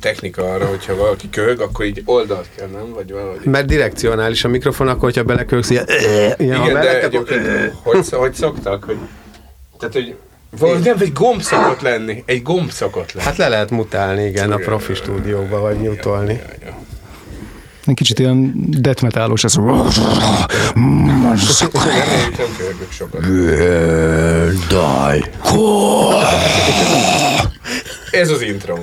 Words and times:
technika 0.00 0.52
arra, 0.52 0.66
hogyha 0.66 0.96
valaki 0.96 1.30
köhög, 1.30 1.60
akkor 1.60 1.84
így 1.84 2.02
oldalt 2.04 2.48
kell, 2.56 2.66
nem? 2.66 2.92
Vagy 2.94 3.12
valahogy. 3.12 3.44
Mert 3.44 3.66
direkcionális 3.66 4.44
a 4.44 4.48
mikrofon, 4.48 4.88
akkor 4.88 5.00
hogyha 5.00 5.22
beleköhögsz, 5.22 5.70
ilyen, 5.70 5.86
Igen, 6.36 6.60
ha 6.60 6.72
de 6.72 7.02
egyébként 7.02 7.46
hogy, 7.82 8.08
hogy 8.10 8.34
szoktak, 8.34 8.84
hogy... 8.84 8.96
Tehát, 9.78 9.94
hogy 9.94 10.14
valahogy 10.58 10.84
nem, 10.84 10.96
egy 11.00 11.12
gomb 11.12 11.40
szokott 11.40 11.80
lenni. 11.80 12.22
Egy 12.26 12.42
gomb 12.42 12.70
szokott 12.70 13.12
lenni. 13.12 13.26
Hát 13.26 13.36
le 13.36 13.48
lehet 13.48 13.70
mutálni, 13.70 14.24
igen, 14.24 14.52
a 14.52 14.56
profi 14.56 14.94
stúdióba, 14.94 15.60
vagy 15.60 15.80
nyújtolni. 15.80 16.40
Ja, 17.86 17.94
kicsit 17.94 18.18
ilyen 18.18 18.54
death 18.68 19.02
metalos 19.02 19.44
ez. 19.44 19.54
Die. 24.68 25.30
Ez 28.12 28.30
az 28.30 28.42
intro. 28.42 28.76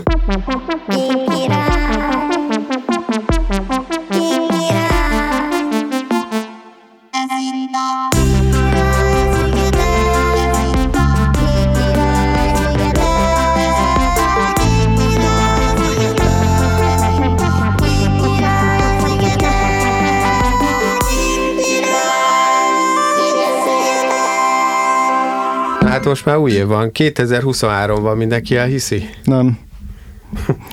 Most 26.10 26.26
már 26.26 26.38
új 26.38 26.52
év 26.52 26.66
van, 26.66 26.92
2023-ban 26.94 28.18
mindenki 28.18 28.56
elhiszi. 28.56 29.10
Nem. 29.24 29.60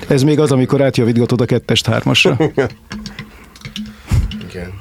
Ez 0.07 0.23
még 0.23 0.39
az, 0.39 0.51
amikor 0.51 0.81
átjavítgatod 0.81 1.41
a 1.41 1.45
kettest 1.45 1.85
hármasra. 1.85 2.37
Igen. 4.49 4.73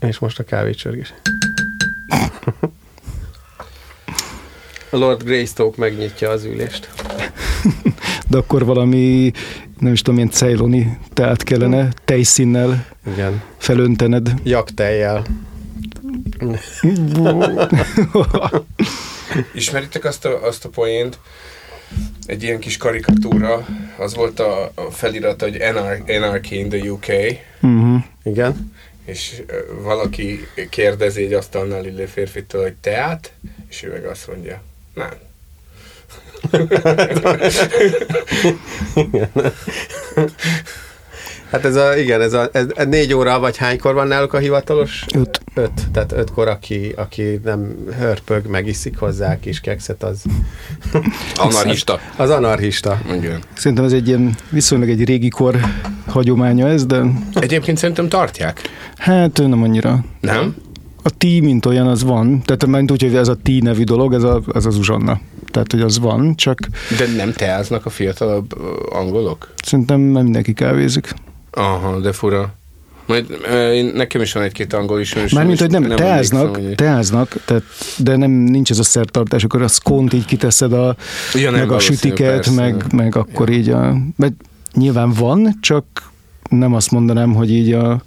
És 0.00 0.18
most 0.18 0.38
a 0.38 0.44
kávécsörgés. 0.44 1.14
A 4.90 4.96
Lord 5.02 5.22
Greystoke 5.22 5.80
megnyitja 5.80 6.30
az 6.30 6.44
ülést. 6.44 6.90
De 8.28 8.36
akkor 8.36 8.64
valami, 8.64 9.32
nem 9.78 9.92
is 9.92 10.02
tudom, 10.02 10.18
ilyen 10.18 10.30
cejloni 10.30 10.98
teát 11.12 11.42
kellene 11.42 11.88
tejszínnel 12.04 12.86
Igen. 13.12 13.42
felöntened. 13.58 14.32
Jaktejjel. 14.42 15.24
Ismeritek 19.54 20.04
azt 20.04 20.24
a, 20.24 20.46
azt 20.46 20.64
a 20.64 20.68
poént? 20.68 21.18
Egy 22.26 22.42
ilyen 22.42 22.58
kis 22.58 22.76
karikatúra, 22.76 23.66
az 23.96 24.14
volt 24.14 24.40
a, 24.40 24.72
a 24.74 24.90
felirata, 24.90 25.44
hogy 25.44 25.60
Anar- 25.60 26.10
Anarchy 26.10 26.58
in 26.58 26.68
the 26.68 26.90
UK, 26.90 27.06
uh-huh. 27.60 28.02
Igen. 28.22 28.72
és 29.04 29.42
valaki 29.82 30.46
kérdezi 30.70 31.24
egy 31.24 31.32
asztalnál 31.32 31.86
ülő 31.86 32.06
férfitől, 32.06 32.62
hogy 32.62 32.74
teát, 32.74 33.32
és 33.68 33.82
ő 33.82 33.90
meg 33.90 34.04
azt 34.04 34.26
mondja, 34.26 34.62
nem. 34.94 35.10
Hát 41.50 41.64
ez 41.64 41.76
a, 41.76 41.96
igen, 41.96 42.20
ez 42.20 42.32
a 42.32 42.48
ez, 42.52 42.64
ez 42.74 42.86
négy 42.86 43.12
óra, 43.12 43.38
vagy 43.38 43.56
hánykor 43.56 43.94
van 43.94 44.06
náluk 44.06 44.32
a 44.32 44.38
hivatalos? 44.38 45.04
Öt. 45.14 45.40
Öt. 45.54 45.70
Tehát 45.92 46.12
ötkor, 46.12 46.48
aki, 46.48 46.92
aki 46.96 47.40
nem 47.44 47.74
hörpög, 47.98 48.46
megiszik 48.46 48.98
hozzá 48.98 49.32
a 49.32 49.38
kis 49.40 49.60
kekszet, 49.60 50.02
az 50.02 50.22
Anarchista. 51.36 51.98
az 52.16 52.30
anarchista. 52.30 53.00
Igen. 53.12 53.38
Szerintem 53.52 53.84
ez 53.84 53.92
egy 53.92 54.08
ilyen 54.08 54.34
viszonylag 54.50 54.88
egy 54.90 55.04
régi 55.04 55.28
kor 55.28 55.56
hagyománya 56.06 56.68
ez, 56.68 56.86
de 56.86 57.02
Egyébként 57.34 57.78
szerintem 57.78 58.08
tartják. 58.08 58.60
hát 58.96 59.38
nem 59.38 59.62
annyira. 59.62 60.04
Nem? 60.20 60.54
A 61.02 61.10
ti, 61.18 61.40
mint 61.40 61.66
olyan, 61.66 61.86
az 61.86 62.02
van. 62.02 62.42
Tehát 62.44 62.66
mert 62.66 62.90
úgy, 62.90 63.02
hogy 63.02 63.14
ez 63.16 63.28
a 63.28 63.36
ti 63.42 63.60
nevű 63.60 63.84
dolog, 63.84 64.12
ez, 64.14 64.22
a, 64.22 64.42
ez 64.54 64.66
az 64.66 64.76
uzsanna. 64.76 65.20
Tehát, 65.50 65.72
hogy 65.72 65.80
az 65.80 65.98
van, 65.98 66.34
csak 66.36 66.58
De 66.98 67.06
nem 67.16 67.32
teáznak 67.32 67.86
a 67.86 67.90
fiatalabb 67.90 68.52
angolok? 68.92 69.52
szerintem 69.64 70.00
nem 70.00 70.22
mindenki 70.22 70.52
kávézik. 70.52 71.14
Aha, 71.50 72.00
de 72.00 72.12
fura. 72.12 72.54
Majd 73.06 73.38
én, 73.72 73.84
nekem 73.94 74.20
is 74.20 74.32
van 74.32 74.42
egy-két 74.42 74.72
angol 74.72 75.00
ismerős. 75.00 75.32
Mármint, 75.32 75.60
hogy 75.60 75.70
nem, 75.70 75.82
nem 75.82 75.96
teáznak, 75.96 76.56
hogy- 76.56 76.74
teáznak, 76.74 77.36
tehát, 77.44 77.62
de 77.98 78.16
nem 78.16 78.30
nincs 78.30 78.70
ez 78.70 78.78
a 78.78 78.82
szertartás, 78.82 79.44
akkor 79.44 79.62
a 79.62 79.68
szkont 79.68 80.12
így 80.12 80.24
kiteszed 80.24 80.72
a, 80.72 80.96
Ja, 81.34 81.50
meg 81.50 81.70
a 81.72 81.78
sütiket, 81.78 82.34
persze. 82.34 82.50
meg, 82.52 82.84
meg 82.92 83.16
akkor 83.16 83.48
így 83.50 83.68
a... 83.68 83.96
Mert 84.16 84.32
nyilván 84.74 85.12
van, 85.12 85.58
csak 85.60 85.84
nem 86.50 86.74
azt 86.74 86.90
mondanám, 86.90 87.34
hogy 87.34 87.50
így 87.50 87.72
a 87.72 88.02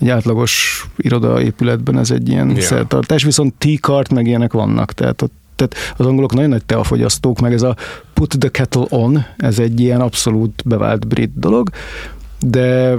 egy 0.00 0.08
átlagos 0.08 0.84
irodaépületben 0.96 1.98
ez 1.98 2.10
egy 2.10 2.28
ilyen 2.28 2.48
Ja. 2.50 2.56
ja. 2.56 2.62
szertartás, 2.62 3.22
viszont 3.22 3.54
tea-kart 3.54 4.10
meg 4.12 4.26
ilyenek 4.26 4.52
vannak, 4.52 4.92
tehát, 4.92 5.22
ott, 5.22 5.32
tehát 5.56 5.74
az 5.96 6.06
angolok 6.06 6.34
nagyon 6.34 6.50
nagy 6.50 6.64
teafogyasztók, 6.64 7.40
meg 7.40 7.52
ez 7.52 7.62
a 7.62 7.76
put 8.14 8.36
the 8.38 8.48
kettle 8.48 8.84
on, 8.88 9.24
ez 9.36 9.58
egy 9.58 9.80
ilyen 9.80 10.00
abszolút 10.00 10.62
bevált 10.64 11.06
brit 11.06 11.38
dolog, 11.38 11.70
de 12.40 12.98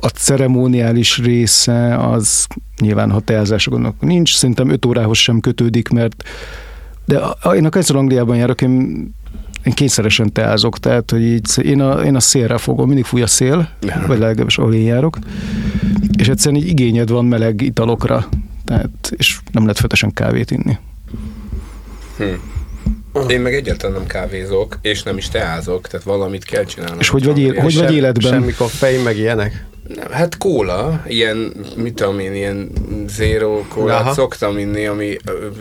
a 0.00 0.08
ceremoniális 0.08 1.18
része 1.18 1.96
az 1.96 2.46
nyilván, 2.80 3.10
ha 3.10 3.20
teázásoknak 3.20 4.00
nincs, 4.00 4.36
szerintem 4.36 4.70
5 4.70 4.86
órához 4.86 5.18
sem 5.18 5.40
kötődik, 5.40 5.88
mert 5.88 6.24
de 7.04 7.20
én 7.54 7.64
a 7.66 7.76
egyszer 7.76 7.96
Angliában 7.96 8.36
járok, 8.36 8.62
én, 8.62 8.70
én 9.64 9.72
kényszeresen 9.72 10.32
teázok, 10.32 10.78
tehát 10.78 11.10
hogy 11.10 11.22
így, 11.22 11.58
én 11.62 11.80
a, 11.80 12.02
én 12.04 12.14
a 12.14 12.20
szélre 12.20 12.58
fogom, 12.58 12.86
mindig 12.86 13.04
fúj 13.04 13.22
a 13.22 13.26
szél, 13.26 13.68
vagy 14.06 14.18
legalábbis 14.18 14.58
ahol 14.58 14.74
én 14.74 14.84
járok, 14.84 15.18
és 16.18 16.28
egyszerűen 16.28 16.62
így 16.62 16.68
igényed 16.68 17.10
van 17.10 17.24
meleg 17.24 17.60
italokra, 17.60 18.28
tehát, 18.64 19.12
és 19.16 19.38
nem 19.52 19.62
lehet 19.62 19.78
fetesen 19.78 20.12
kávét 20.12 20.50
inni. 20.50 20.78
Én 23.28 23.40
meg 23.40 23.54
egyáltalán 23.54 23.96
nem 23.96 24.06
kávézok, 24.06 24.78
és 24.82 25.02
nem 25.02 25.16
is 25.16 25.28
teázok, 25.28 25.88
tehát 25.88 26.06
valamit 26.06 26.44
kell 26.44 26.64
csinálnom. 26.64 26.98
És 27.00 27.08
hogy 27.08 27.24
vagy, 27.24 27.38
él, 27.38 27.54
hogy 27.54 27.62
vagy 27.62 27.72
Sem- 27.72 27.94
életben? 27.94 28.32
Semmi 28.32 28.52
koffein, 28.52 29.00
meg 29.00 29.16
ilyenek? 29.16 29.64
Nem, 29.94 30.10
Hát 30.10 30.38
kóla, 30.38 31.02
ilyen, 31.06 31.52
mit 31.76 31.94
tudom 31.94 32.18
én, 32.18 32.34
ilyen 32.34 32.70
zero 33.08 33.62
kólát 33.68 34.00
Aha. 34.00 34.12
szoktam 34.12 34.58
inni, 34.58 34.86
ami 34.86 35.16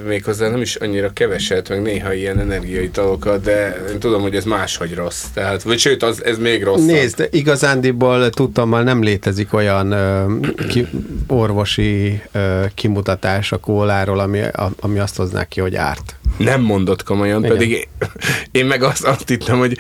méghozzá 0.08 0.50
nem 0.50 0.62
is 0.62 0.76
annyira 0.76 1.14
keveset, 1.14 1.70
meg 1.70 1.82
néha 1.82 2.14
ilyen 2.14 2.40
energiaitalokat, 2.40 3.42
de 3.42 3.84
én 3.92 4.00
tudom, 4.00 4.22
hogy 4.22 4.36
ez 4.36 4.44
máshogy 4.44 4.94
rossz. 4.94 5.24
Tehát, 5.34 5.64
vagy 5.64 5.78
sőt, 5.80 6.04
az, 6.04 6.24
ez 6.24 6.38
még 6.38 6.64
rosszabb. 6.64 6.86
Nézd, 6.88 7.28
igazándiból 7.32 8.30
tudtommal 8.30 8.84
nem 8.84 9.02
létezik 9.04 9.54
olyan 9.54 9.92
ö, 9.92 10.26
ki, 10.68 10.88
orvosi 11.28 12.22
ö, 12.32 12.64
kimutatás 12.76 13.52
a 13.52 13.58
kóláról, 13.58 14.20
ami, 14.20 14.42
a, 14.42 14.72
ami 14.80 15.00
azt 15.00 15.16
hozná 15.18 15.44
ki, 15.44 15.60
hogy 15.60 15.76
árt. 15.76 16.16
Nem 16.38 16.62
mondott 16.62 17.04
komolyan, 17.04 17.44
Igen. 17.44 17.58
pedig 17.58 17.88
én, 18.52 18.66
meg 18.66 18.84
azt, 18.84 19.04
azt 19.04 19.28
hittem, 19.28 19.58
hogy 19.58 19.78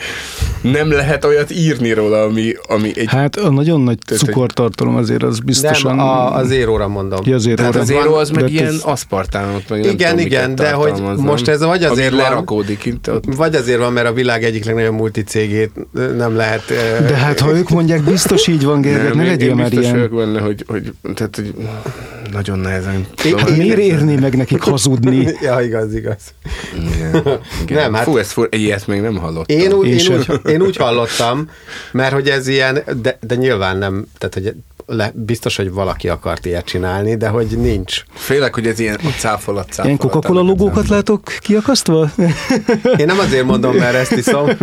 nem 0.61 0.91
lehet 0.91 1.25
olyat 1.25 1.51
írni 1.51 1.93
róla, 1.93 2.21
ami, 2.21 2.53
ami 2.67 2.91
egy... 2.95 3.07
Hát 3.07 3.35
a 3.35 3.49
nagyon 3.51 3.81
nagy 3.81 3.97
Tehát, 4.05 4.23
cukortartalom 4.23 4.95
azért 4.95 5.23
az 5.23 5.39
biztosan... 5.39 5.95
Nem, 5.95 6.05
a, 6.05 6.35
az 6.35 6.51
éróra 6.51 6.87
mondom. 6.87 7.19
Ja, 7.23 7.35
az 7.35 7.45
éróra. 7.45 7.61
Tehát 7.61 7.75
az 7.75 7.87
zero 7.87 8.13
az 8.13 8.29
meg 8.29 8.43
de 8.43 8.49
ilyen 8.49 8.65
ez- 8.65 8.81
aszpartámot, 8.83 9.69
meg 9.69 9.79
nem 9.81 9.89
Igen, 9.89 10.09
tudom, 10.09 10.25
igen, 10.25 10.55
de 10.55 10.71
hogy 10.71 11.01
most 11.17 11.47
ez 11.47 11.63
vagy 11.63 11.83
azért 11.83 12.09
van- 12.09 12.19
lerakódik 12.21 12.85
itt 12.85 13.09
ott. 13.09 13.23
Vagy 13.35 13.55
azért 13.55 13.79
van, 13.79 13.93
mert 13.93 14.07
a 14.07 14.13
világ 14.13 14.43
egyik 14.43 14.65
legnagyobb 14.65 14.93
multicégét 14.93 15.71
nem 16.17 16.35
lehet... 16.35 16.63
De 17.07 17.15
hát, 17.15 17.39
ha 17.39 17.55
ők 17.55 17.69
mondják, 17.69 18.01
biztos 18.03 18.47
így 18.47 18.63
van, 18.63 18.81
Gergely, 18.81 19.11
ne 19.13 19.23
legyél 19.25 19.53
már 19.55 19.69
biztos 19.69 19.83
ilyen. 19.85 19.95
vagyok 19.95 20.15
benne, 20.15 20.39
hogy, 20.39 20.63
hogy, 20.67 20.93
tehát, 21.13 21.35
hogy 21.35 21.53
nagyon 22.31 22.59
nehezen. 22.59 23.07
Hát 23.37 23.57
miért 23.57 23.77
érné 23.77 24.15
meg 24.15 24.35
nekik 24.35 24.61
hazudni? 24.61 25.27
ja, 25.41 25.61
igaz, 25.61 25.95
igaz. 25.95 26.21
Igen, 26.75 27.39
igen. 27.61 27.77
Nem, 27.77 27.93
hát- 27.93 28.03
Fú, 28.03 28.17
ezt 28.17 28.31
fur, 28.31 28.47
ilyet 28.51 28.87
még 28.87 29.01
nem 29.01 29.17
hallottam. 29.17 29.57
Én 29.57 29.71
úgy, 29.73 29.87
Én 29.87 30.11
úgy, 30.17 30.31
én 30.51 30.61
úgy 30.61 30.75
hallottam, 30.75 31.49
mert 31.91 32.13
hogy 32.13 32.29
ez 32.29 32.47
ilyen, 32.47 32.83
de, 33.01 33.17
de 33.21 33.35
nyilván 33.35 33.77
nem, 33.77 34.05
tehát 34.17 34.33
hogy 34.33 34.53
le, 34.85 35.11
biztos, 35.15 35.55
hogy 35.55 35.71
valaki 35.71 36.09
akart 36.09 36.45
ilyet 36.45 36.65
csinálni, 36.65 37.15
de 37.15 37.27
hogy 37.27 37.47
nincs. 37.57 38.03
Félek, 38.13 38.53
hogy 38.53 38.67
ez 38.67 38.79
ilyen 38.79 38.95
a 38.95 39.09
cáfolat, 39.17 39.67
cáfolat. 39.67 39.85
Ilyen 39.85 39.97
Coca-Cola 39.97 40.41
logókat 40.41 40.87
látok 40.87 41.23
kiakasztva? 41.39 42.11
Én 42.97 43.05
nem 43.05 43.19
azért 43.19 43.45
mondom, 43.45 43.75
mert 43.75 43.95
ezt 43.95 44.11
iszom. 44.11 44.49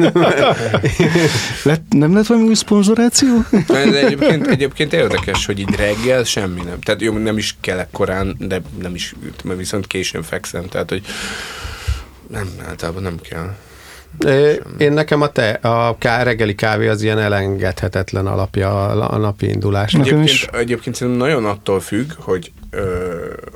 Lett, 1.63 1.83
nem 1.89 2.15
lett 2.15 2.27
valami 2.27 2.47
új 2.47 2.55
szponzoráció? 2.55 3.45
De 3.67 4.05
egyébként, 4.05 4.47
egyébként 4.47 4.93
érdekes, 4.93 5.47
hogy 5.47 5.59
így 5.59 5.75
reggel 5.75 6.25
semmi 6.25 6.61
nem. 6.61 6.81
Tehát 6.81 7.01
jó, 7.01 7.19
nem 7.19 7.39
is 7.39 7.57
kelek 7.61 7.91
korán, 7.91 8.37
de 8.39 8.63
nem 8.83 8.95
is, 8.95 9.15
mert 9.45 9.59
viszont 9.59 9.87
későn 9.87 10.23
fekszem, 10.23 10.67
tehát 10.69 10.89
hogy 10.89 11.03
nem, 12.29 12.49
általában 12.69 13.03
nem 13.03 13.17
kell. 13.29 13.55
Ö, 14.19 14.53
Én 14.79 14.93
nekem 14.93 15.21
a, 15.21 15.29
te, 15.29 15.51
a 15.51 15.99
ká, 15.99 16.23
reggeli 16.23 16.55
kávé 16.55 16.89
az 16.89 17.03
ilyen 17.03 17.19
elengedhetetlen 17.19 18.27
alapja 18.27 18.87
a, 18.87 19.13
a 19.13 19.17
napi 19.17 19.49
indulásnak. 19.49 20.07
Egyébként, 20.07 20.29
is. 20.29 20.47
egyébként 20.53 20.95
szerintem 20.97 21.27
nagyon 21.27 21.45
attól 21.45 21.81
függ, 21.81 22.13
hogy 22.19 22.53
ö, 22.71 22.81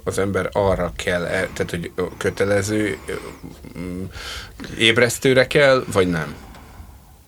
az 0.05 0.19
ember 0.19 0.49
arra 0.53 0.93
kell, 0.97 1.25
el, 1.25 1.49
tehát 1.53 1.70
hogy 1.70 1.91
kötelező 2.17 2.97
ébresztőre 4.79 5.47
kell, 5.47 5.85
vagy 5.93 6.11
nem. 6.11 6.35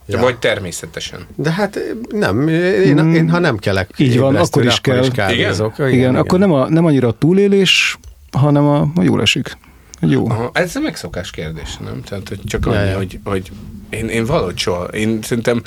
Ja. 0.06 0.18
Vagy 0.18 0.38
természetesen. 0.38 1.26
De 1.36 1.52
hát 1.52 1.78
nem, 2.10 2.48
én, 2.48 3.02
mm. 3.02 3.14
én 3.14 3.30
ha 3.30 3.38
nem 3.38 3.56
kelek. 3.56 3.90
Így 3.96 4.18
van, 4.18 4.36
akkor 4.36 4.64
is 4.64 4.80
kell. 4.80 5.02
Is 5.02 5.10
kávézok. 5.10 5.72
Igen? 5.74 5.88
Igen, 5.88 5.98
igen, 5.98 6.14
akkor 6.16 6.38
nem, 6.38 6.52
a, 6.52 6.68
nem 6.68 6.84
annyira 6.84 7.08
a 7.08 7.12
túlélés, 7.12 7.98
hanem 8.30 8.66
a, 8.66 8.80
a 8.94 9.02
jól 9.02 9.20
esik. 9.20 9.56
Jó. 10.00 10.30
Aha, 10.30 10.50
ez 10.52 10.76
a 10.76 10.80
megszokás 10.80 11.30
kérdés, 11.30 11.76
nem? 11.76 12.02
Tehát, 12.02 12.28
hogy 12.28 12.40
csak 12.44 12.66
annyi, 12.66 12.92
hogy, 12.92 13.18
hogy 13.24 13.50
én, 13.90 14.08
én 14.08 14.24
valahogy 14.24 14.58
soha, 14.58 14.84
én 14.84 15.18
szerintem 15.22 15.62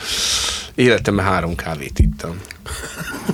életemben 0.76 1.26
három 1.26 1.56
kávét 1.56 2.00
ittam. 2.00 2.40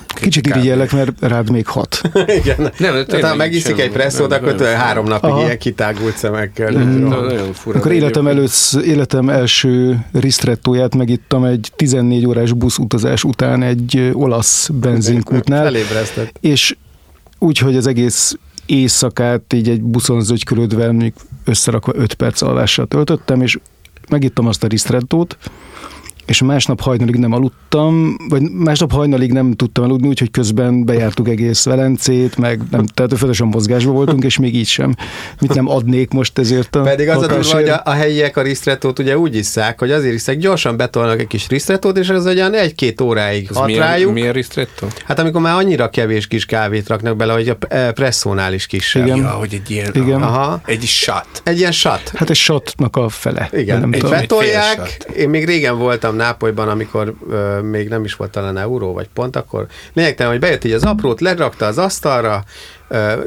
Kicsit 0.08 0.48
irigyellek, 0.48 0.92
mert 0.92 1.12
rád 1.20 1.50
még 1.52 1.68
hat. 1.68 2.02
Igen. 2.42 2.72
Nem, 2.78 3.04
de 3.08 3.28
ha 3.28 3.36
megiszik 3.36 3.80
egy 3.80 3.92
presszót, 3.92 4.34
akkor 4.34 4.62
három 4.62 5.06
napig 5.06 5.30
Aha. 5.30 5.44
ilyen 5.44 5.58
kitágult 5.58 6.18
szemekkel. 6.18 6.72
Mm. 6.72 7.08
Nagyon 7.08 7.54
fura. 7.54 7.80
Akkor 7.80 7.92
életem, 7.92 8.28
előtt, 8.28 8.54
életem 8.84 9.30
első 9.30 10.06
ristrettóját 10.14 10.96
megittam 10.96 11.44
egy 11.44 11.72
14 11.76 12.26
órás 12.26 12.54
buszutazás 12.54 13.24
után 13.24 13.64
egy 13.64 14.10
olasz 14.14 14.70
benzinkútnál. 14.70 15.64
Felébresztett. 15.64 16.38
És 16.40 16.76
úgy, 17.40 17.58
hogy 17.58 17.76
az 17.76 17.88
egész 17.88 18.38
éjszakát 18.68 19.54
így 19.54 19.70
egy 19.70 19.82
buszon 19.82 20.22
zögykülődve, 20.22 21.14
összerakva 21.46 21.92
5 21.96 22.14
perc 22.14 22.42
alvással 22.42 22.88
töltöttem, 22.88 23.42
és 23.42 23.60
megittam 24.10 24.48
azt 24.48 24.64
a 24.64 24.68
ristrettót, 24.68 25.38
és 26.28 26.42
másnap 26.42 26.82
hajnalig 26.82 27.16
nem 27.16 27.32
aludtam, 27.32 28.18
vagy 28.30 28.42
másnap 28.42 28.92
hajnalig 28.92 29.32
nem 29.32 29.54
tudtam 29.54 29.84
aludni, 29.84 30.08
úgyhogy 30.08 30.32
közben 30.32 30.86
bejártuk 30.86 31.28
egész 31.28 31.66
Velencét, 31.66 32.38
meg 32.38 32.62
nem, 32.72 32.86
tehát 32.86 33.12
folyamatosan 33.12 33.48
mozgásban 33.48 33.94
voltunk, 33.94 34.24
és 34.24 34.38
még 34.38 34.56
így 34.56 34.68
sem. 34.68 34.96
Mit 35.42 35.54
nem 35.54 35.70
adnék 35.70 36.12
most 36.12 36.38
ezért 36.38 36.76
a 36.76 36.82
Pedig 36.82 37.10
az 37.10 37.24
a 37.24 37.28
durva, 37.28 37.54
hogy 37.54 37.70
a, 37.70 37.82
a 37.84 37.92
helyiek 37.92 38.38
a 38.38 38.42
risztretót 38.42 39.00
ugye 39.00 39.18
úgy 39.18 39.36
isszák, 39.36 39.80
hogy 39.80 39.92
azért 39.92 40.14
iszák, 40.14 40.38
gyorsan 40.38 40.78
betolnak 40.78 41.20
egy 41.20 41.28
kis 41.28 41.48
risztretót, 41.48 41.98
és 41.98 42.10
az 42.10 42.26
olyan 42.26 42.54
egy-két 42.54 43.02
óráig 43.02 43.50
hat 43.54 43.66
milyen, 43.66 43.88
rájuk. 43.88 44.14
Milyen 44.14 44.34
risztretó? 44.34 44.88
Hát 45.06 45.20
amikor 45.20 45.42
már 45.42 45.56
annyira 45.56 45.90
kevés 45.90 46.28
kis 46.28 46.46
kávét 46.46 46.88
raknak 46.88 47.16
bele, 47.16 47.34
hogy 47.34 47.50
a 47.50 47.58
e, 47.68 47.92
presszónál 47.92 48.54
is 48.54 48.66
kisebb. 48.66 49.06
Igen. 49.06 49.18
Ja, 49.18 49.30
hogy 49.30 49.54
egy 49.54 49.72
ilyen, 49.72 49.92
Igen. 49.94 50.22
Aha. 50.22 50.62
egy 50.66 50.84
shot. 50.84 51.42
Egy 51.44 51.58
ilyen 51.58 51.72
shot. 51.72 52.12
Hát 52.14 52.30
egy 52.30 52.36
shotnak 52.36 52.96
a 52.96 53.10
fele. 53.10 53.50
Igen, 53.52 53.80
nem 53.80 53.94
egy 53.94 54.02
betolják. 54.02 55.06
Én 55.18 55.30
még 55.30 55.46
régen 55.46 55.78
voltam 55.78 56.16
Nápolyban, 56.18 56.70
amikor 56.70 57.14
ö, 57.30 57.62
még 57.62 57.90
nem 57.90 58.04
is 58.04 58.16
volt 58.16 58.32
talán 58.32 58.58
euró 58.58 58.94
vagy 58.94 59.10
pont, 59.14 59.36
akkor 59.36 59.66
lényegtelen, 59.94 60.32
hogy 60.32 60.42
bejött 60.42 60.64
így 60.64 60.72
az 60.72 60.84
aprót, 60.84 61.22
lerakta 61.22 61.66
az 61.66 61.78
asztalra, 61.78 62.44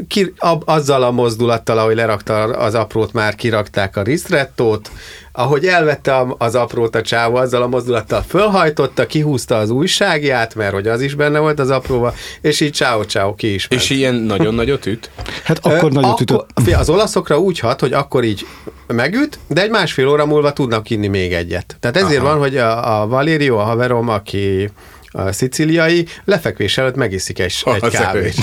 ki, 0.08 0.32
ab, 0.38 0.62
azzal 0.66 1.02
a 1.02 1.10
mozdulattal, 1.10 1.78
ahogy 1.78 1.94
lerakta 1.94 2.42
az 2.42 2.74
aprót, 2.74 3.12
már 3.12 3.34
kirakták 3.34 3.96
a 3.96 4.02
ristrettót, 4.02 4.90
ahogy 5.32 5.66
elvette 5.66 6.26
az 6.38 6.54
aprót 6.54 6.94
a 6.94 7.02
csávó, 7.02 7.36
azzal 7.36 7.62
a 7.62 7.66
mozdulattal 7.66 8.24
fölhajtotta, 8.28 9.06
kihúzta 9.06 9.56
az 9.56 9.70
újságját, 9.70 10.54
mert 10.54 10.72
hogy 10.72 10.88
az 10.88 11.00
is 11.00 11.14
benne 11.14 11.38
volt 11.38 11.58
az 11.58 11.70
apróba, 11.70 12.14
és 12.40 12.60
így 12.60 12.72
csáó 12.72 13.04
csáó 13.04 13.34
ki 13.34 13.54
is 13.54 13.68
ment. 13.68 13.82
És 13.82 13.90
ilyen 13.90 14.14
nagyon 14.34 14.54
nagyot 14.54 14.86
üt? 14.86 15.10
Hát 15.44 15.58
akkor 15.58 15.90
Ö, 15.90 15.94
nagyot 15.94 16.20
akkor, 16.20 16.46
ütött. 16.60 16.76
Az 16.76 16.88
olaszokra 16.88 17.38
úgy 17.38 17.58
hat, 17.58 17.80
hogy 17.80 17.92
akkor 17.92 18.24
így 18.24 18.46
megüt, 18.86 19.38
de 19.46 19.62
egy 19.62 19.70
másfél 19.70 20.08
óra 20.08 20.26
múlva 20.26 20.52
tudnak 20.52 20.90
inni 20.90 21.06
még 21.06 21.32
egyet. 21.32 21.76
Tehát 21.80 21.96
ezért 21.96 22.22
Aha. 22.22 22.28
van, 22.28 22.38
hogy 22.38 22.56
a, 22.56 23.00
a 23.00 23.06
Valerio, 23.06 23.56
a 23.56 23.62
haverom, 23.62 24.08
aki 24.08 24.70
a 25.12 25.32
szicíliai, 25.32 26.06
lefekvés 26.24 26.78
előtt 26.78 26.94
megiszik 26.96 27.38
egy, 27.38 27.54
oh, 27.64 27.74
egy 27.74 27.90
kávét. 27.90 28.34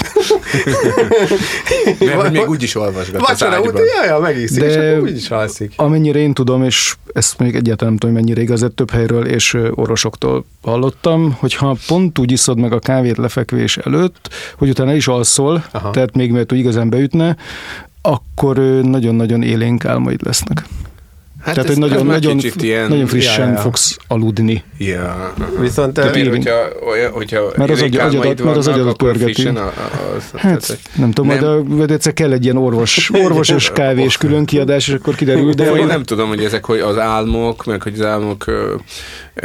Mert 2.15 2.31
még 2.31 2.49
úgy 2.49 2.63
is 2.63 2.75
olvasgat 2.75 3.27
Vacsora 3.27 3.61
után, 3.61 3.83
jaj, 3.95 4.07
ja, 4.07 4.19
megiszik, 4.19 4.59
De 4.59 4.65
és 4.65 4.75
akkor 4.75 5.09
úgy 5.09 5.15
is 5.15 5.29
alszik. 5.29 5.73
Amennyire 5.75 6.19
én 6.19 6.33
tudom, 6.33 6.63
és 6.63 6.95
ezt 7.13 7.37
még 7.37 7.55
egyáltalán 7.55 7.93
nem 7.93 7.97
tudom, 7.97 8.15
mennyire 8.15 8.41
igaz, 8.41 8.65
több 8.75 8.91
helyről 8.91 9.25
és 9.25 9.57
orvosoktól 9.71 10.45
hallottam, 10.61 11.37
hogyha 11.39 11.77
pont 11.87 12.19
úgy 12.19 12.31
iszod 12.31 12.59
meg 12.59 12.73
a 12.73 12.79
kávét 12.79 13.17
lefekvés 13.17 13.77
előtt, 13.77 14.29
hogy 14.57 14.69
utána 14.69 14.93
is 14.93 15.07
alszol, 15.07 15.65
Aha. 15.71 15.91
tehát 15.91 16.15
még 16.15 16.31
mert 16.31 16.51
úgy 16.51 16.59
igazán 16.59 16.89
beütne, 16.89 17.35
akkor 18.01 18.57
nagyon-nagyon 18.81 19.43
élénk 19.43 19.85
álmaid 19.85 20.25
lesznek. 20.25 20.63
Hát 21.47 21.55
Tehát, 21.55 21.69
hogy 21.69 21.79
nagyon, 21.89 22.05
nagyon, 22.05 22.39
ilyen, 22.55 22.87
nagyon 22.87 23.05
frissen 23.05 23.51
ja. 23.51 23.57
fogsz 23.57 23.97
aludni. 24.07 24.63
Ja. 24.77 25.33
Viszont 25.59 25.93
te 25.93 26.09
miért, 26.13 26.29
hogyha, 26.29 26.51
olyan, 26.87 27.11
hogyha 27.11 27.51
mert 27.57 27.71
az, 27.71 27.81
agy, 27.81 27.95
agyadat, 27.95 28.43
mert 28.43 28.57
az 28.57 28.67
agyadat 28.67 28.97
pörgeti. 28.97 29.47
A, 29.47 29.59
a, 29.59 29.73
az, 30.15 30.23
hát, 30.35 30.67
tehát, 30.67 30.81
nem 30.95 31.11
tudom, 31.11 31.31
nem. 31.31 31.65
majd 31.67 31.89
a, 31.89 31.93
egyszer 31.93 32.13
kell 32.13 32.31
egy 32.31 32.43
ilyen 32.43 32.57
orvos, 32.57 33.09
orvosos 33.25 33.71
kávés 33.71 34.17
külön 34.17 34.45
kiadás, 34.45 34.87
és 34.87 34.93
akkor 34.93 35.15
kiderül. 35.15 35.53
De 35.53 35.71
én 35.71 35.85
nem 35.85 36.03
tudom, 36.03 36.27
hogy 36.27 36.43
ezek 36.43 36.65
hogy 36.65 36.79
az 36.79 36.97
álmok, 36.97 37.65
meg 37.65 37.81
hogy 37.81 37.93
az 37.93 38.05
álmok 38.05 38.45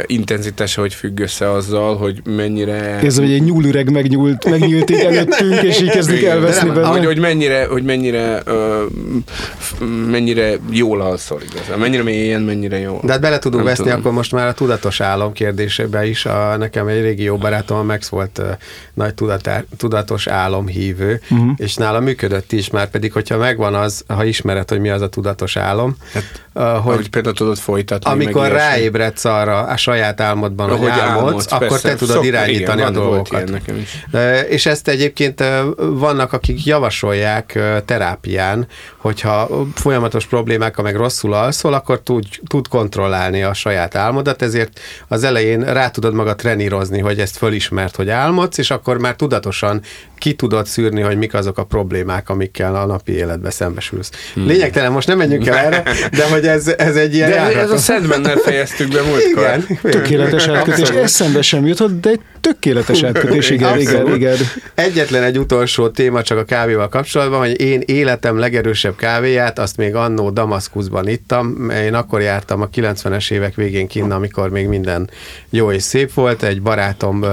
intenzitása 0.05 0.81
hogy 0.81 0.93
függ 0.93 1.19
össze 1.19 1.51
azzal, 1.51 1.95
hogy 1.95 2.21
mennyire... 2.25 2.99
Ez, 2.99 3.17
hogy 3.17 3.31
egy 3.31 3.43
nyúlüreg 3.43 3.91
megnyúlt, 3.91 4.49
megnyúlt 4.49 4.89
így 4.89 4.99
előttünk, 4.99 5.61
és 5.61 5.81
így 5.81 5.89
kezdik 5.89 6.23
elveszni 6.23 6.69
benne. 6.69 6.87
Hogy, 6.87 7.05
hogy 7.05 7.19
mennyire, 7.19 7.65
hogy 7.65 7.83
mennyire, 7.83 8.43
uh, 8.47 9.87
mennyire 10.09 10.57
jól 10.69 11.01
alszol 11.01 11.41
igazán, 11.51 11.79
mennyire 11.79 12.03
mélyen, 12.03 12.41
mennyire 12.41 12.79
jó. 12.79 12.99
De 13.03 13.11
hát 13.11 13.21
bele 13.21 13.39
tudunk 13.39 13.63
veszni 13.63 13.83
tudom. 13.83 13.99
akkor 13.99 14.11
most 14.11 14.31
már 14.31 14.47
a 14.47 14.53
tudatos 14.53 15.01
álom 15.01 15.31
kérdésébe 15.31 16.05
is. 16.05 16.25
A, 16.25 16.57
nekem 16.57 16.87
egy 16.87 17.01
régi 17.01 17.23
jó 17.23 17.37
barátom, 17.37 17.77
a 17.77 17.83
Max 17.83 18.09
volt 18.09 18.37
uh, 18.37 18.45
nagy 18.93 19.13
tudatá, 19.13 19.63
tudatos 19.77 20.27
álomhívő, 20.27 21.21
uh-huh. 21.29 21.51
és 21.57 21.75
nála 21.75 21.99
működött 21.99 22.51
is, 22.51 22.69
már 22.69 22.89
pedig, 22.89 23.13
hogyha 23.13 23.37
megvan 23.37 23.73
az, 23.73 24.03
ha 24.07 24.23
ismered, 24.23 24.69
hogy 24.69 24.79
mi 24.79 24.89
az 24.89 25.01
a 25.01 25.09
tudatos 25.09 25.57
álom, 25.57 25.95
hát, 26.13 26.45
hogy, 26.53 26.95
hogy 26.95 27.09
például 27.09 27.35
tudod 27.35 27.57
folytatni. 27.57 28.11
Amikor 28.11 28.47
ráébredsz 28.47 29.25
arra 29.25 29.59
a 29.59 29.77
saját 29.77 30.21
álmodban, 30.21 30.77
hogy 30.77 30.89
álmodsz, 30.89 31.25
álmodsz 31.25 31.51
akkor 31.51 31.67
persze. 31.67 31.89
te 31.89 31.95
tudod 31.95 32.15
Szok, 32.15 32.25
irányítani 32.25 32.81
igen, 32.81 32.95
a 32.95 32.99
dolgokat. 32.99 33.49
Nekem 33.49 33.77
is. 33.77 34.05
És 34.49 34.65
ezt 34.65 34.87
egyébként 34.87 35.43
vannak, 35.77 36.33
akik 36.33 36.65
javasolják 36.65 37.59
terápián, 37.85 38.67
hogyha 38.97 39.49
folyamatos 39.75 40.25
problémákkal 40.25 40.83
meg 40.83 40.95
rosszul 40.95 41.33
alszol, 41.33 41.73
akkor 41.73 41.99
tud, 41.99 42.25
tud 42.47 42.67
kontrollálni 42.67 43.43
a 43.43 43.53
saját 43.53 43.95
álmodat, 43.95 44.41
ezért 44.41 44.79
az 45.07 45.23
elején 45.23 45.61
rá 45.61 45.89
tudod 45.89 46.13
magad 46.13 46.35
trenírozni, 46.35 46.99
hogy 46.99 47.19
ezt 47.19 47.37
fölismert, 47.37 47.95
hogy 47.95 48.09
álmodsz, 48.09 48.57
és 48.57 48.71
akkor 48.71 48.97
már 48.97 49.15
tudatosan 49.15 49.81
ki 50.23 50.33
tudod 50.33 50.65
szűrni, 50.65 51.01
hogy 51.01 51.17
mik 51.17 51.33
azok 51.33 51.57
a 51.57 51.63
problémák, 51.63 52.29
amikkel 52.29 52.75
a 52.75 52.85
napi 52.85 53.11
életbe 53.11 53.49
szembesülsz. 53.49 54.09
Hmm. 54.33 54.47
Lényegtelen, 54.47 54.91
most 54.91 55.07
nem 55.07 55.17
menjünk 55.17 55.47
el 55.47 55.57
erre, 55.57 55.83
de 56.11 56.29
hogy 56.29 56.47
ez, 56.47 56.67
ez 56.77 56.95
egy 56.95 57.13
ilyen... 57.15 57.29
De 57.29 57.59
ez 57.59 57.71
a 57.71 57.77
Sandmannel 57.77 58.35
fejeztük 58.35 58.87
be 58.87 59.01
múltkor. 59.01 59.43
Igen. 59.43 59.91
Tökéletes 59.91 60.47
átkötés. 60.47 60.89
Eszembe 60.89 61.41
sem 61.41 61.65
jutott, 61.65 61.99
de 62.01 62.09
egy 62.09 62.19
tökéletes 62.43 63.03
átkötés, 63.03 63.49
igen, 63.49 63.79
igen, 63.79 64.15
igen. 64.15 64.37
Egyetlen 64.73 65.23
egy 65.23 65.37
utolsó 65.37 65.89
téma 65.89 66.21
csak 66.21 66.37
a 66.37 66.43
kávéval 66.43 66.89
kapcsolatban, 66.89 67.39
hogy 67.39 67.61
én 67.61 67.81
életem 67.85 68.37
legerősebb 68.37 68.95
kávéját, 68.95 69.59
azt 69.59 69.77
még 69.77 69.95
annó 69.95 70.29
Damaszkuszban 70.29 71.07
ittam. 71.07 71.69
Én 71.69 71.93
akkor 71.93 72.21
jártam 72.21 72.61
a 72.61 72.69
90-es 72.69 73.31
évek 73.31 73.55
végén 73.55 73.87
kinn, 73.87 74.11
amikor 74.11 74.49
még 74.49 74.67
minden 74.67 75.09
jó 75.49 75.71
és 75.71 75.83
szép 75.83 76.13
volt. 76.13 76.43
Egy 76.43 76.61
barátom 76.61 77.25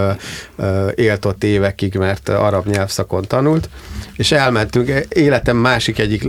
élt 0.95 1.25
ott 1.25 1.45
évekig, 1.45 1.95
mert 1.95 2.29
arab 2.29 2.67
nyelv 2.67 2.79
nyelvszakon 2.81 3.25
tanult, 3.26 3.69
és 4.17 4.33
elmentünk, 4.33 5.07
életem 5.09 5.57
másik 5.57 5.99
egyik 5.99 6.25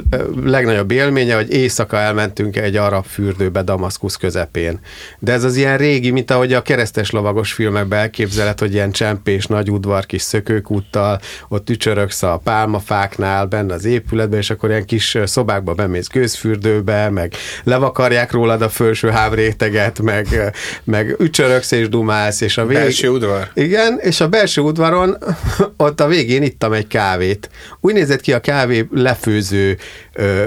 legnagyobb 0.45 0.91
élménye, 0.91 1.35
hogy 1.35 1.53
éjszaka 1.53 1.97
elmentünk 1.97 2.57
egy 2.57 2.75
arab 2.75 3.05
fürdőbe 3.05 3.61
Damaszkusz 3.61 4.15
közepén. 4.15 4.79
De 5.19 5.31
ez 5.31 5.43
az 5.43 5.55
ilyen 5.55 5.77
régi, 5.77 6.09
mint 6.09 6.31
ahogy 6.31 6.53
a 6.53 6.61
keresztes 6.61 7.11
lovagos 7.11 7.53
filmekben 7.53 7.99
elképzeled, 7.99 8.59
hogy 8.59 8.70
ilyen 8.73 8.91
csempés, 8.91 9.45
nagy 9.45 9.71
udvar, 9.71 10.05
kis 10.05 10.21
szökőkúttal, 10.21 11.19
ott 11.47 11.69
ücsöröksz 11.69 12.23
a 12.23 12.41
pálmafáknál, 12.43 13.45
benne 13.45 13.73
az 13.73 13.85
épületben, 13.85 14.39
és 14.39 14.49
akkor 14.49 14.69
ilyen 14.69 14.85
kis 14.85 15.17
szobákba 15.23 15.73
bemész 15.73 16.07
gőzfürdőbe, 16.07 17.09
meg 17.09 17.33
levakarják 17.63 18.31
rólad 18.31 18.61
a 18.61 18.69
felső 18.69 19.09
hávréteget, 19.09 20.01
meg, 20.01 20.53
meg 20.83 21.15
ücsöröksz 21.19 21.71
és 21.71 21.89
dumálsz, 21.89 22.41
és 22.41 22.57
a 22.57 22.65
vég... 22.65 22.77
Belső 22.77 23.09
udvar. 23.09 23.49
Igen, 23.53 23.99
és 24.01 24.21
a 24.21 24.27
belső 24.27 24.61
udvaron 24.61 25.17
ott 25.77 25.99
a 25.99 26.07
végén 26.07 26.43
ittam 26.43 26.73
egy 26.73 26.87
kávét 26.87 27.49
úgy 27.79 27.93
nézett 27.93 28.21
ki 28.21 28.33
a 28.33 28.39
kávé 28.39 28.87
lefőző 28.91 29.77
ö, 30.13 30.45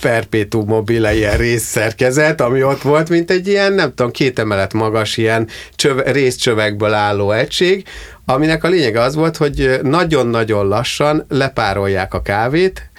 perpétum 0.00 0.66
mobile 0.66 1.14
ilyen 1.14 1.36
részszerkezet, 1.36 2.40
ami 2.40 2.62
ott 2.62 2.82
volt, 2.82 3.08
mint 3.08 3.30
egy 3.30 3.48
ilyen, 3.48 3.72
nem 3.72 3.94
tudom, 3.94 4.10
két 4.10 4.38
emelet 4.38 4.72
magas 4.72 5.16
ilyen 5.16 5.48
csöve, 5.74 6.12
részcsövekből 6.12 6.92
álló 6.92 7.30
egység, 7.30 7.84
aminek 8.24 8.64
a 8.64 8.68
lényege 8.68 9.00
az 9.00 9.14
volt, 9.14 9.36
hogy 9.36 9.78
nagyon-nagyon 9.82 10.68
lassan 10.68 11.24
lepárolják 11.28 12.14
a 12.14 12.22
kávét, 12.22 12.90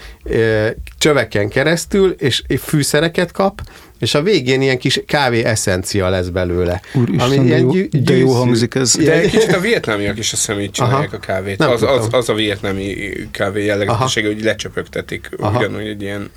csöveken 0.97 1.49
keresztül, 1.49 2.09
és 2.09 2.43
fűszereket 2.59 3.31
kap, 3.31 3.61
és 3.99 4.13
a 4.13 4.21
végén 4.21 4.61
ilyen 4.61 4.77
kis 4.77 5.01
kávé 5.05 5.43
eszencia 5.43 6.09
lesz 6.09 6.27
belőle. 6.27 6.81
Úristen, 6.93 7.19
ami 7.19 7.35
de, 7.35 7.43
ilyen 7.43 7.59
jó, 7.59 7.71
gyű, 7.71 7.87
de 7.91 8.17
jó 8.17 8.31
hangzik 8.31 8.75
ez. 8.75 8.95
De 8.95 9.19
egy 9.19 9.29
kicsit 9.29 9.53
a 9.53 9.59
vietnámiak 9.59 10.17
is 10.17 10.33
a 10.33 10.35
szemét 10.35 10.71
csinálják 10.71 11.07
Aha. 11.07 11.15
a 11.15 11.19
kávét. 11.19 11.61
az, 11.61 11.83
az, 11.83 12.07
az, 12.11 12.29
a 12.29 12.33
vietnámi 12.33 12.95
kávé 13.31 13.65
jellegzetessége, 13.65 14.27
hogy 14.27 14.43
lecsöpögtetik 14.43 15.29
Aha. 15.39 15.57
ugyanúgy 15.57 15.87
egy 15.87 16.01
ilyen 16.01 16.31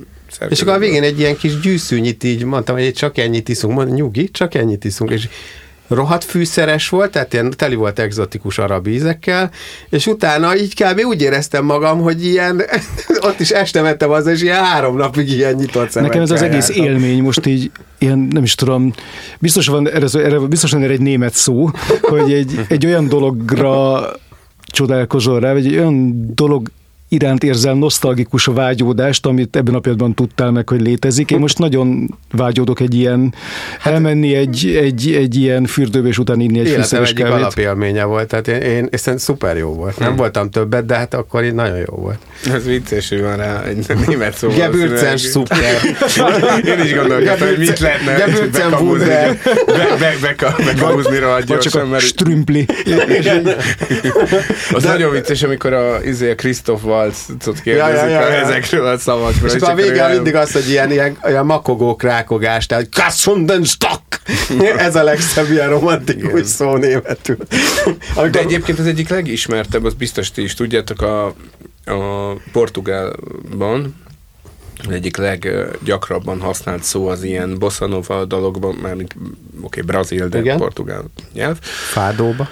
És 0.48 0.60
akkor 0.60 0.74
a 0.74 0.78
végén 0.78 1.02
egy 1.02 1.18
ilyen 1.18 1.36
kis 1.36 1.60
gyűszűnyit 1.60 2.24
így 2.24 2.44
mondtam, 2.44 2.76
hogy 2.76 2.92
csak 2.92 3.18
ennyit 3.18 3.48
iszunk, 3.48 3.74
mondom, 3.74 3.94
nyugi, 3.94 4.30
csak 4.30 4.54
ennyit 4.54 4.84
iszunk, 4.84 5.10
és 5.10 5.28
rohadt 5.90 6.24
fűszeres 6.24 6.88
volt, 6.88 7.10
tehát 7.10 7.32
ilyen 7.32 7.50
teli 7.56 7.74
volt 7.74 7.98
egzotikus 7.98 8.58
arab 8.58 8.86
ízekkel, 8.86 9.50
és 9.88 10.06
utána 10.06 10.56
így 10.56 10.74
kb. 10.74 11.00
úgy 11.04 11.22
éreztem 11.22 11.64
magam, 11.64 12.00
hogy 12.00 12.24
ilyen, 12.24 12.62
ott 13.28 13.40
is 13.40 13.50
este 13.50 13.82
mentem 13.82 14.10
az, 14.10 14.26
és 14.26 14.42
ilyen 14.42 14.64
három 14.64 14.96
napig 14.96 15.32
ilyen 15.32 15.54
nyitott 15.54 15.90
szemekkel 15.90 16.20
Nekem 16.20 16.36
ez 16.36 16.42
az 16.42 16.48
egész 16.48 16.68
jártam. 16.68 16.84
élmény 16.86 17.22
most 17.22 17.46
így, 17.46 17.70
ilyen, 17.98 18.18
nem 18.18 18.42
is 18.42 18.54
tudom, 18.54 18.92
biztos 19.38 19.66
van 19.66 19.88
erre, 19.88 20.06
erre, 20.12 20.38
biztos 20.38 20.72
van 20.72 20.82
erre 20.82 20.92
egy 20.92 21.00
német 21.00 21.34
szó, 21.34 21.70
hogy 22.00 22.32
egy, 22.32 22.64
egy 22.68 22.86
olyan 22.86 23.08
dologra 23.08 24.02
csodálkozol 24.66 25.40
rá, 25.40 25.52
vagy 25.52 25.66
egy 25.66 25.76
olyan 25.76 26.30
dolog 26.34 26.70
iránt 27.12 27.44
érzel 27.44 27.74
nosztalgikus 27.74 28.44
vágyódást, 28.44 29.26
amit 29.26 29.56
ebben 29.56 29.74
a 29.74 29.78
pillanatban 29.78 30.14
tudtál 30.14 30.50
meg, 30.50 30.68
hogy 30.68 30.80
létezik. 30.80 31.30
Én 31.30 31.38
most 31.38 31.58
nagyon 31.58 32.18
vágyódok 32.32 32.80
egy 32.80 32.94
ilyen, 32.94 33.34
elmenni 33.82 34.34
egy, 34.34 34.66
egy, 34.82 35.12
egy 35.12 35.36
ilyen 35.36 35.64
fürdőbe, 35.64 36.08
és 36.08 36.18
utána 36.18 36.42
inni 36.42 36.58
egy 36.58 36.64
Életem 36.66 36.82
fűszeres 36.82 37.10
egyik 37.10 37.24
kávét. 37.24 37.38
alapélménye 37.38 38.04
volt, 38.04 38.28
tehát 38.28 38.48
én, 38.48 38.60
én, 38.60 38.88
szerintem 38.92 39.16
szuper 39.16 39.56
jó 39.56 39.68
volt. 39.72 39.98
Nem 39.98 40.16
voltam 40.16 40.50
többet, 40.50 40.86
de 40.86 40.96
hát 40.96 41.14
akkor 41.14 41.44
így 41.44 41.54
nagyon 41.54 41.76
jó 41.76 41.94
volt. 41.96 42.18
Ez 42.54 42.64
vicces, 42.64 43.08
hogy 43.08 43.20
van 43.20 43.36
rá 43.36 43.62
egy 43.62 43.86
német 44.06 44.36
szó. 44.36 44.48
Gebürcens 44.48 45.20
szuper. 45.20 45.74
Én 46.64 46.84
is 46.84 46.94
gondolkodtam, 46.94 47.48
hogy 47.48 47.58
mit 47.58 47.78
lehetne 47.78 48.12
Gebürcen 48.12 48.72
Wunder. 48.72 49.38
be, 49.66 49.96
be, 49.98 50.14
be, 50.20 50.54
bekamuzni 50.64 51.18
rohadt 51.18 51.48
Vagy 51.48 51.58
csak 51.58 51.72
gyorsan, 51.72 51.90
mert 51.90 52.04
strümpli. 52.04 52.66
az 54.72 54.82
nagyon 54.82 55.12
vicces, 55.12 55.42
amikor 55.42 55.72
a, 55.72 56.04
izé, 56.04 56.30
a 56.30 56.34
Christoph 56.34 56.82
Waltz-ot 57.00 57.60
kérdezik 57.60 58.00
Ja, 58.00 58.06
ja, 58.06 58.20
ja, 58.20 58.28
ja. 58.28 58.34
ezekről 58.34 58.86
a 58.86 58.98
szavakról. 58.98 59.48
És 59.48 59.54
és 59.54 59.60
akkor 59.60 59.72
a 59.72 59.74
végén 59.74 59.92
olyan- 59.92 60.10
mindig 60.10 60.34
az, 60.34 60.52
hogy 60.52 60.68
ilyen, 60.68 60.90
ilyen, 60.90 61.18
ilyen 61.26 61.46
makogó 61.46 61.96
krákogás, 61.96 62.66
tehát 62.66 62.88
Kassunden 62.94 63.64
Stock! 63.64 64.20
Ez 64.76 64.96
a 64.96 65.02
legszebb 65.02 65.50
ilyen 65.50 65.68
romantikus 65.68 66.46
szó 66.46 66.76
németül. 66.76 67.36
Amikor, 68.14 68.30
De 68.30 68.38
egyébként 68.38 68.78
az 68.78 68.86
egyik 68.86 69.08
legismertebb, 69.08 69.84
az 69.84 69.94
biztos 69.94 70.30
ti 70.30 70.42
is 70.42 70.54
tudjátok, 70.54 71.02
a, 71.02 71.26
a 71.84 72.34
Portugálban 72.52 73.94
az 74.86 74.92
egyik 74.92 75.16
leggyakrabban 75.16 76.40
használt 76.40 76.82
szó 76.82 77.08
az 77.08 77.22
ilyen 77.22 77.58
bossa 77.58 77.86
nova 77.86 78.24
dologban, 78.24 78.74
mármint 78.74 79.14
oké, 79.16 79.26
okay, 79.60 79.82
brazil, 79.82 80.28
de 80.28 80.38
Igen. 80.38 80.58
portugál 80.58 81.04
nyelv. 81.32 81.58
Fádóba. 81.90 82.48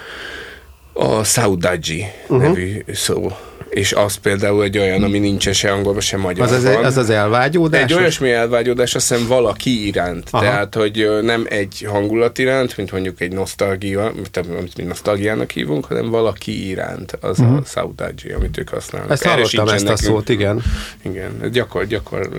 A 0.93 1.23
saudade 1.23 1.93
uh-huh. 2.21 2.41
nevű 2.41 2.83
szó. 2.93 3.31
És 3.69 3.93
az 3.93 4.15
például 4.15 4.63
egy 4.63 4.77
olyan, 4.77 5.03
ami 5.03 5.19
nincsen 5.19 5.53
se 5.53 5.71
angolban, 5.71 6.01
se 6.01 6.17
magyarban. 6.17 6.55
az, 6.55 6.63
az, 6.83 6.97
az 6.97 7.09
elvágyódás? 7.09 7.81
Egy 7.81 7.93
olyasmi 7.93 8.31
elvágyódás, 8.31 8.95
azt 8.95 9.09
hiszem 9.09 9.27
valaki 9.27 9.87
iránt. 9.87 10.27
Aha. 10.31 10.43
Tehát, 10.43 10.75
hogy 10.75 11.07
nem 11.21 11.45
egy 11.49 11.85
hangulat 11.89 12.37
iránt, 12.37 12.77
mint 12.77 12.91
mondjuk 12.91 13.21
egy 13.21 13.31
nosztalgia, 13.31 14.05
amit 14.05 14.77
mi 14.77 14.83
nosztalgiának 14.83 15.51
hívunk, 15.51 15.85
hanem 15.85 16.09
valaki 16.09 16.69
iránt, 16.69 17.17
az 17.21 17.39
uh-huh. 17.39 17.57
a 17.57 17.61
saudágyi, 17.65 18.31
amit 18.31 18.57
ők 18.57 18.69
használnak. 18.69 19.09
Mhm. 19.09 19.13
Ezt 19.13 19.25
hallottam 19.25 19.67
ezt 19.67 19.89
a 19.89 19.97
szót, 19.97 20.29
igen. 20.29 20.61
Igen, 21.01 21.49
gyakor, 21.51 21.85
gyakor, 21.85 22.29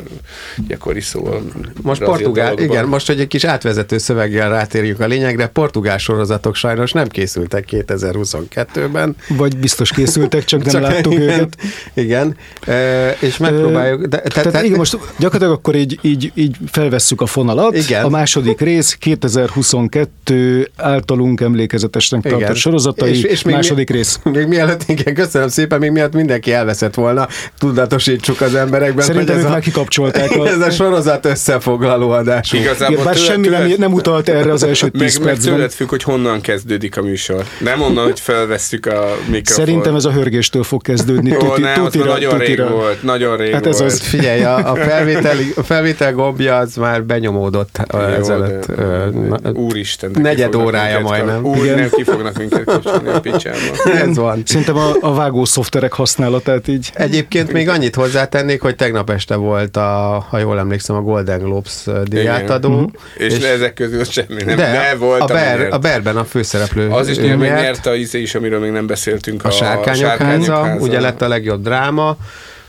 gyakori 0.68 1.00
szó. 1.00 1.40
Most 1.82 2.04
portugál, 2.04 2.44
dologban. 2.44 2.76
igen, 2.76 2.88
most, 2.88 3.06
hogy 3.06 3.20
egy 3.20 3.26
kis 3.26 3.44
átvezető 3.44 3.98
szöveggel 3.98 4.48
rátérjünk 4.48 5.00
a 5.00 5.06
lényegre, 5.06 5.46
portugál 5.46 5.98
sorozatok 5.98 6.54
sajnos 6.54 6.92
nem 6.92 7.08
készültek 7.08 7.68
2022-ben. 7.70 9.16
Vagy 9.28 9.56
biztos 9.56 9.90
készültek, 9.90 10.44
csak 10.44 10.64
nem 10.64 10.82
láttuk 10.82 11.09
igen, 11.10 11.22
őket. 11.34 11.56
Igen, 11.94 12.36
e, 12.66 13.10
és 13.20 13.36
megpróbáljuk. 13.36 14.00
De, 14.06 14.18
Tehát, 14.20 14.50
tehát 14.50 14.66
igen, 14.66 14.78
most 14.78 14.98
gyakorlatilag 15.18 15.52
akkor 15.58 15.74
így, 15.74 15.98
így, 16.02 16.32
így 16.34 16.56
felvesszük 16.70 17.20
a 17.20 17.26
fonalat. 17.26 17.76
Igen. 17.76 18.04
A 18.04 18.08
második 18.08 18.60
rész 18.60 18.94
2022 18.94 20.70
általunk 20.76 21.40
emlékezetesnek 21.40 22.22
tartott 22.22 22.40
Igen. 22.40 22.54
sorozatai, 22.54 23.10
És- 23.10 23.22
és 23.22 23.42
még 23.42 23.54
második 23.54 23.90
mi- 23.90 23.96
rész. 23.96 24.20
Még 24.32 24.46
mielőtt, 24.46 24.82
igen, 24.86 25.14
köszönöm 25.14 25.48
szépen, 25.48 25.78
még 25.78 25.90
miatt 25.90 26.12
mindenki 26.12 26.52
elveszett 26.52 26.94
volna, 26.94 27.28
tudatosítsuk 27.58 28.40
az 28.40 28.54
emberekben, 28.54 29.04
Szerintem 29.04 29.34
hogy 29.34 29.38
ők 29.38 29.44
ez 29.46 29.52
már 29.52 29.60
kikapcsolták 29.62 30.30
a... 30.30 30.46
ez 30.54 30.60
a 30.60 30.70
sorozat 30.70 31.26
összefoglaló. 31.26 32.08
Igazából 32.20 32.92
Igen, 32.92 33.04
bár 33.04 33.14
tőled- 33.14 33.16
semmi 33.18 33.48
nem, 33.48 33.60
tőled- 33.62 33.78
nem 33.78 33.92
utalt 33.92 34.28
erre 34.28 34.52
az 34.52 34.62
első 34.62 34.88
Meg, 34.92 35.02
10 35.02 35.16
meg 35.18 35.26
percben. 35.26 35.54
tőled 35.54 35.70
függ, 35.72 35.88
hogy 35.88 36.02
honnan 36.02 36.40
kezdődik 36.40 36.96
a 36.96 37.02
műsor. 37.02 37.44
Nem 37.60 37.80
onnan, 37.82 38.04
hogy 38.04 38.20
felvesszük 38.20 38.86
a 38.86 39.16
mikrofont. 39.18 39.46
Szerintem 39.68 39.94
ez 39.94 40.04
a 40.04 40.12
hörgéstől 40.12 40.62
fog 40.62 40.82
kezdődni. 40.82 40.99
Jó, 41.06 41.38
tuti, 41.38 41.60
nem, 41.60 41.84
az 41.84 41.90
tutira, 41.92 42.04
nagyon 42.12 42.38
tutira. 42.38 42.64
rég 42.66 42.74
volt, 42.74 43.02
nagyon 43.02 43.36
rég 43.36 43.52
Hát 43.52 43.66
ez 43.66 43.78
volt. 43.78 43.90
az. 43.92 44.00
Figyelj, 44.00 44.42
a, 44.44 44.70
a, 44.70 44.74
felvétel, 44.76 45.36
a 45.56 45.62
felvétel 45.62 46.12
gombja 46.12 46.56
az 46.56 46.74
már 46.76 47.04
benyomódott 47.04 47.80
Jó, 47.92 47.98
ezelőtt. 47.98 48.66
de- 48.66 48.84
na- 49.28 49.50
Úristen. 49.52 50.10
negyed 50.20 50.54
órája 50.54 51.00
majdnem. 51.00 51.44
Úr, 51.44 51.56
Igen. 51.64 51.78
nem 51.78 51.88
ki 51.90 52.02
fognak 52.04 52.38
minket 52.38 52.64
kapcsolni 52.64 53.08
a 53.08 53.20
picsába. 53.20 53.56
Ez 54.08 54.16
van. 54.16 54.42
Szerintem 54.44 54.76
a, 54.76 54.92
a 55.00 55.14
vágó 55.14 55.44
szoftverek 55.44 55.92
használatát 55.92 56.68
így. 56.68 56.90
Egyébként 56.94 57.52
még 57.52 57.68
annyit 57.68 57.94
hozzátennék, 57.94 58.60
hogy 58.60 58.76
tegnap 58.76 59.10
este 59.10 59.34
volt, 59.34 59.76
a, 59.76 60.24
ha 60.28 60.38
jól 60.38 60.58
emlékszem, 60.58 60.96
a 60.96 61.00
Golden 61.00 61.38
Globes 61.38 61.84
díjátadó. 62.04 62.68
Mhm. 62.70 62.84
És, 63.16 63.36
és 63.36 63.42
ezek 63.44 63.74
közül 63.74 64.04
semmi 64.04 64.42
nem. 64.44 64.56
de, 64.56 64.70
De, 64.72 64.94
volt, 64.98 65.20
a, 65.20 65.26
Ber, 65.26 65.68
a 65.70 65.78
Berben 65.78 66.16
a 66.16 66.24
főszereplő 66.24 66.88
Az 66.90 67.08
is 67.08 67.18
ő 67.18 67.34
nyert, 67.36 67.86
a 67.86 67.94
izé 67.94 68.20
is, 68.20 68.34
amiről 68.34 68.60
még 68.60 68.70
nem 68.70 68.86
beszéltünk. 68.86 69.44
a 69.44 69.50
Sárkányok 69.50 70.10
háza, 70.10 70.76
ugye 70.90 71.00
lett 71.00 71.22
a 71.22 71.28
legjobb 71.28 71.62
dráma. 71.62 72.16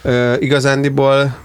Ö, 0.01 0.33
igazándiból 0.39 1.35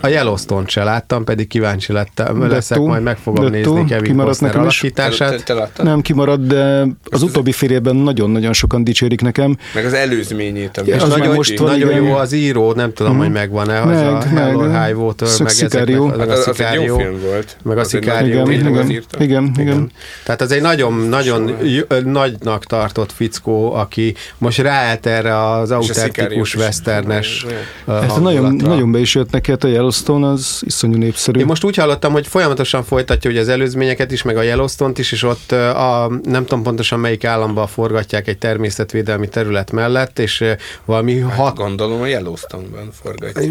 a 0.00 0.06
Yellowstone-t 0.08 0.68
se 0.68 0.84
láttam, 0.84 1.24
pedig 1.24 1.48
kíváncsi 1.48 1.92
lettem, 1.92 2.40
De 2.40 2.46
leszek, 2.46 2.76
túl, 2.78 2.86
majd 2.86 3.02
meg 3.02 3.16
fogom 3.16 3.44
de 3.44 3.50
nézni 3.50 3.64
túl, 3.72 3.84
Kevin 3.84 4.02
kimaradt 4.04 4.28
Costner 4.28 4.50
nekem 4.54 4.68
is. 4.68 4.80
alakítását. 4.82 5.30
Te, 5.36 5.42
te 5.42 5.54
láttad? 5.54 5.84
Nem 5.84 6.00
kimaradt, 6.00 6.46
de 6.46 6.86
az 7.10 7.22
utóbbi 7.22 7.52
fél 7.52 7.70
évben 7.70 7.96
nagyon-nagyon 7.96 8.52
sokan 8.52 8.84
dicsérik 8.84 9.20
nekem. 9.20 9.56
Meg 9.74 9.84
az 9.84 9.92
előzményét. 9.92 10.78
Ami 10.78 10.88
Ja, 10.88 10.94
És 10.94 11.02
az 11.02 11.08
nagyon, 11.08 11.34
most 11.34 11.58
van, 11.58 11.70
nagyon 11.70 11.92
jó 11.94 12.12
az 12.14 12.32
író, 12.32 12.72
nem 12.72 12.92
tudom, 12.92 13.12
Mhm. 13.12 13.20
hogy 13.22 13.32
megvan-e, 13.32 13.80
az 13.80 13.86
Meg, 13.86 14.06
a 14.06 14.12
meg. 14.12 14.28
Hell 14.28 14.54
or 14.54 14.84
High 14.84 14.98
Water, 14.98 15.28
meg 15.38 15.48
Szikárió. 15.48 16.06
ezek, 16.06 16.16
meg 16.18 16.28
Hát 16.28 16.36
a 16.36 16.40
az, 16.40 16.48
az 16.48 16.60
egy 16.60 16.82
jó 16.82 16.96
film 16.98 17.20
volt. 17.20 17.56
Meg 17.62 17.76
a 17.76 17.80
Az 17.80 17.88
Szikárió. 17.88 18.50
Igen, 18.50 18.74
az 18.76 18.88
igen, 18.88 19.04
igen, 19.18 19.52
igen. 19.58 19.90
Tehát 20.24 20.40
az 20.40 20.52
egy 20.52 20.60
nagyon, 20.62 20.92
nagyon 20.94 21.56
j- 21.64 22.04
nagynak 22.04 22.64
tartott 22.64 23.12
fickó, 23.12 23.72
aki 23.74 24.14
most 24.38 24.58
ráállt 24.58 25.06
erre 25.06 25.50
az 25.50 25.70
a 25.70 25.76
autentikus 25.76 26.54
westernes 26.54 27.46
Hát 27.86 28.20
nagyon 28.20 28.92
be 28.92 28.98
is 28.98 29.14
jött 29.14 29.30
neki, 29.30 29.50
hát 29.50 29.64
a 29.64 29.68
Yellowstone 29.76 30.26
az 30.26 30.62
iszonyú 30.66 30.96
népszerű. 30.96 31.40
Én 31.40 31.46
most 31.46 31.64
úgy 31.64 31.76
hallottam, 31.76 32.12
hogy 32.12 32.26
folyamatosan 32.26 32.84
folytatja 32.84 33.30
ugye 33.30 33.40
az 33.40 33.48
előzményeket 33.48 34.12
is, 34.12 34.22
meg 34.22 34.36
a 34.36 34.42
Yellowstone-t 34.42 34.98
is, 34.98 35.12
és 35.12 35.22
ott 35.22 35.52
a, 35.52 36.10
nem 36.22 36.44
tudom 36.44 36.62
pontosan 36.62 37.00
melyik 37.00 37.24
államban 37.24 37.66
forgatják 37.66 38.28
egy 38.28 38.38
természetvédelmi 38.38 39.28
terület 39.28 39.72
mellett, 39.72 40.18
és 40.18 40.44
valami 40.84 41.20
Hát 41.20 41.32
hat... 41.32 41.56
Gondolom 41.56 42.00
a 42.00 42.06
Yellowstone-ban 42.06 42.90
forgatják. 43.02 43.44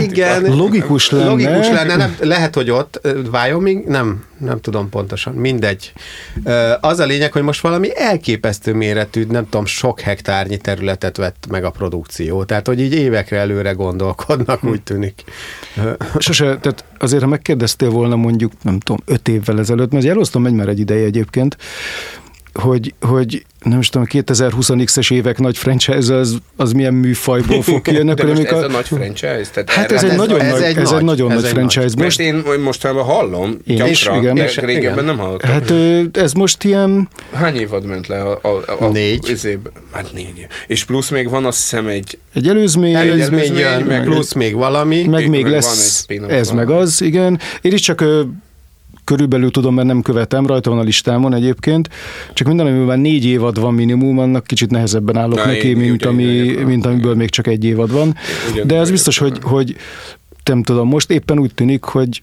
Igen, 0.00 0.56
Logikus 0.56 1.10
lenne. 1.10 1.28
Logikus 1.28 1.68
lenne, 1.68 1.96
nem, 1.96 2.16
lehet, 2.20 2.54
hogy 2.54 2.70
ott, 2.70 3.00
Wyoming, 3.32 3.84
nem, 3.84 4.24
nem 4.42 4.60
tudom 4.60 4.88
pontosan, 4.88 5.34
mindegy. 5.34 5.92
Az 6.80 6.98
a 6.98 7.04
lényeg, 7.04 7.32
hogy 7.32 7.42
most 7.42 7.60
valami 7.60 7.88
elképesztő 7.94 8.74
méretű, 8.74 9.24
nem 9.24 9.44
tudom, 9.44 9.66
sok 9.66 10.00
hektárnyi 10.00 10.56
területet 10.56 11.16
vett 11.16 11.46
meg 11.48 11.64
a 11.64 11.70
produkció. 11.70 12.44
Tehát, 12.44 12.66
hogy 12.66 12.80
így 12.80 12.94
évekre 12.94 13.38
előre 13.38 13.72
gondolkodnak, 13.72 14.64
úgy 14.64 14.82
tűnik. 14.82 15.24
Sose, 16.18 16.44
tehát 16.44 16.84
azért, 16.98 17.22
ha 17.22 17.28
megkérdeztél 17.28 17.90
volna 17.90 18.16
mondjuk, 18.16 18.52
nem 18.62 18.78
tudom, 18.78 19.02
öt 19.06 19.28
évvel 19.28 19.58
ezelőtt, 19.58 19.92
mert 19.92 20.04
Yellowstone 20.04 20.48
megy 20.48 20.58
már 20.58 20.68
egy 20.68 20.80
ideje 20.80 21.04
egyébként, 21.04 21.56
hogy, 22.54 22.94
hogy 23.00 23.44
nem 23.62 23.78
is 23.78 23.88
tudom, 23.88 24.06
a 24.10 24.16
2020-es 24.16 25.12
évek 25.12 25.38
nagy 25.38 25.56
franchise 25.58 26.14
az, 26.14 26.38
az 26.56 26.72
milyen 26.72 26.94
műfajból 26.94 27.62
fog 27.62 27.82
kijönni. 27.86 28.14
De 28.14 28.24
most 28.24 28.42
ez 28.42 28.62
a 28.62 28.68
nagy 28.68 28.86
franchise? 28.86 29.44
Tehát 29.52 29.70
Hát 29.70 29.84
erre- 29.84 29.96
ez 29.96 30.02
egy 30.04 30.10
ez- 30.10 30.16
nagyon 30.16 30.40
ez 30.40 30.52
nagy, 30.52 30.62
egy 30.62 30.76
ez 30.76 30.88
egy 30.90 30.92
nagy, 30.94 31.04
nagyon 31.04 31.30
ez 31.30 31.36
nagy 31.36 31.44
egy 31.44 31.50
franchise. 31.50 31.82
Most 31.82 31.98
Most, 31.98 32.20
én 32.20 32.42
mostanában 32.60 33.04
hallom, 33.04 33.50
Én 33.50 33.76
gyakran, 33.76 33.88
is, 33.90 34.08
igen. 34.20 34.36
És- 34.36 34.56
régebben 34.56 34.92
igen. 34.92 35.04
nem 35.04 35.18
hallottam. 35.18 35.50
hát 35.50 35.72
ez 36.16 36.32
most 36.32 36.64
ilyen, 36.64 37.08
Hány 37.32 37.56
évad 37.56 37.84
ment 37.84 38.06
le 38.06 38.22
a, 38.22 38.40
a, 38.42 38.84
a 38.84 38.88
Négy. 38.88 39.28
Izébe? 39.30 39.70
Hát 39.92 40.12
négy. 40.12 40.46
És 40.66 40.84
plusz 40.84 41.08
még 41.08 41.28
van 41.30 41.44
azt 41.44 41.60
hiszem 41.60 41.86
egy, 41.86 42.18
egy 42.34 42.48
előzmény, 42.48 42.94
Előzmény 42.94 43.38
előzmény, 43.38 43.58
jön, 43.58 43.82
meg- 43.82 44.02
plusz 44.04 44.32
még 44.32 44.54
valami. 44.54 45.02
meg 45.04 45.28
még 45.28 45.40
van 45.42 45.46
egy 45.50 45.56
lesz 45.56 46.06
ez 46.28 46.48
valami. 46.50 46.66
meg 46.66 46.70
az, 46.70 47.00
igen. 47.02 47.40
Én 47.60 47.72
is 47.72 47.80
csak 47.80 48.00
ö, 48.00 48.22
körülbelül 49.12 49.50
tudom, 49.50 49.74
mert 49.74 49.86
nem 49.86 50.02
követem, 50.02 50.46
rajta 50.46 50.70
van 50.70 50.78
a 50.78 50.82
listámon 50.82 51.34
egyébként, 51.34 51.88
csak 52.32 52.46
minden, 52.46 52.66
amiben 52.66 53.00
négy 53.00 53.24
évad 53.24 53.60
van 53.60 53.74
minimum, 53.74 54.18
annak 54.18 54.46
kicsit 54.46 54.70
nehezebben 54.70 55.16
állok 55.16 55.36
Na, 55.36 55.46
neki, 55.46 55.68
én 55.68 55.76
mint, 55.76 56.04
ami, 56.04 56.24
ugyanígy, 56.24 56.64
mint 56.64 56.86
amiből 56.86 57.14
még 57.14 57.30
csak 57.30 57.46
egy 57.46 57.64
évad 57.64 57.92
van. 57.92 58.16
Ugyan- 58.52 58.66
De 58.66 58.76
ez 58.76 58.90
biztos, 58.90 59.18
hogy, 59.18 59.38
hogy 59.42 59.76
nem 60.44 60.62
tudom, 60.62 60.88
most 60.88 61.10
éppen 61.10 61.38
úgy 61.38 61.54
tűnik, 61.54 61.84
hogy 61.84 62.22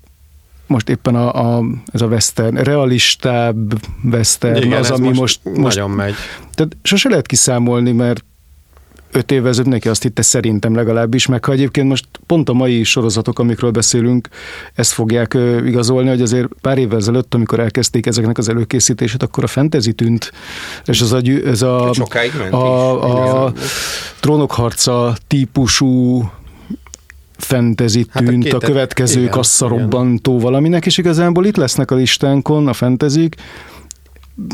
most 0.67 0.89
éppen 0.89 1.15
a, 1.15 1.57
a, 1.57 1.63
ez 1.91 2.01
a 2.01 2.05
western, 2.05 2.55
realistább 2.55 3.73
western, 4.11 4.55
Igen, 4.55 4.79
az, 4.79 4.91
ami 4.91 5.07
most, 5.07 5.39
most, 5.43 5.75
nagyon 5.75 5.89
megy. 5.89 6.13
tehát 6.53 6.77
sose 6.83 7.09
lehet 7.09 7.25
kiszámolni, 7.25 7.91
mert 7.91 8.23
öt 9.11 9.31
évvel 9.31 9.47
ezelőtt 9.47 9.71
neki 9.71 9.89
azt 9.89 10.01
hitte 10.01 10.21
szerintem 10.21 10.75
legalábbis, 10.75 11.25
meg 11.25 11.45
ha 11.45 11.51
egyébként 11.51 11.87
most 11.87 12.05
pont 12.25 12.49
a 12.49 12.53
mai 12.53 12.83
sorozatok, 12.83 13.39
amikről 13.39 13.71
beszélünk, 13.71 14.27
ezt 14.73 14.91
fogják 14.91 15.37
igazolni, 15.65 16.09
hogy 16.09 16.21
azért 16.21 16.47
pár 16.61 16.77
évvel 16.77 16.97
ezelőtt, 16.97 17.33
amikor 17.33 17.59
elkezdték 17.59 18.05
ezeknek 18.05 18.37
az 18.37 18.49
előkészítését, 18.49 19.23
akkor 19.23 19.43
a 19.43 19.47
fantasy 19.47 19.93
tűnt, 19.93 20.31
és 20.85 21.01
az 21.01 21.11
a, 21.11 21.21
ez 21.45 21.61
a, 21.61 21.91
a, 22.49 23.45
a 23.45 23.53
is. 23.55 23.61
trónok 24.19 24.51
harca 24.51 25.15
típusú 25.27 26.23
fantasy 27.37 28.05
Hát 28.09 28.23
a 28.23 28.25
tűnt 28.25 28.53
a 28.53 28.57
következő 28.57 29.19
igen, 29.19 29.31
kasszarobbantó 29.31 30.39
valaminek, 30.39 30.85
és 30.85 30.97
igazából 30.97 31.45
itt 31.45 31.55
lesznek 31.55 31.91
a 31.91 31.95
listánkon 31.95 32.67
a 32.67 32.73
fantasy 32.73 33.29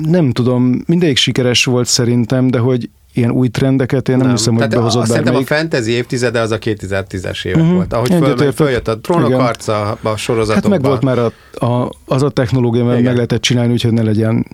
nem 0.02 0.32
tudom, 0.32 0.84
mindegyik 0.86 1.18
sikeres 1.18 1.66
volt 1.66 1.88
szerintem, 1.88 2.48
de 2.48 2.60
hogy 2.60 2.90
ilyen 3.18 3.32
új 3.32 3.48
trendeket 3.48 4.10
én 4.10 4.16
nem, 4.18 4.26
nem 4.28 4.36
hiszem, 4.36 4.54
hogy 4.54 4.62
Tehát 4.62 4.74
a, 4.74 4.78
behozott 4.78 5.02
azt 5.02 5.12
szerintem 5.12 5.36
a 5.36 5.38
bármelyik. 5.44 5.70
fantasy 5.70 5.92
évtizede 5.92 6.40
az 6.40 6.52
a 6.52 6.58
2010-es 6.58 7.46
évek 7.46 7.64
Mhm. 7.64 7.74
volt. 7.74 7.94
Ahogy 7.94 8.14
föl, 8.38 8.52
följött 8.52 8.88
a 8.88 9.00
trónok 9.00 9.34
harca 9.34 9.82
a 9.92 9.98
Hát 10.04 10.18
sorozatokban. 10.18 10.72
meg 10.72 10.82
volt 10.82 11.02
már 11.04 11.20
a, 11.20 11.32
a, 11.66 11.92
az 12.06 12.24
a 12.24 12.30
technológia, 12.30 12.84
mert 12.86 13.02
meg 13.04 13.14
lehetett 13.16 13.42
csinálni, 13.42 13.72
úgyhogy 13.72 13.94
ne 13.94 14.02
legyen 14.04 14.46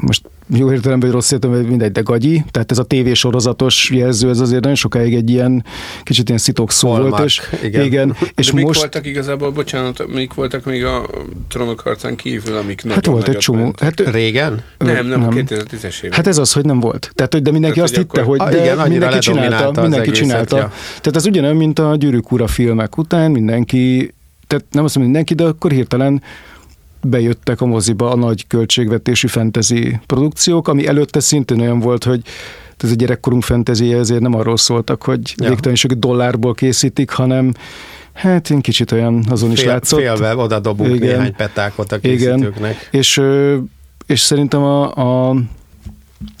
most 0.00 0.22
jó 0.54 0.72
értelemben, 0.72 1.08
vagy 1.08 1.18
rossz 1.18 1.30
értelemben, 1.30 1.66
mindegy, 1.68 1.92
de 1.92 2.00
gagyi. 2.00 2.44
Tehát 2.50 2.70
ez 2.70 2.78
a 2.78 2.82
tévésorozatos 2.82 3.90
jelző, 3.90 4.28
ez 4.28 4.40
azért 4.40 4.60
nagyon 4.60 4.76
sokáig 4.76 5.14
egy 5.14 5.30
ilyen 5.30 5.64
kicsit 6.02 6.28
ilyen 6.28 6.40
szitok 6.40 6.70
szó 6.70 6.88
Hallmark, 6.90 7.16
volt. 7.16 7.24
És, 7.24 7.40
igen. 7.62 7.84
igen. 7.84 8.16
és 8.34 8.46
De 8.46 8.52
mik 8.54 8.64
most 8.64 8.80
voltak 8.80 9.06
igazából, 9.06 9.50
bocsánat, 9.50 10.06
mik 10.14 10.34
voltak 10.34 10.64
még 10.64 10.84
a 10.84 11.06
trónok 11.48 11.80
harcán 11.80 12.16
kívül, 12.16 12.56
amik 12.56 12.92
hát 12.92 13.06
volt 13.06 13.28
egy 13.28 13.36
csomó. 13.36 13.62
mentek? 13.62 14.00
Hát, 14.04 14.14
Régen? 14.14 14.62
Nem, 14.78 15.06
nem, 15.06 15.22
a 15.22 15.28
nem. 15.34 15.44
2010-es 15.48 16.02
évek. 16.02 16.14
Hát 16.14 16.26
ez 16.26 16.38
az, 16.38 16.52
hogy 16.52 16.64
nem 16.64 16.80
volt. 16.80 17.10
Tehát, 17.14 17.32
hogy 17.32 17.42
de 17.42 17.50
mindenki 17.50 17.76
Tehát, 17.78 17.90
azt 17.90 17.98
hogy 17.98 18.06
hitte, 18.10 18.20
akkor- 18.22 18.38
hogy 18.38 18.46
Ah, 18.48 18.54
de 18.54 18.64
igen, 18.72 18.88
mindenki 18.88 19.18
csinálta, 19.18 19.80
mindenki 19.80 20.08
egészet, 20.08 20.14
csinálta. 20.26 20.56
ja. 20.56 20.68
Tehát 20.86 21.16
ez 21.16 21.26
ugyanolyan, 21.26 21.56
mint 21.56 21.78
a 21.78 21.96
Gyűrűk 21.96 22.32
Ura 22.32 22.46
filmek 22.46 22.98
után, 22.98 23.30
mindenki, 23.30 24.14
tehát 24.46 24.64
nem 24.70 24.84
azt 24.84 24.94
mondom 24.94 25.12
mindenki, 25.12 25.34
de 25.34 25.44
akkor 25.44 25.70
hirtelen 25.70 26.22
bejöttek 27.02 27.60
a 27.60 27.66
moziba 27.66 28.10
a 28.10 28.16
nagy 28.16 28.46
költségvetésű 28.46 29.26
fantasy 29.26 29.98
produkciók, 30.06 30.68
ami 30.68 30.86
előtte 30.86 31.20
szintén 31.20 31.60
olyan 31.60 31.78
volt, 31.78 32.04
hogy 32.04 32.22
ez 32.78 32.90
a 32.90 32.94
gyerekkorunk 32.94 33.42
fantasy 33.42 33.92
ezért 33.92 34.20
nem 34.20 34.34
arról 34.34 34.56
szóltak, 34.56 35.02
hogy 35.02 35.34
Ja. 35.36 35.48
végtelen 35.48 35.76
sok 35.76 35.92
dollárból 35.92 36.54
készítik, 36.54 37.10
hanem 37.10 37.54
hát 38.12 38.50
én 38.50 38.60
kicsit 38.60 38.92
olyan 38.92 39.24
azon 39.30 39.50
is 39.50 39.60
Fél, 39.60 39.68
látszott. 39.68 39.98
félve 40.00 40.36
oda 40.36 40.58
dobunk 40.60 40.94
Igen. 40.94 41.08
néhány 41.08 41.34
petákot 41.36 41.92
a 41.92 41.96
Igen. 42.02 42.16
készítőknek. 42.16 42.88
És, 42.90 43.16
ö, 43.16 43.56
és 44.06 44.20
szerintem 44.20 44.62
a, 44.62 44.94
a, 44.96 45.28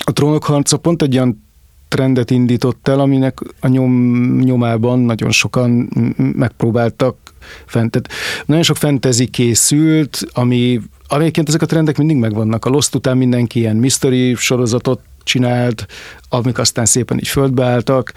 a 0.04 0.12
trónok 0.12 0.44
harca 0.44 0.76
pont 0.76 1.02
egy 1.02 1.14
olyan 1.16 1.46
trendet 1.88 2.30
indított 2.30 2.88
el, 2.88 3.00
aminek 3.00 3.40
a 3.60 3.68
nyom, 3.68 3.92
nyomában 4.38 4.98
nagyon 4.98 5.30
sokan 5.30 5.70
megpróbáltak 6.16 7.16
fent. 7.66 7.90
Tehát 7.90 8.08
nagyon 8.46 8.62
sok 8.62 8.76
fantasy 8.76 9.26
készült, 9.26 10.26
ami, 10.32 10.80
egyébként 11.08 11.48
ezek 11.48 11.62
a 11.62 11.66
trendek 11.66 11.98
mindig 11.98 12.16
megvannak. 12.16 12.64
A 12.64 12.70
Lost 12.70 12.94
után 12.94 13.16
mindenki 13.16 13.58
ilyen 13.58 13.76
mystery 13.76 14.34
sorozatot 14.34 15.00
csinált, 15.22 15.86
amik 16.28 16.58
aztán 16.58 16.86
szépen 16.86 17.18
így 17.18 17.28
földbe 17.28 17.64
álltak. 17.64 18.12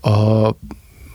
A, 0.00 0.48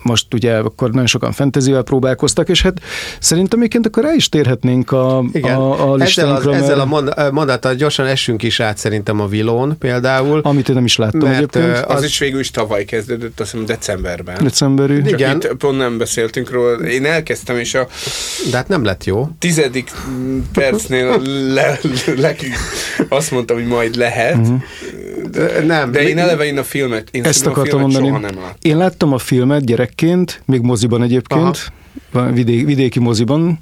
most 0.07 0.33
ugye 0.33 0.57
akkor 0.57 0.89
nagyon 0.89 1.05
sokan 1.05 1.31
fantasyvel 1.31 1.81
próbálkoztak, 1.83 2.49
és 2.49 2.61
hát 2.61 2.79
szerintem 3.19 3.59
egyébként 3.59 3.85
akkor 3.85 4.03
rá 4.03 4.13
is 4.13 4.29
térhetnénk 4.29 4.91
a, 4.91 5.23
Igen. 5.31 5.55
a, 5.55 5.71
a 5.71 5.93
ezzel, 5.93 5.95
listánkra, 5.95 6.55
ezzel 6.55 6.67
mert- 6.67 6.79
a 6.79 6.85
mond- 6.85 7.31
mondattal 7.31 7.73
gyorsan 7.75 8.05
essünk 8.05 8.43
is 8.43 8.59
át 8.59 8.77
szerintem 8.77 9.19
a 9.19 9.27
Vilón 9.27 9.77
például. 9.79 10.39
Amit 10.43 10.69
én 10.69 10.75
nem 10.75 10.85
is 10.85 10.97
láttam 10.97 11.19
Mert, 11.19 11.35
egyébként. 11.35 11.85
Az, 11.85 11.95
az- 11.95 12.03
is 12.03 12.17
végül 12.19 12.39
is 12.39 12.51
tavaly 12.51 12.85
kezdődött, 12.85 13.39
azt 13.39 13.51
hiszem 13.51 13.65
decemberben. 13.65 14.43
Decemberű. 14.43 15.01
Csak 15.01 15.19
Igen. 15.19 15.35
itt 15.35 15.53
pont 15.53 15.77
nem 15.77 15.97
beszéltünk 15.97 16.51
róla. 16.51 16.75
Én 16.77 17.05
elkezdtem, 17.05 17.57
és 17.57 17.73
a 17.73 17.87
De 18.51 18.57
hát 18.57 18.67
nem 18.67 18.83
lett 18.83 19.03
jó. 19.03 19.29
tizedik 19.39 19.91
percnél 20.53 21.21
le, 21.53 21.79
le, 22.15 22.35
azt 23.09 23.31
mondtam, 23.31 23.57
hogy 23.57 23.65
majd 23.67 23.95
lehet. 23.95 24.37
Uh-huh. 24.37 24.61
De, 25.31 25.63
nem. 25.63 25.91
De 25.91 26.09
én 26.09 26.17
eleve 26.17 26.45
én 26.45 26.57
a 26.57 26.63
filmet, 26.63 27.07
én 27.11 27.23
Ezt 27.23 27.45
akartam 27.45 27.79
filmet 27.79 28.01
mondani. 28.01 28.07
soha 28.07 28.19
nem 28.19 28.35
láttam. 28.35 28.57
Én 28.61 28.77
láttam 28.77 29.13
a 29.13 29.17
filmet 29.17 29.65
gyerekként, 29.65 30.41
még 30.45 30.61
moziban 30.61 31.03
egyébként, 31.03 31.71
vidé, 32.33 32.63
vidéki 32.63 32.99
moziban, 32.99 33.59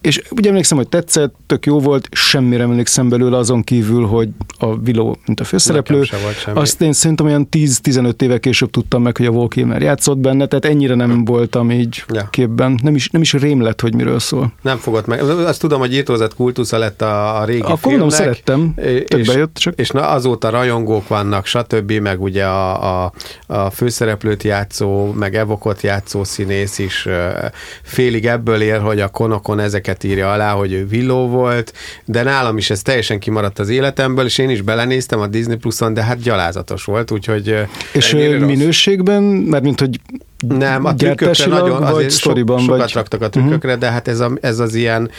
és 0.00 0.22
ugye 0.30 0.48
emlékszem, 0.48 0.76
hogy 0.76 0.88
tetszett, 0.88 1.34
tök 1.46 1.66
jó 1.66 1.80
volt, 1.80 2.08
semmire 2.10 2.62
emlékszem 2.62 3.08
belőle 3.08 3.36
azon 3.36 3.62
kívül, 3.62 4.06
hogy 4.06 4.28
a 4.58 4.78
Viló, 4.78 5.18
mint 5.26 5.40
a 5.40 5.44
főszereplő. 5.44 6.02
Azt 6.54 6.80
én 6.80 6.92
szerintem 6.92 7.26
olyan 7.26 7.48
10-15 7.50 8.22
éve 8.22 8.38
később 8.38 8.70
tudtam 8.70 9.02
meg, 9.02 9.16
hogy 9.16 9.26
a 9.26 9.32
Val 9.32 9.48
Kilmer 9.48 9.82
játszott 9.82 10.18
benne, 10.18 10.46
tehát 10.46 10.64
ennyire 10.64 10.94
nem 10.94 11.24
voltam 11.24 11.70
így 11.70 12.04
Ja. 12.12 12.28
képben. 12.30 12.78
Nem 12.82 12.94
is, 12.94 13.08
nem 13.10 13.20
is 13.20 13.32
rém 13.32 13.60
lett, 13.62 13.80
hogy 13.80 13.94
miről 13.94 14.18
szól. 14.18 14.52
Nem 14.62 14.76
fogott 14.76 15.06
meg. 15.06 15.20
Azt 15.22 15.60
tudom, 15.60 15.78
hogy 15.80 15.94
írtózat 15.94 16.34
kultusza 16.34 16.78
lett 16.78 17.02
a, 17.02 17.40
a 17.40 17.44
régi 17.44 17.60
Akkor 17.60 17.78
filmnek. 17.78 18.00
mondom, 18.00 18.18
szerettem, 18.18 18.74
és, 19.16 19.26
bejött, 19.26 19.54
csak- 19.56 19.78
és 19.78 19.90
na, 19.90 20.08
azóta 20.08 20.50
rajongók 20.50 21.08
vannak, 21.08 21.46
stb. 21.46 21.92
Meg 21.92 22.22
ugye 22.22 22.44
a, 22.44 23.04
a, 23.04 23.12
a 23.46 23.70
főszereplőt 23.70 24.42
játszó, 24.42 25.12
meg 25.12 25.34
Evokot 25.36 25.82
játszó 25.82 26.24
színész 26.24 26.78
is 26.78 27.08
félig 27.82 28.26
ebből 28.26 28.60
él, 28.60 28.80
hogy 28.80 29.00
a 29.00 29.08
konokon 29.08 29.58
ezeket 29.88 30.04
írja 30.04 30.32
alá, 30.32 30.52
hogy 30.52 30.72
ő 30.72 30.86
villó 30.86 31.28
volt, 31.28 31.72
de 32.04 32.22
nálam 32.22 32.56
is 32.56 32.70
ez 32.70 32.82
teljesen 32.82 33.18
kimaradt 33.18 33.58
az 33.58 33.68
életemből, 33.68 34.24
és 34.24 34.38
én 34.38 34.50
is 34.50 34.60
belenéztem 34.60 35.20
a 35.20 35.26
Disney 35.26 35.56
Pluson, 35.56 35.94
de 35.94 36.02
hát 36.02 36.20
gyalázatos 36.20 36.84
volt, 36.84 37.10
úgyhogy 37.10 37.54
És 37.92 38.12
rossz? 38.12 38.40
minőségben, 38.40 39.22
mert 39.22 39.62
mint 39.62 39.80
hogy 39.80 40.00
nem, 40.48 40.84
a 40.84 40.94
trükkökre 40.94 41.46
nagyon, 41.46 41.80
vagy 41.80 41.92
azért 41.92 42.10
so, 42.10 42.18
sztoriban, 42.18 42.58
sokat 42.58 42.78
vagy... 42.78 42.92
raktak 42.92 43.22
a 43.22 43.28
trükkökre, 43.28 43.76
de 43.76 43.90
hát 43.90 44.08
ez, 44.08 44.20
a, 44.20 44.30
ez 44.40 44.58
az 44.58 44.74
ilyen 44.74 45.10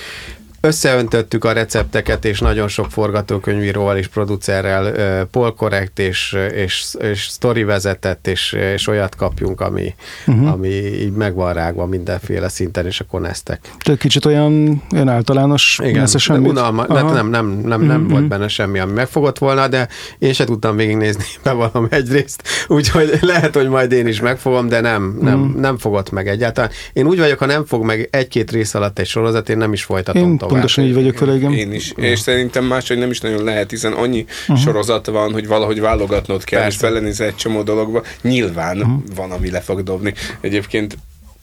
összeöntöttük 0.62 1.44
a 1.46 1.52
recepteket, 1.52 2.26
és 2.26 2.40
nagyon 2.40 2.68
sok 2.68 2.92
forgatókönyvíróval 2.92 3.98
és 3.98 4.08
producerrel 4.08 5.26
polkorrekt, 5.26 6.00
és, 6.00 6.38
és, 6.56 6.96
és 7.00 7.28
sztori 7.30 7.64
vezetett, 7.64 8.28
és, 8.28 8.52
és 8.74 8.88
olyat 8.88 9.16
kapjunk, 9.16 9.62
ami, 9.62 9.94
uh-huh. 10.28 10.52
ami 10.52 10.68
így 11.02 11.12
meg 11.12 11.34
van 11.34 11.54
rágva 11.54 11.86
mindenféle 11.86 12.48
szinten, 12.50 12.86
és 12.86 13.00
akkor 13.00 13.22
neztek. 13.22 13.60
Tök 13.84 13.98
kicsit 14.00 14.26
olyan, 14.26 14.84
olyan 14.94 15.10
általános, 15.10 15.80
Igen, 15.84 16.00
messze 16.00 16.14
de 16.14 16.20
semmit. 16.20 16.50
unalma, 16.52 16.86
nem, 16.88 17.06
nem, 17.14 17.30
nem, 17.30 17.48
nem, 17.66 17.82
nem 17.82 18.02
Mhm. 18.02 18.12
volt 18.12 18.28
benne 18.28 18.48
semmi, 18.48 18.80
ami 18.80 18.92
megfogott 18.92 19.38
volna, 19.38 19.68
de 19.68 19.88
én 20.20 20.34
se 20.34 20.44
tudtam 20.44 20.76
végignézni, 20.76 21.24
bevallom 21.44 21.88
egyrészt, 21.90 22.44
úgyhogy 22.68 23.18
lehet, 23.22 23.56
hogy 23.56 23.68
majd 23.70 23.92
én 23.92 24.08
is 24.08 24.20
megfogom, 24.22 24.68
de 24.68 24.80
nem, 24.82 25.18
nem, 25.22 25.40
Mhm. 25.40 25.60
nem 25.60 25.78
fogott 25.78 26.12
meg 26.12 26.28
egyáltalán. 26.28 26.70
Én 26.94 27.06
úgy 27.06 27.20
vagyok, 27.20 27.40
ha 27.40 27.46
nem 27.46 27.66
fog 27.66 27.84
meg 27.84 28.08
egy-két 28.12 28.52
rész 28.52 28.74
alatt 28.74 29.00
egy 29.00 29.08
sorozat, 29.08 29.50
én 29.50 29.58
nem 29.58 29.74
is 29.74 29.84
folytatom 29.84 30.22
Én 30.22 30.38
tovább. 30.50 30.62
pontosan 30.62 30.84
így 30.84 30.94
vagyok 30.94 31.20
vele, 31.20 31.36
igen. 31.36 31.54
Én 31.54 31.74
is. 31.74 31.94
És 31.96 32.20
szerintem 32.20 32.66
máshogy 32.66 32.98
nem 32.98 33.10
is 33.10 33.20
nagyon 33.20 33.44
lehet, 33.44 33.70
hiszen 33.70 33.94
annyi 33.94 34.26
uh-huh. 34.42 34.58
sorozat 34.58 35.06
van, 35.06 35.32
hogy 35.32 35.48
valahogy 35.48 35.80
válogatnod 35.80 36.44
kell, 36.44 36.62
Persze. 36.62 36.88
és 36.88 36.92
belenézel 36.92 37.28
egy 37.28 37.36
csomó 37.36 37.62
dologba. 37.62 38.04
Nyilván 38.22 38.78
uh-huh. 38.78 39.02
van, 39.16 39.32
ami 39.32 39.52
le 39.52 39.62
fog 39.62 39.84
dobni. 39.84 40.14
Egyébként 40.42 40.98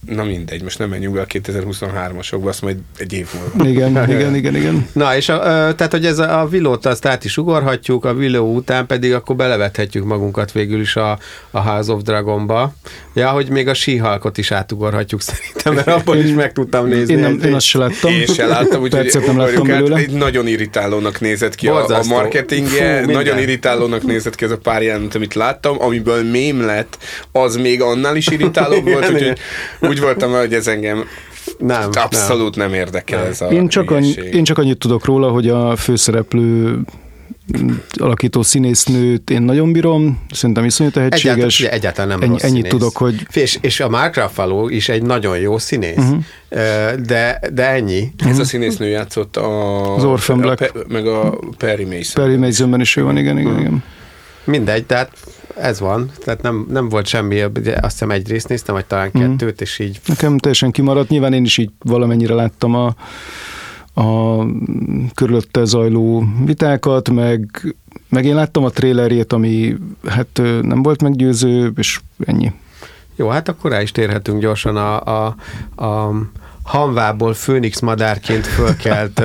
Na 0.08 0.24
mindegy, 0.24 0.62
most 0.62 0.78
nem 0.78 0.88
menjünk 0.88 1.14
be 1.14 1.20
a 1.20 1.26
2023-asokba, 1.26 2.44
azt 2.44 2.62
majd 2.62 2.76
egy 2.98 3.12
év 3.12 3.28
múlva. 3.34 3.68
Igen, 3.70 4.10
igen, 4.10 4.34
igen, 4.34 4.56
igen. 4.56 4.88
Na, 4.92 5.16
és 5.16 5.28
a, 5.28 5.38
tehát, 5.74 5.88
hogy 5.90 6.06
ez 6.06 6.18
a, 6.18 6.40
a 6.40 6.48
vilót 6.48 6.86
azt 6.86 7.06
át 7.06 7.24
is 7.24 7.36
ugorhatjuk, 7.36 8.04
a 8.04 8.14
viló 8.14 8.54
után 8.54 8.86
pedig 8.86 9.12
akkor 9.14 9.36
belevethetjük 9.36 10.04
magunkat 10.04 10.52
végül 10.52 10.80
is 10.80 10.96
a, 10.96 11.18
a 11.50 11.60
House 11.60 11.92
of 11.92 12.02
Dragonba. 12.02 12.74
Ja, 13.14 13.28
hogy 13.28 13.48
még 13.48 13.68
a 13.68 13.74
síhalkot 13.74 14.38
is 14.38 14.50
átugorhatjuk 14.50 15.20
szerintem, 15.22 15.74
mert 15.74 15.86
abból 16.00 16.16
is 16.16 16.30
meg 16.34 16.52
tudtam 16.52 16.86
nézni. 16.88 17.14
Én, 17.14 17.20
nem, 17.20 17.38
egy- 17.40 17.44
én 17.48 17.54
azt 17.54 17.66
se 17.66 17.78
láttam. 17.78 18.10
Én 18.12 18.26
se 18.26 18.46
láttam, 18.46 18.82
úgyhogy 18.82 19.22
nem 19.26 19.38
láttam 19.38 19.66
belőle. 19.66 19.96
Egy 19.96 20.10
nagyon 20.10 20.46
irritálónak 20.46 21.20
nézett 21.20 21.54
ki 21.54 21.68
a, 21.68 21.74
a 21.74 21.78
Borzasztó. 21.78 22.14
marketingje, 22.14 23.02
Fú, 23.02 23.10
nagyon 23.10 23.38
irritálónak 23.38 24.02
nézett 24.02 24.34
ki 24.34 24.44
ez 24.44 24.50
a 24.50 24.58
pár 24.58 24.82
jelent, 24.82 25.14
amit 25.14 25.34
láttam, 25.34 25.82
amiből 25.82 26.22
mém 26.30 26.60
lett, 26.64 26.98
az 27.32 27.56
még 27.56 27.82
annál 27.82 28.16
is 28.16 28.26
irritálóbb 28.26 28.84
volt, 28.84 29.10
úgyhogy 29.10 29.38
úgy 29.80 29.95
voltam, 30.00 30.30
vele, 30.30 30.42
hogy 30.42 30.54
ez 30.54 30.66
engem 30.66 31.04
nem, 31.59 31.90
abszolút 31.92 32.56
nem 32.56 32.74
érdekel 32.74 33.26
ez 33.26 33.40
a 33.40 33.46
Én 33.46 33.68
csak, 33.68 33.90
annyi, 33.90 34.12
én 34.32 34.44
csak 34.44 34.59
annyit 34.59 34.78
tudok 34.78 35.04
róla, 35.04 35.30
hogy 35.30 35.48
a 35.48 35.76
főszereplő 35.76 36.78
alakító 37.96 38.42
színésznőt 38.42 39.30
én 39.30 39.42
nagyon 39.42 39.72
bírom, 39.72 40.24
szerintem 40.30 40.64
iszonyú 40.64 40.90
nem. 40.94 41.04
Egyáltalán, 41.04 41.37
tehetséges. 41.37 41.61
ugye, 41.61 41.70
egyáltalán 41.70 42.09
nem 42.09 42.20
Ennyi- 42.22 42.32
rossz 42.32 42.42
ennyit 42.42 42.56
színész. 42.56 42.70
tudok, 42.72 42.96
hogy- 42.96 43.26
És, 43.32 43.59
és 43.61 43.80
a 43.80 43.88
Mark 43.88 44.16
Ruffalo 44.16 44.68
is 44.68 44.88
egy 44.88 45.02
nagyon 45.02 45.38
jó 45.38 45.59
színész, 45.59 45.96
uh-huh. 45.96 46.22
de, 47.06 47.40
de 47.52 47.68
ennyi. 47.70 48.12
Ez 48.26 48.38
a 48.38 48.44
színésznő 48.44 48.88
játszott 48.88 49.37
a... 49.37 49.94
Az 49.94 50.04
Orphan 50.04 50.38
a 50.38 50.40
Black. 50.42 50.59
Pe, 50.59 50.70
meg 50.88 51.06
a 51.06 51.38
Perry 51.59 51.85
Mason. 51.85 52.24
Perry 52.24 52.37
Masonben 52.37 52.80
is 52.80 52.96
ő 52.96 53.02
van, 53.02 53.16
igen, 53.16 53.38
igen, 53.38 53.59
igen. 53.59 53.82
Mindegy, 54.44 54.85
tehát 54.85 55.11
ez 55.60 55.80
van, 55.80 56.10
tehát 56.24 56.42
nem, 56.42 56.66
nem 56.70 56.88
volt 56.88 57.06
semmi, 57.06 57.44
ugye 57.44 57.72
azt 57.74 57.90
hiszem 57.92 58.10
egy 58.10 58.28
részt 58.28 58.48
néztem, 58.48 58.74
vagy 58.74 58.84
talán 58.86 59.10
Mhm. 59.12 59.22
kettőt, 59.22 59.60
és 59.60 59.78
így 59.78 60.00
Nekem 60.06 60.38
teljesen 60.38 60.70
kimaradt. 60.70 61.08
Nyilván 61.08 61.32
én 61.32 61.44
is 61.44 61.58
így 61.58 61.70
valamennyire 61.84 62.34
láttam 62.34 62.74
a, 62.74 62.94
a 64.00 64.38
körülötte 65.14 65.64
zajló 65.64 66.24
vitákat, 66.44 67.10
meg, 67.10 67.74
meg 68.08 68.24
én 68.24 68.34
láttam 68.34 68.64
a 68.64 68.70
trailerjét, 68.70 69.32
ami 69.32 69.76
hát 70.06 70.40
nem 70.62 70.82
volt 70.82 71.02
meggyőző, 71.02 71.72
és 71.76 72.00
ennyi. 72.24 72.52
Jó, 73.16 73.28
hát 73.28 73.48
akkor 73.48 73.70
rá 73.70 73.82
is 73.82 73.92
térhetünk 73.92 74.40
gyorsan 74.40 74.76
a, 74.76 75.00
a, 75.26 75.36
a 75.84 76.12
hamvából 76.66 77.35
főnix 77.35 77.81
madárként 77.81 78.46
fölkelt 78.46 79.22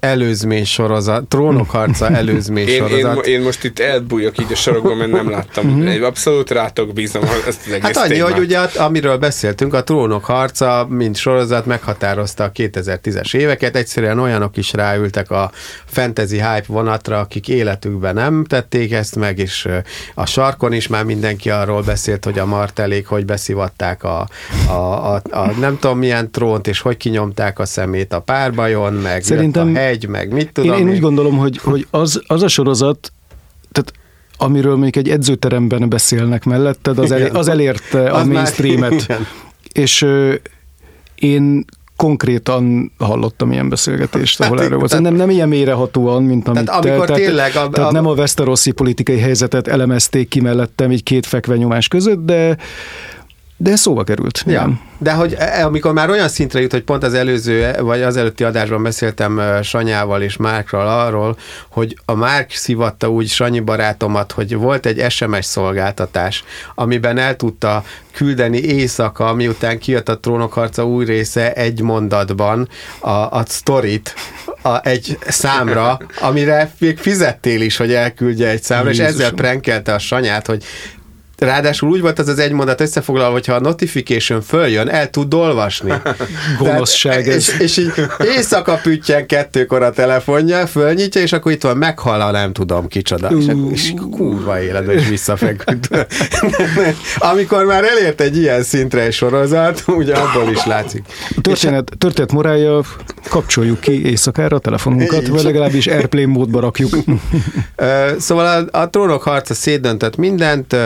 előzmény 0.00 0.64
sorozat, 0.64 1.24
trónok 1.24 1.70
harca 1.70 2.08
előzmény 2.10 2.68
én, 2.68 2.78
sorozat. 2.78 3.26
Én, 3.26 3.34
én 3.34 3.44
most 3.44 3.64
itt 3.64 3.78
elbújok 3.78 4.38
így 4.40 4.52
a 4.52 4.54
sorokban, 4.54 4.96
mert 4.96 5.10
nem 5.10 5.30
láttam. 5.30 5.66
Mhm. 5.66 6.02
Abszolút 6.04 6.50
rátok 6.50 6.92
bízom 6.92 7.22
ezt 7.46 7.60
az 7.66 7.72
egész 7.72 7.82
Hát 7.82 7.96
annyi, 7.96 8.14
témát. 8.14 8.32
hogy 8.32 8.42
ugye 8.42 8.58
amiről 8.58 9.16
beszéltünk, 9.16 9.74
a 9.74 9.84
trónok 9.84 10.24
harca, 10.24 10.86
mint 10.90 11.16
sorozat 11.16 11.66
meghatározta 11.66 12.44
a 12.44 12.52
2010-es 12.52 13.34
éveket, 13.34 13.76
egyszerűen 13.76 14.18
olyanok 14.18 14.56
is 14.56 14.72
ráültek 14.72 15.30
a 15.30 15.50
fantasy 15.84 16.36
hype 16.36 16.64
vonatra, 16.66 17.18
akik 17.18 17.48
életükben 17.48 18.14
nem 18.14 18.44
tették 18.44 18.92
ezt 18.92 19.16
meg, 19.16 19.38
és 19.38 19.68
a 20.14 20.26
sarkon 20.26 20.72
is 20.72 20.86
már 20.86 21.04
mindenki 21.04 21.50
arról 21.50 21.82
beszélt, 21.82 22.24
hogy 22.24 22.38
a 22.38 22.46
martelék 22.46 23.06
hogy 23.06 23.24
beszivatták 23.24 24.04
a, 24.04 24.28
a, 24.68 25.14
a, 25.14 25.22
a 25.30 25.45
nem 25.60 25.78
tudom 25.78 25.98
milyen 25.98 26.30
trónt, 26.30 26.66
és 26.66 26.80
hogy 26.80 26.96
kinyomták 26.96 27.58
a 27.58 27.64
szemét 27.66 28.12
a 28.12 28.20
párbajon, 28.20 28.92
meg 28.92 29.22
Szerintem 29.22 29.74
a 29.74 29.78
hegy, 29.78 30.08
meg 30.08 30.32
mit 30.32 30.52
tudom 30.52 30.78
én. 30.78 30.86
Én 30.86 30.94
úgy 30.94 31.00
gondolom, 31.00 31.36
hogy, 31.36 31.58
hogy 31.58 31.86
az, 31.90 32.22
az 32.26 32.42
a 32.42 32.48
sorozat, 32.48 33.12
tehát 33.72 33.92
amiről 34.38 34.76
még 34.76 34.96
egy 34.96 35.08
edzőteremben 35.08 35.88
beszélnek 35.88 36.44
melletted, 36.44 36.98
az, 36.98 37.12
el, 37.12 37.36
az 37.36 37.48
elérte 37.48 38.10
az 38.10 38.22
a 38.22 38.24
mainstreamet. 38.24 39.08
Már, 39.08 39.18
és 39.72 40.02
ö, 40.02 40.34
én 41.14 41.64
konkrétan 41.96 42.92
hallottam 42.98 43.52
ilyen 43.52 43.68
beszélgetést, 43.68 44.40
ahol 44.40 44.56
hát, 44.56 44.66
erről 44.66 44.78
volt. 44.78 45.00
Nem, 45.00 45.14
nem 45.14 45.30
ilyen 45.30 45.48
mélyrehatóan, 45.48 46.22
mint 46.22 46.48
amit 46.48 46.64
tehát, 46.64 46.84
amikor 46.84 47.06
te, 47.06 47.14
tényleg 47.14 47.56
a, 47.56 47.68
tehát 47.68 47.90
a, 47.90 47.92
nem 47.92 48.06
a 48.06 48.12
Westeroszi 48.12 48.70
politikai 48.70 49.18
helyzetet 49.18 49.68
elemezték 49.68 50.28
ki 50.28 50.40
mellettem 50.40 50.92
így 50.92 51.02
két 51.02 51.26
fekvenyomás 51.26 51.88
között, 51.88 52.24
de 52.24 52.56
de 53.56 53.76
szóba 53.76 54.04
került. 54.04 54.42
Ja. 54.46 54.80
De 54.98 55.12
hogy 55.12 55.34
e, 55.38 55.44
e, 55.44 55.64
amikor 55.64 55.92
már 55.92 56.10
olyan 56.10 56.28
szintre 56.28 56.60
jut, 56.60 56.72
hogy 56.72 56.82
pont 56.82 57.02
az 57.02 57.14
előző, 57.14 57.72
vagy 57.80 58.02
az 58.02 58.16
előtti 58.16 58.44
adásban 58.44 58.82
beszéltem 58.82 59.40
Sanyával 59.62 60.22
és 60.22 60.36
Márkral 60.36 60.88
arról, 61.06 61.38
hogy 61.68 61.96
a 62.04 62.14
Márk 62.14 62.50
szivatta 62.50 63.10
úgy 63.10 63.28
Sanyi 63.28 63.60
barátomat, 63.60 64.32
hogy 64.32 64.54
volt 64.54 64.86
egy 64.86 65.10
SMS 65.10 65.44
szolgáltatás, 65.44 66.44
amiben 66.74 67.18
el 67.18 67.36
tudta 67.36 67.84
küldeni 68.12 68.58
éjszaka, 68.58 69.34
miután 69.34 69.78
kijött 69.78 70.08
a 70.08 70.18
trónokharca 70.18 70.86
új 70.86 71.04
része 71.04 71.52
egy 71.52 71.80
mondatban 71.80 72.68
a, 72.98 73.10
a 73.10 73.42
sztorit 73.46 74.14
a, 74.62 74.80
egy 74.82 75.18
számra, 75.28 75.98
amire 76.20 76.70
még 76.78 76.98
fizettél 76.98 77.60
is, 77.60 77.76
hogy 77.76 77.92
elküldje 77.92 78.48
egy 78.48 78.62
számra, 78.62 78.88
Jézusom. 78.88 79.08
és 79.08 79.14
ezzel 79.14 79.32
prenkelte 79.32 79.94
a 79.94 79.98
Sanyát, 79.98 80.46
hogy 80.46 80.64
Ráadásul 81.38 81.90
úgy 81.90 82.00
volt 82.00 82.18
az 82.18 82.28
az 82.28 82.38
egy 82.38 82.52
mondat 82.52 82.80
összefoglalva, 82.80 83.32
hogyha 83.32 83.54
a 83.54 83.60
notification 83.60 84.42
följön, 84.42 84.88
el 84.88 85.10
tud 85.10 85.34
olvasni. 85.34 85.92
Gonoszság 86.58 87.28
ez. 87.28 87.36
És, 87.36 87.58
és 87.58 87.76
így 87.76 87.92
éjszaka 88.36 88.74
püttyen 88.82 89.26
kettőkor 89.26 89.82
a 89.82 89.90
telefonja, 89.90 90.66
fölnyitja, 90.66 91.20
és 91.20 91.32
akkor 91.32 91.52
itt 91.52 91.62
van, 91.62 91.76
meghal 91.76 92.30
nem 92.30 92.52
tudom 92.52 92.88
kicsoda. 92.88 93.28
És, 93.28 93.46
és 93.70 93.92
kurva 94.10 94.62
életben 94.62 94.98
is 94.98 95.08
visszafeküdt. 95.08 95.88
Amikor 97.32 97.64
már 97.64 97.84
elért 97.84 98.20
egy 98.20 98.36
ilyen 98.36 98.62
szintre 98.62 99.00
egy 99.00 99.12
sorozat, 99.12 99.82
ugye 99.86 100.14
abból 100.14 100.50
is 100.50 100.64
látszik. 100.64 101.04
A 101.36 101.40
történet, 101.40 101.92
történet 101.98 102.32
morálja, 102.32 102.80
kapcsoljuk 103.28 103.80
ki 103.80 104.06
éjszakára 104.06 104.56
a 104.56 104.58
telefonunkat, 104.58 105.26
vagy 105.26 105.42
legalábbis 105.42 105.86
Airplane 105.86 106.26
módba 106.26 106.60
rakjuk. 106.60 106.96
szóval 108.18 108.68
a, 108.72 108.78
a 108.78 108.90
trónok 108.90 109.22
harca 109.22 109.54
szétdöntött 109.54 110.16
mindent, 110.16 110.76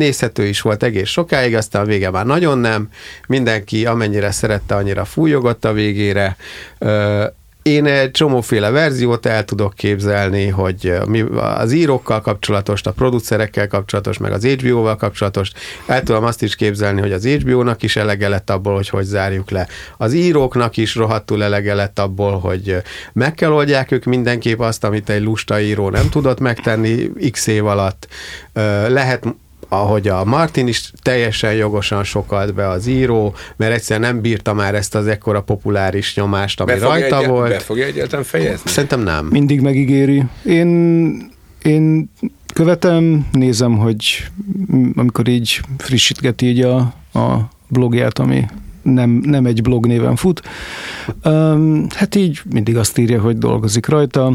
nézhető 0.00 0.46
is 0.46 0.60
volt 0.60 0.82
egész 0.82 1.08
sokáig, 1.08 1.56
aztán 1.56 1.82
a 1.82 1.86
vége 1.86 2.10
már 2.10 2.26
nagyon 2.26 2.58
nem. 2.58 2.88
Mindenki 3.26 3.86
amennyire 3.86 4.30
szerette, 4.30 4.74
annyira 4.74 5.04
fújogott 5.04 5.64
a 5.64 5.72
végére. 5.72 6.36
Én 7.62 7.86
egy 7.86 8.10
csomóféle 8.10 8.70
verziót 8.70 9.26
el 9.26 9.44
tudok 9.44 9.74
képzelni, 9.74 10.48
hogy 10.48 10.92
mi 11.06 11.24
az 11.36 11.72
írókkal 11.72 12.20
kapcsolatos, 12.20 12.82
a 12.82 12.92
producerekkel 12.92 13.68
kapcsolatos, 13.68 14.18
meg 14.18 14.32
az 14.32 14.44
HBO-val 14.44 14.96
kapcsolatos. 14.96 15.50
El 15.86 16.02
tudom 16.02 16.24
azt 16.24 16.42
is 16.42 16.56
képzelni, 16.56 17.00
hogy 17.00 17.12
az 17.12 17.26
HBO-nak 17.26 17.82
is 17.82 17.96
elege 17.96 18.28
lett 18.28 18.50
abból, 18.50 18.74
hogy 18.74 18.88
hogy 18.88 19.04
zárjuk 19.04 19.50
le. 19.50 19.68
Az 19.96 20.12
íróknak 20.12 20.76
is 20.76 20.94
rohadtul 20.94 21.44
elege 21.44 21.74
lett 21.74 21.98
abból, 21.98 22.38
hogy 22.38 22.76
meg 23.12 23.34
kell 23.34 23.50
oldják 23.50 23.90
ők 23.90 24.04
mindenképp 24.04 24.60
azt, 24.60 24.84
amit 24.84 25.10
egy 25.10 25.22
lusta 25.22 25.60
író 25.60 25.90
nem 25.90 26.08
tudott 26.08 26.40
megtenni 26.40 27.10
x 27.30 27.46
év 27.46 27.66
alatt. 27.66 28.08
Lehet 28.88 29.24
ahogy 29.72 30.08
a 30.08 30.24
Martin 30.24 30.66
is 30.66 30.92
teljesen 31.02 31.52
jogosan 31.52 32.04
sokalt 32.04 32.54
be 32.54 32.68
az 32.68 32.86
író, 32.86 33.34
mert 33.56 33.72
egyszerűen 33.72 34.12
nem 34.12 34.20
bírta 34.20 34.54
már 34.54 34.74
ezt 34.74 34.94
az 34.94 35.06
ekkora 35.06 35.42
populáris 35.42 36.14
nyomást, 36.14 36.60
ami 36.60 36.72
be 36.72 36.78
rajta 36.78 37.20
egy, 37.20 37.26
volt. 37.26 37.50
Be 37.50 37.58
fogja 37.58 37.84
egyáltalán 37.84 38.24
fejezni? 38.24 38.70
Szerintem 38.70 39.00
nem. 39.00 39.26
Mindig 39.26 39.60
megígéri. 39.60 40.24
Én, 40.44 41.32
én 41.62 42.10
követem, 42.54 43.26
nézem, 43.32 43.78
hogy 43.78 44.26
amikor 44.94 45.28
így 45.28 45.60
frissítgeti 45.78 46.46
így 46.46 46.60
a, 46.60 46.76
a 47.12 47.48
blogját, 47.68 48.18
ami 48.18 48.46
nem, 48.82 49.10
nem 49.10 49.46
egy 49.46 49.62
blog 49.62 49.86
néven 49.86 50.16
fut. 50.16 50.42
Um, 51.24 51.86
hát 51.94 52.14
így 52.14 52.40
mindig 52.52 52.76
azt 52.76 52.98
írja, 52.98 53.20
hogy 53.20 53.38
dolgozik 53.38 53.86
rajta. 53.86 54.34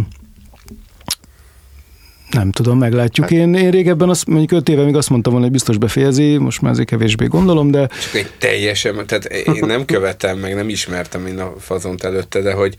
Nem 2.32 2.52
tudom, 2.52 2.78
meglátjuk. 2.78 3.30
Hát- 3.30 3.40
én, 3.40 3.54
én 3.54 3.72
régebben 3.72 4.10
azt, 4.10 4.28
mondjuk 4.28 4.52
öt 4.52 4.70
éve 4.70 4.84
még 4.84 4.96
azt 4.96 5.10
mondtam 5.10 5.32
volna, 5.32 5.48
hogy 5.48 5.56
biztos 5.56 5.78
befejezi, 5.78 6.38
most 6.38 6.62
már 6.62 6.72
azért 6.72 6.88
kevésbé 6.88 7.26
gondolom, 7.26 7.72
de... 7.72 7.88
Csak 7.88 8.16
egy 8.16 8.32
teljesen, 8.38 9.06
tehát 9.08 9.26
én 9.26 9.66
nem 9.66 9.86
követem, 9.96 10.38
meg 10.38 10.56
nem 10.56 10.70
ismertem 10.70 11.26
én 11.26 11.40
a 11.40 11.54
fazont 11.60 12.04
előtte, 12.04 12.42
de 12.42 12.54
hogy 12.54 12.76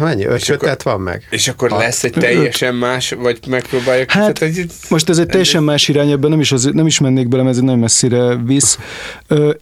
Mennyi? 0.00 0.24
Öt 0.24 0.82
van 0.82 1.00
meg? 1.00 1.26
És 1.30 1.48
akkor 1.48 1.70
Hat. 1.70 1.80
lesz 1.80 2.04
egy 2.04 2.12
teljesen 2.12 2.74
más, 2.74 3.10
vagy 3.10 3.38
megpróbáljuk? 3.48 4.10
Hát, 4.10 4.42
egy, 4.42 4.66
most 4.88 5.08
ez 5.08 5.18
egy 5.18 5.26
teljesen 5.26 5.60
egy... 5.60 5.66
más 5.66 5.88
irány, 5.88 6.10
ebben 6.10 6.30
nem 6.30 6.40
is, 6.40 6.52
az, 6.52 6.70
nem 6.72 6.86
is 6.86 6.98
mennék 6.98 7.28
bele, 7.28 7.42
mert 7.42 7.54
ez 7.54 7.62
nagyon 7.62 7.78
messzire 7.78 8.36
visz. 8.36 8.78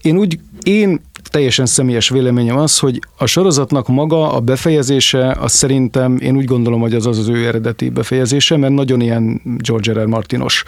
Én 0.02 0.16
úgy, 0.16 0.38
én 0.62 1.00
teljesen 1.30 1.66
személyes 1.66 2.08
véleményem 2.08 2.56
az, 2.56 2.78
hogy 2.78 2.98
a 3.16 3.26
sorozatnak 3.26 3.88
maga 3.88 4.32
a 4.32 4.40
befejezése, 4.40 5.36
az 5.40 5.52
szerintem, 5.52 6.16
én 6.16 6.36
úgy 6.36 6.44
gondolom, 6.44 6.80
hogy 6.80 6.94
az 6.94 7.06
az, 7.06 7.18
az 7.18 7.28
ő 7.28 7.46
eredeti 7.46 7.88
befejezése, 7.88 8.56
mert 8.56 8.72
nagyon 8.72 9.00
ilyen 9.00 9.40
George 9.44 9.92
R. 9.92 9.96
R. 9.96 10.06
Martinos. 10.06 10.64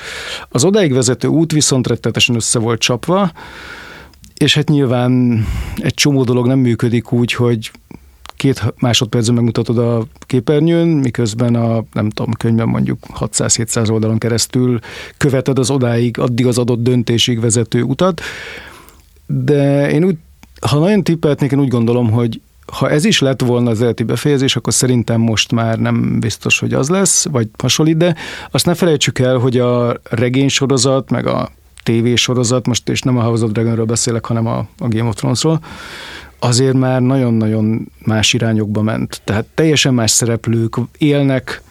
Az 0.49 0.65
odáig 0.65 0.93
vezető 0.93 1.29
út 1.29 1.53
viszont 1.53 1.87
rettetesen 1.87 2.35
össze 2.35 2.59
volt 2.59 2.81
csapva, 2.81 3.33
és 4.35 4.55
hát 4.55 4.69
nyilván 4.69 5.45
egy 5.77 5.95
csomó 5.95 6.25
dolog 6.25 6.47
nem 6.47 6.59
működik 6.59 7.13
úgy, 7.13 7.33
hogy 7.33 7.71
két 8.37 8.75
másodpercben 8.79 9.35
megmutatod 9.35 9.79
a 9.79 10.07
képernyőn, 10.21 10.89
miközben 10.89 11.55
a, 11.55 11.85
nem 11.93 12.11
tudom, 12.11 12.33
könyvben 12.33 12.69
mondjuk 12.69 12.99
600-700 13.19 13.91
oldalon 13.91 14.19
keresztül 14.19 14.79
követed 15.17 15.59
az 15.59 15.71
odáig, 15.71 16.19
addig 16.19 16.47
az 16.47 16.59
adott 16.59 16.83
döntésig 16.83 17.41
vezető 17.41 17.83
utat. 17.83 18.21
De 19.27 19.91
én 19.91 20.05
úgy 20.05 20.17
ha 20.61 20.79
nagyon 20.79 21.03
tippeltnék, 21.03 21.53
én 21.53 21.61
úgy 21.61 21.69
gondolom, 21.69 22.11
hogy 22.11 22.41
ha 22.73 22.91
ez 22.91 23.05
is 23.05 23.21
lett 23.21 23.41
volna 23.41 23.71
az 23.71 23.79
eredeti 23.79 24.03
befejezés, 24.03 24.57
akkor 24.57 24.73
szerintem 24.73 25.21
most 25.21 25.53
már 25.53 25.79
nem 25.79 26.21
biztos, 26.21 26.59
hogy 26.59 26.73
az 26.73 26.89
lesz, 26.89 27.27
vagy 27.31 27.49
hasonlít, 27.59 27.97
de 27.97 28.15
azt 28.51 28.67
ne 28.67 28.75
felejtsük 28.75 29.19
el, 29.19 29.37
hogy 29.37 29.59
a 29.59 30.01
regénysorozat, 30.11 31.11
meg 31.11 31.27
a 31.27 31.51
tévésorozat, 31.83 32.67
most 32.67 32.89
és 32.89 33.01
nem 33.01 33.19
a 33.19 33.23
House 33.23 33.45
of 33.45 33.51
Dragonről 33.51 33.85
beszélek, 33.85 34.25
hanem 34.25 34.47
a, 34.47 34.59
a 34.59 34.89
Game 34.89 35.09
of 35.09 35.15
Thronesról, 35.15 35.61
azért 36.39 36.77
már 36.77 37.01
nagyon-nagyon 37.01 37.93
más 38.05 38.33
irányokba 38.33 38.83
ment. 38.83 39.21
Tehát 39.25 39.45
teljesen 39.55 39.95
más 39.95 40.11
szereplők 40.11 40.77
élnek, 40.99 41.63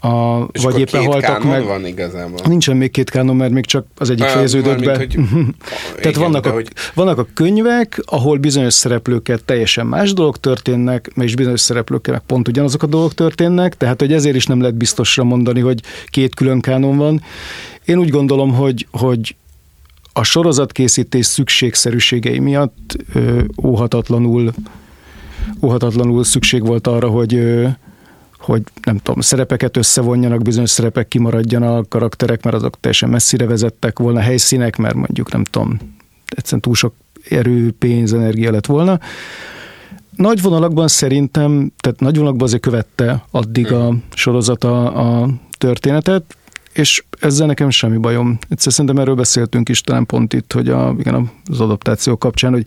a, 0.00 0.46
és 0.52 0.62
vagy 0.62 0.78
éppen 0.78 1.04
haltak 1.04 1.44
meg. 1.44 1.64
van 1.64 1.86
igazából. 1.86 2.38
Nincsen 2.44 2.76
még 2.76 2.90
két 2.90 3.10
kánon, 3.10 3.36
mert 3.36 3.52
még 3.52 3.66
csak 3.66 3.86
az 3.96 4.10
egyik 4.10 4.24
fejeződött 4.24 4.84
be. 4.84 4.96
Hogy... 4.96 5.14
Tehát 6.00 6.16
igen, 6.16 6.20
vannak, 6.20 6.46
a, 6.46 6.50
hogy... 6.50 6.68
vannak 6.94 7.18
a 7.18 7.26
könyvek, 7.34 8.02
ahol 8.04 8.38
bizonyos 8.38 8.74
szereplőket 8.74 9.44
teljesen 9.44 9.86
más 9.86 10.12
dolgok 10.12 10.40
történnek, 10.40 11.10
és 11.16 11.34
bizonyos 11.34 11.60
szereplőkkel 11.60 12.12
meg 12.12 12.22
pont 12.26 12.48
ugyanazok 12.48 12.82
a 12.82 12.86
dolgok 12.86 13.14
történnek, 13.14 13.76
tehát 13.76 14.00
hogy 14.00 14.12
ezért 14.12 14.36
is 14.36 14.46
nem 14.46 14.60
lehet 14.60 14.76
biztosra 14.76 15.24
mondani, 15.24 15.60
hogy 15.60 15.80
két 16.06 16.34
külön 16.34 16.60
kánon 16.60 16.96
van. 16.96 17.22
Én 17.84 17.98
úgy 17.98 18.10
gondolom, 18.10 18.54
hogy, 18.54 18.86
hogy 18.90 19.36
a 20.12 20.22
sorozatkészítés 20.22 21.26
szükségszerűségei 21.26 22.38
miatt 22.38 22.96
ö, 23.14 23.42
óhatatlanul, 23.64 24.52
óhatatlanul 25.62 26.24
szükség 26.24 26.66
volt 26.66 26.86
arra, 26.86 27.08
hogy 27.08 27.34
ö, 27.34 27.66
hogy 28.40 28.62
nem 28.82 28.96
tudom, 28.96 29.20
szerepeket 29.20 29.76
összevonjanak, 29.76 30.42
bizonyos 30.42 30.70
szerepek 30.70 31.08
kimaradjanak, 31.08 31.88
karakterek, 31.88 32.44
mert 32.44 32.56
azok 32.56 32.80
teljesen 32.80 33.08
messzire 33.08 33.46
vezettek 33.46 33.98
volna, 33.98 34.20
helyszínek, 34.20 34.76
mert 34.76 34.94
mondjuk 34.94 35.32
nem 35.32 35.44
tudom, 35.44 35.78
egyszerűen 36.36 36.60
túl 36.60 36.74
sok 36.74 36.94
erő, 37.28 37.72
pénz, 37.78 38.12
energia 38.12 38.50
lett 38.50 38.66
volna. 38.66 39.00
nagy 40.16 40.42
vonalakban 40.42 40.88
szerintem, 40.88 41.72
tehát 41.78 42.00
nagy 42.00 42.16
vonalakban 42.16 42.46
azért 42.46 42.62
követte 42.62 43.24
addig 43.30 43.72
a 43.72 43.94
sorozat 44.14 44.64
a, 44.64 45.20
a 45.22 45.28
történetet, 45.58 46.34
és 46.72 47.04
ezzel 47.20 47.46
nekem 47.46 47.70
semmi 47.70 47.96
bajom. 47.96 48.38
Egyszer 48.48 48.72
szerintem 48.72 48.98
erről 48.98 49.14
beszéltünk 49.14 49.68
is 49.68 49.80
talán 49.80 50.06
pont 50.06 50.32
itt, 50.32 50.52
hogy 50.52 50.68
a, 50.68 50.94
igen, 50.98 51.30
az 51.44 51.60
adaptáció 51.60 52.16
kapcsán, 52.16 52.52
hogy 52.52 52.66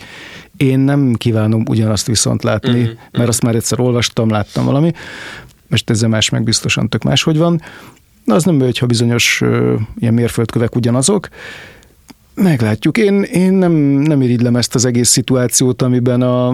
én 0.57 0.79
nem 0.79 1.13
kívánom 1.13 1.63
ugyanazt 1.67 2.07
viszont 2.07 2.43
látni, 2.43 2.81
uh-huh, 2.81 2.97
mert 3.11 3.27
azt 3.27 3.43
már 3.43 3.55
egyszer 3.55 3.79
olvastam, 3.79 4.29
láttam 4.29 4.65
valami, 4.65 4.91
most 5.67 5.89
ezzel 5.89 6.09
más 6.09 6.29
meg 6.29 6.43
biztosan 6.43 6.89
tök 6.89 7.03
máshogy 7.03 7.37
van. 7.37 7.61
Na, 8.23 8.35
az 8.35 8.43
nem 8.43 8.57
baj, 8.57 8.71
ha 8.79 8.85
bizonyos 8.85 9.41
uh, 9.41 9.79
ilyen 9.95 10.13
mérföldkövek 10.13 10.75
ugyanazok, 10.75 11.29
Meglátjuk. 12.35 12.97
Én, 12.97 13.23
én 13.23 13.53
nem, 13.53 13.71
nem 13.71 14.21
irigylem 14.21 14.55
ezt 14.55 14.75
az 14.75 14.85
egész 14.85 15.09
szituációt, 15.09 15.81
amiben 15.81 16.21
a, 16.21 16.47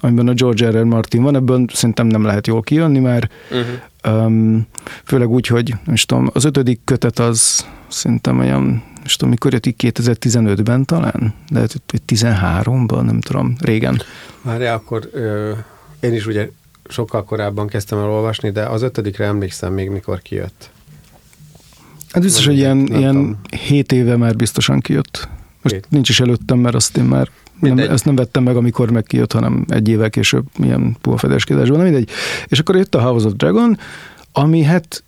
amiben 0.00 0.28
a 0.28 0.32
George 0.32 0.70
R. 0.70 0.74
R. 0.74 0.84
Martin 0.84 1.22
van, 1.22 1.36
ebből 1.36 1.64
szerintem 1.72 2.06
nem 2.06 2.24
lehet 2.24 2.46
jól 2.46 2.62
kijönni, 2.62 2.98
mert 2.98 3.32
uh-huh. 3.50 4.24
um, 4.24 4.66
főleg 5.04 5.28
úgy, 5.28 5.46
hogy 5.46 5.74
nem 5.84 5.94
tudom, 6.06 6.30
az 6.32 6.44
ötödik 6.44 6.80
kötet 6.84 7.18
az 7.18 7.66
szerintem 7.88 8.38
olyan, 8.38 8.62
nem 8.62 9.04
tudom, 9.16 9.30
mikor 9.30 9.52
jött 9.52 9.74
2015-ben 9.78 10.84
talán, 10.84 11.34
de 11.50 11.66
13-ban, 12.06 13.02
nem 13.02 13.20
tudom, 13.20 13.56
régen. 13.60 14.02
Már 14.42 14.62
akkor 14.62 15.08
ö, 15.12 15.52
én 16.00 16.14
is 16.14 16.26
ugye 16.26 16.50
sokkal 16.90 17.24
korábban 17.24 17.66
kezdtem 17.66 17.98
el 17.98 18.10
olvasni, 18.10 18.50
de 18.50 18.62
az 18.62 18.82
ötödikre 18.82 19.24
emlékszem 19.24 19.72
még, 19.72 19.90
mikor 19.90 20.22
kijött. 20.22 20.70
Hát 22.12 22.22
biztos, 22.22 22.46
hogy 22.46 22.56
ilyen, 22.56 22.86
ilyen 22.86 23.38
7 23.66 23.92
éve 23.92 24.16
már 24.16 24.36
biztosan 24.36 24.80
kijött. 24.80 25.28
Most 25.62 25.74
Hét. 25.74 25.86
nincs 25.90 26.08
is 26.08 26.20
előttem, 26.20 26.58
mert 26.58 26.74
azt 26.74 26.96
én 26.96 27.04
már 27.04 27.28
nem, 27.60 27.78
ezt 27.78 28.04
nem 28.04 28.14
vettem 28.14 28.42
meg, 28.42 28.56
amikor 28.56 28.90
meg 28.90 29.02
kijött, 29.02 29.32
hanem 29.32 29.64
egy 29.68 29.88
évvel 29.88 30.10
később 30.10 30.44
milyen 30.58 30.96
puhafedeskedésben, 31.00 31.76
nem 31.76 31.86
mindegy. 31.86 32.08
És 32.46 32.58
akkor 32.58 32.76
jött 32.76 32.94
a 32.94 33.00
House 33.00 33.26
of 33.26 33.32
Dragon, 33.32 33.78
ami 34.32 34.62
hát 34.62 35.02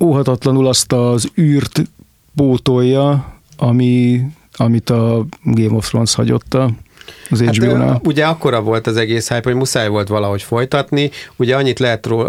óhatatlanul 0.00 0.66
azt 0.66 0.92
az 0.92 1.30
űrt 1.40 1.82
pótolja, 2.34 3.34
ami, 3.56 4.22
amit 4.52 4.90
a 4.90 5.26
Game 5.42 5.76
of 5.76 5.88
Thrones 5.88 6.14
hagyott 6.14 6.54
a 6.54 6.70
az 7.30 7.40
HBO-nál. 7.40 7.88
Hát, 7.88 8.06
ugye 8.06 8.26
akkora 8.26 8.60
volt 8.60 8.86
az 8.86 8.96
egész 8.96 9.28
hype, 9.28 9.50
hogy 9.50 9.54
muszáj 9.54 9.88
volt 9.88 10.08
valahogy 10.08 10.42
folytatni. 10.42 11.10
Ugye 11.36 11.56
annyit 11.56 11.78
lehet 11.78 12.06
ról, 12.06 12.24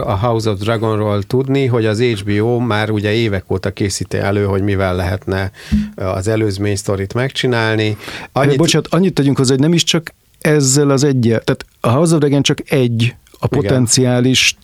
a 0.00 0.16
House 0.16 0.50
of 0.50 0.58
Dragonról 0.58 1.22
tudni, 1.22 1.66
hogy 1.66 1.86
az 1.86 2.00
HBO 2.00 2.58
már 2.58 2.90
ugye 2.90 3.12
évek 3.12 3.50
óta 3.50 3.70
készíti 3.70 4.16
elő, 4.16 4.44
hogy 4.44 4.62
mivel 4.62 4.96
lehetne 4.96 5.50
az 5.94 6.28
előzmény 6.28 6.76
sztorit 6.76 7.14
megcsinálni. 7.14 7.96
Annyit... 8.32 8.56
Bocsát, 8.56 8.86
annyit 8.86 9.14
tegyünk 9.14 9.36
hozzá, 9.36 9.52
hogy 9.52 9.62
nem 9.62 9.72
is 9.72 9.82
csak 9.82 10.14
ezzel 10.40 10.90
az 10.90 11.04
egyel. 11.04 11.40
Tehát 11.40 11.66
a 11.80 11.88
House 11.88 12.14
of 12.14 12.20
Dragon 12.20 12.42
csak 12.42 12.70
egy 12.70 13.14
a 13.38 13.46
potenciális 13.46 14.56
Igen. 14.56 14.62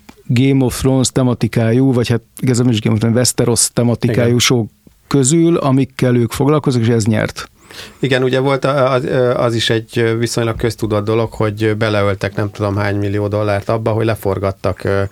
Game 0.51 0.64
of 0.64 0.79
Thrones 0.79 1.09
tematikájú, 1.09 1.92
vagy 1.92 2.09
hát 2.09 2.20
igazából 2.40 2.73
is 2.73 2.81
Game 2.81 2.94
of 2.94 3.01
Thrones, 3.01 3.18
Westeros 3.18 3.70
tematikájú 3.73 4.27
Igen. 4.27 4.38
show 4.38 4.66
közül, 5.07 5.57
amikkel 5.57 6.16
ők 6.16 6.33
foglalkoznak, 6.33 6.83
és 6.83 6.88
ez 6.88 7.05
nyert. 7.05 7.51
Igen, 7.98 8.22
ugye 8.22 8.38
volt 8.38 8.64
az, 8.64 9.09
az 9.37 9.54
is 9.54 9.70
egy 9.70 10.16
viszonylag 10.18 10.56
köztudott 10.56 11.04
dolog, 11.04 11.33
hogy 11.33 11.76
beleöltek 11.76 12.37
nem 12.37 12.50
tudom 12.50 12.76
hány 12.76 12.96
millió 12.96 13.28
dollárt 13.28 13.68
abba, 13.68 13.90
hogy 13.90 14.04
leforgattak 14.04 15.09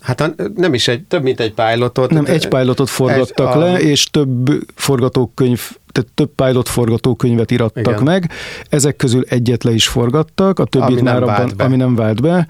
Hát 0.00 0.34
nem 0.54 0.74
is 0.74 0.88
egy, 0.88 1.02
több 1.04 1.22
mint 1.22 1.40
egy 1.40 1.52
pilotot. 1.52 2.10
Nem, 2.10 2.24
egy 2.24 2.48
pilotot 2.48 2.88
forgattak 2.88 3.54
egy, 3.54 3.60
le, 3.60 3.72
a... 3.72 3.78
és 3.78 4.04
több 4.04 4.50
forgatókönyv, 4.74 5.70
tehát 5.92 6.10
több 6.14 6.30
pilot 6.34 6.68
forgatókönyvet 6.68 7.50
irattak 7.50 7.86
Igen. 7.86 8.02
meg. 8.02 8.30
Ezek 8.68 8.96
közül 8.96 9.24
egyet 9.28 9.64
le 9.64 9.70
is 9.70 9.88
forgattak, 9.88 10.58
a 10.58 10.64
többit 10.64 10.88
ami 10.88 11.00
már 11.00 11.22
abban, 11.22 11.52
ami 11.56 11.76
nem 11.76 11.94
vált 11.94 12.20
be 12.20 12.46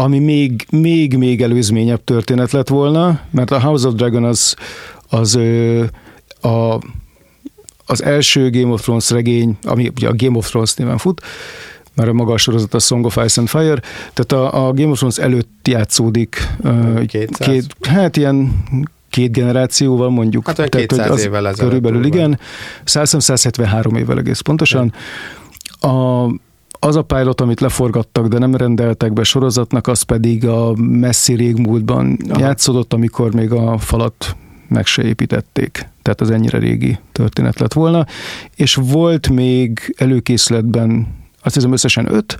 ami 0.00 0.18
még, 0.18 0.66
még, 0.70 1.16
még 1.16 1.42
előzményebb 1.42 2.04
történet 2.04 2.52
lett 2.52 2.68
volna, 2.68 3.20
mert 3.30 3.50
a 3.50 3.60
House 3.60 3.86
of 3.86 3.94
Dragon 3.94 4.24
az, 4.24 4.56
az 5.08 5.38
a 6.40 6.78
az 7.90 8.02
első 8.02 8.50
Game 8.50 8.72
of 8.72 8.82
Thrones 8.82 9.10
regény, 9.10 9.56
ami 9.62 9.90
ugye 9.96 10.08
a 10.08 10.14
Game 10.16 10.36
of 10.36 10.48
Thrones 10.48 10.74
néven 10.74 10.98
fut, 10.98 11.22
mert 11.94 12.08
a 12.08 12.12
maga 12.12 12.32
a 12.32 12.36
sorozat 12.36 12.74
a 12.74 12.78
Song 12.78 13.04
of 13.04 13.18
Ice 13.24 13.40
and 13.40 13.48
Fire, 13.48 13.80
tehát 14.14 14.32
a, 14.32 14.66
a 14.66 14.72
Game 14.72 14.90
of 14.90 14.96
Thrones 14.96 15.18
előtt 15.18 15.68
játszódik 15.68 16.48
200. 17.06 17.06
két, 17.36 17.76
hát 17.80 18.16
ilyen 18.16 18.64
két 19.10 19.32
generációval 19.32 20.10
mondjuk. 20.10 20.46
Hát 20.46 20.58
olyan 20.58 20.70
200 20.70 20.98
tehát, 20.98 21.12
az 21.12 21.24
évvel 21.24 21.48
ezelőtt. 21.48 21.72
Körülbelül 21.72 22.04
igen, 22.04 22.38
173 22.84 23.94
évvel 23.94 24.18
egész 24.18 24.40
pontosan. 24.40 24.92
A, 25.80 26.24
az 26.80 26.96
a 26.96 27.02
pilot, 27.02 27.40
amit 27.40 27.60
leforgattak, 27.60 28.26
de 28.26 28.38
nem 28.38 28.54
rendeltek 28.54 29.12
be 29.12 29.22
sorozatnak, 29.22 29.86
az 29.86 30.02
pedig 30.02 30.46
a 30.46 30.72
messzi 30.76 31.34
régmúltban 31.34 32.18
Aha. 32.28 32.40
játszódott, 32.40 32.92
amikor 32.92 33.34
még 33.34 33.52
a 33.52 33.78
falat 33.78 34.36
meg 34.68 34.86
se 34.86 35.02
építették. 35.02 35.88
Tehát 36.02 36.20
az 36.20 36.30
ennyire 36.30 36.58
régi 36.58 36.98
történet 37.12 37.58
lett 37.58 37.72
volna. 37.72 38.06
És 38.56 38.74
volt 38.74 39.28
még 39.28 39.94
előkészletben, 39.96 41.06
azt 41.42 41.54
hiszem 41.54 41.72
összesen 41.72 42.12
öt, 42.12 42.38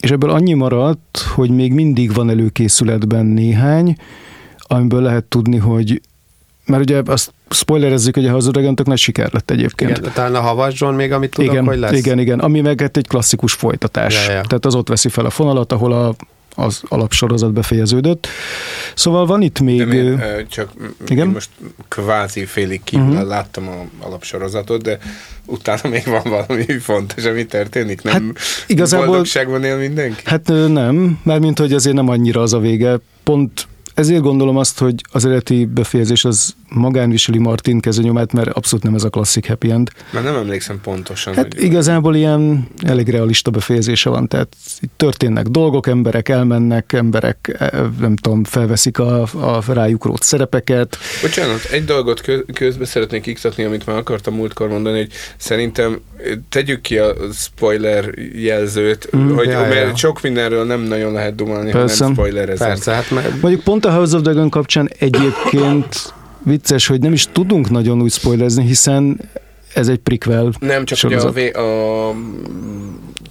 és 0.00 0.10
ebből 0.10 0.30
annyi 0.30 0.52
maradt, 0.52 1.18
hogy 1.34 1.50
még 1.50 1.72
mindig 1.72 2.14
van 2.14 2.30
előkészületben 2.30 3.26
néhány, 3.26 3.96
amiből 4.58 5.02
lehet 5.02 5.24
tudni, 5.24 5.56
hogy 5.56 6.00
mert 6.66 6.82
ugye 6.82 7.02
azt 7.04 7.32
spoilerezzük, 7.50 8.14
hogy 8.14 8.26
a 8.26 8.38
Dragon 8.38 8.74
nagy 8.84 8.98
siker 8.98 9.32
lett 9.32 9.50
egyébként. 9.50 9.98
Igen, 9.98 10.12
talán 10.12 10.34
a 10.34 10.40
Havas 10.40 10.80
John 10.80 10.94
még, 10.94 11.12
amit 11.12 11.30
tudok, 11.30 11.52
igen, 11.52 11.64
hogy 11.64 11.78
lesz. 11.78 11.92
Igen, 11.98 12.18
igen, 12.18 12.38
ami 12.38 12.60
meg 12.60 12.90
egy 12.92 13.08
klasszikus 13.08 13.52
folytatás. 13.52 14.26
Ja, 14.26 14.32
ja. 14.32 14.40
Tehát 14.40 14.64
az 14.64 14.74
ott 14.74 14.88
veszi 14.88 15.08
fel 15.08 15.24
a 15.24 15.30
fonalat, 15.30 15.72
ahol 15.72 15.92
a 15.92 16.14
az 16.54 16.82
alapsorozat 16.88 17.52
befejeződött. 17.52 18.26
Szóval 18.94 19.26
van 19.26 19.42
itt 19.42 19.60
még... 19.60 19.88
De 19.88 19.94
én, 19.94 20.46
csak 20.48 20.72
igen? 21.06 21.26
Én 21.26 21.32
most 21.32 21.50
kvázi 21.88 22.44
félig 22.44 22.84
kívül 22.84 23.06
uh-huh. 23.06 23.28
láttam 23.28 23.68
a 23.68 24.06
alapsorozatot, 24.06 24.82
de 24.82 24.98
utána 25.46 25.88
még 25.88 26.06
van 26.06 26.22
valami 26.24 26.78
fontos, 26.78 27.24
ami 27.24 27.46
történik? 27.46 28.02
Nem 28.02 28.12
hát, 28.12 28.44
igazából, 28.66 29.06
boldogságban 29.06 29.64
él 29.64 29.78
mindenki? 29.78 30.22
Hát 30.24 30.48
nem, 30.68 31.20
mert 31.22 31.40
mint 31.40 31.58
hogy 31.58 31.72
azért 31.72 31.96
nem 31.96 32.08
annyira 32.08 32.40
az 32.40 32.52
a 32.52 32.58
vége. 32.58 32.98
Pont 33.22 33.66
ezért 33.94 34.22
gondolom 34.22 34.56
azt, 34.56 34.78
hogy 34.78 34.94
az 35.12 35.24
eredeti 35.24 35.64
befejezés 35.64 36.24
az 36.24 36.54
magán 36.68 37.10
viseli 37.10 37.38
Martin 37.38 37.80
kezőnyomát, 37.80 38.32
mert 38.32 38.48
abszolút 38.48 38.84
nem 38.84 38.94
ez 38.94 39.04
a 39.04 39.08
klasszik 39.08 39.48
happy 39.48 39.70
end. 39.70 39.90
Mert 40.10 40.24
nem 40.24 40.34
emlékszem 40.34 40.80
pontosan. 40.80 41.34
Hát 41.34 41.54
hogy 41.54 41.62
igazából 41.62 42.14
ilyen 42.14 42.68
elég 42.86 43.08
realista 43.08 43.50
befejezése 43.50 44.10
van, 44.10 44.28
tehát 44.28 44.56
történnek 44.96 45.46
dolgok, 45.46 45.86
emberek 45.86 46.28
elmennek, 46.28 46.92
emberek 46.92 47.56
e, 47.58 47.90
nem 48.00 48.16
tudom, 48.16 48.44
felveszik 48.44 48.98
a, 48.98 49.22
a 49.22 49.62
rájuk 49.66 50.04
rót 50.04 50.22
szerepeket. 50.22 50.98
Bocsánat, 51.22 51.64
egy 51.70 51.84
dolgot 51.84 52.20
közbe 52.54 52.84
szeretnék 52.84 53.26
iktatni, 53.26 53.64
amit 53.64 53.86
már 53.86 53.96
akartam 53.96 54.34
múltkor 54.34 54.68
mondani, 54.68 54.98
hogy 54.98 55.10
szerintem 55.36 56.00
tegyük 56.48 56.80
ki 56.80 56.98
a 56.98 57.14
spoiler 57.32 58.10
jelzőt, 58.34 59.16
mm, 59.16 59.34
hogy, 59.34 59.46
ja, 59.46 59.60
mert 59.60 59.88
ja. 59.88 59.96
sok 59.96 60.22
mindenről 60.22 60.64
nem 60.64 60.80
nagyon 60.80 61.12
lehet 61.12 61.34
dumálni, 61.34 61.70
Persze. 61.70 61.98
ha 61.98 62.04
nem 62.04 62.14
spoilerezem. 62.14 62.68
Persze, 62.68 62.92
hát 62.92 63.10
mert... 63.10 63.40
Mondjuk 63.40 63.62
pont 63.62 63.83
a 63.84 63.90
House 63.90 64.16
of 64.16 64.22
Dragon 64.22 64.50
kapcsán 64.50 64.90
egyébként 64.98 66.14
vicces, 66.42 66.86
hogy 66.86 67.00
nem 67.00 67.12
is 67.12 67.28
tudunk 67.32 67.70
nagyon 67.70 68.02
úgy 68.02 68.12
spoilerezni, 68.12 68.64
hiszen 68.64 69.20
ez 69.74 69.88
egy 69.88 69.98
prequel 69.98 70.52
Nem, 70.58 70.84
csak 70.84 70.98
sorozat. 70.98 71.30
ugye 71.30 71.50
a, 71.50 72.08
a 72.08 72.14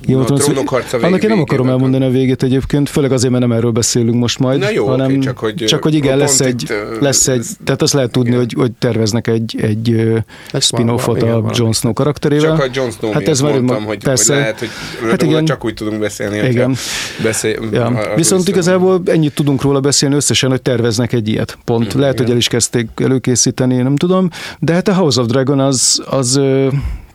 jó, 0.07 0.19
a 0.19 0.23
trónok 0.23 0.69
harca 0.69 0.97
vég, 0.97 1.05
Annak 1.05 1.23
én 1.23 1.29
nem 1.29 1.39
akarom 1.39 1.69
elmondani 1.69 2.05
a 2.05 2.09
végét 2.09 2.43
egyébként, 2.43 2.89
főleg 2.89 3.11
azért, 3.11 3.31
mert 3.31 3.47
nem 3.47 3.57
erről 3.57 3.71
beszélünk 3.71 4.15
most 4.15 4.39
majd. 4.39 4.59
Na 4.59 4.69
jó, 4.69 4.87
hanem 4.87 5.05
okay, 5.05 5.19
csak 5.19 5.37
hogy, 5.37 5.53
csak 5.55 5.83
hogy 5.83 5.93
igen, 5.93 6.17
lesz 6.17 6.39
egy, 6.39 6.61
itt, 6.61 6.99
lesz 6.99 7.27
egy, 7.27 7.45
tehát 7.63 7.81
azt 7.81 7.93
lehet 7.93 8.11
tudni, 8.11 8.35
hogy, 8.35 8.53
hogy 8.57 8.71
terveznek 8.71 9.27
egy, 9.27 9.55
egy, 9.61 10.13
spin-offot 10.59 11.21
a 11.21 11.51
Jon 11.53 11.73
Snow 11.73 11.93
karakterével. 11.93 12.57
Csak 12.57 12.65
a 12.65 12.69
Jon 12.73 12.91
Snow 12.91 13.11
hát 13.11 13.27
ez 13.27 13.41
már 13.41 13.51
mondtam, 13.51 13.83
hogy, 13.85 14.03
persze. 14.03 14.33
hogy 14.33 14.41
lehet, 14.41 14.59
hogy 14.59 14.69
hát 15.09 15.21
igen. 15.21 15.45
csak 15.45 15.65
úgy 15.65 15.73
tudunk 15.73 15.99
beszélni, 15.99 16.49
igen. 16.49 16.75
Beszél, 17.23 17.59
ja. 17.71 18.13
Viszont 18.15 18.47
igazából 18.47 19.01
ennyit 19.05 19.33
tudunk 19.33 19.61
róla 19.61 19.79
beszélni 19.79 20.15
összesen, 20.15 20.49
hogy 20.49 20.61
terveznek 20.61 21.13
egy 21.13 21.27
ilyet. 21.27 21.57
Pont. 21.65 21.97
Mm, 21.97 21.99
lehet, 21.99 22.17
hogy 22.17 22.29
el 22.29 22.37
is 22.37 22.47
kezdték 22.47 22.87
előkészíteni, 22.95 23.75
nem 23.75 23.95
tudom. 23.95 24.29
De 24.59 24.73
hát 24.73 24.87
a 24.87 24.93
House 24.93 25.21
of 25.21 25.27
Dragon 25.27 25.59
az, 25.59 26.03
az 26.05 26.32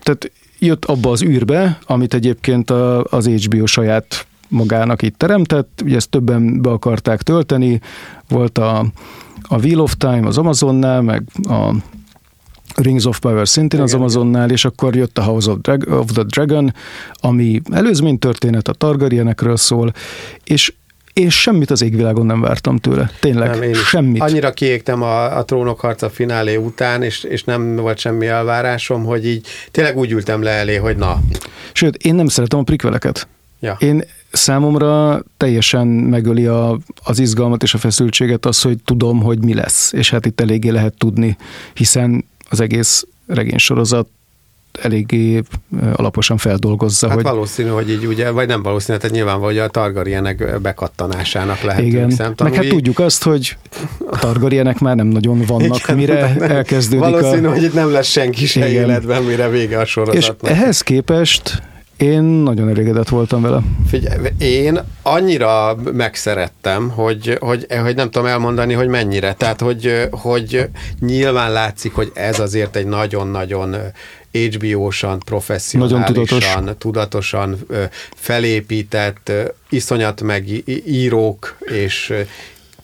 tehát 0.00 0.30
jött 0.58 0.84
abba 0.84 1.10
az 1.10 1.22
űrbe, 1.22 1.78
amit 1.86 2.14
egyébként 2.14 2.70
az 3.02 3.26
HBO 3.26 3.66
saját 3.66 4.26
magának 4.48 5.02
itt 5.02 5.18
teremtett, 5.18 5.80
ugye 5.84 5.96
ezt 5.96 6.10
többen 6.10 6.62
be 6.62 6.70
akarták 6.70 7.22
tölteni, 7.22 7.80
volt 8.28 8.58
a, 8.58 8.78
a 9.42 9.58
Wheel 9.58 9.80
of 9.80 9.94
Time 9.96 10.26
az 10.26 10.38
Amazonnál, 10.38 11.02
meg 11.02 11.22
a 11.42 11.74
Rings 12.74 13.04
of 13.04 13.18
Power 13.18 13.48
szintén 13.48 13.80
az 13.80 13.94
Amazonnál, 13.94 14.50
és 14.50 14.64
akkor 14.64 14.96
jött 14.96 15.18
a 15.18 15.22
House 15.22 15.50
of, 15.50 15.58
Drag- 15.60 15.88
of 15.88 16.12
the 16.12 16.22
Dragon, 16.22 16.74
ami 17.12 17.60
előzmény 17.70 18.18
történet 18.18 18.68
a 18.68 18.72
Targaryenekről 18.72 19.56
szól, 19.56 19.92
és 20.44 20.72
én 21.18 21.30
semmit 21.30 21.70
az 21.70 21.82
égvilágon 21.82 22.26
nem 22.26 22.40
vártam 22.40 22.76
tőle. 22.76 23.10
Tényleg, 23.20 23.50
nem, 23.50 23.62
én 23.62 23.74
semmit. 23.74 24.22
Annyira 24.22 24.52
kiégtem 24.52 25.02
a, 25.02 25.36
a 25.36 25.44
trónok 25.44 25.80
harca 25.80 26.10
finálé 26.10 26.56
után, 26.56 27.02
és, 27.02 27.22
és 27.24 27.44
nem 27.44 27.76
volt 27.76 27.98
semmi 27.98 28.26
elvárásom, 28.26 29.04
hogy 29.04 29.26
így 29.26 29.46
tényleg 29.70 29.96
úgy 29.96 30.10
ültem 30.10 30.42
le 30.42 30.50
elé, 30.50 30.76
hogy 30.76 30.96
na. 30.96 31.20
Sőt, 31.72 31.96
én 31.96 32.14
nem 32.14 32.28
szeretem 32.28 32.58
a 32.58 32.62
prikveleket. 32.62 33.28
Ja. 33.60 33.76
Én 33.80 34.04
számomra 34.32 35.22
teljesen 35.36 35.86
megöli 35.86 36.46
a, 36.46 36.78
az 37.04 37.18
izgalmat 37.18 37.62
és 37.62 37.74
a 37.74 37.78
feszültséget 37.78 38.46
az, 38.46 38.62
hogy 38.62 38.78
tudom, 38.84 39.22
hogy 39.22 39.44
mi 39.44 39.54
lesz, 39.54 39.92
és 39.92 40.10
hát 40.10 40.26
itt 40.26 40.40
eléggé 40.40 40.68
lehet 40.68 40.94
tudni, 40.98 41.36
hiszen 41.74 42.24
az 42.48 42.60
egész 42.60 43.06
regénysorozat 43.26 44.08
eléggé 44.82 45.42
alaposan 45.92 46.36
feldolgozza. 46.36 47.06
Hát 47.06 47.16
hogy... 47.16 47.24
valószínű, 47.24 47.68
hogy 47.68 47.90
így 47.90 48.06
ugye, 48.06 48.30
vagy 48.30 48.46
nem 48.46 48.62
valószínű, 48.62 48.98
tehát 48.98 49.14
nyilván 49.14 49.40
vagy 49.40 49.58
a 49.58 49.68
Targaryenek 49.68 50.60
bekattanásának 50.60 51.60
lehet. 51.60 51.82
Igen, 51.82 52.12
meg 52.42 52.54
hát 52.54 52.68
tudjuk 52.68 52.98
azt, 52.98 53.22
hogy 53.22 53.56
a 54.10 54.18
Targaryenek 54.18 54.78
már 54.78 54.96
nem 54.96 55.06
nagyon 55.06 55.42
vannak, 55.46 55.78
Igen, 55.78 55.96
mire 55.96 56.34
nem, 56.38 56.50
elkezdődik 56.50 57.04
Valószínű, 57.04 57.46
a... 57.46 57.50
hogy 57.50 57.62
itt 57.62 57.74
nem 57.74 57.92
lesz 57.92 58.08
senki 58.08 58.46
se 58.46 58.68
életben, 58.68 59.22
mire 59.22 59.48
vége 59.48 59.78
a 59.78 59.84
sorozatnak. 59.84 60.50
És 60.50 60.56
ehhez 60.56 60.80
képest 60.80 61.62
én 61.98 62.22
nagyon 62.22 62.68
elégedett 62.68 63.08
voltam 63.08 63.42
vele. 63.42 63.60
Figyelj, 63.88 64.18
én 64.38 64.80
annyira 65.02 65.76
megszerettem, 65.92 66.88
hogy, 66.88 67.36
hogy, 67.40 67.66
hogy 67.82 67.94
nem 67.94 68.10
tudom 68.10 68.26
elmondani, 68.26 68.72
hogy 68.72 68.88
mennyire. 68.88 69.32
Tehát, 69.32 69.60
hogy, 69.60 70.08
hogy 70.10 70.68
nyilván 71.00 71.52
látszik, 71.52 71.94
hogy 71.94 72.10
ez 72.14 72.40
azért 72.40 72.76
egy 72.76 72.86
nagyon-nagyon 72.86 73.76
HBO-san, 74.32 75.18
professzionálisan, 75.18 76.04
tudatos. 76.04 76.78
tudatosan 76.78 77.58
felépített, 78.14 79.32
iszonyat 79.68 80.22
meg 80.22 80.62
írók 80.86 81.56
és 81.64 82.12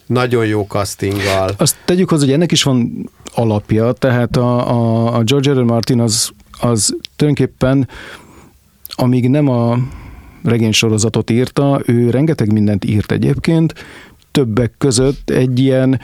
nagyon 0.07 0.47
jó 0.47 0.67
castinggal. 0.69 1.51
Azt 1.57 1.77
tegyük 1.85 2.09
hozzá, 2.09 2.25
hogy 2.25 2.35
ennek 2.35 2.53
is 2.53 2.63
van 2.63 3.11
alapja, 3.35 3.93
tehát 3.93 4.37
a, 4.37 4.71
a, 4.71 5.15
a 5.17 5.23
George 5.23 5.53
R. 5.53 5.57
R. 5.57 5.63
Martin 5.63 6.01
az, 6.01 6.31
az 6.61 6.97
tulajdonképpen 7.17 7.89
amíg 8.89 9.29
nem 9.29 9.49
a 9.49 9.79
regénysorozatot 10.45 11.31
írta, 11.31 11.81
ő 11.87 12.11
rengeteg 12.11 12.53
mindent 12.53 12.85
írt 12.85 13.13
egyébként, 13.13 13.75
többek 14.31 14.73
között 14.79 15.31
egy 15.31 15.59
ilyen 15.59 16.01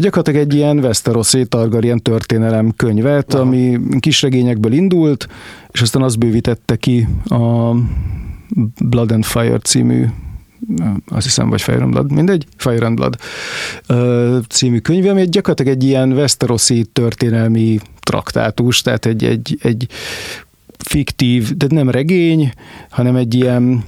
gyakorlatilag 0.00 0.40
egy 0.40 0.54
ilyen 0.54 0.78
Westerosi 0.78 1.46
Targaryen 1.46 2.02
történelem 2.02 2.72
könyvet, 2.76 3.34
Aha. 3.34 3.42
ami 3.42 3.78
kisregényekből 4.00 4.72
indult, 4.72 5.28
és 5.70 5.80
aztán 5.80 6.02
azt 6.02 6.18
bővítette 6.18 6.76
ki 6.76 7.08
a 7.24 7.74
Blood 8.80 9.12
and 9.12 9.24
Fire 9.24 9.58
című 9.58 10.04
azt 11.08 11.24
hiszem, 11.24 11.48
vagy 11.50 11.62
Fire 11.62 11.82
and 11.82 11.92
Blood, 11.92 12.12
mindegy, 12.12 12.46
Fire 12.56 12.86
and 12.86 12.96
Blood 12.96 13.16
című 14.48 14.78
könyv, 14.78 15.06
ami 15.06 15.28
gyakorlatilag 15.28 15.72
egy 15.72 15.84
ilyen 15.84 16.12
Westerosi 16.12 16.84
történelmi 16.92 17.78
traktátus, 18.00 18.80
tehát 18.80 19.06
egy, 19.06 19.24
egy, 19.24 19.58
egy 19.62 19.86
fiktív, 20.78 21.56
de 21.56 21.66
nem 21.70 21.90
regény, 21.90 22.52
hanem 22.90 23.16
egy 23.16 23.34
ilyen 23.34 23.84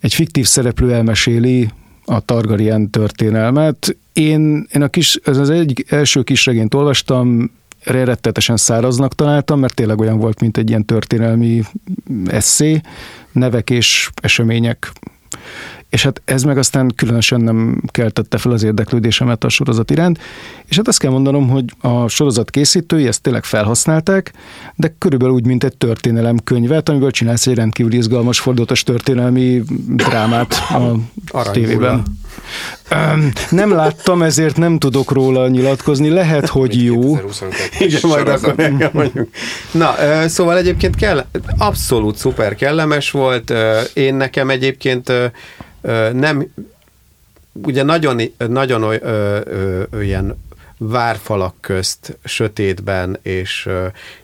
egy 0.00 0.14
fiktív 0.14 0.46
szereplő 0.46 0.92
elmeséli 0.92 1.68
a 2.04 2.20
Targaryen 2.20 2.90
történelmet. 2.90 3.96
Én, 4.12 4.66
én 4.72 4.82
a 4.82 4.88
kis, 4.88 5.18
ez 5.24 5.36
az 5.36 5.50
egy 5.50 5.84
első 5.88 6.22
kis 6.22 6.46
regényt 6.46 6.74
olvastam, 6.74 7.50
rettetesen 7.84 8.56
száraznak 8.56 9.14
találtam, 9.14 9.60
mert 9.60 9.74
tényleg 9.74 9.98
olyan 9.98 10.18
volt, 10.18 10.40
mint 10.40 10.56
egy 10.56 10.68
ilyen 10.68 10.84
történelmi 10.84 11.62
eszé, 12.26 12.80
nevek 13.32 13.70
és 13.70 14.10
események 14.22 14.92
és 15.94 16.02
hát 16.02 16.22
ez 16.24 16.42
meg 16.42 16.58
aztán 16.58 16.92
különösen 16.96 17.40
nem 17.40 17.82
keltette 17.86 18.38
fel 18.38 18.52
az 18.52 18.62
érdeklődésemet 18.62 19.44
a 19.44 19.48
sorozat 19.48 19.90
iránt, 19.90 20.18
és 20.68 20.76
hát 20.76 20.88
azt 20.88 20.98
kell 20.98 21.10
mondanom, 21.10 21.48
hogy 21.48 21.64
a 21.80 22.08
sorozat 22.08 22.50
készítői 22.50 23.06
ezt 23.06 23.22
tényleg 23.22 23.44
felhasználták, 23.44 24.32
de 24.74 24.94
körülbelül 24.98 25.34
úgy, 25.34 25.46
mint 25.46 25.64
egy 25.64 25.76
történelem 25.76 26.36
könyvet, 26.44 26.88
amiből 26.88 27.10
csinálsz 27.10 27.46
egy 27.46 27.54
rendkívül 27.54 27.92
izgalmas, 27.92 28.40
fordulatos 28.40 28.82
történelmi 28.82 29.62
drámát 29.88 30.54
a 31.28 31.50
tévében. 31.50 32.02
Nem 33.50 33.72
láttam, 33.72 34.22
ezért 34.22 34.56
nem 34.56 34.78
tudok 34.78 35.12
róla 35.12 35.48
nyilatkozni. 35.48 36.08
Lehet, 36.08 36.48
hogy 36.48 36.84
jó. 36.84 37.18
Igen, 37.78 38.00
majd 38.02 38.28
akkor 38.28 38.54
mondjuk. 38.92 39.28
Na, 39.70 39.94
szóval 40.26 40.56
egyébként 40.56 40.96
kell, 40.96 41.24
abszolút 41.58 42.16
szuper 42.16 42.54
kellemes 42.54 43.10
volt. 43.10 43.52
Én 43.92 44.14
nekem 44.14 44.50
egyébként 44.50 45.12
nem, 46.12 46.52
ugye 47.52 47.82
nagyon, 47.82 48.20
nagyon 48.48 48.82
ö, 48.82 48.96
ö, 49.02 49.82
ö, 49.90 50.00
ilyen 50.02 50.36
várfalak 50.88 51.54
közt, 51.60 52.18
sötétben 52.24 53.18
és, 53.22 53.68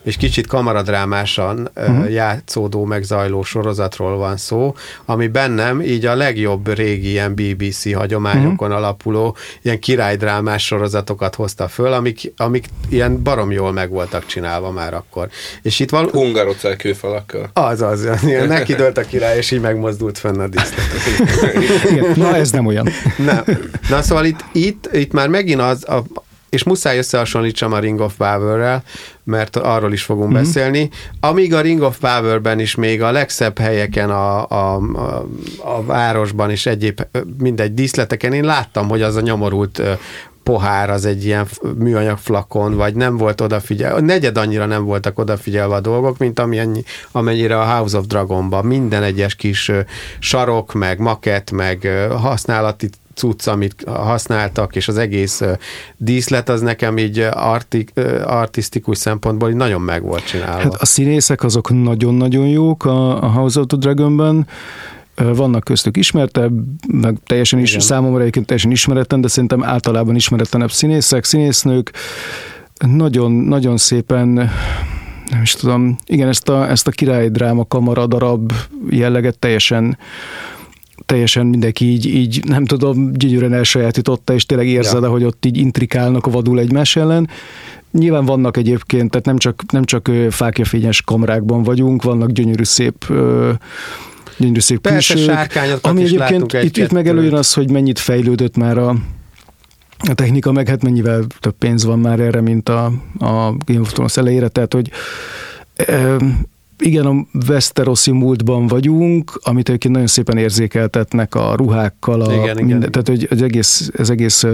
és 0.03 0.16
kicsit 0.16 0.46
kamaradrámásan 0.46 1.70
uh-huh. 1.77 2.12
játszódó, 2.12 2.85
megzajló 2.85 3.42
sorozatról 3.42 4.16
van 4.16 4.37
szó, 4.37 4.75
ami 5.05 5.27
bennem 5.27 5.81
így 5.81 6.07
a 6.07 6.14
legjobb 6.14 6.75
régi 6.75 7.09
ilyen 7.09 7.35
BBC 7.35 7.94
hagyományokon 7.94 8.68
uh-huh. 8.68 8.85
alapuló 8.85 9.37
ilyen 9.62 9.79
királydrámás 9.79 10.64
sorozatokat 10.66 11.35
hozta 11.35 11.68
föl, 11.68 11.92
amik, 11.92 12.33
amik 12.37 12.64
ilyen 12.88 13.23
barom 13.23 13.51
jól 13.51 13.73
meg 13.73 13.90
voltak 13.90 14.27
csinálva 14.27 14.70
már 14.70 14.94
akkor. 14.94 15.29
És 15.62 15.81
itt 15.81 15.90
val- 15.90 16.11
Hungarocel 16.11 16.77
kőfalakkal. 16.77 17.51
Az, 17.53 17.83
az, 17.83 18.09
neki 18.49 18.75
dölt 18.75 18.99
a 18.99 19.03
király, 19.03 19.37
és 19.37 19.51
így 19.51 19.61
megmozdult 19.61 20.18
fenn 20.18 20.40
a 20.40 20.49
díszlet. 20.49 22.16
Na, 22.16 22.37
ez 22.37 22.51
nem 22.51 22.66
olyan. 22.66 22.88
Na, 23.16 23.44
na 23.88 24.03
szóval 24.03 24.25
itt, 24.25 24.44
itt, 24.53 24.88
itt 24.92 25.12
már 25.12 25.29
megint 25.29 25.61
az, 25.61 25.88
a, 25.88 26.03
és 26.51 26.65
muszáj 26.65 26.99
összehasonlítsam 26.99 27.73
a 27.73 27.79
Ring 27.79 28.01
of 28.01 28.17
Power-rel, 28.17 28.83
mert 29.25 29.57
arról 29.57 29.93
is 29.93 30.03
fogunk 30.03 30.33
mm-hmm. 30.33 30.43
beszélni. 30.43 30.91
Amíg 31.21 31.55
a 31.55 31.61
Ring 31.61 31.83
of 31.83 31.99
Power-ben 31.99 32.59
is 32.59 32.75
még 32.75 33.03
a 33.03 33.11
legszebb 33.11 33.59
helyeken 33.59 34.11
a, 34.11 34.49
a, 34.49 34.75
a, 34.77 35.27
a 35.59 35.85
városban 35.85 36.51
és 36.51 36.67
egyéb 36.67 37.03
mindegy 37.39 37.75
díszleteken 37.75 38.33
én 38.33 38.45
láttam, 38.45 38.89
hogy 38.89 39.03
az 39.03 39.17
a 39.17 39.21
nyomorult 39.21 39.83
pohár 40.43 40.91
az 40.91 41.05
egy 41.05 41.25
ilyen 41.25 41.47
műanyag 41.79 42.19
flakon, 42.19 42.77
vagy 42.77 42.95
nem 42.95 43.17
volt 43.17 43.41
odafigyelve, 43.41 44.01
negyed 44.01 44.37
annyira 44.39 44.67
nem 44.67 44.85
voltak 44.85 45.19
odafigyelve 45.19 45.75
a 45.75 45.81
dolgok, 45.81 46.19
mint 46.19 46.39
amennyi, 46.39 46.83
amennyire 47.13 47.59
a 47.61 47.65
House 47.65 47.99
of 47.99 48.07
Dragonban 48.07 48.65
minden 48.65 49.03
egyes 49.03 49.35
kis 49.35 49.71
sarok, 50.19 50.73
meg 50.73 50.99
maket, 50.99 51.51
meg 51.51 51.89
használati 52.11 52.89
cucc, 53.20 53.46
amit 53.46 53.85
használtak, 53.87 54.76
és 54.76 54.88
az 54.88 54.98
egész 54.98 55.42
díszlet 55.96 56.48
az 56.48 56.61
nekem 56.61 56.98
így 56.98 57.18
artik, 57.33 57.92
artistikus 58.24 58.98
szempontból 58.98 59.48
így 59.48 59.56
nagyon 59.56 59.80
meg 59.80 60.02
volt 60.02 60.24
csinálva. 60.24 60.62
Hát 60.62 60.74
a 60.74 60.87
színészek 60.87 61.42
azok 61.42 61.83
nagyon-nagyon 61.83 62.46
jók 62.46 62.85
a, 62.85 63.22
a 63.22 63.26
House 63.26 63.61
of 63.61 63.66
the 63.66 63.76
Dragonben, 63.76 64.46
vannak 65.14 65.64
köztük 65.64 65.96
ismertebb, 65.96 66.52
meg 66.92 67.16
teljesen 67.26 67.59
is, 67.59 67.70
Igen. 67.70 67.80
számomra 67.80 68.20
egyébként 68.20 68.46
teljesen 68.46 68.70
ismeretlen, 68.70 69.20
de 69.20 69.28
szerintem 69.28 69.64
általában 69.64 70.14
ismeretlenebb 70.14 70.70
színészek, 70.70 71.24
színésznők, 71.24 71.90
nagyon, 72.87 73.33
nagyon 73.33 73.76
szépen 73.76 74.50
nem 75.30 75.42
is 75.42 75.52
tudom, 75.52 75.96
igen, 76.06 76.28
ezt 76.28 76.48
a, 76.48 76.70
ezt 76.70 76.87
a 76.87 76.90
királydráma 76.90 77.64
kamara 77.64 78.06
darab 78.06 78.52
jelleget 78.90 79.38
teljesen 79.38 79.98
teljesen 81.07 81.47
mindenki 81.47 81.85
így, 81.85 82.07
így 82.07 82.45
nem 82.45 82.65
tudom, 82.65 83.13
gyönyörűen 83.13 83.53
elsajátította, 83.53 84.33
és 84.33 84.47
tényleg 84.47 84.69
érzed, 84.69 85.03
ja. 85.03 85.09
hogy 85.09 85.25
ott 85.25 85.45
így 85.45 85.57
intrikálnak 85.57 86.27
vadul 86.27 86.59
egymás 86.59 86.97
ellen. 86.97 87.29
Nyilván 87.93 88.25
vannak 88.25 88.57
egyébként, 88.57 89.11
tehát 89.11 89.27
nem 89.27 89.37
csak, 89.37 89.63
nem 89.73 89.85
csak 89.85 90.11
fákjafényes 90.31 91.03
kamrákban 91.03 91.63
vagyunk, 91.63 92.03
vannak 92.03 92.31
gyönyörű 92.31 92.65
szép 92.65 93.13
gyönyörű 94.37 94.61
szép 94.61 94.81
Persze, 94.81 95.15
külsők, 95.15 95.59
ami 95.81 96.03
egyébként 96.03 96.53
itt, 96.53 96.77
itt 96.77 96.93
meg 96.93 97.09
előjön 97.09 97.35
az, 97.35 97.53
hogy 97.53 97.71
mennyit 97.71 97.99
fejlődött 97.99 98.57
már 98.57 98.79
a, 98.79 98.89
a 100.09 100.15
technika, 100.15 100.53
meg 100.53 100.69
hát 100.69 100.83
mennyivel 100.83 101.25
több 101.41 101.55
pénz 101.59 101.85
van 101.85 101.99
már 101.99 102.21
erre, 102.21 102.41
mint 102.41 102.69
a, 102.69 102.85
a 103.19 103.55
Game 103.65 103.81
of 103.81 103.93
Thrones 103.93 104.17
elejére, 104.17 104.49
tehát 104.49 104.73
hogy 104.73 104.91
igen, 106.81 107.07
a 107.07 107.27
Westerosi 107.49 108.11
múltban 108.11 108.66
vagyunk, 108.66 109.40
amit 109.43 109.69
egyébként 109.69 109.95
nagyon 109.95 110.09
szépen 110.09 110.37
érzékeltetnek 110.37 111.35
a 111.35 111.55
ruhákkal, 111.57 112.21
a 112.21 112.33
igen, 112.33 112.57
minden, 112.57 112.79
igen. 112.79 112.90
tehát 112.90 113.09
hogy 113.09 113.27
az 113.31 113.43
egész, 113.43 113.90
az 113.97 114.11
egész 114.11 114.45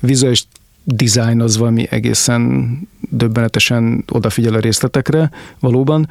vizuális 0.00 0.46
design 0.84 1.40
az 1.40 1.56
valami 1.56 1.86
egészen 1.90 2.78
döbbenetesen 3.10 4.04
odafigyel 4.12 4.54
a 4.54 4.60
részletekre 4.60 5.30
valóban 5.60 6.08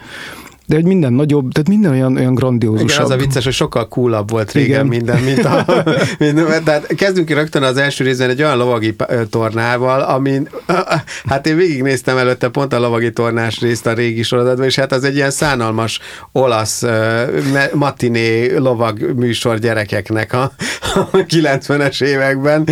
de 0.67 0.75
hogy 0.75 0.84
minden 0.84 1.13
nagyobb, 1.13 1.51
tehát 1.51 1.67
minden 1.67 1.91
olyan, 1.91 2.15
olyan 2.17 2.34
grandiózusabb. 2.34 2.89
Igen, 2.89 3.03
az 3.03 3.09
a 3.09 3.16
vicces, 3.16 3.43
hogy 3.43 3.53
sokkal 3.53 3.88
coolabb 3.88 4.30
volt 4.30 4.51
régen 4.51 4.70
Igen. 4.70 4.86
minden, 4.86 5.24
mint 5.24 5.45
a... 5.45 5.66
mint, 6.20 6.63
tehát 6.63 6.86
kezdünk 6.95 7.28
ki 7.28 7.34
rögtön 7.34 7.63
az 7.63 7.78
első 7.78 8.03
részben 8.03 8.30
egy 8.30 8.41
olyan 8.41 8.57
lovagi 8.57 8.95
tornával, 9.30 10.01
amin 10.01 10.49
hát 11.30 11.47
én 11.47 11.55
végignéztem 11.55 12.18
előtte 12.18 12.49
pont 12.49 12.74
a 12.74 12.80
lovagi 12.80 13.11
tornás 13.11 13.59
részt 13.59 13.86
a 13.86 13.93
régi 13.93 14.24
sorozatban, 14.24 14.66
és 14.66 14.76
hát 14.76 14.91
az 14.91 15.03
egy 15.03 15.16
ilyen 15.16 15.32
szánalmas 15.32 15.99
olasz 16.32 16.84
matiné 17.74 18.55
lovag 18.57 19.13
műsor 19.16 19.59
gyerekeknek 19.59 20.34
a, 20.34 20.51
a 20.95 21.09
90-es 21.11 22.03
években, 22.03 22.68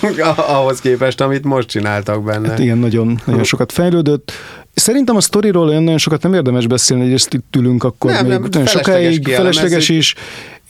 ahhoz 0.36 0.80
képest, 0.80 1.20
amit 1.20 1.44
most 1.44 1.68
csináltak 1.68 2.24
benne. 2.24 2.48
Hát 2.48 2.58
igen, 2.58 2.78
nagyon, 2.78 3.20
nagyon 3.24 3.44
sokat 3.44 3.72
fejlődött. 3.72 4.32
Szerintem 4.74 5.16
a 5.16 5.20
sztoriról 5.20 5.68
olyan 5.68 5.82
nagyon 5.82 5.98
sokat 5.98 6.22
nem 6.22 6.34
érdemes 6.34 6.66
beszélni, 6.66 7.02
hogy 7.02 7.12
ezt 7.12 7.34
itt 7.34 7.56
ülünk 7.56 7.84
akkor 7.84 8.10
nem, 8.10 8.26
még 8.26 8.38
nem, 8.50 8.66
sokáig, 8.66 9.28
felesleges 9.28 9.88
is, 9.88 10.14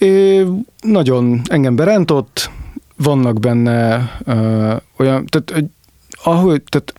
É, 0.00 0.46
nagyon 0.80 1.40
engem 1.44 1.76
berántott, 1.76 2.50
vannak 2.96 3.40
benne 3.40 4.10
ö, 4.24 4.74
olyan, 4.96 5.26
tehát 5.26 5.64
ahogy, 6.22 6.62
tehát 6.62 6.94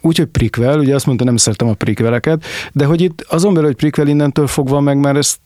úgy, 0.00 0.16
hogy 0.16 0.26
prikvel, 0.26 0.78
ugye 0.78 0.94
azt 0.94 1.06
mondta, 1.06 1.24
nem 1.24 1.36
szeretem 1.36 1.68
a 1.68 1.72
prikveleket, 1.74 2.44
de 2.72 2.84
hogy 2.84 3.00
itt 3.00 3.24
azon 3.28 3.52
belül, 3.52 3.68
hogy 3.68 3.76
prikvel 3.76 4.06
innentől 4.06 4.46
fogva 4.46 4.80
meg 4.80 4.98
már 4.98 5.16
ezt 5.16 5.38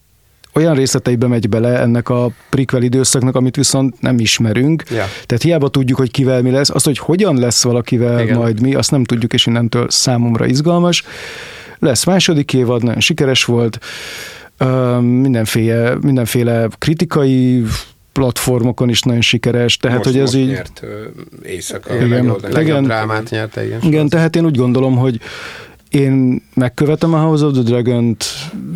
olyan 0.53 0.75
részleteibe 0.75 1.27
megy 1.27 1.49
bele 1.49 1.79
ennek 1.79 2.09
a 2.09 2.31
prikvel 2.51 2.83
időszaknak, 2.83 3.37
amit 3.37 3.57
viszont 3.57 4.01
nem 4.01 4.19
ismerünk. 4.19 4.83
Ja. 4.89 5.05
Tehát 5.27 5.43
hiába 5.43 5.69
tudjuk, 5.69 5.99
hogy 5.99 6.11
kivel 6.11 6.43
mi 6.43 6.51
lesz, 6.51 6.71
azt, 6.71 6.85
hogy 6.85 6.99
hogyan 6.99 7.39
lesz 7.39 7.63
valakivel 7.63 8.21
Igen. 8.21 8.37
majd 8.37 8.61
mi, 8.61 8.75
azt 8.75 8.91
nem 8.91 9.05
tudjuk, 9.05 9.33
és 9.33 9.47
innentől 9.47 9.91
számomra 9.91 10.47
izgalmas. 10.47 11.05
Lesz 11.79 12.05
második 12.05 12.53
évad, 12.53 12.83
nagyon 12.83 13.01
sikeres 13.01 13.45
volt, 13.45 13.79
mindenféle, 15.01 15.95
mindenféle 16.01 16.69
kritikai 16.79 17.65
platformokon 18.13 18.89
is 18.89 19.01
nagyon 19.01 19.21
sikeres, 19.21 19.77
tehát 19.77 19.97
most, 19.97 20.11
hogy 20.11 20.19
ez 20.19 20.33
most 20.33 20.45
így... 20.45 20.49
nyert 20.49 20.83
éjszaka. 21.43 21.95
Igen. 21.95 22.37
Igen. 22.61 22.83
drámát 22.83 23.31
nyerte, 23.31 23.67
igen. 23.67 23.79
Igen, 23.83 24.09
tehát 24.09 24.37
én 24.37 24.45
úgy 24.45 24.57
gondolom, 24.57 24.97
hogy 24.97 25.21
én 25.91 26.43
megkövetem 26.55 27.15
a 27.15 27.19
House 27.19 27.45
of 27.45 27.53
the 27.53 27.63
Dragon-t 27.63 28.25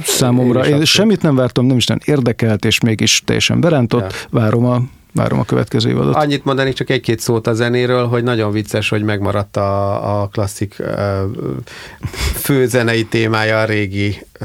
számomra. 0.02 0.66
Én 0.66 0.74
Én, 0.74 0.84
semmit 0.84 1.22
nem 1.22 1.36
vártam, 1.36 1.66
nem 1.66 1.76
is 1.76 1.86
nem 1.86 1.98
érdekelt, 2.04 2.64
és 2.64 2.80
mégis 2.80 3.22
teljesen 3.24 3.60
berántott. 3.60 4.00
Ja. 4.00 4.28
Várom 4.30 4.64
a 4.64 4.82
várom 5.14 5.38
a 5.38 5.44
következő 5.44 5.88
évadot. 5.90 6.14
Annyit 6.14 6.44
mondanék 6.44 6.74
csak 6.74 6.90
egy-két 6.90 7.20
szót 7.20 7.46
a 7.46 7.52
zenéről, 7.52 8.06
hogy 8.06 8.22
nagyon 8.22 8.52
vicces, 8.52 8.88
hogy 8.88 9.02
megmaradt 9.02 9.56
a, 9.56 10.20
a 10.22 10.26
klasszik 10.26 10.74
ö, 10.78 11.22
főzenei 12.34 13.04
témája 13.04 13.60
a 13.60 13.64
régi 13.64 14.26
ö, 14.40 14.44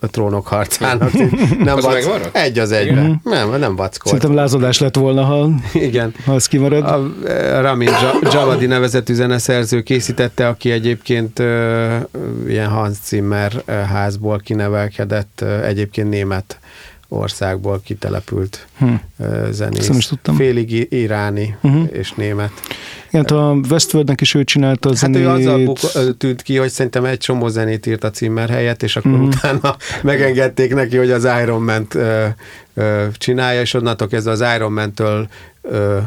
trónok 0.00 0.46
harcának. 0.46 1.12
Nem 1.64 1.76
Az 1.76 1.84
vac, 1.84 2.06
egy 2.32 2.58
az 2.58 2.72
egybe. 2.72 2.92
Igen? 2.92 3.20
Nem, 3.24 3.50
nem 3.58 3.76
vackolt. 3.76 4.14
Szerintem 4.14 4.34
lázadás 4.34 4.78
lett 4.78 4.96
volna, 4.96 5.22
ha, 5.24 5.48
Igen. 5.72 6.14
ha 6.24 6.34
ez 6.34 6.46
kimarad. 6.46 6.84
A 6.84 7.10
Ramin 7.60 7.88
Ja- 7.88 8.32
Javadi 8.32 8.66
nevezetű 8.66 9.14
zeneszerző 9.14 9.82
készítette, 9.82 10.48
aki 10.48 10.70
egyébként 10.70 11.38
ö, 11.38 11.96
ilyen 12.48 12.68
Hans 12.68 12.96
Zimmer 13.04 13.52
házból 13.66 14.38
kinevelkedett, 14.44 15.44
egyébként 15.64 16.08
német 16.08 16.58
országból 17.12 17.80
kitelepült 17.84 18.66
Hm. 18.78 18.94
zenész. 19.50 19.88
Ezt 19.88 19.98
is 19.98 20.06
tudtam. 20.06 20.34
Félig 20.36 20.92
iráni 20.92 21.56
Uh-huh. 21.62 21.88
és 21.92 22.12
német. 22.12 22.50
Igen, 23.08 23.20
hát 23.20 23.30
a 23.30 23.56
Westworldnek 23.70 24.20
is 24.20 24.34
ő 24.34 24.44
csinálta 24.44 24.88
a 24.88 24.92
Hát 24.92 25.00
zenét. 25.00 25.22
ő 25.22 25.28
azzal 25.28 25.64
buk- 25.64 26.16
tűnt 26.18 26.42
ki, 26.42 26.56
hogy 26.56 26.70
szerintem 26.70 27.04
egy 27.04 27.18
csomó 27.18 27.48
zenét 27.48 27.86
írt 27.86 28.04
a 28.04 28.10
Zimmer 28.14 28.48
helyett, 28.48 28.82
és 28.82 28.96
akkor 28.96 29.10
Mhm. 29.12 29.22
utána 29.22 29.76
megengedték 30.02 30.74
neki, 30.74 30.96
hogy 30.96 31.10
az 31.10 31.28
Iron 31.42 31.62
Man-t 31.62 31.94
ö, 31.94 32.26
ö, 32.74 33.04
csinálja, 33.12 33.60
és 33.60 33.74
onnantól 33.74 34.08
kezdve 34.08 34.30
az 34.30 34.44
Iron 34.56 34.72
Man-től 34.72 35.28
ö, 35.62 35.98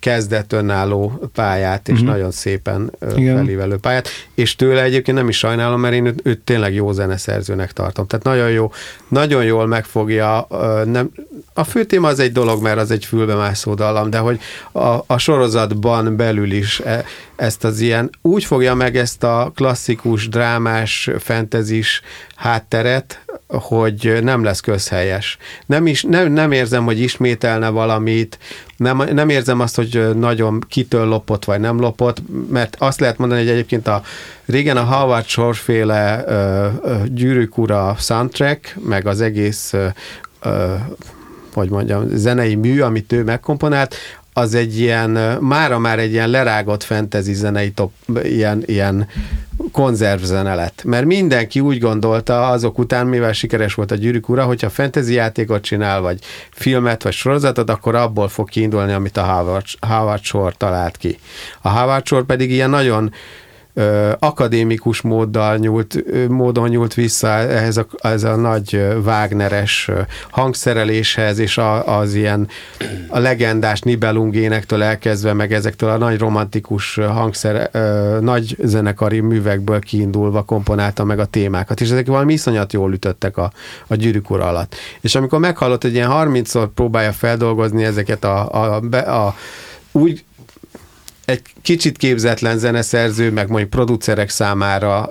kezdett 0.00 0.52
önálló 0.52 1.30
pályát, 1.34 1.88
és 1.88 1.98
Mhm. 1.98 2.08
nagyon 2.08 2.30
szépen 2.30 2.90
Igen. 3.16 3.36
felívelő 3.36 3.76
pályát, 3.76 4.08
és 4.34 4.56
tőle 4.56 4.82
egyébként 4.82 5.16
nem 5.16 5.28
is 5.28 5.38
sajnálom, 5.38 5.80
mert 5.80 5.94
én 5.94 6.06
őt, 6.06 6.20
őt 6.22 6.38
tényleg 6.40 6.74
jó 6.74 6.92
zeneszerzőnek 6.92 7.72
tartom. 7.72 8.06
Tehát 8.06 8.24
nagyon 8.24 8.50
jó, 8.50 8.72
nagyon 9.08 9.44
jól 9.44 9.66
megfogja, 9.66 10.46
nem, 10.84 11.10
a 11.54 11.64
fő 11.64 11.84
téma 11.84 12.08
az 12.08 12.18
egy 12.18 12.32
dolog, 12.32 12.62
mert 12.62 12.78
az 12.78 12.90
egy 12.90 13.04
fülbemászó 13.04 13.74
dallam, 13.74 14.10
de 14.10 14.18
hogy 14.18 14.40
a, 14.72 14.94
a 15.06 15.18
sorozatban 15.18 16.16
belül 16.16 16.52
is 16.52 16.80
e, 16.80 17.04
ezt 17.36 17.64
az 17.64 17.80
ilyen, 17.80 18.10
úgy 18.22 18.44
fogja 18.44 18.74
meg 18.74 18.96
ezt 18.96 19.22
a 19.24 19.52
klasszikus, 19.54 20.28
drámás, 20.28 21.10
fentezis 21.18 22.00
hátteret, 22.36 23.24
hogy 23.48 24.18
nem 24.22 24.44
lesz 24.44 24.60
közhelyes. 24.60 25.36
Nem, 25.66 25.86
is, 25.86 26.02
nem, 26.02 26.32
nem 26.32 26.52
érzem, 26.52 26.84
hogy 26.84 27.00
ismételne 27.00 27.68
valamit, 27.68 28.38
nem, 28.78 29.02
nem 29.12 29.28
érzem 29.28 29.60
azt, 29.60 29.76
hogy 29.76 30.16
nagyon 30.16 30.64
kitől 30.68 31.06
lopott, 31.06 31.44
vagy 31.44 31.60
nem 31.60 31.80
lopott, 31.80 32.22
mert 32.50 32.76
azt 32.78 33.00
lehet 33.00 33.18
mondani, 33.18 33.40
hogy 33.40 33.50
egyébként 33.50 33.86
a 33.86 34.02
régen 34.46 34.76
a 34.76 34.84
Howard 34.84 35.26
Shore-féle 35.26 36.24
gyűrűk 37.06 37.58
ura 37.58 37.96
soundtrack, 37.98 38.76
meg 38.84 39.06
az 39.06 39.20
egész 39.20 39.74
ö, 40.42 40.74
hogy 41.54 41.68
mondjam, 41.68 42.04
zenei 42.08 42.54
mű, 42.54 42.80
amit 42.80 43.12
ő 43.12 43.24
megkomponált, 43.24 43.94
az 44.32 44.54
egy 44.54 44.78
ilyen, 44.78 45.10
mára 45.40 45.78
már 45.78 45.98
egy 45.98 46.12
ilyen 46.12 46.30
lerágott 46.30 46.82
fantasy 46.82 47.32
zenei 47.32 47.70
top, 47.70 47.92
ilyen, 48.22 48.62
ilyen 48.66 49.08
konzervzene 49.72 50.54
lett. 50.54 50.82
Mert 50.84 51.04
mindenki 51.04 51.60
úgy 51.60 51.78
gondolta 51.78 52.48
azok 52.48 52.78
után, 52.78 53.06
mivel 53.06 53.32
sikeres 53.32 53.74
volt 53.74 53.90
a 53.90 53.94
Gyűrűk 53.94 54.28
ura, 54.28 54.44
hogyha 54.44 54.70
fantasy 54.70 55.12
játékot 55.12 55.62
csinál, 55.62 56.00
vagy 56.00 56.18
filmet, 56.50 57.02
vagy 57.02 57.12
sorozatot, 57.12 57.70
akkor 57.70 57.94
abból 57.94 58.28
fog 58.28 58.48
kiindulni, 58.48 58.92
amit 58.92 59.16
a 59.16 59.22
Howard, 59.22 59.64
Howard 59.80 60.22
Shore 60.22 60.54
talált 60.56 60.96
ki. 60.96 61.18
A 61.60 61.68
Howard 61.68 62.06
Shore 62.06 62.24
pedig 62.24 62.50
ilyen 62.50 62.70
nagyon 62.70 63.12
akadémikus 64.18 65.00
móddal 65.00 65.56
nyúlt, 65.56 66.04
módon 66.28 66.68
nyúlt 66.68 66.94
vissza 66.94 67.28
ehhez 67.28 67.76
a, 67.76 67.86
ez 67.96 68.24
a 68.24 68.36
nagy 68.36 68.86
Wagneres 69.04 69.90
hangszereléshez, 70.30 71.38
és 71.38 71.58
a, 71.58 71.98
az 71.98 72.14
ilyen 72.14 72.48
a 73.08 73.18
legendás 73.18 73.80
Nibelungénektől 73.80 74.82
elkezdve, 74.82 75.32
meg 75.32 75.52
ezektől 75.52 75.90
a 75.90 75.96
nagy 75.96 76.18
romantikus 76.18 76.94
hangszer, 76.94 77.70
nagy 78.20 78.56
zenekari 78.62 79.20
művekből 79.20 79.80
kiindulva 79.80 80.42
komponálta 80.42 81.04
meg 81.04 81.18
a 81.18 81.24
témákat, 81.24 81.80
és 81.80 81.90
ezek 81.90 82.06
valami 82.06 82.32
iszonyat 82.32 82.72
jól 82.72 82.92
ütöttek 82.92 83.36
a, 83.36 83.52
a 83.86 83.94
gyűrűk 83.94 84.30
ura 84.30 84.46
alatt. 84.48 84.74
És 85.00 85.14
amikor 85.14 85.38
meghallott, 85.38 85.82
hogy 85.82 85.94
ilyen 85.94 86.10
30-szor 86.12 86.68
próbálja 86.74 87.12
feldolgozni 87.12 87.84
ezeket 87.84 88.24
a, 88.24 88.74
a, 88.74 88.80
be- 88.80 88.98
a 88.98 89.34
úgy 89.92 90.24
egy 91.28 91.42
kicsit 91.62 91.96
képzetlen 91.96 92.58
zeneszerző, 92.58 93.30
meg 93.30 93.48
mondjuk 93.48 93.70
producerek 93.70 94.28
számára, 94.28 95.08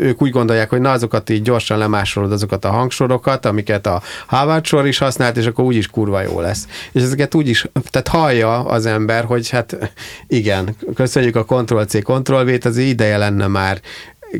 ők 0.00 0.22
úgy 0.22 0.30
gondolják, 0.30 0.70
hogy 0.70 0.80
na 0.80 0.90
azokat 0.90 1.30
így 1.30 1.42
gyorsan 1.42 1.78
lemásolod 1.78 2.32
azokat 2.32 2.64
a 2.64 2.70
hangsorokat, 2.70 3.46
amiket 3.46 3.86
a 3.86 4.02
Howard 4.26 4.64
sor 4.64 4.86
is 4.86 4.98
használt, 4.98 5.36
és 5.36 5.46
akkor 5.46 5.64
úgyis 5.64 5.86
kurva 5.86 6.22
jó 6.22 6.40
lesz. 6.40 6.66
És 6.92 7.02
ezeket 7.02 7.34
úgy 7.34 7.48
is, 7.48 7.66
tehát 7.90 8.08
hallja 8.08 8.64
az 8.64 8.86
ember, 8.86 9.24
hogy 9.24 9.50
hát 9.50 9.92
igen, 10.26 10.76
köszönjük 10.94 11.36
a 11.36 11.44
Ctrl-C, 11.44 12.02
Ctrl-V-t, 12.02 12.64
az 12.64 12.76
ideje 12.76 13.16
lenne 13.16 13.46
már 13.46 13.80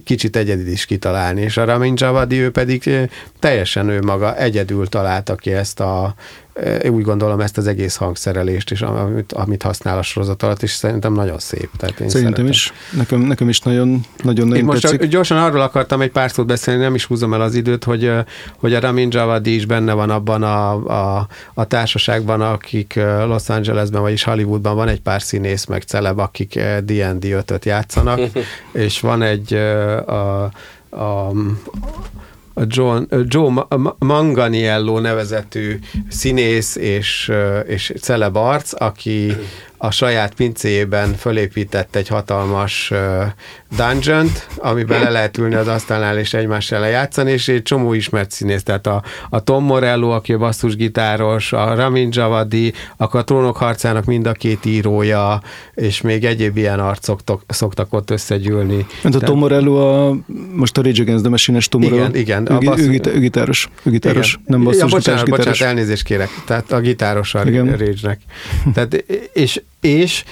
kicsit 0.05 0.37
egyedül 0.37 0.67
is 0.67 0.85
kitalálni, 0.85 1.41
és 1.41 1.57
a 1.57 1.65
Ramin 1.65 1.95
Javadi 1.97 2.39
ő 2.39 2.51
pedig 2.51 2.91
teljesen 3.39 3.89
ő 3.89 4.01
maga 4.01 4.37
egyedül 4.37 4.87
találta 4.87 5.35
ki 5.35 5.53
ezt 5.53 5.81
a 5.81 6.15
ö, 6.57 6.89
úgy 6.89 7.03
gondolom 7.03 7.41
ezt 7.41 7.59
az 7.59 7.67
egész 7.67 7.97
hangszerelést, 7.97 8.71
és 8.71 8.81
amit, 8.83 9.33
amit 9.33 9.63
használ 9.63 9.99
a 9.99 10.03
sorozat 10.03 10.43
alatt, 10.43 10.63
és 10.63 10.71
szerintem 10.71 11.13
nagyon 11.13 11.39
szép. 11.39 11.71
Tehát 11.77 12.01
én 12.01 12.09
Szerintem 12.09 12.35
szeretem. 12.35 12.47
is. 12.47 12.73
Nekem, 12.97 13.21
nekem 13.21 13.49
is 13.49 13.61
nagyon, 13.61 14.01
nagyon, 14.23 14.45
Én 14.45 14.51
nagyon 14.51 14.65
most 14.65 14.83
tetszik. 14.83 15.01
csak 15.01 15.09
gyorsan 15.09 15.39
arról 15.39 15.61
akartam 15.61 16.01
egy 16.01 16.11
pár 16.11 16.31
szót 16.31 16.47
beszélni, 16.47 16.81
nem 16.83 16.95
is 16.95 17.05
húzom 17.05 17.35
el 17.35 17.41
az 17.41 17.55
időt, 17.55 17.85
hogy, 17.85 18.13
hogy 18.57 18.75
a 18.75 18.81
Ramin 18.81 19.09
Javadi 19.11 19.55
is 19.55 19.67
benne 19.67 19.93
van 19.93 20.11
abban 20.11 20.43
a, 20.43 20.73
a, 21.19 21.29
a 21.55 21.65
társaságban, 21.65 22.41
akik 22.41 22.95
Los 23.27 23.49
Angelesben, 23.49 24.01
vagyis 24.01 24.23
Hollywoodban 24.25 24.75
van 24.75 24.89
egy 24.89 25.01
pár 25.01 25.23
színész, 25.23 25.65
meg 25.65 25.83
celeb, 25.83 26.19
akik 26.19 26.55
D&D 26.85 27.25
5-öt 27.25 27.65
játszanak, 27.65 28.21
és 28.73 29.01
van 29.01 29.23
egy 29.23 29.55
ö, 29.55 29.97
a, 29.97 30.51
a 30.91 31.33
a 32.59 32.63
John, 32.67 33.03
Joe 33.29 33.51
Ma- 33.51 33.67
Ma- 33.77 33.97
Manganiello 33.99 35.01
nevezetű 35.01 35.79
színész 36.09 36.77
és, 36.77 37.33
és 37.67 37.93
celeb 38.01 38.37
arc, 38.37 38.81
aki 38.81 39.37
a 39.79 39.91
saját 39.91 40.35
pincéjében 40.35 41.15
fölépített 41.15 41.97
egy 41.97 42.09
hatalmas 42.09 42.93
dungeon 43.77 44.31
amiben 44.57 45.03
le 45.03 45.11
lehet 45.11 45.39
ülni 45.39 45.55
az 45.55 45.69
asztalnál 45.69 46.19
és 46.19 46.35
egymással 46.35 46.81
lejátszani, 46.81 47.31
és 47.31 47.49
egy 47.49 47.63
csomó 47.63 47.93
ismert 47.93 48.31
színész, 48.31 48.63
tehát 48.63 48.87
a, 48.87 49.03
a 49.31 49.41
Tom 49.41 49.65
Morello, 49.65 50.09
aki 50.11 50.33
a 50.33 50.39
basszusgitáros, 50.39 51.53
a 51.53 51.75
Ramin 51.75 52.09
Javadi, 52.13 52.73
akkor 52.97 53.21
a 53.21 53.25
Trónok 53.25 53.57
harcának 53.57 54.05
mind 54.05 54.27
a 54.27 54.33
két 54.33 54.65
írója, 54.65 55.43
és 55.75 56.01
még 56.01 56.25
egyéb 56.25 56.57
ilyen 56.57 56.81
arcok 56.81 57.21
szoktak 57.49 57.93
ott 57.93 58.11
összegyűlni. 58.11 58.87
Mint 59.03 59.15
a 59.15 59.19
Tom 59.19 59.39
Morello, 59.39 60.07
a, 60.09 60.17
most 60.55 60.79
a 60.79 60.83
Rage 60.83 61.03
Against 61.03 61.21
the 61.23 61.31
Machine-es 61.31 61.69
Tom 61.69 61.83
Igen, 61.83 61.95
Morello. 61.95 62.15
igen, 62.15 62.47
Ő, 62.51 62.55
a 62.55 62.59
gi- 62.59 62.67
basszus- 62.67 63.07
ő, 63.07 63.13
ő 63.15 63.19
gitáros. 63.19 63.69
Ő 63.83 63.91
gitáros. 63.91 64.33
Igen. 64.33 64.45
Nem 64.47 64.63
basszus, 64.65 64.81
ja, 64.81 64.87
bocsánat, 64.87 65.25
gitáros. 65.25 65.45
bocsánat, 65.47 65.77
elnézést 65.77 66.03
kérek. 66.05 66.29
Tehát 66.47 66.73
a 66.73 66.81
gitáros 66.81 67.35
a 67.35 67.43
Igen. 67.47 67.67
Rage-nek. 67.77 68.21
Tehát, 68.75 68.95
és, 69.33 69.61
és 69.81 70.25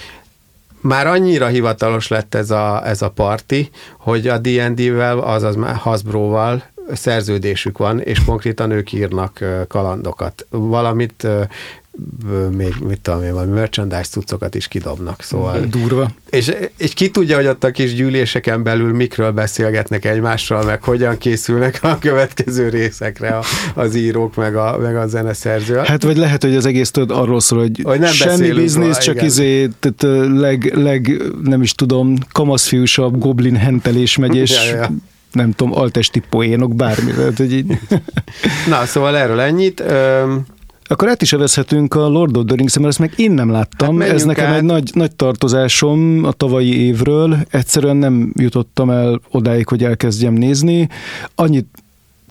már 0.80 1.06
annyira 1.06 1.46
hivatalos 1.46 2.08
lett 2.08 2.34
ez 2.34 2.50
a, 2.50 2.86
ez 2.86 3.02
a 3.02 3.10
parti, 3.10 3.70
hogy 3.98 4.28
a 4.28 4.38
D&D-vel, 4.38 5.18
azaz 5.18 5.56
Hasbro-val 5.76 6.62
szerződésük 6.92 7.78
van, 7.78 8.00
és 8.00 8.24
konkrétan 8.24 8.70
ők 8.70 8.92
írnak 8.92 9.44
kalandokat. 9.68 10.46
Valamit 10.50 11.26
még, 12.50 12.74
mit 12.86 13.00
tudom 13.00 13.22
én, 13.22 13.32
valami 13.32 13.52
merchandise 13.52 14.02
cuccokat 14.02 14.54
is 14.54 14.68
kidobnak, 14.68 15.22
szóval. 15.22 15.60
Durva. 15.60 16.10
És, 16.30 16.52
és 16.76 16.94
ki 16.94 17.10
tudja, 17.10 17.36
hogy 17.36 17.46
ott 17.46 17.64
a 17.64 17.70
kis 17.70 17.94
gyűléseken 17.94 18.62
belül 18.62 18.92
mikről 18.92 19.30
beszélgetnek 19.30 20.04
egymással, 20.04 20.64
meg 20.64 20.82
hogyan 20.82 21.18
készülnek 21.18 21.78
a 21.82 21.98
következő 21.98 22.68
részekre 22.68 23.28
a, 23.28 23.42
az 23.74 23.94
írók, 23.94 24.34
meg 24.34 24.56
a, 24.56 24.78
meg 24.78 24.96
a 24.96 25.06
zeneszerző. 25.06 25.76
Hát 25.76 26.02
vagy 26.02 26.16
lehet, 26.16 26.42
hogy 26.42 26.56
az 26.56 26.66
egész 26.66 26.90
tudod 26.90 27.18
arról 27.18 27.40
szól, 27.40 27.58
hogy, 27.58 27.80
Hogy 27.82 27.98
nem 27.98 28.12
semmi 28.12 28.50
biznisz, 28.50 28.98
csak 28.98 29.14
igen. 29.14 29.26
izé, 29.26 29.70
tehát 29.80 30.28
leg, 30.28 30.72
leg, 30.74 31.22
nem 31.42 31.62
is 31.62 31.72
tudom, 31.72 32.16
kamaszfiúsabb 32.32 33.18
goblin 33.18 33.56
hentelés 33.56 34.16
megy, 34.16 34.36
és 34.36 34.70
Ja, 34.70 34.76
ja. 34.76 34.90
nem 35.32 35.52
tudom, 35.52 35.74
altesti 35.74 36.22
poénok, 36.30 36.74
bármi. 36.74 37.10
Tehát, 37.10 37.36
hogy 37.36 37.52
így. 37.52 37.78
Na, 38.68 38.84
szóval 38.84 39.16
erről 39.16 39.40
ennyit. 39.40 39.80
Öm, 39.80 40.44
Akkor 40.88 41.08
át 41.08 41.22
is 41.22 41.32
evezhetünk 41.32 41.94
a 41.94 42.08
Lord 42.08 42.36
of 42.36 42.44
the 42.46 42.56
Rings, 42.56 42.76
mert 42.76 42.88
ezt 42.88 42.98
meg 42.98 43.12
én 43.16 43.30
nem 43.32 43.50
láttam. 43.50 44.00
Hát 44.00 44.08
Ez 44.10 44.24
nekem 44.24 44.46
át. 44.46 44.56
egy 44.56 44.64
nagy, 44.64 44.90
nagy 44.94 45.16
tartozásom 45.16 46.24
a 46.24 46.32
tavalyi 46.32 46.84
évről. 46.84 47.36
Egyszerűen 47.50 47.96
nem 47.96 48.32
jutottam 48.40 48.90
el 48.90 49.20
odáig, 49.30 49.68
hogy 49.68 49.84
elkezdjem 49.84 50.32
nézni. 50.32 50.88
Annyit 51.34 51.66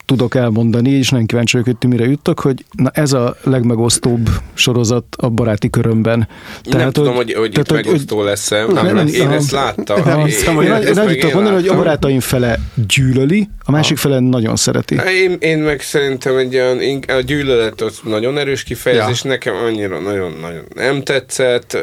tudok 0.06 0.34
elmondani, 0.34 0.90
és 0.90 1.10
nem 1.10 1.26
kíváncsi 1.26 1.52
vagyok, 1.52 1.66
hogy 1.68 1.78
ti 1.78 1.86
mire 1.86 2.04
juttok, 2.04 2.40
hogy 2.40 2.64
na 2.72 2.90
ez 2.94 3.12
a 3.12 3.36
legmegosztóbb 3.42 4.28
sorozat 4.54 5.04
a 5.16 5.28
baráti 5.28 5.70
körömben. 5.70 6.28
Tehát, 6.62 6.78
nem 6.80 6.90
tudom, 6.92 7.14
hogy, 7.14 7.32
hogy 7.32 7.58
itt 7.58 7.64
tehát, 7.64 7.84
megosztó 7.84 8.22
lesz-e, 8.22 8.64
Nem, 8.64 8.84
mert 8.84 8.92
nem, 8.94 9.06
én 9.06 9.24
nem. 9.26 9.32
ezt 9.32 9.50
láttam. 9.50 10.02
Nem 10.04 10.18
Én- 10.18 10.24
hiszem, 10.24 10.50
én- 10.50 10.56
hogy 10.56 10.66
én, 10.66 10.72
ezt 10.88 10.98
annyit 10.98 11.18
tudok 11.18 11.34
mondani, 11.34 11.54
hogy 11.54 11.68
a 11.68 11.74
barátaim 11.76 12.20
fele 12.20 12.58
gyűlöli, 12.88 13.48
a 13.64 13.70
másik 13.70 13.96
fele 13.96 14.18
nagyon 14.18 14.56
szereti. 14.56 14.96
Én, 15.22 15.36
én 15.40 15.58
meg 15.58 15.80
szerintem 15.80 16.36
egy 16.36 16.54
olyan, 16.54 16.78
a 17.08 17.20
gyűlölet 17.20 17.80
az 17.80 17.98
nagyon 18.04 18.38
erős 18.38 18.62
kifejezés, 18.62 19.24
Ja. 19.24 19.30
nekem 19.30 19.54
annyira 19.54 20.00
nagyon-nagyon 20.00 20.64
nem 20.74 21.02
tetszett, 21.02 21.76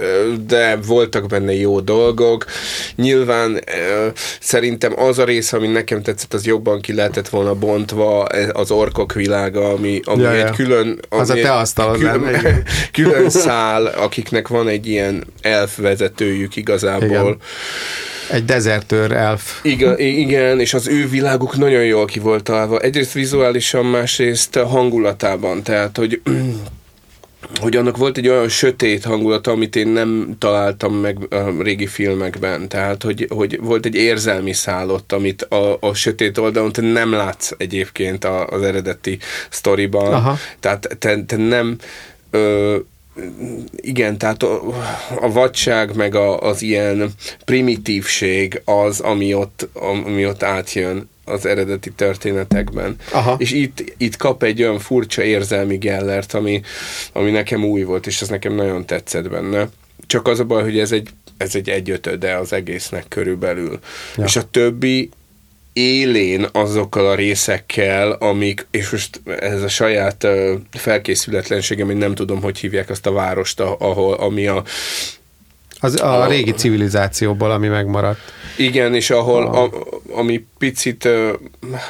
de 0.47 0.77
voltak 0.87 1.27
benne 1.27 1.53
jó 1.53 1.79
dolgok. 1.79 2.45
Nyilván 2.95 3.59
szerintem 4.39 4.99
az 4.99 5.17
a 5.19 5.23
rész, 5.23 5.53
ami 5.53 5.67
nekem 5.67 6.01
tetszett, 6.01 6.33
az 6.33 6.45
jobban 6.45 6.81
ki 6.81 6.93
lehetett 6.93 7.29
volna 7.29 7.53
bontva, 7.55 8.10
az 8.51 8.71
orkok 8.71 9.13
világa, 9.13 9.69
ami, 9.69 9.99
ami 10.03 10.21
Ja, 10.21 10.31
egy 10.31 10.39
ja. 10.39 10.49
külön... 10.49 10.99
Ami 11.09 11.21
Az 11.21 11.29
a 11.29 11.33
te 11.33 11.53
asztalod 11.53 11.97
külön, 11.97 12.35
igen. 12.35 12.63
külön 12.91 13.29
szál, 13.29 13.85
akiknek 13.85 14.47
van 14.47 14.67
egy 14.67 14.87
ilyen 14.87 15.23
elf 15.41 15.77
vezetőjük 15.77 16.55
igazából. 16.55 17.07
Igen. 17.07 17.37
Egy 18.31 18.45
dezertőr 18.45 19.11
elf. 19.11 19.59
Igen, 19.61 19.99
igen, 19.99 20.59
és 20.59 20.73
az 20.73 20.87
ő 20.87 21.09
világuk 21.09 21.57
nagyon 21.57 21.83
jól 21.83 22.05
ki 22.05 22.19
volt 22.19 22.43
találva. 22.43 22.79
Egyrészt 22.79 23.13
vizuálisan, 23.13 23.85
másrészt 23.85 24.55
hangulatában. 24.55 25.63
Tehát, 25.63 25.97
hogy 25.97 26.21
hogy 27.59 27.75
annak 27.75 27.97
volt 27.97 28.17
egy 28.17 28.27
olyan 28.27 28.49
sötét 28.49 29.03
hangulata, 29.03 29.51
amit 29.51 29.75
én 29.75 29.87
nem 29.87 30.35
találtam 30.39 30.93
meg 30.93 31.33
a 31.33 31.61
régi 31.61 31.87
filmekben. 31.87 32.67
Tehát, 32.67 33.03
hogy, 33.03 33.27
hogy 33.29 33.59
volt 33.61 33.85
egy 33.85 33.95
érzelmi 33.95 34.53
szállott, 34.53 35.11
amit 35.11 35.41
a, 35.41 35.77
a 35.79 35.93
sötét 35.93 36.37
oldalon 36.37 36.71
te 36.71 36.81
nem 36.81 37.11
látsz 37.11 37.51
egyébként 37.57 38.25
az 38.25 38.61
eredeti 38.61 39.19
sztoriban. 39.49 40.13
Aha. 40.13 40.37
Tehát 40.59 40.95
te, 40.99 41.23
te 41.23 41.35
nem... 41.35 41.77
Ö, 42.29 42.77
igen, 43.75 44.17
tehát 44.17 44.43
a, 44.43 45.31
vadság, 45.31 45.95
meg 45.95 46.15
a, 46.15 46.39
az 46.41 46.61
ilyen 46.61 47.11
primitívség 47.45 48.61
az, 48.65 48.99
ami 48.99 49.33
ott, 49.33 49.69
ami 49.73 50.25
ott 50.25 50.43
átjön 50.43 51.09
az 51.25 51.45
eredeti 51.45 51.91
történetekben. 51.91 52.95
Aha. 53.11 53.35
És 53.37 53.51
itt, 53.51 53.93
itt 53.97 54.15
kap 54.15 54.43
egy 54.43 54.61
olyan 54.61 54.79
furcsa 54.79 55.23
érzelmi 55.23 55.77
gellert, 55.77 56.33
ami, 56.33 56.61
ami 57.13 57.31
nekem 57.31 57.63
új 57.63 57.83
volt, 57.83 58.07
és 58.07 58.21
ez 58.21 58.29
nekem 58.29 58.53
nagyon 58.53 58.85
tetszett 58.85 59.29
benne. 59.29 59.69
Csak 60.07 60.27
az 60.27 60.39
a 60.39 60.45
baj, 60.45 60.63
hogy 60.63 60.79
ez 60.79 60.91
egy, 60.91 61.09
ez 61.37 61.55
egy 61.55 61.69
egyötöde 61.69 62.35
az 62.35 62.53
egésznek 62.53 63.05
körülbelül. 63.07 63.79
Ja. 64.17 64.23
És 64.23 64.35
a 64.35 64.49
többi 64.49 65.09
élén 65.73 66.47
azokkal 66.51 67.07
a 67.09 67.15
részekkel, 67.15 68.11
amik, 68.11 68.67
és 68.71 68.89
most 68.89 69.21
ez 69.39 69.61
a 69.61 69.67
saját 69.67 70.27
felkészületlenségem, 70.71 71.85
hogy 71.87 71.97
nem 71.97 72.15
tudom, 72.15 72.41
hogy 72.41 72.57
hívják 72.57 72.89
azt 72.89 73.05
a 73.05 73.11
várost, 73.11 73.59
a- 73.59 73.75
ahol, 73.79 74.13
ami 74.13 74.47
a, 74.47 74.63
Az 75.79 76.01
a 76.01 76.27
régi 76.27 76.51
civilizációból, 76.51 77.51
ami 77.51 77.67
megmaradt. 77.67 78.19
igen, 78.57 78.95
és 78.95 79.09
ahol, 79.09 79.45
a, 79.47 79.69
ami 80.19 80.45
picit, 80.57 81.07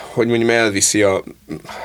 hogy 0.08 0.28
mondjam, 0.28 0.50
elviszi 0.50 1.02
a, 1.02 1.24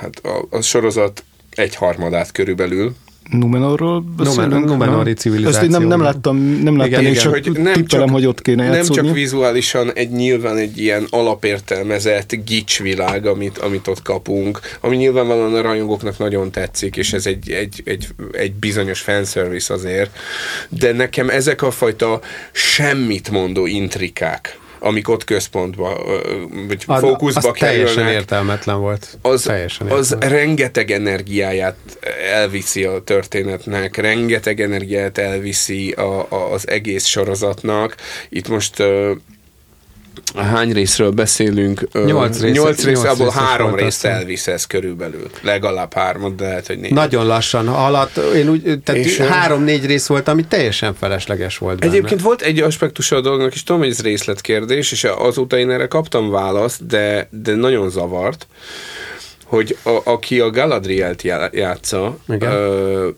hát 0.01 0.21
a, 0.23 0.47
a 0.57 0.61
sorozat 0.61 1.25
egy 1.51 1.75
harmadát 1.75 2.33
körülbelül. 2.33 2.95
Numenorról 3.31 4.05
beszélünk? 4.16 4.51
Numen- 4.53 4.68
Numenori 4.68 5.05
nem? 5.05 5.14
civilizáció, 5.14 5.59
Ezt 5.59 5.66
én 5.72 5.79
nem, 5.79 5.89
nem 5.89 6.01
láttam, 6.01 6.37
nem 6.37 6.77
láttam 6.77 6.87
Igen, 6.93 7.03
még 7.03 7.11
igen, 7.11 7.22
csak 7.22 7.33
hogy 7.33 7.72
tippelem, 7.72 8.09
hogy 8.09 8.27
ott 8.27 8.43
kéne 8.43 8.64
nem 8.64 8.72
játszódni. 8.72 9.03
csak 9.03 9.14
vizuálisan 9.14 9.93
egy 9.93 10.11
nyilván 10.11 10.57
egy 10.57 10.79
ilyen 10.79 11.07
alapértelmezett 11.11 12.35
gics 12.45 12.79
világ, 12.83 13.27
amit, 13.27 13.59
amit 13.59 13.87
ott 13.87 14.03
kapunk, 14.03 14.61
ami 14.81 14.97
nyilvánvalóan 14.97 15.55
a 15.55 15.61
rajongóknak 15.61 16.18
nagyon 16.18 16.51
tetszik, 16.51 16.97
és 16.97 17.12
ez 17.12 17.27
egy, 17.27 17.51
egy, 17.51 17.83
egy, 17.85 18.07
egy 18.33 18.53
bizonyos 18.53 19.01
fanservice 19.01 19.74
azért, 19.74 20.16
de 20.68 20.93
nekem 20.93 21.29
ezek 21.29 21.62
a 21.62 21.70
fajta 21.70 22.20
semmit 22.53 23.31
mondó 23.31 23.66
intrikák, 23.66 24.59
amik 24.87 25.09
ott 25.09 25.24
központba, 25.24 26.05
vagy 26.66 26.84
Az, 26.87 27.01
fókuszba 27.01 27.49
az 27.49 27.59
teljesen 27.59 27.95
kerülnek, 27.95 28.14
értelmetlen 28.14 28.80
volt. 28.80 29.18
az, 29.22 29.43
teljesen 29.43 29.87
az 29.87 30.11
értelmetlen. 30.11 30.41
rengeteg 30.41 30.91
energiáját 30.91 31.76
elviszi 32.32 32.84
a 32.84 33.01
történetnek, 33.05 33.97
rengeteg 33.97 34.61
energiát 34.61 35.18
elviszi 35.18 35.91
a, 35.91 36.26
a, 36.32 36.53
az 36.53 36.68
egész 36.68 37.05
sorozatnak. 37.05 37.97
Itt 38.28 38.49
most 38.49 38.82
hány 40.37 40.73
részről 40.73 41.11
beszélünk? 41.11 41.89
Nyolc 42.05 42.41
rész- 42.41 42.55
nyolc 42.55 42.85
rész, 42.85 43.03
abból 43.03 43.31
három 43.31 43.75
részt 43.75 44.05
elvisz 44.05 44.47
ez 44.47 44.64
körülbelül. 44.64 45.31
Legalább 45.43 45.95
hármat, 45.95 46.35
de 46.35 46.45
lehet, 46.45 46.67
hogy 46.67 46.79
négy. 46.79 46.93
Nagyon 46.93 47.27
lassan 47.27 47.69
haladt, 47.69 48.17
én 48.17 48.49
úgy, 48.49 48.81
tehát 48.85 49.17
három-négy 49.17 49.87
rész 49.87 50.07
volt, 50.07 50.29
ami 50.29 50.45
teljesen 50.45 50.95
felesleges 50.95 51.59
volt 51.59 51.79
benne. 51.79 51.93
Egyébként 51.93 52.21
volt 52.21 52.43
egy 52.43 52.61
aspektusa 52.61 53.17
a 53.17 53.21
dolognak, 53.21 53.55
és 53.55 53.62
tudom, 53.62 53.81
hogy 53.81 53.91
ez 53.91 54.01
részletkérdés, 54.03 54.93
és 54.93 55.05
azóta 55.05 55.59
én 55.59 55.71
erre 55.71 55.87
kaptam 55.87 56.31
választ, 56.31 56.87
de, 56.87 57.29
de 57.31 57.55
nagyon 57.55 57.91
zavart, 57.91 58.47
hogy 59.45 59.77
a, 59.83 59.99
aki 60.05 60.41
a 60.41 60.51
Galadrielt 60.51 61.23
já- 61.23 61.55
játsza, 61.55 62.17
Igen. 62.29 62.53
ö, 62.53 63.09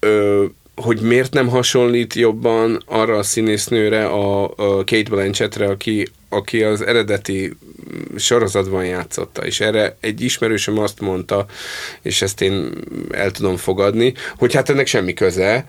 ö, 0.00 0.44
hogy 0.74 1.00
miért 1.00 1.32
nem 1.32 1.48
hasonlít 1.48 2.14
jobban 2.14 2.82
arra 2.86 3.16
a 3.16 3.22
színésznőre, 3.22 4.06
a, 4.06 4.44
a 4.44 4.76
Kate 4.76 5.10
Blanchettre, 5.10 5.66
aki, 5.66 6.08
aki 6.28 6.62
az 6.62 6.82
eredeti 6.82 7.56
sorozatban 8.16 8.84
játszotta, 8.84 9.46
és 9.46 9.60
erre 9.60 9.96
egy 10.00 10.20
ismerősöm 10.20 10.78
azt 10.78 11.00
mondta, 11.00 11.46
és 12.02 12.22
ezt 12.22 12.40
én 12.40 12.70
el 13.10 13.30
tudom 13.30 13.56
fogadni, 13.56 14.14
hogy 14.36 14.54
hát 14.54 14.68
ennek 14.68 14.86
semmi 14.86 15.14
köze 15.14 15.66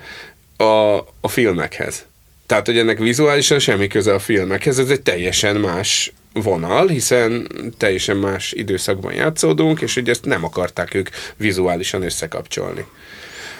a, 0.58 0.98
a 1.22 1.28
filmekhez. 1.28 2.06
Tehát, 2.46 2.66
hogy 2.66 2.78
ennek 2.78 2.98
vizuálisan 2.98 3.60
semmi 3.60 3.88
köze 3.88 4.14
a 4.14 4.20
filmekhez, 4.20 4.80
ez 4.80 4.90
egy 4.90 5.02
teljesen 5.02 5.56
más 5.56 6.14
vonal, 6.34 6.88
hiszen 6.88 7.48
teljesen 7.78 8.18
más 8.18 8.52
időszakban 8.52 9.14
játszódunk, 9.14 9.82
és 9.82 9.94
hogy 9.94 10.10
ezt 10.10 10.26
nem 10.26 10.44
akarták 10.44 10.94
ők 10.94 11.10
vizuálisan 11.38 12.02
összekapcsolni. 12.04 12.86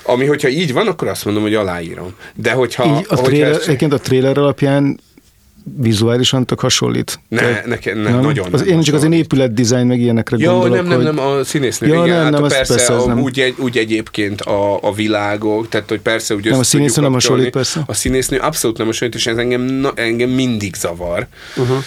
Ami, 0.04 0.26
hogyha 0.26 0.48
így 0.48 0.74
van, 0.74 0.88
akkor 0.88 1.08
azt 1.08 1.26
mondom, 1.26 1.44
hogy 1.44 1.56
aláírom. 1.56 2.16
De 2.36 2.52
hogyha... 2.52 2.98
Így 3.00 3.06
a 3.08 3.16
trailer, 3.16 3.52
ezt- 3.52 3.68
egyébként 3.68 3.94
a 3.94 4.00
trailer 4.00 4.38
alapján 4.38 5.00
vizuálisan 5.78 6.46
tök 6.46 6.60
hasonlít. 6.60 7.20
Ne, 7.28 7.62
nekem 7.66 7.98
nem, 7.98 8.20
nagyon 8.20 8.54
az, 8.54 8.62
nem 8.62 8.70
Én 8.70 8.82
csak 8.82 8.96
az 8.96 9.04
én 9.04 9.10
hasonlít. 9.10 9.20
épület 9.20 9.54
dizájn 9.54 9.88
meg 9.88 10.00
ilyenekre 10.00 10.38
Ja, 10.40 10.52
gondolok, 10.52 10.76
nem, 10.76 10.86
nem, 10.88 10.96
hogy... 10.96 11.06
nem, 11.06 11.20
a 11.20 11.44
színésznő. 11.44 11.88
Ja, 11.88 11.94
igen, 12.06 12.08
nem, 12.16 12.24
hát 12.24 12.32
nem, 12.32 12.42
persze, 12.42 12.76
persze, 12.76 12.96
a, 12.96 13.06
nem. 13.06 13.22
Úgy, 13.22 13.40
egy, 13.40 13.56
úgy 13.58 13.78
egyébként 13.78 14.42
a, 14.42 14.84
a 14.84 14.94
világok, 14.94 15.70
tehát 15.70 15.90
hogy 15.90 16.00
persze 16.00 16.36
úgy 16.36 16.50
Nem, 16.50 16.60
a 16.60 16.64
színésznő 16.64 17.02
nem 17.04 17.12
hasonlít, 17.12 17.50
persze. 17.50 17.82
A 17.86 17.94
színésznő 17.94 18.38
abszolút 18.38 18.78
nem 18.78 18.86
hasonlít, 18.86 19.16
és 19.16 19.28
ez 19.28 19.38
engem, 19.38 19.62
na, 19.62 19.92
engem 19.96 20.30
mindig 20.30 20.76
zavar. 20.76 21.28
Uh-huh. 21.58 21.78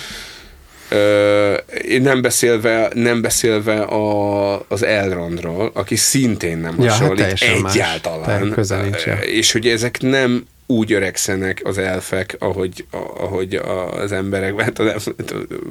Ö, 0.88 1.52
én 1.88 2.02
nem 2.02 2.22
beszélve, 2.22 2.90
nem 2.94 3.20
beszélve 3.20 3.80
a, 3.80 4.54
az 4.68 4.84
Elrondról, 4.84 5.70
aki 5.74 5.96
szintén 5.96 6.58
nem 6.58 6.74
Ja, 6.78 6.90
hát 6.90 6.92
hasonlít 6.98 7.18
teljesen 7.20 7.58
más. 7.60 7.74
egyáltalán. 7.74 8.22
Teljesen 8.24 8.50
köze 8.52 8.82
nincs, 8.82 9.04
ja. 9.04 9.14
És 9.14 9.52
hogy 9.52 9.66
ezek 9.66 10.00
nem 10.00 10.44
úgy 10.66 10.92
öregszenek 10.92 11.60
az 11.64 11.78
elfek, 11.78 12.36
ahogy, 12.38 12.86
ahogy 13.18 13.60
az 14.02 14.12
emberek, 14.12 14.60
hát 14.60 14.82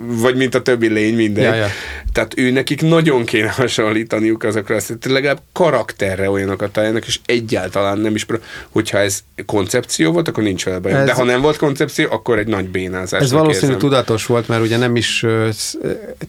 vagy 0.05 0.35
mint 0.35 0.55
a 0.55 0.61
többi 0.61 0.87
lény, 0.87 1.15
mindegy. 1.15 1.43
Ja, 1.43 1.53
ja. 1.53 1.67
Tehát 2.13 2.37
ő 2.37 2.51
nekik 2.51 2.81
nagyon 2.81 3.25
kéne 3.25 3.49
hasonlítaniuk 3.49 4.43
azokra, 4.43 4.75
azt, 4.75 4.87
hogy 4.87 5.11
legalább 5.11 5.41
karakterre 5.53 6.29
olyanokat 6.29 6.71
találnak, 6.71 7.07
és 7.07 7.19
egyáltalán 7.25 7.97
nem 7.97 8.15
is, 8.15 8.25
hogyha 8.69 8.97
ez 8.97 9.23
koncepció 9.45 10.11
volt, 10.11 10.27
akkor 10.27 10.43
nincs 10.43 10.65
vele 10.65 10.79
baj. 10.79 10.91
Ez, 10.91 11.05
De 11.05 11.13
ha 11.13 11.23
nem 11.23 11.41
volt 11.41 11.57
koncepció, 11.57 12.07
akkor 12.11 12.39
egy 12.39 12.47
nagy 12.47 12.69
bénázás. 12.69 13.21
Ez 13.21 13.31
valószínű 13.31 13.75
tudatos 13.75 14.25
volt, 14.25 14.47
mert 14.47 14.61
ugye 14.61 14.77
nem 14.77 14.95
is, 14.95 15.25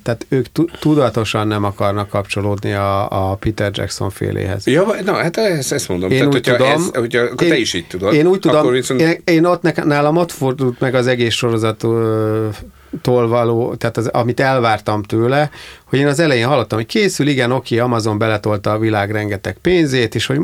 tehát 0.02 0.26
ők 0.28 0.46
tudatosan 0.80 1.46
nem 1.46 1.64
akarnak 1.64 2.08
kapcsolódni 2.08 2.72
a, 2.72 3.30
a 3.30 3.34
Peter 3.34 3.70
Jackson 3.74 4.10
féléhez. 4.10 4.66
Ja, 4.66 4.94
na, 5.04 5.12
hát 5.14 5.36
ezt, 5.36 5.72
ezt 5.72 5.88
mondom. 5.88 6.10
Én 6.10 6.18
tehát, 6.18 6.34
úgy 6.34 6.40
tudom, 6.40 6.70
ez, 6.70 6.90
hogyha, 6.92 7.20
akkor 7.20 7.42
én, 7.42 7.52
te 7.52 7.58
is 7.58 7.74
így 7.74 7.86
tudod. 7.86 8.14
Én 8.14 8.26
úgy 8.26 8.38
tudom, 8.38 8.51
akkor 8.58 8.72
viszont... 8.72 9.00
én, 9.00 9.22
én 9.24 9.44
ott 9.44 9.84
nálam 9.84 10.16
ott 10.16 10.32
fordult 10.32 10.80
meg 10.80 10.94
az 10.94 11.06
egész 11.06 11.34
sorozattól 11.34 13.28
való, 13.28 13.74
tehát 13.74 13.96
az, 13.96 14.06
amit 14.06 14.40
elvártam 14.40 15.02
tőle, 15.02 15.50
hogy 15.84 15.98
én 15.98 16.06
az 16.06 16.20
elején 16.20 16.46
hallottam, 16.46 16.78
hogy 16.78 16.86
készül, 16.86 17.26
igen, 17.26 17.52
oké, 17.52 17.78
Amazon 17.78 18.18
beletolta 18.18 18.72
a 18.72 18.78
világ 18.78 19.10
rengeteg 19.10 19.56
pénzét, 19.60 20.14
és 20.14 20.26
hogy 20.26 20.38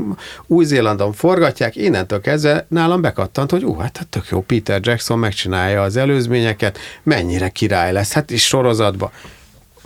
Új-Zélandon 0.46 1.12
forgatják, 1.12 1.76
innentől 1.76 2.20
kezdve 2.20 2.66
nálam 2.68 3.00
bekattant, 3.00 3.50
hogy 3.50 3.64
ú, 3.64 3.76
hát 3.78 4.06
tök 4.10 4.28
jó, 4.30 4.40
Peter 4.40 4.80
Jackson 4.82 5.18
megcsinálja 5.18 5.82
az 5.82 5.96
előzményeket, 5.96 6.78
mennyire 7.02 7.48
király 7.48 7.92
lesz, 7.92 8.12
hát 8.12 8.30
is 8.30 8.46
sorozatba 8.46 9.12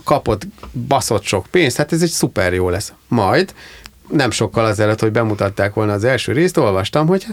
kapott 0.03 0.47
baszott 0.87 1.23
sok 1.23 1.45
pénzt, 1.51 1.77
hát 1.77 1.91
ez 1.91 2.01
egy 2.01 2.09
szuper 2.09 2.53
jó 2.53 2.69
lesz. 2.69 2.93
Majd 3.07 3.53
nem 4.09 4.31
sokkal 4.31 4.65
azelőtt, 4.65 4.99
hogy 4.99 5.11
bemutatták 5.11 5.73
volna 5.73 5.93
az 5.93 6.03
első 6.03 6.31
részt, 6.31 6.57
olvastam, 6.57 7.07
hogy 7.07 7.25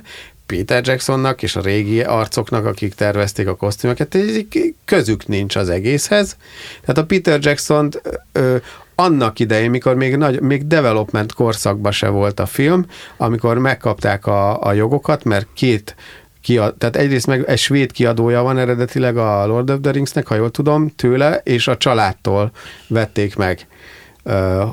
Peter 0.51 0.86
Jacksonnak 0.86 1.42
és 1.42 1.57
a 1.57 1.61
régi 1.61 2.01
arcoknak, 2.01 2.66
akik 2.66 2.94
tervezték 2.94 3.48
a 3.48 3.57
kosztümöket, 3.57 4.18
közük 4.84 5.26
nincs 5.26 5.57
az 5.57 5.68
egészhez. 5.68 6.36
Tehát 6.80 6.98
a 6.98 7.05
Peter 7.05 7.38
Jackson 7.42 7.88
ö, 8.32 8.57
annak 8.94 9.38
idején, 9.38 9.70
mikor 9.70 9.94
még, 9.94 10.16
nagy, 10.16 10.40
még 10.40 10.66
development 10.66 11.32
korszakban 11.32 11.92
se 11.92 12.09
volt 12.09 12.40
a 12.40 12.46
film, 12.46 12.86
amikor 13.16 13.59
megkapták 13.59 14.26
a, 14.26 14.62
a 14.62 14.72
jogokat, 14.72 15.24
mert 15.24 15.46
két 15.55 15.96
kiad, 16.42 16.74
tehát 16.74 16.96
egyrészt 16.96 17.26
meg 17.26 17.44
egy 17.46 17.59
svéd 17.59 17.92
kiadója 17.92 18.42
van 18.42 18.59
eredetileg 18.59 19.16
a 19.16 19.46
Lord 19.46 19.70
of 19.70 19.78
the 19.82 19.90
Ringsnek, 19.90 20.26
ha 20.26 20.34
jól 20.34 20.51
tudom, 20.51 20.94
tőle, 20.96 21.40
és 21.44 21.68
a 21.68 21.76
családtól 21.76 22.51
vették 22.88 23.36
meg 23.36 23.66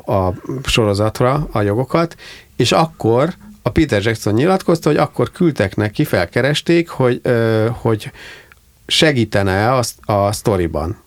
a 0.05 0.33
sorozatra 0.63 1.47
a 1.51 1.61
jogokat, 1.61 2.15
és 2.55 2.71
akkor 2.71 3.33
a 3.67 3.71
Peter 3.71 4.01
Jackson 4.01 4.33
nyilatkozta, 4.33 4.89
hogy 4.89 4.97
akkor 4.97 5.31
küldtek 5.31 5.75
neki, 5.75 6.03
felkeresték, 6.03 6.89
hogy, 6.89 7.21
hogy 7.71 8.11
segítene 8.87 9.71
a, 9.73 9.83
a 10.05 10.31
sztoriban. 10.31 10.97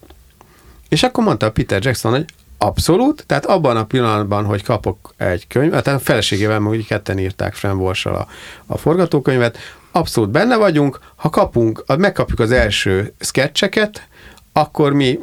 És 0.89 1.03
akkor 1.03 1.25
mondta 1.25 1.47
a 1.47 1.51
Peter 1.51 1.85
Jackson, 1.85 2.13
hogy 2.13 2.25
abszolút, 2.59 3.25
tehát 3.27 3.47
abban 3.47 3.77
a 3.77 3.85
pillanatban, 3.85 4.45
hogy 4.45 4.63
kapok 4.63 5.15
egy 5.17 5.47
könyv, 5.47 5.71
tehát 5.71 5.87
a 5.87 5.99
feleségével 5.99 6.61
meg 6.61 6.85
ketten 6.89 7.19
írták 7.19 7.55
Fran 7.55 7.95
a, 8.05 8.27
a 8.67 8.79
forgatókönyvet, 8.79 9.59
abszolút 9.91 10.31
benne 10.31 10.57
vagyunk, 10.57 11.01
ha 11.17 11.31
kapunk, 11.31 11.85
megkapjuk 11.99 12.41
az 12.41 12.51
első 12.51 13.15
sketcheket, 13.21 14.09
akkor 14.53 14.93
mi 14.93 15.19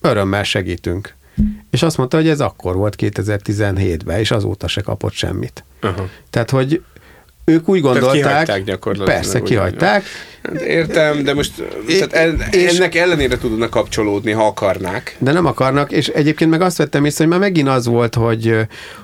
örömmel 0.00 0.42
segítünk. 0.42 1.14
És 1.70 1.82
azt 1.82 1.96
mondta, 1.96 2.16
hogy 2.16 2.28
ez 2.28 2.40
akkor 2.40 2.76
volt 2.76 2.96
2017-ben, 2.98 4.18
és 4.18 4.30
azóta 4.30 4.68
se 4.68 4.80
kapott 4.80 5.12
semmit. 5.12 5.64
Uh-huh. 5.82 6.08
Tehát, 6.30 6.50
hogy 6.50 6.82
ők 7.44 7.68
úgy 7.68 7.80
gondolták, 7.80 8.46
tehát 8.46 8.64
gyakorlatilag. 8.64 9.20
Persze, 9.20 9.42
kihagyták. 9.42 10.04
Hát 10.42 10.60
értem, 10.60 11.22
de 11.22 11.34
most 11.34 11.52
tehát 12.08 12.54
és, 12.54 12.78
ennek 12.78 12.94
ellenére 12.94 13.38
tudnak 13.38 13.70
kapcsolódni, 13.70 14.30
ha 14.30 14.46
akarnák. 14.46 15.16
De 15.18 15.32
nem 15.32 15.46
akarnak, 15.46 15.92
és 15.92 16.08
egyébként 16.08 16.50
meg 16.50 16.60
azt 16.60 16.76
vettem 16.76 17.04
észre, 17.04 17.24
hogy 17.24 17.32
már 17.32 17.42
megint 17.42 17.68
az 17.68 17.86
volt, 17.86 18.14
hogy, 18.14 18.56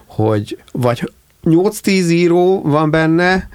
hogy 0.06 0.58
vagy 0.72 1.10
8-10 1.44 1.88
író 1.88 2.62
van 2.62 2.90
benne, 2.90 3.48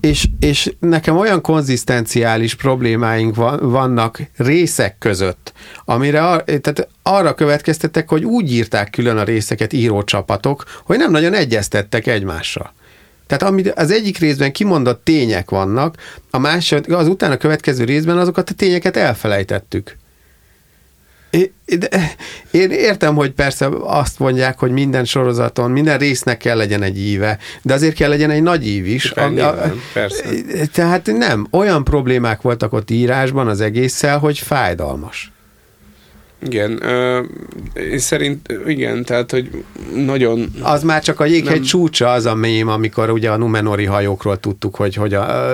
és, 0.00 0.28
és 0.40 0.72
nekem 0.80 1.16
olyan 1.16 1.40
konzisztenciális 1.40 2.54
problémáink 2.54 3.34
van, 3.34 3.70
vannak 3.70 4.20
részek 4.36 4.98
között, 4.98 5.52
amire 5.84 6.26
ar, 6.26 6.44
tehát 6.44 6.88
arra 7.02 7.34
következtettek, 7.34 8.08
hogy 8.08 8.24
úgy 8.24 8.52
írták 8.52 8.90
külön 8.90 9.16
a 9.16 9.22
részeket 9.22 9.72
írócsapatok, 9.72 10.64
hogy 10.84 10.98
nem 10.98 11.10
nagyon 11.10 11.34
egyeztettek 11.34 12.06
egymással. 12.06 12.72
Tehát 13.26 13.42
amit 13.42 13.68
az 13.68 13.90
egyik 13.90 14.18
részben 14.18 14.52
kimondott 14.52 15.04
tények 15.04 15.50
vannak, 15.50 15.96
a 16.30 16.38
másik, 16.38 16.92
az 16.92 17.08
utána 17.08 17.36
következő 17.36 17.84
részben 17.84 18.18
azokat 18.18 18.50
a 18.50 18.54
tényeket 18.54 18.96
elfelejtettük. 18.96 19.96
Én 22.50 22.70
értem, 22.70 23.14
hogy 23.14 23.30
persze 23.30 23.68
azt 23.80 24.18
mondják, 24.18 24.58
hogy 24.58 24.70
minden 24.70 25.04
sorozaton, 25.04 25.70
minden 25.70 25.98
résznek 25.98 26.36
kell 26.36 26.56
legyen 26.56 26.82
egy 26.82 26.98
íve, 26.98 27.38
de 27.62 27.74
azért 27.74 27.94
kell 27.94 28.08
legyen 28.08 28.30
egy 28.30 28.42
nagy 28.42 28.66
ív 28.66 28.86
is. 28.86 29.10
A, 29.10 29.24
a, 29.24 29.74
persze. 29.92 30.24
Tehát 30.72 31.06
nem, 31.06 31.46
olyan 31.50 31.84
problémák 31.84 32.40
voltak 32.40 32.72
ott 32.72 32.90
írásban 32.90 33.48
az 33.48 33.60
egésszel, 33.60 34.18
hogy 34.18 34.38
fájdalmas. 34.38 35.32
Igen, 36.46 36.82
én 37.90 37.98
szerint 37.98 38.52
igen, 38.66 39.04
tehát, 39.04 39.30
hogy 39.30 39.64
nagyon... 39.94 40.50
Az 40.62 40.82
már 40.82 41.02
csak 41.02 41.20
a 41.20 41.24
jéghegy 41.24 41.54
nem... 41.54 41.62
csúcsa 41.62 42.10
az 42.10 42.26
a 42.26 42.34
mém, 42.34 42.68
amikor 42.68 43.10
ugye 43.10 43.30
a 43.30 43.36
Numenori 43.36 43.84
hajókról 43.84 44.40
tudtuk, 44.40 44.76
hogy, 44.76 44.94
hogy 44.94 45.14
a, 45.14 45.52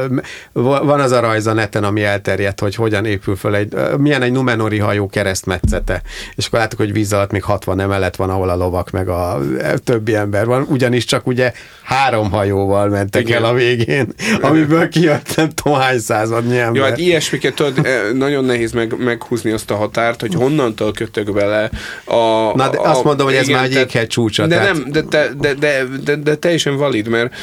uh, 0.53 0.63
van 0.85 1.01
az 1.01 1.11
a 1.11 1.21
rajz 1.21 1.47
a 1.47 1.53
neten, 1.53 1.85
ami 1.85 2.03
elterjedt, 2.03 2.61
hogy 2.61 2.75
hogyan 2.75 3.05
épül 3.05 3.37
föl 3.37 3.55
egy, 3.55 3.75
milyen 3.99 4.23
egy 4.23 4.33
Numenori 4.33 4.79
hajó 4.79 5.07
keresztmetszete. 5.07 6.03
És 6.35 6.47
akkor 6.47 6.59
láttuk, 6.59 6.79
hogy 6.79 6.93
víz 6.93 7.13
alatt 7.13 7.31
még 7.31 7.43
60 7.43 7.81
emelet 7.81 8.17
van, 8.17 8.31
ahol 8.31 8.49
a 8.49 8.57
lovak 8.57 8.91
meg 8.91 9.09
a 9.09 9.41
többi 9.85 10.15
ember 10.15 10.47
van, 10.47 10.67
ugyanis 10.69 11.05
csak 11.05 11.27
ugye 11.27 11.53
három 11.83 12.31
hajóval 12.31 12.89
mentek 12.89 13.23
igen. 13.23 13.43
el 13.43 13.51
a 13.51 13.55
végén, 13.55 14.13
amiből 14.41 14.89
kijött 14.89 15.37
nem 15.37 15.51
tudom 15.51 15.79
hány 15.79 15.99
századnyi 15.99 16.59
ember. 16.59 16.83
Jó, 16.83 16.89
hát 16.89 16.99
ilyesmiket 16.99 17.55
tudod, 17.55 17.89
nagyon 18.15 18.45
nehéz 18.45 18.73
meg, 18.73 18.97
meghúzni 18.99 19.51
azt 19.51 19.71
a 19.71 19.75
határt, 19.75 20.21
hogy 20.21 20.35
honnan 20.35 20.74
onnantól 20.81 20.93
kötök 20.93 21.35
bele. 21.35 21.71
A, 22.05 22.17
Na, 22.55 22.69
de 22.69 22.77
a, 22.77 22.91
azt 22.91 23.05
mondom, 23.05 23.27
hogy 23.27 23.37
ez 23.37 23.49
igen, 23.49 23.57
már 23.57 23.65
egy 23.65 23.75
jéghegy 23.75 24.07
csúcsa. 24.07 24.47
De, 24.47 24.55
tehát... 24.57 24.73
nem, 24.73 24.85
de, 24.91 25.03
de, 25.03 25.31
de, 25.41 25.55
de, 25.55 25.85
de, 26.05 26.17
de 26.17 26.37
teljesen 26.37 26.77
valid, 26.77 27.09
mert 27.09 27.35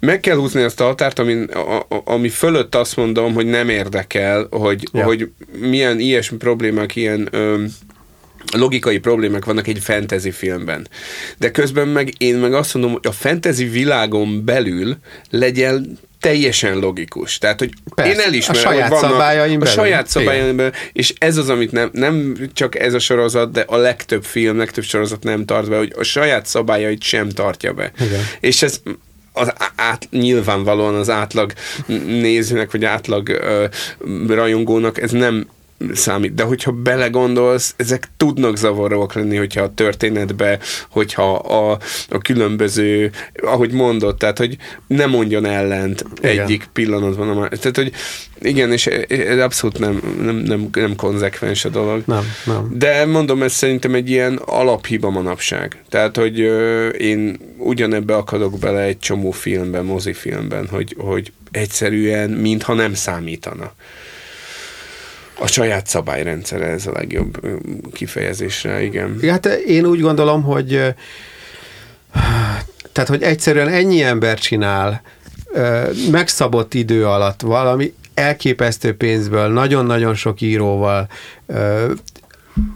meg 0.00 0.20
kell 0.20 0.36
húzni 0.36 0.62
ezt 0.62 0.80
a 0.80 0.84
határt, 0.84 1.18
ami, 1.18 1.44
a, 1.44 1.86
ami 2.04 2.28
fölött 2.28 2.74
azt 2.74 2.96
mondom, 2.96 3.34
hogy 3.34 3.46
nem 3.46 3.68
érdekel, 3.68 4.46
hogy, 4.50 4.88
ja. 4.92 5.04
hogy 5.04 5.30
milyen 5.58 5.98
ilyesmi 5.98 6.36
problémák, 6.36 6.96
ilyen 6.96 7.28
ö, 7.30 7.64
logikai 8.56 8.98
problémák 8.98 9.44
vannak 9.44 9.66
egy 9.66 9.78
fantasy 9.78 10.30
filmben. 10.30 10.88
De 11.38 11.50
közben 11.50 11.88
meg 11.88 12.12
én 12.18 12.36
meg 12.36 12.54
azt 12.54 12.74
mondom, 12.74 12.92
hogy 12.92 13.06
a 13.06 13.12
fantasy 13.12 13.64
világon 13.64 14.44
belül 14.44 14.96
legyen 15.30 15.98
teljesen 16.20 16.78
logikus. 16.78 17.38
Tehát, 17.38 17.58
hogy 17.58 17.70
Persze, 17.94 18.12
én 18.12 18.18
elismerem, 18.18 18.62
a 18.62 18.64
saját 18.64 18.88
hogy 18.88 19.00
vannak 19.00 19.10
szabályaim 19.10 19.60
a 19.60 19.66
saját 19.66 20.06
szabályaim 20.06 20.56
belül, 20.56 20.72
és 20.92 21.14
ez 21.18 21.36
az, 21.36 21.48
amit 21.48 21.72
nem, 21.72 21.90
nem 21.92 22.36
csak 22.52 22.78
ez 22.78 22.94
a 22.94 22.98
sorozat, 22.98 23.52
de 23.52 23.64
a 23.66 23.76
legtöbb 23.76 24.24
film, 24.24 24.58
legtöbb 24.58 24.84
sorozat 24.84 25.22
nem 25.22 25.44
tart 25.44 25.68
be, 25.68 25.76
hogy 25.76 25.92
a 25.96 26.02
saját 26.02 26.46
szabályait 26.46 27.02
sem 27.02 27.28
tartja 27.28 27.72
be. 27.72 27.92
Igen. 28.00 28.20
És 28.40 28.62
ez 28.62 28.80
az 29.32 29.52
át, 29.76 30.08
nyilvánvalóan 30.10 30.94
az 30.94 31.10
átlag 31.10 31.52
nézőnek, 32.06 32.70
vagy 32.70 32.84
átlag 32.84 33.28
ö, 33.28 33.64
rajongónak 34.28 35.00
ez 35.02 35.10
nem 35.10 35.46
számít. 35.92 36.34
De 36.34 36.42
hogyha 36.42 36.72
belegondolsz, 36.72 37.74
ezek 37.76 38.08
tudnak 38.16 38.56
zavaróak 38.56 39.14
lenni, 39.14 39.36
hogyha 39.36 39.62
a 39.62 39.74
történetbe, 39.74 40.58
hogyha 40.88 41.34
a, 41.34 41.78
a 42.08 42.18
különböző, 42.18 43.10
ahogy 43.42 43.72
mondott, 43.72 44.18
tehát, 44.18 44.38
hogy 44.38 44.56
ne 44.86 45.06
mondjon 45.06 45.44
ellent 45.44 46.04
igen. 46.22 46.38
egyik 46.38 46.68
pillanatban. 46.72 47.42
A 47.42 47.48
tehát, 47.48 47.76
hogy 47.76 47.92
igen, 48.40 48.72
és 48.72 48.86
ez 48.86 49.38
abszolút 49.38 49.78
nem, 49.78 50.16
nem, 50.22 50.36
nem, 50.36 50.68
nem 50.72 50.96
konzekvens 50.96 51.64
a 51.64 51.68
dolog. 51.68 52.02
Nem, 52.06 52.24
nem. 52.44 52.68
De 52.78 53.06
mondom, 53.06 53.42
ez 53.42 53.52
szerintem 53.52 53.94
egy 53.94 54.10
ilyen 54.10 54.36
alaphiba 54.44 55.10
manapság. 55.10 55.82
Tehát, 55.88 56.16
hogy 56.16 56.38
én 56.98 57.38
ugyanebbe 57.58 58.16
akadok 58.16 58.58
bele 58.58 58.80
egy 58.80 58.98
csomó 58.98 59.30
filmben, 59.30 59.84
mozifilmben, 59.84 60.68
hogy, 60.68 60.94
hogy 60.98 61.32
egyszerűen, 61.50 62.30
mintha 62.30 62.74
nem 62.74 62.94
számítana 62.94 63.72
a 65.40 65.46
saját 65.46 65.86
szabályrendszere 65.86 66.66
ez 66.66 66.86
a 66.86 66.92
legjobb 66.92 67.40
kifejezésre, 67.92 68.82
igen. 68.82 69.20
Hát 69.28 69.46
én 69.46 69.86
úgy 69.86 70.00
gondolom, 70.00 70.42
hogy 70.42 70.94
tehát, 72.92 73.08
hogy 73.08 73.22
egyszerűen 73.22 73.68
ennyi 73.68 74.02
ember 74.02 74.38
csinál 74.38 75.02
megszabott 76.10 76.74
idő 76.74 77.06
alatt 77.06 77.40
valami 77.40 77.94
elképesztő 78.14 78.96
pénzből, 78.96 79.48
nagyon-nagyon 79.48 80.14
sok 80.14 80.40
íróval, 80.40 81.08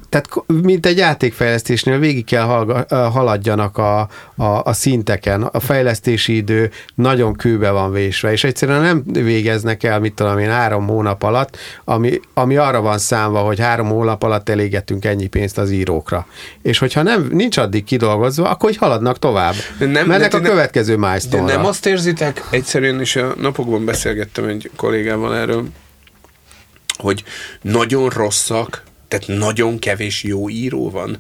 tehát 0.08 0.28
mint 0.62 0.86
egy 0.86 0.96
játékfejlesztésnél 0.96 1.98
végig 1.98 2.24
kell 2.24 2.44
haladjanak 2.88 3.78
a, 3.78 4.08
a, 4.36 4.44
a 4.44 4.72
szinteken, 4.72 5.42
a 5.42 5.60
fejlesztési 5.60 6.36
idő 6.36 6.70
nagyon 6.94 7.34
kőbe 7.34 7.70
van 7.70 7.92
vésve, 7.92 8.32
és 8.32 8.44
egyszerűen 8.44 8.80
nem 8.80 9.02
végeznek 9.12 9.82
el, 9.82 10.00
mit 10.00 10.14
tudom 10.14 10.38
én, 10.38 10.50
három 10.50 10.86
hónap 10.86 11.22
alatt, 11.22 11.56
ami, 11.84 12.20
ami 12.34 12.56
arra 12.56 12.80
van 12.80 12.98
számva, 12.98 13.40
hogy 13.40 13.60
három 13.60 13.88
hónap 13.88 14.22
alatt 14.22 14.48
elégetünk 14.48 15.04
ennyi 15.04 15.26
pénzt 15.26 15.58
az 15.58 15.70
írókra. 15.70 16.26
És 16.62 16.78
hogyha 16.78 17.02
nem, 17.02 17.28
nincs 17.32 17.56
addig 17.56 17.84
kidolgozva, 17.84 18.48
akkor 18.48 18.68
hogy 18.68 18.78
haladnak 18.78 19.18
tovább. 19.18 19.54
De 19.78 19.86
nem, 19.86 20.06
Mennek 20.06 20.30
de 20.30 20.36
a 20.36 20.40
következő 20.40 20.96
milestone 20.96 21.52
nem 21.52 21.64
azt 21.64 21.86
érzitek, 21.86 22.42
egyszerűen 22.50 23.00
is 23.00 23.16
a 23.16 23.34
napokban 23.40 23.84
beszélgettem 23.84 24.44
egy 24.44 24.70
kollégával 24.76 25.36
erről, 25.36 25.64
hogy 26.96 27.24
nagyon 27.62 28.08
rosszak, 28.08 28.82
tehát 29.08 29.26
nagyon 29.26 29.78
kevés 29.78 30.22
jó 30.22 30.48
író 30.48 30.90
van, 30.90 31.16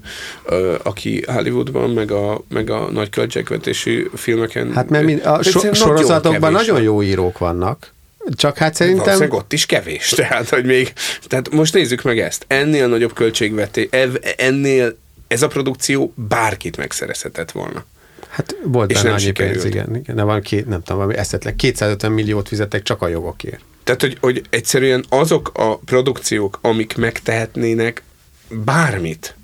aki 0.82 1.24
Hollywoodban, 1.26 1.90
meg 1.90 2.10
a, 2.10 2.44
meg 2.48 2.70
a 2.70 2.90
nagy 2.90 3.10
költségvetésű 3.10 4.10
filmeken. 4.14 4.72
Hát 4.72 4.88
mert 4.88 5.04
mind, 5.04 5.26
a 5.26 5.42
so, 5.42 5.74
sorozatokban 5.74 6.52
nagyon, 6.52 6.74
nagyon 6.74 6.82
jó 6.82 7.02
írók 7.02 7.38
vannak. 7.38 7.92
Csak 8.30 8.56
hát 8.56 8.74
szerintem... 8.74 9.04
Valószínűleg 9.04 9.38
ott 9.38 9.52
is 9.52 9.66
kevés, 9.66 10.08
tehát, 10.16 10.48
hogy 10.48 10.64
még... 10.64 10.92
Tehát 11.26 11.50
most 11.50 11.74
nézzük 11.74 12.02
meg 12.02 12.18
ezt. 12.18 12.44
Ennél 12.48 12.88
nagyobb 12.88 13.12
költségvetés, 13.12 13.88
ennél 14.36 14.96
ez 15.26 15.42
a 15.42 15.48
produkció 15.48 16.12
bárkit 16.16 16.76
megszerezhetett 16.76 17.50
volna. 17.50 17.84
Hát 18.28 18.56
volt 18.62 18.92
benne 18.92 19.12
annyi 19.12 19.30
pénz, 19.30 19.64
igen, 19.64 19.96
igen. 19.96 20.16
De 20.16 20.22
van 20.22 20.40
két, 20.40 20.66
nem 20.66 20.82
tudom, 20.82 20.96
valami 20.96 21.16
eszetlen. 21.16 21.56
250 21.56 22.12
milliót 22.12 22.48
fizettek 22.48 22.82
csak 22.82 23.02
a 23.02 23.08
jogokért. 23.08 23.60
Tehát, 23.84 24.00
hogy, 24.00 24.16
hogy 24.20 24.42
egyszerűen 24.50 25.04
azok 25.08 25.50
a 25.54 25.76
produkciók, 25.76 26.58
amik 26.62 26.96
megtehetnének 26.96 28.02
bármit, 28.48 29.34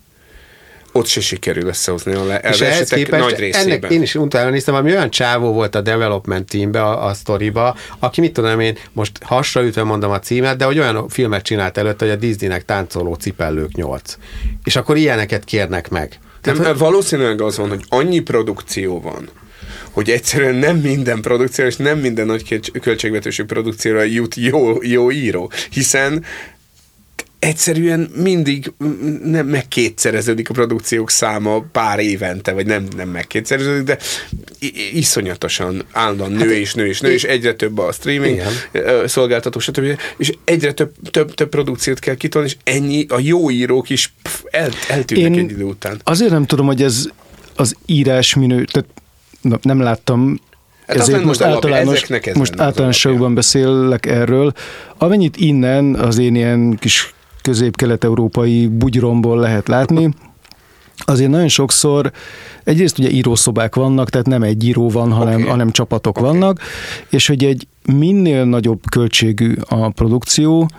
ott 0.93 1.07
se 1.07 1.21
sikerül 1.21 1.67
összehozni 1.67 2.15
a 2.15 2.41
képest 2.89 3.11
nagy 3.11 3.39
részében. 3.39 3.69
Ennek 3.69 3.91
én 3.91 4.03
is 4.03 4.15
utána 4.15 4.51
néztem, 4.51 4.75
ami 4.75 4.91
olyan 4.91 5.11
csávó 5.11 5.53
volt 5.53 5.75
a 5.75 5.81
development 5.81 6.49
teambe, 6.49 6.83
a, 6.83 7.07
a 7.07 7.15
sztoriba, 7.15 7.77
aki 7.99 8.21
mit 8.21 8.33
tudom 8.33 8.61
én, 8.61 8.79
most 8.93 9.13
hasraütve 9.23 9.83
mondom 9.83 10.11
a 10.11 10.19
címet, 10.19 10.57
de 10.57 10.65
hogy 10.65 10.79
olyan 10.79 11.09
filmet 11.09 11.43
csinált 11.43 11.79
előtt, 11.79 12.01
hogy 12.01 12.11
a 12.11 12.17
Disneynek 12.17 12.65
táncoló 12.65 13.15
cipellők 13.15 13.73
nyolc. 13.73 14.17
És 14.65 14.77
akkor 14.77 14.97
ilyeneket 14.97 15.45
kérnek 15.45 15.89
meg. 15.89 16.19
Nem, 16.43 16.57
Tehát, 16.57 16.79
valószínűleg 16.79 17.41
az 17.41 17.57
van, 17.57 17.69
hogy 17.69 17.85
annyi 17.89 18.21
produkció 18.21 19.01
van, 19.01 19.29
hogy 19.91 20.11
egyszerűen 20.11 20.55
nem 20.55 20.77
minden 20.77 21.21
produkció, 21.21 21.65
és 21.65 21.77
nem 21.77 21.99
minden 21.99 22.27
nagy 22.27 22.61
költségvetésű 22.81 23.45
produkcióra 23.45 24.03
jut 24.03 24.35
jó, 24.35 24.83
jó 24.83 25.11
író, 25.11 25.53
hiszen 25.71 26.25
egyszerűen 27.41 28.11
mindig 28.17 28.73
nem 29.25 29.47
megkétszereződik 29.47 30.51
a 30.51 30.53
produkciók 30.53 31.11
száma 31.11 31.61
pár 31.73 31.99
évente, 31.99 32.53
vagy 32.53 32.67
nem, 32.67 32.87
nem 32.97 33.09
megkétszereződik, 33.09 33.85
de 33.85 33.99
iszonyatosan 34.93 35.85
állandóan 35.93 36.33
nő 36.33 36.39
hát, 36.39 36.57
és 36.57 36.75
nő 36.75 36.87
és 36.87 37.01
nő, 37.01 37.13
és 37.13 37.25
egyre 37.25 37.55
több 37.55 37.79
a 37.79 37.93
streaming 37.93 38.43
igen. 38.73 39.09
szolgáltató, 39.09 39.59
stb. 39.59 39.99
És 40.17 40.33
egyre 40.45 40.73
több, 40.73 40.93
több, 41.11 41.35
több 41.35 41.49
produkciót 41.49 41.99
kell 41.99 42.15
kitolni, 42.15 42.49
és 42.49 42.57
ennyi, 42.65 43.07
a 43.09 43.19
jó 43.19 43.51
írók 43.51 43.91
is 43.91 44.13
el, 44.51 44.71
eltűnnek 44.89 45.33
Én 45.33 45.39
egy 45.39 45.51
idő 45.51 45.65
után. 45.65 46.01
Azért 46.05 46.31
nem 46.31 46.47
tudom, 46.47 46.67
hogy 46.67 46.83
ez 46.83 47.09
az 47.57 47.77
írás 47.87 48.35
minő, 48.35 48.65
tehát 48.65 48.89
nem 49.63 49.81
láttam 49.81 50.41
Hát 50.87 50.99
ezért 50.99 51.25
most 51.25 51.41
általános, 51.41 52.07
most 52.35 52.61
általánosságban 52.61 53.35
beszélek 53.35 54.07
erről. 54.07 54.53
Amennyit 54.99 55.37
innen 55.37 55.95
az 55.95 56.19
én 56.19 56.35
ilyen 56.35 56.77
kis 56.77 57.15
közép-kelet-európai 57.43 58.67
bugyromból 58.67 59.39
lehet 59.39 59.69
látni, 59.69 60.15
azért 61.05 61.31
nagyon 61.31 61.49
sokszor 61.49 62.11
egyrészt 62.65 62.99
ugye 62.99 63.11
írószobák 63.11 63.75
vannak, 63.75 64.11
tehát 64.11 64.27
nem 64.27 64.43
egy 64.43 64.65
író 64.65 64.89
van, 64.89 65.13
hanem, 65.13 65.35
okay. 65.35 65.49
hanem 65.49 65.71
csapatok 65.71 66.19
okay. 66.19 66.31
vannak, 66.31 66.61
és 67.11 67.27
hogy 67.27 67.45
egy 67.45 67.67
minél 67.85 68.45
nagyobb 68.45 68.81
költségű 68.91 69.55
a 69.69 69.89
produkció, 69.89 70.71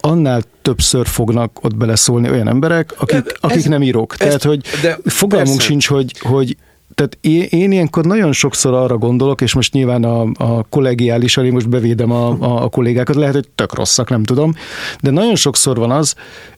annál 0.00 0.42
többször 0.62 1.06
fognak 1.06 1.58
ott 1.64 1.76
beleszólni 1.76 2.30
olyan 2.30 2.48
emberek, 2.48 2.94
akik, 2.98 3.16
ez, 3.16 3.32
akik 3.40 3.68
nem 3.68 3.82
írók. 3.82 4.16
Tehát, 4.16 4.42
hogy 4.42 4.66
fogalmunk 5.04 5.56
persze. 5.56 5.70
sincs, 5.70 5.88
hogy, 5.88 6.12
hogy 6.20 6.56
tehát 6.94 7.18
én, 7.20 7.42
én 7.50 7.72
ilyenkor 7.72 8.04
nagyon 8.04 8.32
sokszor 8.32 8.74
arra 8.74 8.98
gondolok, 8.98 9.40
és 9.40 9.54
most 9.54 9.72
nyilván 9.72 10.04
a, 10.04 10.20
a 10.34 10.62
kollegiálisan, 10.62 11.44
én 11.44 11.52
most 11.52 11.68
bevédem 11.68 12.10
a, 12.10 12.28
a, 12.28 12.62
a 12.62 12.68
kollégákat, 12.68 13.16
lehet, 13.16 13.34
hogy 13.34 13.48
tök 13.54 13.74
rosszak, 13.74 14.10
nem 14.10 14.22
tudom, 14.22 14.54
de 15.00 15.10
nagyon 15.10 15.36
sokszor 15.36 15.76
van 15.76 15.90
az, 15.90 16.14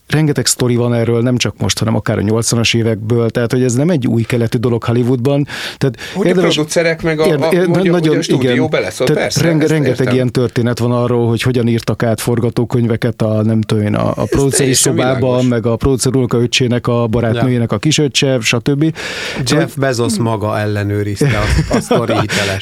rengeteg 0.08 0.46
sztori 0.46 0.76
van 0.76 0.94
erről, 0.94 1.22
nem 1.22 1.36
csak 1.36 1.54
most, 1.58 1.78
hanem 1.78 1.94
akár 1.94 2.18
a 2.18 2.20
80-as 2.20 2.76
évekből, 2.76 3.30
tehát 3.30 3.52
hogy 3.52 3.62
ez 3.62 3.74
nem 3.74 3.90
egy 3.90 4.06
új 4.06 4.22
keletű 4.22 4.58
dolog 4.58 4.84
Hollywoodban. 4.84 5.46
Tehát 5.78 5.98
hogy 6.14 6.26
érdemes, 6.26 6.50
a 6.50 6.54
producerek 6.54 7.02
meg 7.02 7.20
a, 7.20 7.26
érde, 7.26 7.46
a, 7.46 7.48
hogy 7.48 7.90
nagyon, 7.90 8.16
a, 8.16 8.18
a 8.18 8.22
stúdió 8.22 8.50
igen, 8.50 8.70
beleszól, 8.70 9.06
tehát 9.06 9.22
persze, 9.22 9.42
renge, 9.42 9.66
rengeteg 9.66 9.98
értem. 9.98 10.14
ilyen 10.14 10.30
történet 10.30 10.78
van 10.78 10.92
arról, 10.92 11.28
hogy 11.28 11.42
hogyan 11.42 11.68
írtak 11.68 12.02
át 12.02 12.20
forgatókönyveket 12.20 13.22
a, 13.22 13.42
nem 13.42 13.60
tudom 13.60 13.84
én, 13.84 13.94
a, 13.94 14.12
a 14.16 14.24
produceri 14.24 14.74
szobában, 14.74 15.44
meg 15.44 15.66
a 15.66 15.76
producer 15.76 16.12
a 16.16 16.36
öcsének, 16.36 16.86
a 16.86 17.06
barátnőjének 17.06 17.72
a 17.72 17.78
kisöccse, 17.78 18.38
stb. 18.40 18.96
Jeff 19.44 19.74
Bezos 19.76 20.16
maga 20.16 20.58
ellenőrizte 20.58 21.38
a, 21.38 21.74
a 21.74 21.80
sztori. 21.80 22.14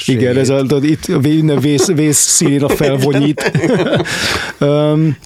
Igen, 0.04 0.36
ez 0.36 0.48
a, 0.48 0.64
itt 0.82 1.06
vész, 1.60 1.86
vész 1.86 2.18
szín 2.18 2.62
a 2.62 2.68
felvonyít. 2.68 3.52
um, 4.60 5.16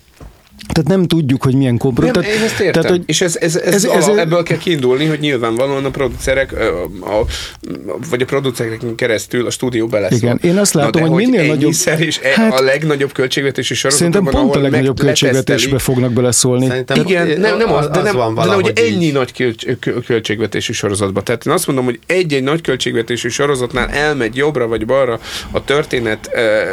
Tehát 0.72 0.88
nem 0.88 1.06
tudjuk, 1.06 1.42
hogy 1.42 1.54
milyen 1.54 1.78
kompromisszum. 1.78 2.22
Nem, 2.22 2.30
én 2.30 2.42
ezt 2.42 2.60
értem. 2.60 2.82
Tehát, 2.82 2.96
hogy 2.96 3.02
és 3.06 3.20
ez, 3.20 3.36
ez, 3.36 3.56
ez, 3.56 3.74
ez, 3.74 3.84
ez, 3.84 4.08
ez, 4.08 4.16
ebből 4.16 4.42
kell 4.42 4.58
kiindulni, 4.58 5.04
hogy 5.04 5.20
nyilvánvalóan 5.20 5.84
a 5.84 5.90
producerek, 5.90 6.52
a, 6.52 6.82
a, 7.20 7.24
vagy 8.10 8.22
a 8.22 8.24
producereken 8.24 8.94
keresztül 8.94 9.46
a 9.46 9.50
stúdió 9.50 9.86
beleszól. 9.86 10.18
Igen, 10.18 10.38
én 10.42 10.56
azt 10.58 10.74
látom, 10.74 11.02
Na, 11.02 11.08
hogy 11.08 11.26
minél 11.26 11.46
nagyobb... 11.46 11.72
és 11.98 12.20
e- 12.22 12.32
hát, 12.34 12.60
a 12.60 12.62
legnagyobb 12.62 13.12
költségvetési 13.12 13.74
sorozatban, 13.74 14.12
Szerintem 14.12 14.42
pont 14.42 14.56
a 14.56 14.60
legnagyobb 14.60 14.98
költségvetésbe 15.00 15.78
fognak 15.78 16.12
beleszólni. 16.12 16.66
Szerintem 16.66 17.00
igen, 17.00 17.40
nem, 17.40 17.56
nem 17.56 17.72
az, 17.72 17.88
de 17.88 18.02
nem, 18.02 18.16
van 18.16 18.34
de 18.34 18.44
nem, 18.44 18.60
hogy 18.60 18.72
ennyi 18.74 19.10
nagy 19.10 19.56
költségvetési 20.06 20.72
sorozatban. 20.72 21.24
Tehát 21.24 21.46
én 21.46 21.52
azt 21.52 21.66
mondom, 21.66 21.84
hogy 21.84 21.98
egy-egy 22.06 22.42
nagy 22.42 22.60
költségvetési 22.60 23.28
sorozatnál 23.28 23.88
elmegy 23.88 24.36
jobbra 24.36 24.66
vagy 24.66 24.86
balra 24.86 25.20
a 25.50 25.64
történet 25.64 26.30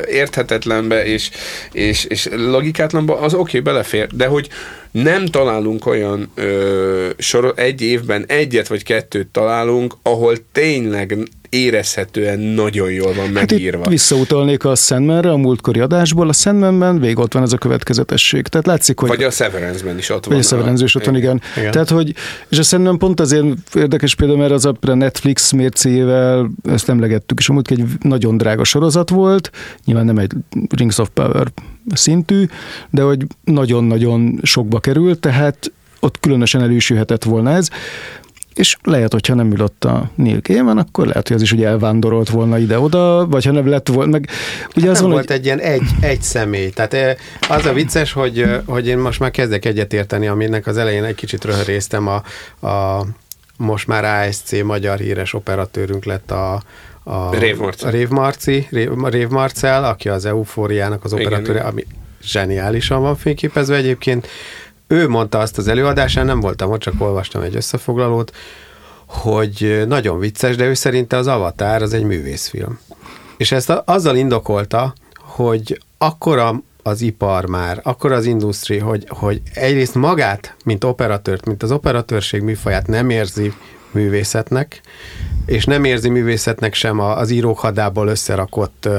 érthetetlenbe 0.09 1.05
és, 1.05 1.29
és, 1.71 2.05
és 2.05 2.29
logikátlanba, 2.35 3.19
az 3.19 3.33
oké, 3.33 3.41
okay, 3.41 3.59
bele 3.59 3.82
belefér, 3.83 4.07
de 4.07 4.25
hogy 4.25 4.49
nem 4.91 5.25
találunk 5.25 5.85
olyan 5.85 6.31
ö, 6.35 7.09
sor, 7.17 7.53
egy 7.55 7.81
évben 7.81 8.25
egyet 8.27 8.67
vagy 8.67 8.83
kettőt 8.83 9.27
találunk, 9.27 9.95
ahol 10.01 10.35
tényleg 10.51 11.17
érezhetően 11.53 12.39
nagyon 12.39 12.91
jól 12.91 13.13
van 13.13 13.29
megírva. 13.29 13.77
Hát 13.77 13.89
visszautalnék 13.89 14.65
a 14.65 14.75
Sandmanre, 14.75 15.31
a 15.31 15.37
múltkori 15.37 15.79
adásból. 15.79 16.29
A 16.29 16.33
Sandmanben 16.33 16.99
végig 16.99 17.19
ott 17.19 17.33
van 17.33 17.43
ez 17.43 17.53
a 17.53 17.57
következetesség. 17.57 18.47
Tehát 18.47 18.67
látszik, 18.67 18.99
hogy... 18.99 19.09
Vagy 19.09 19.23
a 19.23 19.29
Severance-ben 19.29 19.97
is 19.97 20.09
ott 20.09 20.25
van. 20.25 20.35
Vagy 20.35 20.45
a 20.45 20.47
Severance 20.47 20.83
is 20.83 20.95
ott 20.95 21.05
van, 21.05 21.15
igen. 21.15 21.41
igen. 21.57 21.71
Tehát, 21.71 21.89
hogy, 21.89 22.13
és 22.49 22.57
a 22.57 22.63
Sandman 22.63 22.97
pont 22.97 23.19
azért 23.19 23.45
érdekes 23.75 24.15
például, 24.15 24.39
mert 24.39 24.51
az 24.51 24.65
a 24.65 24.93
Netflix 24.93 25.51
mércéjével, 25.51 26.51
ezt 26.69 26.89
emlegettük, 26.89 27.39
és 27.39 27.49
amúgy 27.49 27.65
egy 27.69 27.83
nagyon 28.01 28.37
drága 28.37 28.63
sorozat 28.63 29.09
volt, 29.09 29.49
nyilván 29.85 30.05
nem 30.05 30.17
egy 30.17 30.31
Rings 30.69 30.97
of 30.97 31.09
Power 31.13 31.47
szintű, 31.93 32.45
de 32.89 33.01
hogy 33.01 33.25
nagyon-nagyon 33.43 34.39
sokba 34.43 34.79
került, 34.79 35.19
tehát 35.19 35.71
ott 35.99 36.19
különösen 36.19 36.61
elősülhetett 36.61 37.23
volna 37.23 37.51
ez. 37.51 37.69
És 38.53 38.77
lehet, 38.83 39.11
hogyha 39.11 39.33
nem 39.33 39.51
ült 39.51 39.85
a 39.85 40.11
Neil 40.15 40.39
Gaiman, 40.41 40.77
akkor 40.77 41.07
lehet, 41.07 41.27
hogy 41.27 41.35
az 41.35 41.41
is 41.41 41.51
ugye 41.51 41.67
elvándorolt 41.67 42.29
volna 42.29 42.57
ide-oda, 42.57 43.27
vagy 43.27 43.45
ha 43.45 43.51
nem 43.51 43.67
lett 43.67 43.87
volna, 43.87 44.11
meg 44.11 44.29
ugye 44.75 44.85
hát 44.85 44.95
az 44.95 44.99
nem 45.01 45.09
van, 45.09 45.11
volt 45.11 45.27
hogy... 45.27 45.35
egy 45.35 45.45
ilyen 45.45 45.59
egy, 45.59 45.89
egy 45.99 46.21
személy. 46.21 46.69
Tehát 46.69 46.93
eh, 46.93 47.15
az 47.49 47.65
a 47.65 47.73
vicces, 47.73 48.11
hogy, 48.11 48.41
eh, 48.41 48.59
hogy 48.65 48.87
én 48.87 48.97
most 48.97 49.19
már 49.19 49.31
kezdek 49.31 49.65
egyetérteni, 49.65 50.27
aminek 50.27 50.67
az 50.67 50.77
elején 50.77 51.03
egy 51.03 51.15
kicsit 51.15 51.45
röhöréztem 51.45 52.07
a, 52.07 52.23
a 52.67 53.05
most 53.57 53.87
már 53.87 54.27
ASC 54.27 54.63
magyar 54.63 54.97
híres 54.99 55.33
operatőrünk 55.33 56.05
lett 56.05 56.31
a, 56.31 56.61
a 57.03 57.35
Rév 57.35 57.57
Marci. 57.57 57.89
Rév, 57.89 58.09
Marci, 58.09 58.67
Rév, 58.71 58.89
Rév 59.03 59.27
Marcel, 59.27 59.83
aki 59.83 60.09
az 60.09 60.25
Eufóriának 60.25 61.03
az 61.03 61.13
operatőre, 61.13 61.59
igen, 61.59 61.65
ami 61.65 61.85
zseniálisan 62.23 63.01
van 63.01 63.15
fényképezve 63.15 63.75
egyébként. 63.75 64.27
Ő 64.93 65.07
mondta 65.07 65.39
azt 65.39 65.57
az 65.57 65.67
előadásán, 65.67 66.25
nem 66.25 66.39
voltam 66.39 66.71
ott, 66.71 66.79
csak 66.79 66.93
olvastam 66.97 67.41
egy 67.41 67.55
összefoglalót, 67.55 68.31
hogy 69.05 69.83
nagyon 69.87 70.19
vicces, 70.19 70.55
de 70.55 70.65
ő 70.65 70.73
szerinte 70.73 71.17
az 71.17 71.27
Avatar 71.27 71.81
az 71.81 71.93
egy 71.93 72.03
művészfilm. 72.03 72.79
És 73.37 73.51
ezt 73.51 73.69
azzal 73.69 74.15
indokolta, 74.15 74.93
hogy 75.13 75.81
akkora 75.97 76.61
az 76.83 77.01
ipar 77.01 77.45
már, 77.45 77.79
akkor 77.83 78.11
az 78.11 78.25
industri, 78.25 78.77
hogy, 78.77 79.05
hogy 79.07 79.41
egyrészt 79.53 79.95
magát, 79.95 80.55
mint 80.65 80.83
operatőrt, 80.83 81.45
mint 81.45 81.63
az 81.63 81.71
operatőrség 81.71 82.41
műfaját 82.41 82.87
nem 82.87 83.09
érzi 83.09 83.53
művészetnek, 83.91 84.81
és 85.45 85.65
nem 85.65 85.83
érzi 85.83 86.09
művészetnek 86.09 86.73
sem 86.73 86.99
az 86.99 87.29
írók 87.29 87.59
hadából 87.59 88.07
összerakott 88.07 88.89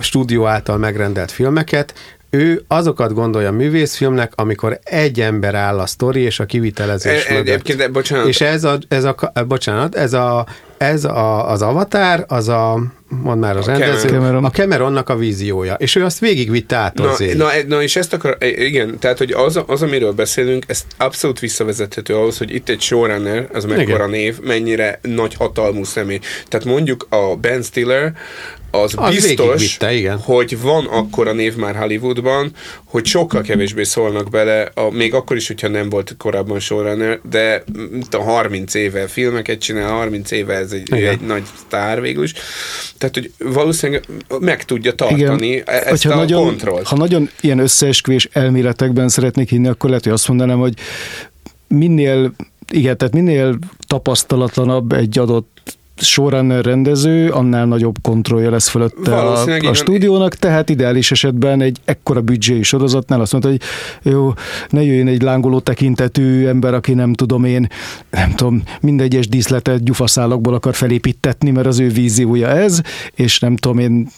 stúdió 0.00 0.46
által 0.46 0.76
megrendelt 0.76 1.30
filmeket, 1.30 1.94
ő 2.34 2.64
azokat 2.68 3.12
gondolja 3.14 3.52
művészfilmnek, 3.52 4.32
amikor 4.34 4.78
egy 4.84 5.20
ember 5.20 5.54
áll 5.54 5.78
a 5.78 5.86
sztori 5.86 6.20
és 6.20 6.40
a 6.40 6.44
kivitelezés 6.44 7.24
E- 7.26 7.32
mögött. 7.32 7.48
Egyébként, 7.48 7.78
de 7.78 7.88
bocsánat, 7.88 8.26
És 8.28 8.40
ez 8.40 8.64
a, 8.64 8.78
ez 8.88 9.04
a, 9.04 9.16
bocsánat, 9.48 9.94
ez 9.94 10.12
a, 10.12 10.46
ez 10.76 11.04
a, 11.04 11.50
az 11.50 11.62
Avatar, 11.62 12.24
az 12.28 12.48
a, 12.48 12.82
mondd 13.08 13.38
már 13.38 13.56
az 13.56 13.68
A 13.68 13.70
rendező, 13.76 14.08
Cameron. 14.08 14.44
a 14.44 14.50
Cameronnak 14.50 15.08
a 15.08 15.16
víziója, 15.16 15.74
és 15.74 15.94
ő 15.94 16.04
azt 16.04 16.18
végigvitte 16.18 16.76
át 16.76 16.94
Na, 16.94 17.14
na, 17.36 17.48
na, 17.66 17.82
és 17.82 17.96
ezt 17.96 18.12
akar, 18.12 18.36
igen, 18.40 18.98
tehát, 18.98 19.18
hogy 19.18 19.32
az, 19.32 19.60
az, 19.66 19.82
amiről 19.82 20.12
beszélünk, 20.12 20.64
ez 20.66 20.84
abszolút 20.96 21.38
visszavezethető 21.38 22.14
ahhoz, 22.14 22.38
hogy 22.38 22.54
itt 22.54 22.68
egy 22.68 22.80
showrunner, 22.80 23.48
az 23.52 23.64
mekkora 23.64 23.82
Igen. 23.82 24.10
név, 24.10 24.40
mennyire 24.40 24.98
nagy 25.02 25.34
hatalmú 25.34 25.84
személy. 25.84 26.18
Tehát 26.48 26.66
mondjuk 26.66 27.06
a 27.10 27.36
Ben 27.40 27.62
Stiller, 27.62 28.12
az, 28.74 28.92
Az 28.96 29.14
biztos, 29.14 29.46
végigvitte, 29.46 29.92
igen. 29.92 30.18
hogy 30.18 30.60
van 30.60 30.86
akkora 30.86 31.32
név 31.32 31.56
már 31.56 31.76
Hollywoodban, 31.76 32.52
hogy 32.84 33.06
sokkal 33.06 33.42
kevésbé 33.42 33.82
szólnak 33.82 34.30
bele, 34.30 34.70
a, 34.74 34.90
még 34.90 35.14
akkor 35.14 35.36
is, 35.36 35.46
hogyha 35.46 35.68
nem 35.68 35.88
volt 35.88 36.14
korábban 36.18 36.60
showrunner, 36.60 37.20
de 37.30 37.64
mint 37.90 38.14
a 38.14 38.22
30 38.22 38.74
éve 38.74 39.06
filmeket 39.06 39.60
csinál, 39.60 39.90
30 39.90 40.30
éve 40.30 40.54
ez 40.54 40.72
egy, 40.72 40.92
Igen. 40.92 41.10
egy 41.10 41.20
nagy 41.20 41.42
sztár 41.66 42.00
végül 42.00 42.24
is. 42.24 42.32
Tehát, 42.98 43.14
hogy 43.14 43.32
valószínűleg 43.38 44.04
meg 44.40 44.64
tudja 44.64 44.94
tartani 44.94 45.46
Igen, 45.46 45.62
ezt 45.66 45.88
hogyha 45.88 46.12
a 46.12 46.16
nagyon, 46.16 46.44
kontrollt. 46.44 46.86
Ha 46.86 46.96
nagyon 46.96 47.30
ilyen 47.40 47.58
összeesküvés 47.58 48.28
elméletekben 48.32 49.08
szeretnék 49.08 49.48
hinni, 49.48 49.68
akkor 49.68 49.88
lehet, 49.88 50.04
hogy 50.04 50.12
azt 50.12 50.28
mondanám, 50.28 50.58
hogy 50.58 50.74
minél, 51.68 52.32
igen, 52.70 52.96
tehát 52.96 53.14
minél 53.14 53.58
tapasztalatlanabb 53.86 54.92
egy 54.92 55.18
adott 55.18 55.78
showrunner 56.04 56.64
rendező, 56.64 57.30
annál 57.30 57.66
nagyobb 57.66 57.94
kontrollja 58.02 58.50
lesz 58.50 58.68
fölötte 58.68 59.14
a, 59.14 59.42
a 59.68 59.74
stúdiónak, 59.74 60.34
tehát 60.34 60.68
ideális 60.68 61.10
esetben 61.10 61.60
egy 61.60 61.78
ekkora 61.84 62.20
büdzséi 62.20 62.62
sorozatnál 62.62 63.20
azt 63.20 63.32
mondta, 63.32 63.50
hogy 63.50 63.60
jó, 64.02 64.32
ne 64.68 64.82
jöjjön 64.82 65.08
egy 65.08 65.22
lángoló 65.22 65.60
tekintetű 65.60 66.46
ember, 66.46 66.74
aki 66.74 66.94
nem 66.94 67.12
tudom 67.12 67.44
én, 67.44 67.68
nem 68.10 68.34
tudom, 68.34 68.62
mindegyes 68.80 69.28
díszletet 69.28 69.84
gyufaszálakból 69.84 70.54
akar 70.54 70.74
felépítetni, 70.74 71.50
mert 71.50 71.66
az 71.66 71.80
ő 71.80 71.88
víziója 71.88 72.48
ez, 72.48 72.80
és 73.14 73.38
nem 73.38 73.56
tudom 73.56 73.78
én, 73.78 74.08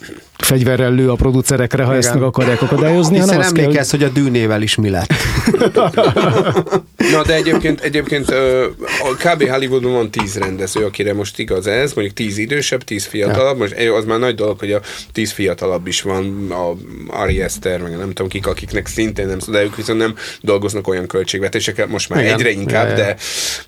fegyverrel 0.44 0.92
lő 0.92 1.10
a 1.10 1.14
producerekre, 1.14 1.84
ha 1.84 1.94
ezt 1.94 2.08
Igen. 2.08 2.18
meg 2.18 2.28
akarják 2.28 2.62
akadályozni, 2.62 3.14
Hiszen 3.14 3.28
hanem 3.28 3.44
azt 3.44 3.54
kell, 3.54 3.64
emlékezz, 3.64 3.90
hogy 3.90 4.02
a 4.02 4.08
dűnével 4.08 4.62
is 4.62 4.74
mi 4.74 4.90
lett. 4.90 5.12
Na, 7.12 7.22
de 7.26 7.34
egyébként, 7.34 7.80
egyébként 7.80 8.30
a 8.30 9.16
KB 9.18 9.48
Hollywoodban 9.48 9.92
van 9.92 10.10
tíz 10.10 10.36
rendező, 10.36 10.84
akire 10.84 11.14
most 11.14 11.38
igaz 11.38 11.66
ez, 11.74 11.92
mondjuk 11.92 12.16
tíz 12.16 12.38
idősebb, 12.38 12.82
tíz 12.82 13.04
fiatalabb, 13.04 13.58
most 13.58 13.72
eh, 13.72 13.94
az 13.94 14.04
már 14.04 14.18
nagy 14.18 14.34
dolog, 14.34 14.58
hogy 14.58 14.72
a 14.72 14.80
tíz 15.12 15.32
fiatalabb 15.32 15.86
is 15.86 16.02
van, 16.02 16.50
a 16.50 16.72
Ari 17.16 17.42
Eszter, 17.42 17.80
meg 17.80 17.96
nem 17.96 18.08
tudom 18.08 18.28
kik, 18.28 18.46
akiknek 18.46 18.86
szintén 18.86 19.26
nem, 19.26 19.38
de 19.48 19.62
ők 19.62 19.76
viszont 19.76 19.98
nem 19.98 20.14
dolgoznak 20.40 20.88
olyan 20.88 21.06
költségvetésekkel, 21.06 21.86
most 21.86 22.08
már 22.08 22.22
Igen. 22.22 22.34
egyre 22.34 22.50
inkább, 22.50 22.82
Ja, 22.84 22.90
ja. 22.90 22.96
de, 22.96 23.16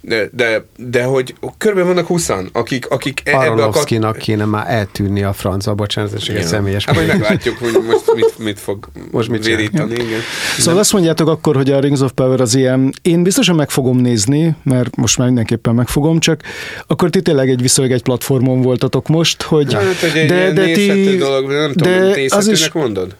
de, 0.00 0.28
de, 0.32 0.64
de 0.76 1.04
hogy 1.04 1.34
körülbelül 1.58 1.92
vannak 1.92 2.06
20 2.06 2.30
akik, 2.52 2.86
akik 2.88 3.20
ebbe 3.24 3.62
a 3.62 3.70
kat- 3.70 4.16
kéne 4.16 4.44
már 4.44 4.64
eltűnni 4.68 5.22
a 5.22 5.32
francba, 5.32 5.74
bocsánat, 5.74 6.12
ez 6.14 6.22
egy 6.28 6.44
személyes. 6.44 6.84
Hát 6.84 6.94
majd 6.94 7.06
meglátjuk, 7.06 7.58
hogy 7.58 7.72
most 7.86 8.14
mit, 8.14 8.38
mit 8.38 8.60
fog 8.60 8.88
Most 9.10 9.28
mit 9.28 9.44
vérítani. 9.44 9.92
Igen. 9.92 10.20
Szóval 10.58 10.80
azt 10.80 10.92
mondjátok 10.92 11.28
akkor, 11.28 11.56
hogy 11.56 11.70
a 11.70 11.80
Rings 11.80 12.00
of 12.00 12.12
Power 12.12 12.40
az 12.40 12.54
ilyen, 12.54 12.92
én 13.02 13.22
biztosan 13.22 13.54
meg 13.54 13.70
fogom 13.70 13.96
nézni, 13.96 14.54
mert 14.62 14.96
most 14.96 15.18
már 15.18 15.26
mindenképpen 15.26 15.74
megfogom, 15.74 16.18
csak 16.18 16.42
akkor 16.86 17.10
ti 17.10 17.22
tényleg 17.22 17.50
egy 17.50 17.62
viszonylag 17.62 17.85
egy 17.92 18.02
platformon 18.02 18.62
voltatok 18.62 19.08
most, 19.08 19.42
hogy 19.42 19.74
Hát, 19.74 19.96
hogy 20.00 20.18
egy 20.18 20.28
de, 20.28 20.52
de 20.52 20.64
nézhető 20.64 21.16
dolog, 21.16 21.50
nem 21.50 21.72
tudom, 21.72 21.92
de 21.92 21.98
nézhetőnek 21.98 22.32
az 22.32 22.48
is, 22.48 22.70
mondod? 22.72 23.16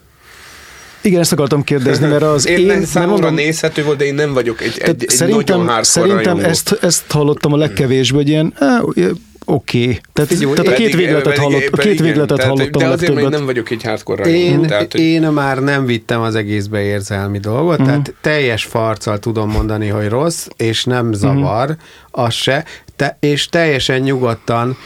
igen, 1.06 1.20
ezt 1.20 1.32
akartam 1.32 1.64
kérdezni, 1.64 2.06
mert 2.06 2.22
az 2.22 2.48
én, 2.48 2.58
én, 2.58 2.66
mert 2.66 2.86
számomra 2.86 3.12
mondom, 3.12 3.34
nézhető 3.34 3.84
volt, 3.84 3.98
de 3.98 4.04
én 4.04 4.14
nem 4.14 4.32
vagyok 4.32 4.62
egy, 4.62 4.78
egy, 4.78 5.02
egy 5.02 5.08
szerintem, 5.08 5.60
nagyon 5.60 5.82
szerintem 5.82 6.22
rajongó. 6.22 6.44
ezt, 6.44 6.78
ezt 6.80 7.10
hallottam 7.10 7.52
a 7.52 7.56
legkevésbé, 7.56 8.16
hogy 8.16 8.28
ilyen, 8.28 8.52
á, 8.58 8.80
oké. 8.80 9.80
Okay. 9.82 10.00
Tehát, 10.12 10.30
Figyelj, 10.30 10.52
tehát 10.54 10.72
a 10.72 10.76
két 10.76 10.90
Pedig- 10.90 10.96
végletet, 10.96 11.22
pedig- 11.22 11.40
hallott, 11.40 11.66
a 11.66 11.70
pedig 11.70 11.86
két 11.86 11.92
igen, 11.92 12.06
végletet 12.06 12.36
tehát, 12.36 12.52
hallottam 12.52 12.82
De 12.82 12.88
azért 12.88 13.14
még 13.14 13.26
nem 13.26 13.44
vagyok 13.44 13.70
egy 13.70 13.82
hardcore 13.82 14.22
rajongó. 14.22 14.62
Én, 14.62 14.62
tehát, 14.62 14.92
hogy 14.92 15.00
én 15.00 15.22
már 15.22 15.58
nem 15.58 15.86
vittem 15.86 16.20
az 16.20 16.34
egészbe 16.34 16.82
érzelmi 16.82 17.38
dolgot, 17.38 17.70
uh-huh. 17.72 17.86
tehát 17.86 18.14
teljes 18.20 18.64
farccal 18.64 19.18
tudom 19.18 19.50
mondani, 19.50 19.88
hogy 19.88 20.08
rossz, 20.08 20.46
és 20.56 20.84
nem 20.84 21.12
zavar, 21.12 21.68
uh-huh. 21.68 22.24
az 22.24 22.34
se, 22.34 22.64
te, 22.96 23.16
és 23.20 23.48
teljesen 23.48 24.00
nyugodtan 24.00 24.76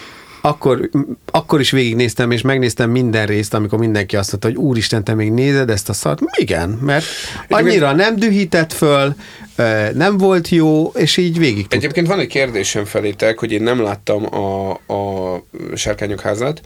akkor, 0.40 0.90
akkor 1.30 1.60
is 1.60 1.70
végignéztem, 1.70 2.30
és 2.30 2.42
megnéztem 2.42 2.90
minden 2.90 3.26
részt, 3.26 3.54
amikor 3.54 3.78
mindenki 3.78 4.16
azt 4.16 4.30
mondta, 4.30 4.48
hogy 4.48 4.56
úristen, 4.56 5.04
te 5.04 5.14
még 5.14 5.30
nézed 5.30 5.70
ezt 5.70 5.88
a 5.88 5.92
szart? 5.92 6.20
Igen, 6.36 6.68
mert 6.68 7.04
annyira 7.48 7.92
nem 7.92 8.16
dühített 8.16 8.72
föl, 8.72 9.14
nem 9.94 10.16
volt 10.16 10.48
jó, 10.48 10.86
és 10.86 11.16
így 11.16 11.38
végig 11.38 11.62
tud. 11.66 11.78
Egyébként 11.78 12.06
van 12.06 12.18
egy 12.18 12.26
kérdésem 12.26 12.84
felétek, 12.84 13.38
hogy 13.38 13.52
én 13.52 13.62
nem 13.62 13.82
láttam 13.82 14.34
a, 14.34 14.70
a 14.70 15.42
Sárkányok 15.74 16.20
házát, 16.20 16.60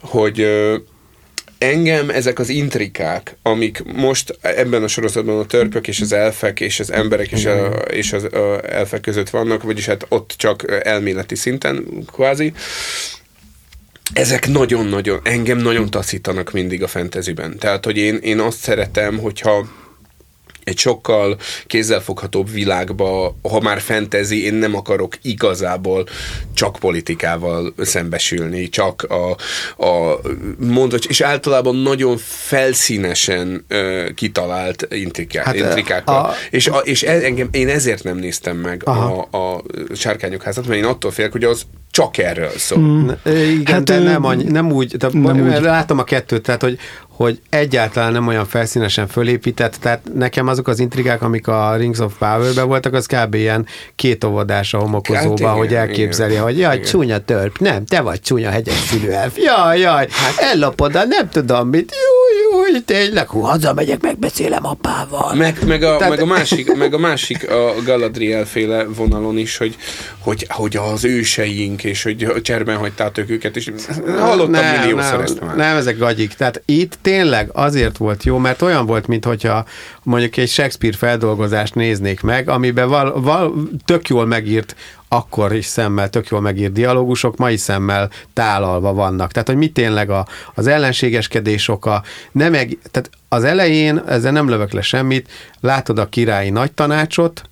hogy 0.00 0.46
engem 1.64 2.10
ezek 2.10 2.38
az 2.38 2.48
intrikák, 2.48 3.36
amik 3.42 3.82
most 3.84 4.38
ebben 4.40 4.82
a 4.82 4.88
sorozatban 4.88 5.38
a 5.38 5.46
törpök 5.46 5.88
és 5.88 6.00
az 6.00 6.12
elfek 6.12 6.60
és 6.60 6.80
az 6.80 6.92
emberek 6.92 7.32
és, 7.32 7.44
a, 7.44 7.66
és 7.72 8.12
az 8.12 8.24
a 8.24 8.60
elfek 8.72 9.00
között 9.00 9.30
vannak, 9.30 9.62
vagyis 9.62 9.86
hát 9.86 10.06
ott 10.08 10.34
csak 10.36 10.80
elméleti 10.84 11.34
szinten 11.34 11.86
kvázi, 12.12 12.52
ezek 14.12 14.48
nagyon-nagyon, 14.48 15.20
engem 15.22 15.58
nagyon 15.58 15.90
taszítanak 15.90 16.52
mindig 16.52 16.82
a 16.82 16.88
fantasyben. 16.88 17.58
Tehát, 17.58 17.84
hogy 17.84 17.96
én, 17.96 18.16
én 18.16 18.40
azt 18.40 18.58
szeretem, 18.58 19.18
hogyha 19.18 19.68
egy 20.64 20.78
sokkal 20.78 21.38
kézzelfoghatóbb 21.66 22.50
világba, 22.50 23.36
ha 23.42 23.60
már 23.60 23.80
fantasy, 23.80 24.44
én 24.44 24.54
nem 24.54 24.74
akarok 24.76 25.16
igazából 25.22 26.06
csak 26.54 26.76
politikával 26.80 27.74
szembesülni, 27.78 28.68
csak 28.68 29.02
a, 29.02 29.30
a 29.86 30.20
mondva, 30.58 30.96
és 31.08 31.20
általában 31.20 31.76
nagyon 31.76 32.16
felszínesen 32.18 33.64
uh, 33.70 34.10
kitalált 34.14 34.86
intrikák, 34.90 35.44
Hát, 35.44 35.54
intrikákkal. 35.54 36.14
a- 36.24 36.32
és, 36.50 36.66
a, 36.66 36.76
és 36.78 37.02
e, 37.02 37.10
engem, 37.12 37.48
én 37.50 37.68
ezért 37.68 38.02
nem 38.04 38.16
néztem 38.16 38.56
meg 38.56 38.82
Aha. 38.84 39.28
a, 39.30 39.38
a 39.54 39.62
Sárkányok 39.94 40.42
házat, 40.42 40.66
mert 40.66 40.78
én 40.78 40.84
attól 40.84 41.10
félek, 41.10 41.32
hogy 41.32 41.44
az 41.44 41.62
csak 41.94 42.18
erről 42.18 42.50
szól. 42.56 42.78
Mm. 42.78 43.08
Igen, 43.24 43.74
Hát, 43.74 43.82
de 43.82 43.98
nem, 43.98 44.24
annyi, 44.24 44.44
nem 44.44 44.72
úgy, 44.72 44.96
de 44.96 45.08
nem 45.12 45.40
úgy. 45.40 45.60
látom 45.62 45.98
a 45.98 46.04
kettőt, 46.04 46.42
tehát 46.42 46.62
hogy, 46.62 46.78
hogy 47.08 47.40
egyáltalán 47.48 48.12
nem 48.12 48.26
olyan 48.26 48.46
felszínesen 48.46 49.06
fölépített, 49.06 49.76
tehát 49.80 50.00
nekem 50.14 50.46
azok 50.46 50.68
az 50.68 50.78
intrigák, 50.78 51.22
amik 51.22 51.48
a 51.48 51.76
Rings 51.76 51.98
of 51.98 52.12
Power-ben 52.18 52.66
voltak, 52.66 52.92
az 52.94 53.06
kb. 53.06 53.34
ilyen 53.34 53.66
két 53.96 54.24
óvodás 54.24 54.74
a 54.74 54.78
homokozóba, 54.78 55.28
Hát 55.28 55.38
igen, 55.38 55.50
hogy 55.52 55.74
elképzelje, 55.74 56.32
igen, 56.32 56.44
hogy 56.44 56.58
jaj, 56.58 56.74
igen. 56.74 56.86
csúnya 56.86 57.18
törp, 57.18 57.58
nem, 57.58 57.84
te 57.84 58.00
vagy 58.00 58.20
csúnya 58.20 58.50
hegyes 58.50 58.74
szülő 58.74 59.12
elf, 59.12 59.36
jaj, 59.36 59.78
jaj, 59.78 60.06
hát 60.10 60.34
ellopod, 60.52 60.92
nem 60.92 61.28
tudom 61.30 61.68
mit, 61.68 61.92
jó, 61.92 62.23
jó, 62.54 62.80
tényleg, 62.84 63.28
hú, 63.28 63.40
hazamegyek, 63.40 64.00
megbeszélem 64.00 64.66
apával. 64.66 65.34
Meg, 65.34 65.58
meg, 65.66 65.82
a, 65.82 65.96
Tehát- 65.96 66.08
meg, 66.08 66.20
a 66.20 66.26
másik, 66.26 66.76
meg 66.76 66.94
a 66.94 66.98
másik 66.98 67.50
a 67.50 67.74
Galadriel 67.84 68.44
féle 68.44 68.84
vonalon 68.84 69.38
is, 69.38 69.56
hogy, 69.56 69.76
hogy, 70.18 70.46
hogy 70.48 70.76
az 70.76 71.04
őseink, 71.04 71.84
és 71.84 72.02
hogy 72.02 72.32
cserben 72.42 72.76
hagytátok 72.76 73.30
őket, 73.30 73.56
és 73.56 73.70
hallottam 74.18 74.50
nem, 74.50 74.80
milliószor 74.80 75.12
nem, 75.12 75.20
ezt 75.20 75.40
már. 75.40 75.56
Nem, 75.56 75.76
ezek 75.76 75.98
gagyik. 75.98 76.34
Tehát 76.34 76.62
itt 76.64 76.98
tényleg 77.02 77.50
azért 77.52 77.96
volt 77.96 78.24
jó, 78.24 78.38
mert 78.38 78.62
olyan 78.62 78.86
volt, 78.86 79.06
mintha 79.06 79.64
mondjuk 80.02 80.36
egy 80.36 80.48
Shakespeare 80.48 80.96
feldolgozást 80.96 81.74
néznék 81.74 82.20
meg, 82.20 82.48
amiben 82.48 82.88
val, 82.88 83.20
val, 83.20 83.68
tök 83.84 84.08
jól 84.08 84.26
megírt 84.26 84.74
akkor 85.16 85.54
is 85.54 85.66
szemmel, 85.66 86.10
tök 86.10 86.28
jól 86.28 86.40
megírt 86.40 86.72
dialógusok, 86.72 87.36
mai 87.36 87.56
szemmel 87.56 88.10
tálalva 88.32 88.92
vannak. 88.92 89.32
Tehát, 89.32 89.48
hogy 89.48 89.56
mi 89.56 89.68
tényleg 89.68 90.10
a, 90.10 90.26
az 90.54 90.66
ellenségeskedés 90.66 91.68
oka, 91.68 92.02
nem 92.32 92.54
eg, 92.54 92.78
tehát 92.90 93.10
az 93.28 93.44
elején, 93.44 94.02
ezzel 94.06 94.32
nem 94.32 94.48
lövök 94.48 94.72
le 94.72 94.80
semmit, 94.80 95.28
látod 95.60 95.98
a 95.98 96.08
királyi 96.08 96.50
nagy 96.50 96.72
tanácsot, 96.72 97.42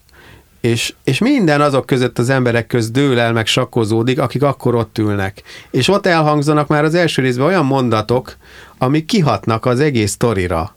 és, 0.60 0.94
és 1.04 1.18
minden 1.18 1.60
azok 1.60 1.86
között 1.86 2.18
az 2.18 2.28
emberek 2.28 2.66
közt 2.66 2.92
dől 2.92 3.18
el, 3.18 3.32
meg 3.32 3.46
sakkozódik, 3.46 4.18
akik 4.18 4.42
akkor 4.42 4.74
ott 4.74 4.98
ülnek. 4.98 5.42
És 5.70 5.88
ott 5.88 6.06
elhangzanak 6.06 6.68
már 6.68 6.84
az 6.84 6.94
első 6.94 7.22
részben 7.22 7.46
olyan 7.46 7.64
mondatok, 7.64 8.36
amik 8.78 9.04
kihatnak 9.04 9.66
az 9.66 9.80
egész 9.80 10.10
sztorira. 10.10 10.76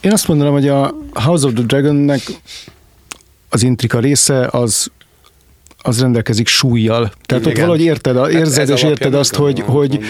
Én 0.00 0.12
azt 0.12 0.28
mondanám, 0.28 0.52
hogy 0.52 0.68
a 0.68 0.94
House 1.12 1.46
of 1.46 1.52
the 1.52 1.62
Dragonnek 1.62 2.20
az 3.48 3.62
intrika 3.62 3.98
része 3.98 4.48
az 4.50 4.90
az 5.82 6.00
rendelkezik 6.00 6.46
súlyjal. 6.48 7.12
Tehát 7.26 7.46
ott 7.46 7.52
Igen. 7.52 7.66
valahogy 7.66 7.84
érted, 7.86 8.16
a- 8.16 8.30
érzed 8.30 8.68
Hát 8.68 8.76
és 8.76 8.82
érted 8.82 9.14
azt, 9.14 9.34
hogy, 9.34 9.60
hogy, 9.60 9.88
mondod. 9.90 10.08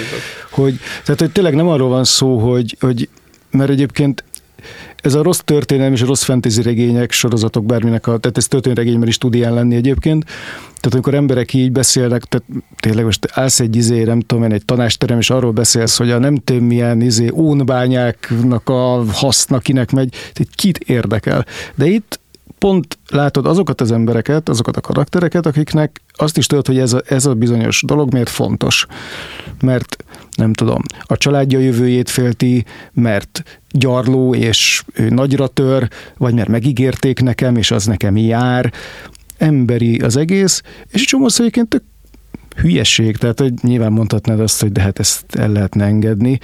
hogy, 0.51 0.79
tehát 1.05 1.21
hogy 1.21 1.31
tényleg 1.31 1.55
nem 1.55 1.68
arról 1.68 1.89
van 1.89 2.05
szó, 2.05 2.39
hogy, 2.39 2.77
hogy 2.81 3.09
mert 3.51 3.71
egyébként 3.71 4.25
ez 5.03 5.14
a 5.14 5.23
rossz 5.23 5.39
történelmi 5.45 5.95
és 5.95 6.03
a 6.03 6.07
rossz 6.07 6.23
fantasy 6.23 6.62
regények, 6.62 7.12
sorozatok, 7.12 7.64
bárminek 7.64 8.07
a, 8.07 8.18
tehát 8.18 8.37
ez 8.37 8.47
történelmi 8.47 9.07
is 9.07 9.18
tud 9.18 9.35
ilyen 9.35 9.55
lenni 9.55 9.75
egyébként. 9.77 10.25
Tehát 10.64 10.93
amikor 10.93 11.14
emberek 11.14 11.55
így 11.55 11.73
beszélnek, 11.73 12.25
tehát 12.25 12.47
tényleg 12.81 13.05
most 13.05 13.29
állsz 13.33 13.61
egy 13.61 13.77
izé, 13.77 14.03
nem 14.03 14.21
tudom 14.21 14.45
én, 14.45 14.53
egy 14.53 14.64
tanásterem, 14.64 15.18
és 15.18 15.31
arról 15.31 15.51
beszélsz, 15.51 15.97
hogy 15.97 16.11
a 16.11 16.18
nem 16.18 16.37
tudom 16.37 16.64
milyen 16.64 17.01
izé, 17.01 17.31
ónbányáknak 17.35 18.68
a 18.68 19.05
haszna 19.12 19.59
kinek 19.59 19.91
megy, 19.91 20.11
tehát 20.11 20.55
kit 20.55 20.79
érdekel. 20.79 21.47
De 21.75 21.87
itt 21.87 22.20
pont 22.61 22.99
látod 23.09 23.47
azokat 23.47 23.81
az 23.81 23.93
embereket, 23.93 24.49
azokat 24.49 24.77
a 24.77 24.81
karaktereket, 24.81 25.47
akiknek 25.47 26.01
azt 26.13 26.37
is 26.37 26.47
tudod, 26.47 26.67
hogy 26.67 26.79
ez 26.79 26.93
a, 26.93 27.03
ez 27.07 27.27
a 27.27 27.35
bizonyos 27.35 27.83
dolog 27.87 28.13
miért 28.13 28.29
fontos. 28.29 28.87
Mert 29.61 30.05
nem 30.37 30.53
tudom, 30.53 30.83
a 31.03 31.17
családja 31.17 31.59
jövőjét 31.59 32.11
félti, 32.11 32.65
mert 32.93 33.61
gyarló 33.71 34.35
és 34.35 34.83
ő 34.93 35.09
nagyra 35.09 35.47
tör, 35.47 35.89
vagy 36.17 36.35
mert 36.35 36.49
megígérték 36.49 37.21
nekem, 37.21 37.57
és 37.57 37.71
az 37.71 37.87
nekem 37.87 38.17
jár. 38.17 38.73
Emberi 39.39 39.99
az 39.99 40.17
egész, 40.17 40.63
és 40.91 41.05
csomószor 41.05 41.41
egyébként 41.41 41.69
tök 41.69 41.83
hülyeség, 42.57 43.17
tehát 43.17 43.41
hogy 43.41 43.53
nyilván 43.63 43.93
mondhatnád 43.93 44.41
azt, 44.41 44.61
hogy 44.61 44.73
de 44.73 44.81
hát 44.81 44.99
ezt 44.99 45.25
el 45.29 45.49
lehetne 45.49 45.85
engedni, 45.85 46.39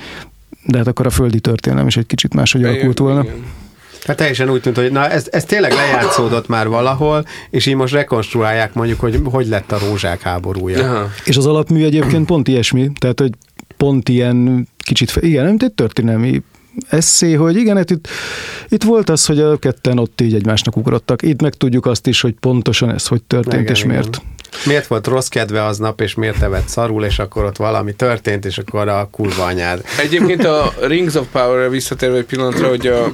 de 0.66 0.78
hát 0.78 0.86
akkor 0.86 1.06
a 1.06 1.10
földi 1.10 1.40
történelem 1.40 1.86
is 1.86 1.96
egy 1.96 2.06
kicsit 2.06 2.34
máshogy 2.34 2.64
alakult 2.64 2.98
volna. 2.98 3.22
Igen. 3.22 3.65
Hát 4.06 4.16
teljesen 4.16 4.50
úgy 4.50 4.60
tűnt, 4.60 4.76
hogy 4.76 4.92
na 4.92 5.08
ez, 5.08 5.26
ez 5.30 5.44
tényleg 5.44 5.72
lejátszódott 5.72 6.48
már 6.48 6.68
valahol, 6.68 7.24
és 7.50 7.66
így 7.66 7.74
most 7.74 7.94
rekonstruálják 7.94 8.74
mondjuk, 8.74 9.00
hogy 9.00 9.20
hogy 9.24 9.46
lett 9.46 9.72
a 9.72 9.78
rózsák 9.78 10.20
háborúja. 10.20 10.90
Aha. 10.90 11.10
És 11.24 11.36
az 11.36 11.46
alapmű 11.46 11.84
egyébként 11.84 12.26
pont 12.26 12.48
ilyesmi, 12.48 12.90
tehát 12.98 13.20
hogy 13.20 13.30
pont 13.76 14.08
ilyen 14.08 14.68
kicsit, 14.84 15.16
igen, 15.20 15.44
nem 15.44 15.56
egy 15.58 15.72
történelmi 15.72 16.42
eszé, 16.88 17.32
hogy 17.32 17.56
igen, 17.56 17.76
hát 17.76 17.90
itt, 17.90 18.08
itt 18.68 18.82
volt 18.82 19.10
az, 19.10 19.26
hogy 19.26 19.40
a 19.40 19.56
ketten 19.56 19.98
ott 19.98 20.20
így 20.20 20.34
egymásnak 20.34 20.76
ugrottak. 20.76 21.22
Itt 21.22 21.40
meg 21.40 21.54
tudjuk 21.54 21.86
azt 21.86 22.06
is, 22.06 22.20
hogy 22.20 22.34
pontosan 22.40 22.90
ez 22.90 23.06
hogy 23.06 23.22
történt, 23.22 23.60
igen, 23.60 23.72
és 23.72 23.78
igen. 23.78 23.90
miért. 23.90 24.22
Miért 24.66 24.86
volt 24.86 25.06
rossz 25.06 25.28
kedve 25.28 25.64
aznap, 25.64 26.00
és 26.00 26.14
miért 26.14 26.42
evett 26.42 26.68
szarul, 26.68 27.04
és 27.04 27.18
akkor 27.18 27.44
ott 27.44 27.56
valami 27.56 27.94
történt, 27.94 28.44
és 28.44 28.58
akkor 28.58 28.88
a 28.88 29.08
kurva 29.10 29.44
anyád. 29.44 29.84
Egyébként 30.00 30.44
a 30.44 30.72
Rings 30.80 31.14
of 31.14 31.26
Power-re 31.32 31.68
visszatérve 31.68 32.16
egy 32.16 32.24
pillanatra, 32.24 32.68
hogy 32.68 32.86
a, 32.86 33.12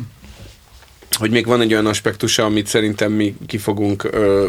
hogy 1.18 1.30
még 1.30 1.46
van 1.46 1.60
egy 1.60 1.72
olyan 1.72 1.86
aspektusa, 1.86 2.44
amit 2.44 2.66
szerintem 2.66 3.12
mi 3.12 3.34
ki 3.46 3.58
fogunk 3.58 4.04
ö, 4.10 4.48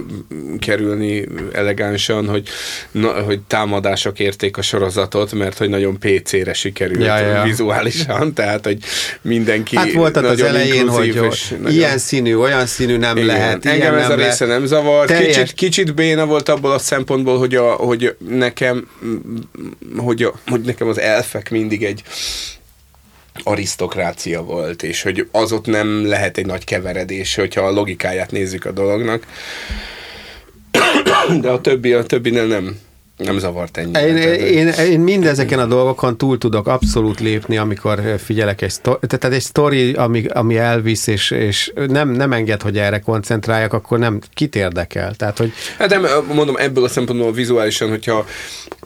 kerülni 0.59 1.27
elegánsan, 1.51 2.27
hogy, 2.27 2.47
na, 2.91 3.11
hogy 3.11 3.39
támadások 3.39 4.19
érték 4.19 4.57
a 4.57 4.61
sorozatot, 4.61 5.33
mert 5.33 5.57
hogy 5.57 5.69
nagyon 5.69 5.99
PC-re 5.99 6.53
sikerült 6.53 7.05
ja, 7.05 7.17
ja. 7.17 7.43
vizuálisan, 7.43 8.33
tehát 8.33 8.65
hogy 8.65 8.77
mindenki 9.21 9.75
Hát 9.75 9.91
volt 9.91 10.17
az 10.17 10.41
elején, 10.41 10.87
hogy 10.87 11.13
nagyon... 11.15 11.31
ilyen 11.67 11.97
színű, 11.97 12.35
olyan 12.35 12.65
színű 12.65 12.97
nem 12.97 13.15
Igen. 13.17 13.27
lehet. 13.27 13.65
Engem 13.65 13.95
ez 13.95 14.09
a 14.09 14.15
része 14.15 14.45
nem 14.45 14.65
zavar. 14.65 15.05
Teljes... 15.05 15.37
Kicsit, 15.37 15.53
kicsit 15.53 15.93
béna 15.93 16.25
volt 16.25 16.49
abból 16.49 16.71
a 16.71 16.79
szempontból, 16.79 17.37
hogy, 17.37 17.55
a, 17.55 17.71
hogy 17.71 18.15
nekem 18.27 18.87
hogy, 19.97 20.23
a, 20.23 20.33
hogy 20.47 20.61
nekem 20.61 20.87
az 20.87 20.99
elfek 20.99 21.49
mindig 21.49 21.83
egy 21.83 22.03
arisztokrácia 23.43 24.41
volt, 24.41 24.83
és 24.83 25.01
hogy 25.01 25.27
az 25.31 25.51
ott 25.51 25.65
nem 25.65 26.07
lehet 26.07 26.37
egy 26.37 26.45
nagy 26.45 26.63
keveredés, 26.63 27.35
hogyha 27.35 27.61
a 27.61 27.71
logikáját 27.71 28.31
nézzük 28.31 28.65
a 28.65 28.71
dolognak. 28.71 29.27
De 31.41 31.49
a 31.49 31.61
többi, 31.61 31.93
a 31.93 32.03
többinél 32.03 32.47
nem 32.47 32.79
nem 33.17 33.37
zavart 33.37 33.77
ennyi. 33.77 33.99
Én, 33.99 34.17
én, 34.37 34.67
én 34.67 34.99
mindezeken 34.99 35.59
a 35.59 35.65
dolgokon 35.65 36.17
túl 36.17 36.37
tudok 36.37 36.67
abszolút 36.67 37.19
lépni, 37.19 37.57
amikor 37.57 38.01
figyelek 38.23 38.61
egy 38.61 38.69
sztori, 38.69 38.97
tehát 39.07 39.35
egy 39.35 39.41
sztori, 39.41 39.93
ami, 39.93 40.25
ami 40.25 40.57
elvisz, 40.57 41.07
és, 41.07 41.31
és 41.31 41.71
nem, 41.87 42.09
nem 42.09 42.33
enged, 42.33 42.61
hogy 42.61 42.77
erre 42.77 42.99
koncentráljak, 42.99 43.73
akkor 43.73 43.99
nem 43.99 44.19
kit 44.33 44.55
érdekel. 44.55 45.15
Tehát, 45.15 45.37
hogy... 45.37 45.53
Hát 45.77 45.89
nem, 45.89 46.05
mondom, 46.33 46.55
ebből 46.57 46.83
a 46.83 46.87
szempontból 46.87 47.31
vizuálisan, 47.31 47.89
hogyha 47.89 48.25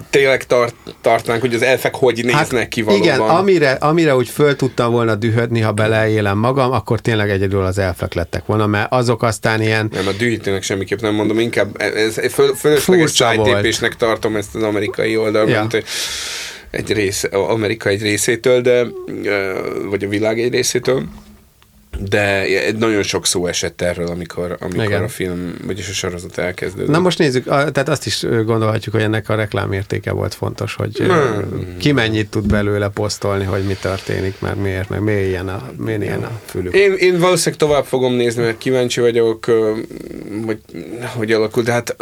tényleg 0.10 0.44
tart, 0.44 0.76
tartnánk, 1.02 1.42
hogy 1.42 1.54
az 1.54 1.62
elfek 1.62 1.96
hogy 1.96 2.20
néznek 2.24 2.60
hát 2.60 2.68
ki 2.68 2.82
valóban. 2.82 3.06
Igen, 3.08 3.20
amire, 3.20 3.72
amire 3.72 4.16
úgy 4.16 4.30
föl 4.30 4.56
tudtam 4.56 4.92
volna 4.92 5.16
dühödni, 5.16 5.60
ha 5.60 5.72
beleélem 5.72 6.38
magam, 6.38 6.72
akkor 6.72 7.00
tényleg 7.00 7.30
egyedül 7.30 7.62
az 7.66 7.78
elfek 7.78 8.14
lettek 8.14 8.46
volna, 8.46 8.68
mert 8.68 8.92
azok 8.92 9.24
aztán 9.24 9.62
ilyen... 9.62 9.90
Nem, 9.94 10.08
a 10.08 10.12
dühítőnek 10.12 10.64
semmiképp 10.64 11.00
nem 11.00 11.14
mondom, 11.14 11.40
inkább 11.40 11.82
ez, 11.82 12.32
föl, 12.32 12.56
fölösleges 12.56 13.12
szájtépésnek 13.12 13.96
tartom 14.20 14.36
ezt 14.36 14.56
az 14.56 14.64
amerikai 14.64 15.18
oldalon, 15.18 15.50
ja. 15.50 15.68
egy 16.72 16.92
rész, 16.92 17.24
Amerika 17.32 17.90
egy 17.90 18.02
részétől, 18.02 18.62
de, 18.62 18.86
vagy 19.90 20.04
a 20.04 20.08
világ 20.08 20.40
egy 20.40 20.52
részétől 20.52 21.04
de 22.00 22.46
nagyon 22.78 23.04
sok 23.04 23.26
szó 23.26 23.48
esett 23.48 23.82
erről, 23.82 24.08
amikor, 24.08 24.58
amikor 24.60 24.84
Igen. 24.84 25.04
a 25.04 25.08
film, 25.08 25.56
vagyis 25.66 25.90
a 25.90 25.94
sorozat 25.94 26.38
elkezdődött. 26.38 26.90
Na 26.90 27.00
most 27.00 27.18
nézzük, 27.18 27.44
tehát 27.46 27.90
azt 27.90 28.06
is 28.06 28.26
gondolhatjuk, 28.46 28.96
hogy 28.96 29.04
ennek 29.04 29.30
a 29.30 29.36
reklámértéke 29.36 30.12
volt 30.12 30.34
fontos, 30.34 30.76
hogy 30.76 30.98
hmm. 30.98 31.78
ki 31.78 31.92
mennyit 31.92 32.30
tud 32.30 32.48
belőle 32.48 32.90
posztolni, 32.90 33.44
hogy 33.44 33.64
mi 33.64 33.76
történik, 33.82 34.40
mert 34.40 34.62
miért, 34.62 34.90
meg 34.90 35.02
miért 35.02 35.28
ilyen 35.28 35.48
a, 35.48 35.70
miért 35.78 36.02
ilyen 36.02 36.24
a 36.24 36.32
fülük. 36.46 36.74
Én, 36.74 36.94
én 36.94 37.20
valószínűleg 37.20 37.60
tovább 37.60 37.86
fogom 37.86 38.14
nézni, 38.14 38.44
mert 38.44 38.58
kíváncsi 38.58 39.02
vagyok, 39.02 39.46
hogy 40.46 40.60
hogy 41.16 41.32
alakul, 41.32 41.64
de 41.64 41.72
hát 41.72 41.96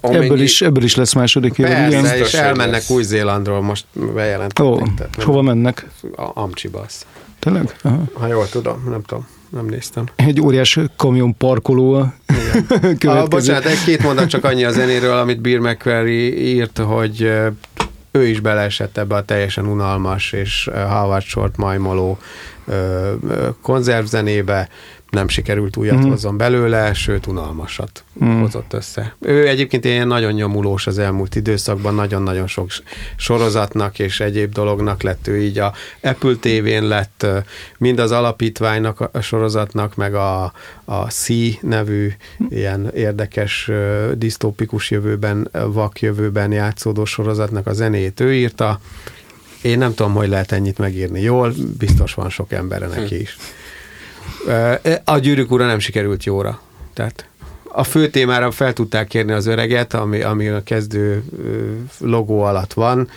amennyi... 0.00 0.24
ebből, 0.24 0.40
is, 0.40 0.62
ebből 0.62 0.84
is 0.84 0.94
lesz 0.94 1.12
második 1.12 1.58
év. 1.58 1.66
Persze, 1.66 2.18
és 2.18 2.34
elmennek 2.34 2.82
Új-Zélandról, 2.88 3.60
most 3.60 3.84
bejelentették. 4.14 5.24
Hova 5.24 5.42
mennek? 5.42 5.86
A 6.16 6.30
Amcsiba 6.34 6.86
Tényleg? 7.38 7.76
Aha. 7.82 8.02
Ha 8.12 8.26
jól 8.26 8.48
tudom, 8.48 8.86
nem 8.90 9.02
tudom. 9.02 9.26
Nem 9.50 9.66
néztem. 9.66 10.04
Egy 10.16 10.40
óriás 10.40 10.78
kamion 10.96 11.36
parkoló. 11.36 12.12
Igen. 12.82 13.16
ah, 13.16 13.28
bocsánat, 13.28 13.64
egy-két 13.64 14.02
mondat 14.02 14.28
csak 14.28 14.44
annyi 14.44 14.64
a 14.64 14.70
zenéről, 14.70 15.16
amit 15.16 15.40
Bill 15.40 15.60
McQuarrie 15.60 16.34
írt, 16.34 16.78
hogy 16.78 17.22
ő 18.10 18.26
is 18.26 18.40
beleesett 18.40 18.98
ebbe 18.98 19.14
a 19.14 19.24
teljesen 19.24 19.66
unalmas 19.66 20.32
és 20.32 20.70
Howard 20.88 21.22
Short 21.22 21.56
majmoló 21.56 22.18
konzervzenébe, 23.62 24.68
nem 25.10 25.28
sikerült 25.28 25.76
újat 25.76 26.04
mm. 26.04 26.08
hozzon 26.08 26.36
belőle, 26.36 26.94
sőt 26.94 27.26
unalmasat 27.26 28.04
mm. 28.24 28.40
hozott 28.40 28.72
össze. 28.72 29.14
Ő 29.20 29.48
egyébként 29.48 29.84
ilyen 29.84 30.06
nagyon 30.06 30.32
nyomulós 30.32 30.86
az 30.86 30.98
elmúlt 30.98 31.34
időszakban, 31.34 31.94
nagyon-nagyon 31.94 32.46
sok 32.46 32.70
sorozatnak 33.16 33.98
és 33.98 34.20
egyéb 34.20 34.52
dolognak 34.52 35.02
lett 35.02 35.26
ő 35.26 35.40
így 35.40 35.58
a 35.58 35.72
Apple 36.02 36.34
TV-n 36.40 36.84
lett 36.84 37.26
mind 37.78 37.98
az 37.98 38.10
alapítványnak 38.12 39.08
a 39.12 39.20
sorozatnak, 39.20 39.96
meg 39.96 40.14
a, 40.14 40.52
a 40.84 41.10
C 41.10 41.28
nevű 41.60 42.12
ilyen 42.48 42.90
érdekes 42.94 43.70
disztópikus 44.14 44.90
jövőben, 44.90 45.50
vak 45.52 46.00
jövőben 46.00 46.52
játszódó 46.52 47.04
sorozatnak 47.04 47.66
a 47.66 47.72
zenét 47.72 48.20
ő 48.20 48.34
írta. 48.34 48.80
Én 49.62 49.78
nem 49.78 49.94
tudom, 49.94 50.14
hogy 50.14 50.28
lehet 50.28 50.52
ennyit 50.52 50.78
megírni 50.78 51.20
jól, 51.20 51.54
biztos 51.78 52.14
van 52.14 52.30
sok 52.30 52.52
embere 52.52 52.86
neki 52.86 53.14
hm. 53.14 53.20
is. 53.20 53.36
A 55.04 55.18
gyűrűk 55.18 55.50
ura 55.50 55.66
nem 55.66 55.78
sikerült 55.78 56.24
jóra. 56.24 56.60
Tehát 56.94 57.28
a 57.62 57.84
fő 57.84 58.08
témára 58.08 58.50
fel 58.50 58.72
tudták 58.72 59.06
kérni 59.06 59.32
az 59.32 59.46
öreget, 59.46 59.94
ami, 59.94 60.22
ami 60.22 60.48
a 60.48 60.62
kezdő 60.62 61.24
logó 61.98 62.42
alatt 62.42 62.72
van. 62.72 63.08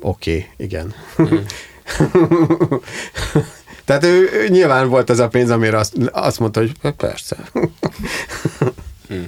Oké, 0.00 0.32
okay, 0.32 0.66
igen. 0.66 0.94
Mm. 1.22 1.36
Tehát 3.84 4.04
ő, 4.04 4.30
ő 4.32 4.48
nyilván 4.48 4.88
volt 4.88 5.10
az 5.10 5.18
a 5.18 5.28
pénz, 5.28 5.50
amire 5.50 5.78
azt, 5.78 5.94
azt 6.12 6.38
mondta, 6.38 6.60
hogy 6.60 6.72
hát 6.82 6.92
persze. 6.92 7.36
mm. 9.12 9.22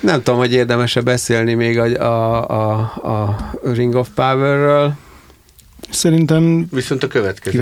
Nem 0.00 0.22
tudom, 0.22 0.38
hogy 0.38 0.52
érdemese 0.52 1.00
beszélni 1.00 1.54
még 1.54 1.78
a, 1.78 1.84
a, 1.84 2.48
a, 2.48 2.72
a 3.08 3.50
Ring 3.62 3.94
of 3.94 4.08
Power-ről. 4.14 4.94
Szerintem 5.90 6.66
Viszont 6.70 7.02
a 7.02 7.06
következő. 7.06 7.58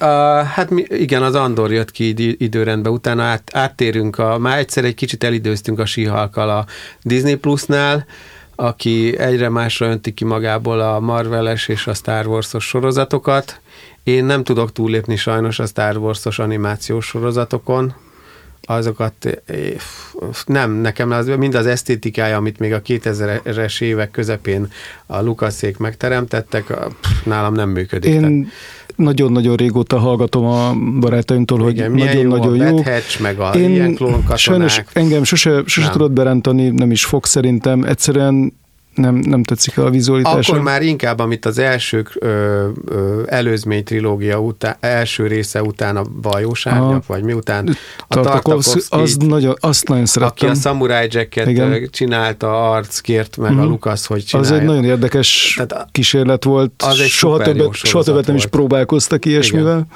Uh, 0.00 0.08
hát 0.42 0.70
mi, 0.70 0.84
igen, 0.88 1.22
az 1.22 1.34
Andor 1.34 1.72
jött 1.72 1.90
ki 1.90 2.08
id- 2.08 2.40
időrendbe, 2.40 2.90
utána 2.90 3.22
át, 3.22 3.50
áttérünk, 3.52 4.18
a, 4.18 4.38
már 4.38 4.58
egyszer 4.58 4.84
egy 4.84 4.94
kicsit 4.94 5.24
elidőztünk 5.24 5.78
a 5.78 5.86
Sihalkal 5.86 6.50
a 6.50 6.66
Disney 7.02 7.34
Plusnál, 7.34 8.06
aki 8.54 9.18
egyre 9.18 9.48
másra 9.48 9.86
önti 9.86 10.14
ki 10.14 10.24
magából 10.24 10.80
a 10.80 11.00
Marveles 11.00 11.68
és 11.68 11.86
a 11.86 11.94
Star 11.94 12.26
Wars-os 12.26 12.64
sorozatokat. 12.64 13.60
Én 14.02 14.24
nem 14.24 14.44
tudok 14.44 14.72
túllépni 14.72 15.16
sajnos 15.16 15.58
a 15.58 15.66
Star 15.66 15.96
Wars-os 15.96 16.38
animációs 16.38 17.06
sorozatokon, 17.06 17.94
azokat 18.62 19.42
nem, 20.46 20.72
nekem 20.72 21.10
az, 21.10 21.26
mind 21.38 21.54
az 21.54 21.66
esztétikája, 21.66 22.36
amit 22.36 22.58
még 22.58 22.72
a 22.72 22.82
2000-es 22.82 23.80
évek 23.80 24.10
közepén 24.10 24.72
a 25.06 25.20
Lukaszék 25.20 25.76
megteremtettek, 25.76 26.72
nálam 27.24 27.54
nem 27.54 27.68
működik. 27.68 28.10
Én 28.10 28.50
nagyon-nagyon 28.96 29.56
régóta 29.56 29.98
hallgatom 29.98 30.44
a 30.44 30.74
barátaimtól, 31.00 31.58
hogy 31.58 31.90
nagyon-nagyon 31.90 32.56
jó. 32.56 32.64
jó. 32.64 32.82
Hatch, 32.82 33.20
meg 33.20 33.38
a 33.38 33.50
Én 33.54 33.70
ilyen 33.70 33.98
Sajnos 34.34 34.82
engem 34.92 35.24
sose, 35.24 35.62
sose 35.66 35.90
tudott 35.90 36.12
berentani, 36.12 36.68
nem 36.68 36.90
is 36.90 37.04
fog 37.04 37.24
szerintem. 37.24 37.82
Egyszerűen 37.82 38.52
nem, 38.94 39.14
nem 39.14 39.42
tetszik 39.42 39.78
a 39.78 39.90
vizualitása. 39.90 40.52
Akkor 40.52 40.64
már 40.64 40.82
inkább, 40.82 41.18
amit 41.18 41.46
az 41.46 41.58
első 41.58 42.06
ö, 42.14 42.68
ö, 42.84 43.22
előzmény 43.26 43.84
trilógia 43.84 44.40
után, 44.40 44.76
első 44.80 45.26
része 45.26 45.62
után 45.62 45.96
a 45.96 46.02
Bajós 46.20 46.66
Árnyak, 46.66 47.06
vagy 47.06 47.22
miután 47.22 47.76
a 48.08 48.14
Tartakovsky, 48.14 48.80
az 48.88 49.16
nagyon, 49.16 49.56
azt 49.60 49.88
nagyon 49.88 50.06
szerettem. 50.06 50.48
Aki 50.48 50.58
a 50.58 50.60
Samurai 50.60 51.06
Jacket 51.10 51.46
Igen. 51.46 51.88
csinálta, 51.90 52.70
arc 52.70 53.00
kért 53.00 53.36
meg 53.36 53.50
mm-hmm. 53.50 53.60
a 53.60 53.64
Lukasz, 53.64 54.06
hogy 54.06 54.24
csinálja. 54.24 54.52
Az 54.52 54.60
egy 54.60 54.66
nagyon 54.66 54.84
érdekes 54.84 55.54
Tehát 55.56 55.88
kísérlet 55.92 56.44
volt. 56.44 56.82
Az 56.84 57.00
egy 57.00 57.08
soha 57.08 57.38
többet, 57.38 57.74
soha 57.74 58.04
többet 58.04 58.26
nem 58.26 58.36
is 58.36 58.46
próbálkoztak 58.46 59.24
ilyesmivel. 59.24 59.74
Igen. 59.74 59.86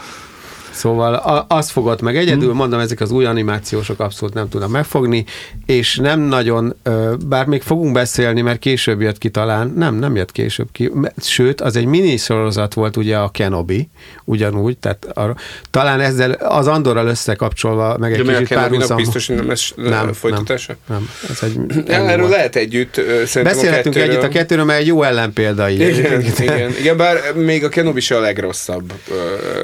Szóval 0.76 1.14
azt 1.48 1.70
fogott 1.70 2.00
meg 2.00 2.16
egyedül, 2.16 2.48
hmm. 2.48 2.56
mondom, 2.56 2.80
ezek 2.80 3.00
az 3.00 3.10
új 3.10 3.24
animációsok 3.24 4.00
abszolút 4.00 4.34
nem 4.34 4.48
tudnak 4.48 4.70
megfogni, 4.70 5.24
és 5.66 5.96
nem 5.96 6.20
nagyon, 6.20 6.76
bár 7.26 7.46
még 7.46 7.62
fogunk 7.62 7.92
beszélni, 7.92 8.40
mert 8.40 8.58
később 8.58 9.00
jött 9.00 9.18
ki 9.18 9.28
talán, 9.30 9.72
nem, 9.76 9.94
nem 9.94 10.16
jött 10.16 10.32
később 10.32 10.68
ki, 10.72 10.92
sőt, 11.22 11.60
az 11.60 11.76
egy 11.76 11.84
minisorozat 11.84 12.74
volt 12.74 12.96
ugye 12.96 13.16
a 13.16 13.28
Kenobi, 13.28 13.88
ugyanúgy, 14.24 14.78
tehát 14.78 15.06
arra, 15.14 15.36
talán 15.70 16.00
ezzel 16.00 16.30
az 16.30 16.66
Andorral 16.66 17.06
összekapcsolva, 17.06 17.96
meg 17.98 18.12
egy 18.12 18.22
De 18.22 18.32
kicsit 18.32 18.48
párhuzam. 18.48 18.96
biztos, 18.96 19.26
hogy 19.26 19.36
nem 19.36 19.48
lesz 19.48 19.72
nem, 19.76 20.12
folytatása? 20.12 20.76
Nem, 20.86 20.98
nem, 20.98 21.10
ez 21.30 21.42
egy, 21.42 21.88
erről 21.90 22.28
lehet 22.28 22.56
együtt, 22.56 23.00
Beszélhetünk 23.42 23.96
együtt 23.96 24.22
a 24.22 24.28
kettőről, 24.28 24.64
mert 24.64 24.80
egy 24.80 24.86
jó 24.86 25.02
ellenpélda. 25.02 25.68
Igen, 25.68 26.20
igen, 26.40 26.70
igen, 26.78 26.96
bár 26.96 27.34
még 27.34 27.64
a 27.64 27.68
Kenobi 27.68 28.00
se 28.00 28.16
a 28.16 28.20
legrosszabb 28.20 28.92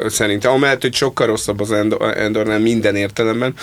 szerintem, 0.06 0.52
amellett, 0.52 0.80
hogy 0.80 0.94
sokkal 1.02 1.26
rosszabb 1.26 1.60
az 1.60 1.72
Endor, 1.72 2.16
Endornál 2.16 2.58
minden 2.58 2.96
értelemben, 2.96 3.54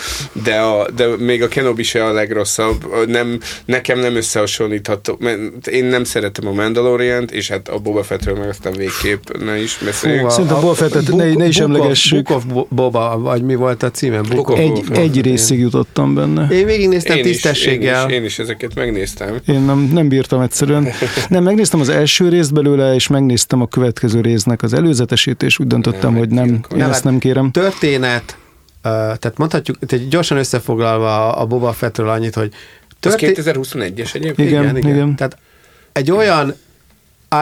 de, 0.44 0.56
a, 0.56 0.88
de 0.96 1.06
még 1.18 1.44
a 1.44 1.48
Kenobi 1.48 1.84
se 1.84 2.06
a 2.06 2.12
legrosszabb. 2.12 3.08
Nem, 3.08 3.40
nekem 3.66 4.00
nem 4.00 4.16
összehasonlítható. 4.16 5.20
Én 5.72 5.86
nem 5.86 6.04
szeretem 6.04 6.48
a 6.48 6.52
mandalorian 6.52 7.28
és 7.32 7.50
hát 7.50 7.68
a 7.68 7.78
Boba 7.80 8.04
Fettről 8.04 8.38
meg 8.38 8.50
aztán 8.50 8.74
végképp 8.74 9.38
ne 9.44 9.62
is 9.62 9.80
beszéljünk. 9.86 10.30
Szerintem 10.30 10.58
a 10.58 10.60
Boba 10.60 10.74
Fettet 10.74 11.16
ne, 11.16 11.34
ne 11.34 11.46
is 11.46 11.60
emlegessük. 11.60 12.28
Book 12.28 12.46
of 12.56 12.66
Boba, 12.70 13.20
vagy 13.20 13.44
mi 13.44 13.56
volt 13.56 13.84
a 13.84 13.92
címe? 13.92 14.22
Book 14.22 14.50
of 14.50 14.60
egy, 14.60 14.72
Boba. 14.72 15.00
egy 15.00 15.22
részig 15.22 15.60
jutottam 15.60 16.16
benne. 16.16 16.48
Én 16.52 16.66
végignéztem 16.66 17.18
én 17.18 17.24
tisztességgel. 17.24 18.06
Is, 18.06 18.14
én, 18.14 18.18
is, 18.18 18.22
én 18.22 18.24
is 18.26 18.40
ezeket 18.40 18.76
megnéztem. 18.76 19.36
Én 19.48 19.62
nem, 19.62 19.90
nem 19.94 20.08
bírtam 20.08 20.42
egyszerűen. 20.42 20.88
Nem, 21.30 21.44
megnéztem 21.44 21.80
az 21.80 21.90
első 21.90 22.30
részt 22.30 22.54
belőle, 22.54 22.94
és 22.94 23.08
megnéztem 23.08 23.62
a 23.62 23.68
következő 23.68 24.22
résznek 24.22 24.64
az 24.64 24.74
előzetesét, 24.74 25.44
és 25.44 25.60
úgy 25.60 25.68
döntöttem, 25.68 26.12
nem, 26.12 26.20
hogy 26.20 26.30
nem, 26.30 26.60
én 26.76 26.82
ezt 26.82 27.04
nem 27.04 27.18
kérem 27.30 27.52
történet, 27.52 28.38
tehát 28.82 29.38
mondhatjuk, 29.38 29.78
tehát 29.86 30.08
gyorsan 30.08 30.38
összefoglalva 30.38 31.36
a 31.36 31.46
Boba 31.46 31.74
Fettről 31.74 32.10
annyit, 32.10 32.36
hogy 32.36 32.54
történet... 33.00 33.38
Ez 33.38 33.46
2021-es 33.46 34.16
egyébként? 34.16 34.50
Igen, 34.50 34.64
igen, 34.64 34.78
igen. 34.78 34.96
igen. 34.96 35.16
Tehát 35.16 35.38
egy 35.92 36.12
olyan 36.12 36.56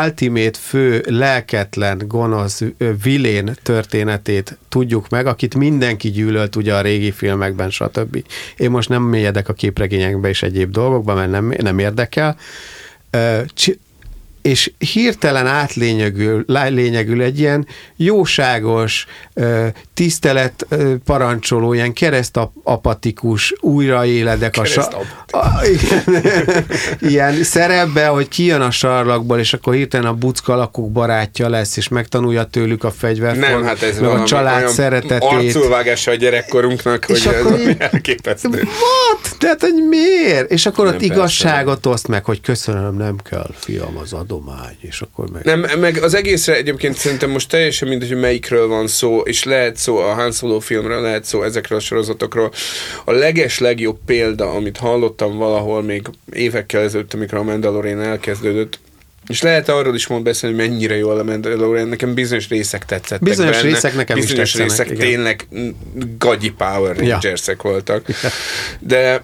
ultimate 0.03 0.57
fő, 0.61 1.03
lelketlen, 1.05 2.01
gonosz, 2.07 2.61
vilén 3.03 3.57
történetét 3.63 4.57
tudjuk 4.69 5.09
meg, 5.09 5.25
akit 5.25 5.55
mindenki 5.55 6.11
gyűlölt 6.11 6.55
ugye 6.55 6.75
a 6.75 6.81
régi 6.81 7.11
filmekben, 7.11 7.69
stb. 7.69 8.23
Én 8.57 8.69
most 8.69 8.89
nem 8.89 9.03
mélyedek 9.03 9.49
a 9.49 9.53
képregényekbe 9.53 10.29
és 10.29 10.43
egyéb 10.43 10.71
dolgokba, 10.71 11.13
mert 11.13 11.29
nem, 11.31 11.53
nem 11.57 11.79
érdekel 11.79 12.37
és 14.47 14.71
hirtelen 14.93 15.47
átlényegül 15.47 16.45
lényegül 16.47 17.21
egy 17.21 17.39
ilyen 17.39 17.67
jóságos, 17.95 19.05
tisztelet 19.97 20.67
parancsoló, 21.05 21.73
ilyen 21.73 21.93
keresztapatikus, 21.93 23.53
újraéledek 23.59 24.57
a, 24.57 24.65
sa- 24.65 24.93
a 24.93 25.65
igen, 25.65 26.23
ilyen 27.13 27.43
szerepbe, 27.43 28.07
hogy 28.07 28.27
kijön 28.27 28.61
a 28.61 28.71
sarlakból, 28.71 29.39
és 29.39 29.53
akkor 29.53 29.73
hirtelen 29.73 30.07
a 30.07 30.13
bucka 30.13 30.55
lakók 30.55 30.91
barátja 30.91 31.49
lesz, 31.49 31.77
és 31.77 31.87
megtanulja 31.87 32.43
tőlük 32.43 32.83
a 32.83 32.91
fegyvert, 32.91 33.39
Nem, 33.39 33.63
hát 33.63 33.81
ez 33.81 34.01
a 34.01 34.23
család 34.23 34.67
szeretetét. 34.67 35.21
Arculvágása 35.21 36.11
a 36.11 36.15
gyerekkorunknak, 36.15 37.09
és 37.09 37.25
hogy 37.25 37.35
akkor 37.35 37.59
ez 37.59 37.75
elképesztő. 37.77 38.49
What? 38.49 39.37
Tehát, 39.37 39.61
hogy 39.61 39.83
miért? 39.89 40.51
És 40.51 40.65
akkor 40.65 40.85
nem 40.85 40.93
ott 40.93 41.01
igazságot 41.01 41.85
oszt 41.85 42.07
meg, 42.07 42.25
hogy 42.25 42.41
köszönöm, 42.41 42.97
nem 42.97 43.15
kell, 43.29 43.49
fiam, 43.53 43.97
az 43.97 44.13
adomány, 44.13 44.77
és 44.79 45.01
akkor 45.01 45.29
meg... 45.29 45.43
Nem, 45.43 45.79
meg 45.79 46.03
az 46.03 46.13
egészre 46.13 46.55
egyébként 46.55 46.97
szerintem 46.97 47.29
most 47.29 47.49
teljesen 47.49 47.87
mindegy, 47.87 48.09
hogy 48.09 48.19
melyikről 48.19 48.67
van 48.67 48.87
szó, 48.87 49.19
és 49.19 49.43
lehet 49.43 49.75
szó 49.87 49.97
a 49.97 50.13
Han 50.13 50.31
Solo 50.31 50.59
filmről, 50.59 51.01
lehet 51.01 51.25
szó 51.25 51.43
ezekről 51.43 51.77
a 51.77 51.81
sorozatokról. 51.81 52.51
A 53.05 53.11
leges 53.11 53.59
legjobb 53.59 53.97
példa, 54.05 54.49
amit 54.49 54.77
hallottam 54.77 55.37
valahol 55.37 55.81
még 55.83 56.07
évekkel 56.31 56.81
ezelőtt, 56.81 57.13
amikor 57.13 57.37
a 57.37 57.43
Mandalorian 57.43 58.01
elkezdődött, 58.01 58.79
és 59.27 59.41
lehet 59.41 59.69
arról 59.69 59.95
is 59.95 60.07
mond 60.07 60.23
beszélni, 60.23 60.55
hogy 60.55 60.67
mennyire 60.67 60.95
jól 60.95 61.19
a 61.19 61.23
Mandalorian. 61.23 61.87
Nekem 61.87 62.13
bizonyos 62.13 62.49
részek 62.49 62.85
tetszettek 62.85 63.29
Bizonyos 63.29 63.55
benne. 63.55 63.73
részek 63.73 63.95
nekem 63.95 64.19
bizonyos 64.19 64.53
is 64.53 64.59
részek 64.59 64.85
igen. 64.85 64.99
tényleg 64.99 65.47
gagyi 66.17 66.49
Power 66.49 66.97
Rangersek 66.97 67.61
ja. 67.63 67.69
voltak. 67.69 68.05
De 68.79 69.23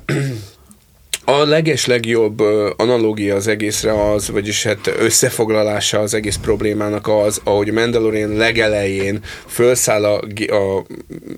a 1.26 1.44
leges 1.46 1.86
legjobb 1.86 2.40
analógia 2.78 3.36
az 3.36 3.48
egészre 3.48 4.12
az, 4.12 4.30
vagyis 4.30 4.64
hát 4.64 4.92
összefoglalása 5.00 6.00
az 6.00 6.14
egész 6.14 6.36
problémának 6.36 7.08
az, 7.08 7.42
ahogy 7.44 7.72
Mandalorian 7.72 8.34
legelején 8.34 9.20
felszáll 9.46 10.06
a, 10.06 10.22
a 10.48 10.86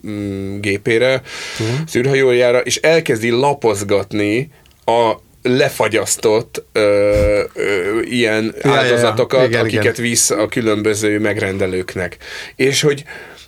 mm, 0.07 0.59
gépére, 0.59 1.21
uh-huh. 1.59 1.77
Szűrhajójára, 1.87 2.59
és 2.59 2.75
elkezdi 2.75 3.29
lapozgatni 3.29 4.51
a 4.85 5.13
lefagyasztott 5.41 6.65
ö, 6.71 7.43
ö, 7.53 7.99
ilyen 8.01 8.55
ja, 8.61 8.71
áldozatokat, 8.71 9.39
ja, 9.39 9.43
ja. 9.43 9.49
Igen, 9.49 9.65
akiket 9.65 9.97
igen. 9.97 10.09
visz 10.09 10.29
a 10.29 10.47
különböző 10.47 11.19
megrendelőknek. 11.19 12.17
És 12.55 12.81
hogy 12.81 13.03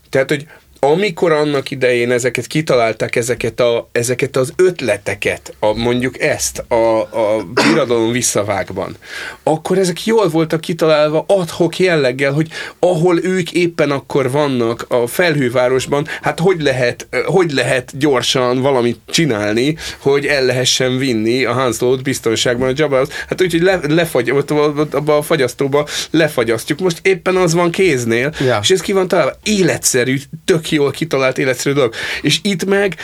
tehát, 0.09 0.29
hogy 0.29 0.45
amikor 0.79 1.31
annak 1.31 1.71
idején 1.71 2.11
ezeket 2.11 2.47
kitalálták, 2.47 3.15
ezeket, 3.15 3.59
a, 3.59 3.89
ezeket 3.91 4.35
az 4.35 4.53
ötleteket, 4.55 5.53
a, 5.59 5.73
mondjuk 5.73 6.21
ezt 6.21 6.59
a, 6.67 7.01
a 7.01 7.43
birodalom 7.53 8.11
visszavágban, 8.11 8.95
akkor 9.43 9.77
ezek 9.77 10.05
jól 10.05 10.29
voltak 10.29 10.61
kitalálva 10.61 11.23
adhok 11.27 11.79
jelleggel, 11.79 12.31
hogy 12.31 12.47
ahol 12.79 13.23
ők 13.23 13.51
éppen 13.51 13.91
akkor 13.91 14.31
vannak 14.31 14.85
a 14.87 15.07
felhővárosban, 15.07 16.07
hát 16.21 16.39
hogy 16.39 16.61
lehet, 16.61 17.07
hogy 17.25 17.51
lehet 17.51 17.97
gyorsan 17.97 18.61
valamit 18.61 18.99
csinálni, 19.05 19.77
hogy 19.97 20.25
el 20.25 20.45
lehessen 20.45 20.97
vinni 20.97 21.45
a 21.45 21.53
Hanslót 21.53 22.03
biztonságban 22.03 22.69
a 22.69 22.73
Jabbahoz. 22.75 23.09
Hát 23.27 23.41
úgyhogy 23.41 23.61
le, 23.61 23.79
lefagy, 23.87 24.31
ott, 24.31 24.51
ott, 24.53 24.93
abba 24.93 25.17
a 25.17 25.21
fagyasztóba 25.21 25.87
lefagyasztjuk. 26.11 26.79
Most 26.79 26.99
éppen 27.01 27.35
az 27.35 27.53
van 27.53 27.71
kéznél, 27.71 28.33
ja. 28.39 28.59
és 28.61 28.69
ez 28.69 28.81
ki 28.81 28.91
van 28.91 29.07
találva. 29.07 29.35
Életszerű, 29.43 30.17
tök 30.45 30.66
jól 30.75 30.91
kitalált 30.91 31.37
életszerű 31.37 31.75
dolog. 31.75 31.93
És 32.21 32.39
itt 32.41 32.65
meg 32.65 32.95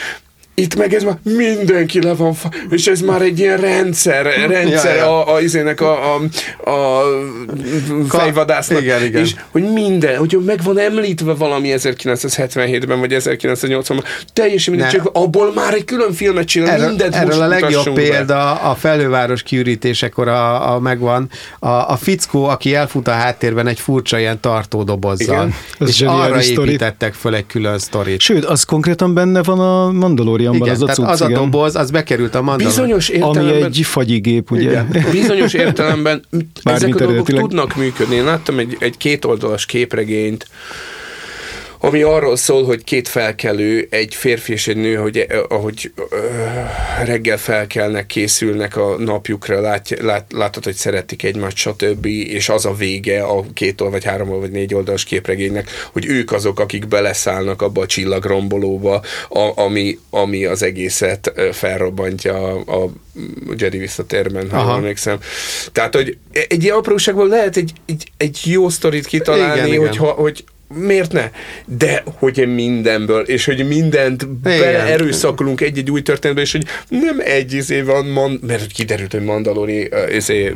itt 0.54 0.76
meg 0.76 0.94
ez 0.94 1.02
már 1.02 1.18
mindenki 1.22 2.02
le 2.02 2.14
van, 2.14 2.34
fa- 2.34 2.54
és 2.70 2.86
ez 2.86 3.00
már 3.00 3.22
egy 3.22 3.38
ilyen 3.38 3.56
rendszer, 3.56 4.24
rendszer 4.48 4.96
ja, 4.96 5.02
ja. 5.02 5.26
a, 5.26 5.34
a, 5.34 5.40
izének 5.40 5.80
a, 5.80 6.14
a, 6.14 6.20
a 6.70 7.02
fejvadásznak. 8.08 8.82
Igen, 8.82 9.04
igen. 9.04 9.22
És 9.22 9.34
hogy 9.50 9.72
minden, 9.72 10.16
hogy 10.16 10.38
meg 10.46 10.62
van 10.62 10.78
említve 10.78 11.34
valami 11.34 11.74
1977-ben, 11.76 13.00
vagy 13.00 13.14
1980-ban, 13.18 14.04
teljesen 14.32 14.74
mindegy, 14.74 14.92
csak 14.92 15.10
abból 15.12 15.52
már 15.54 15.74
egy 15.74 15.84
külön 15.84 16.12
filmet 16.12 16.46
csinál, 16.46 16.70
erről, 16.70 16.88
mindent 16.88 17.14
Erről 17.14 17.42
a 17.42 17.46
legjobb 17.46 17.94
példa 17.94 18.34
be. 18.34 18.68
a 18.68 18.74
felőváros 18.74 19.42
kiürítésekor 19.42 20.28
a, 20.28 20.74
a 20.74 20.80
megvan, 20.80 21.28
a, 21.58 21.68
a 21.68 21.96
fickó, 21.96 22.44
aki 22.44 22.74
elfut 22.74 23.08
a 23.08 23.12
háttérben 23.12 23.66
egy 23.66 23.80
furcsa 23.80 24.18
ilyen 24.18 24.40
tartódobozzal, 24.40 25.52
igen. 25.78 25.88
és 25.88 26.00
arra 26.00 26.42
építettek 26.42 27.14
föl 27.14 27.34
egy 27.34 27.46
külön 27.46 27.78
sztorit. 27.78 28.20
Sőt, 28.20 28.44
az 28.44 28.64
konkrétan 28.64 29.14
benne 29.14 29.42
van 29.42 29.60
a 29.60 29.90
Mandalorian 29.90 30.43
Mandalorianban 30.50 30.68
Igen, 30.68 30.74
az 30.74 30.82
a 30.82 30.92
cucc, 30.92 31.08
az 31.08 31.20
a 31.20 31.28
doboz, 31.28 31.76
az 31.76 31.90
bekerült 31.90 32.34
a 32.34 32.42
Mandalorian. 32.42 32.70
Bizonyos 32.70 33.08
értelemben... 33.08 33.54
Ami 33.54 33.62
egy 33.62 33.80
fagyigép, 33.84 34.50
ugye? 34.50 34.70
Igen. 34.70 35.06
Bizonyos 35.10 35.52
értelemben 35.64 36.24
ezek 36.62 36.94
a 36.94 36.98
dolgok 36.98 37.28
tudnak 37.28 37.76
működni. 37.76 38.14
Én 38.14 38.24
láttam 38.24 38.58
egy, 38.58 38.76
egy 38.78 38.96
kétoldalas 38.96 39.66
képregényt, 39.66 40.46
ami 41.84 42.02
arról 42.02 42.36
szól, 42.36 42.64
hogy 42.64 42.84
két 42.84 43.08
felkelő, 43.08 43.86
egy 43.90 44.14
férfi 44.14 44.52
és 44.52 44.68
egy 44.68 44.76
nő, 44.76 44.94
hogy 44.94 45.18
eh, 45.18 45.38
ahogy 45.48 45.92
uh, 45.96 46.08
reggel 47.04 47.38
felkelnek, 47.38 48.06
készülnek 48.06 48.76
a 48.76 48.98
napjukra, 48.98 49.60
lát, 49.60 50.00
lát, 50.00 50.32
látod, 50.32 50.64
hogy 50.64 50.74
szeretik 50.74 51.22
egymást, 51.22 51.56
stb. 51.56 52.06
És 52.06 52.48
az 52.48 52.64
a 52.66 52.74
vége 52.74 53.22
a 53.22 53.44
két 53.54 53.80
vagy 53.80 54.04
három 54.04 54.28
vagy 54.28 54.50
négy 54.50 54.74
oldalas 54.74 55.04
képregénynek, 55.04 55.70
hogy 55.92 56.06
ők 56.06 56.32
azok, 56.32 56.60
akik 56.60 56.88
beleszállnak 56.88 57.62
abba 57.62 57.80
a 57.80 57.86
csillagrombolóba, 57.86 59.02
a, 59.28 59.52
ami, 59.54 59.98
ami 60.10 60.44
az 60.44 60.62
egészet 60.62 61.32
felrobbantja 61.52 62.34
a, 62.34 62.82
a 62.82 62.90
Jedi 63.56 63.78
visszatérben, 63.78 64.50
ha 64.50 64.58
Aha. 64.58 64.76
emlékszem. 64.76 65.18
Tehát, 65.72 65.94
hogy 65.94 66.16
egy 66.48 66.62
ilyen 66.62 66.76
apróságból 66.76 67.28
lehet 67.28 67.56
egy, 67.56 67.72
egy, 67.86 68.12
egy 68.16 68.40
jó 68.44 68.68
sztorit 68.68 69.06
kitalálni, 69.06 69.68
igen, 69.68 69.80
hogyha, 69.80 70.04
igen. 70.04 70.22
hogy 70.22 70.44
miért 70.74 71.12
ne? 71.12 71.30
De 71.66 72.02
hogy 72.18 72.54
mindenből, 72.54 73.22
és 73.22 73.44
hogy 73.44 73.66
mindent 73.68 74.28
beleerőszakolunk 74.28 75.60
egy-egy 75.60 75.90
új 75.90 76.02
történetbe, 76.02 76.42
és 76.42 76.52
hogy 76.52 76.64
nem 76.88 77.20
egy 77.24 77.52
izé 77.52 77.80
van, 77.80 78.06
man, 78.06 78.40
mert 78.46 78.66
kiderült, 78.66 79.12
hogy 79.12 79.24
mandalori 79.24 79.90
izé, 80.12 80.54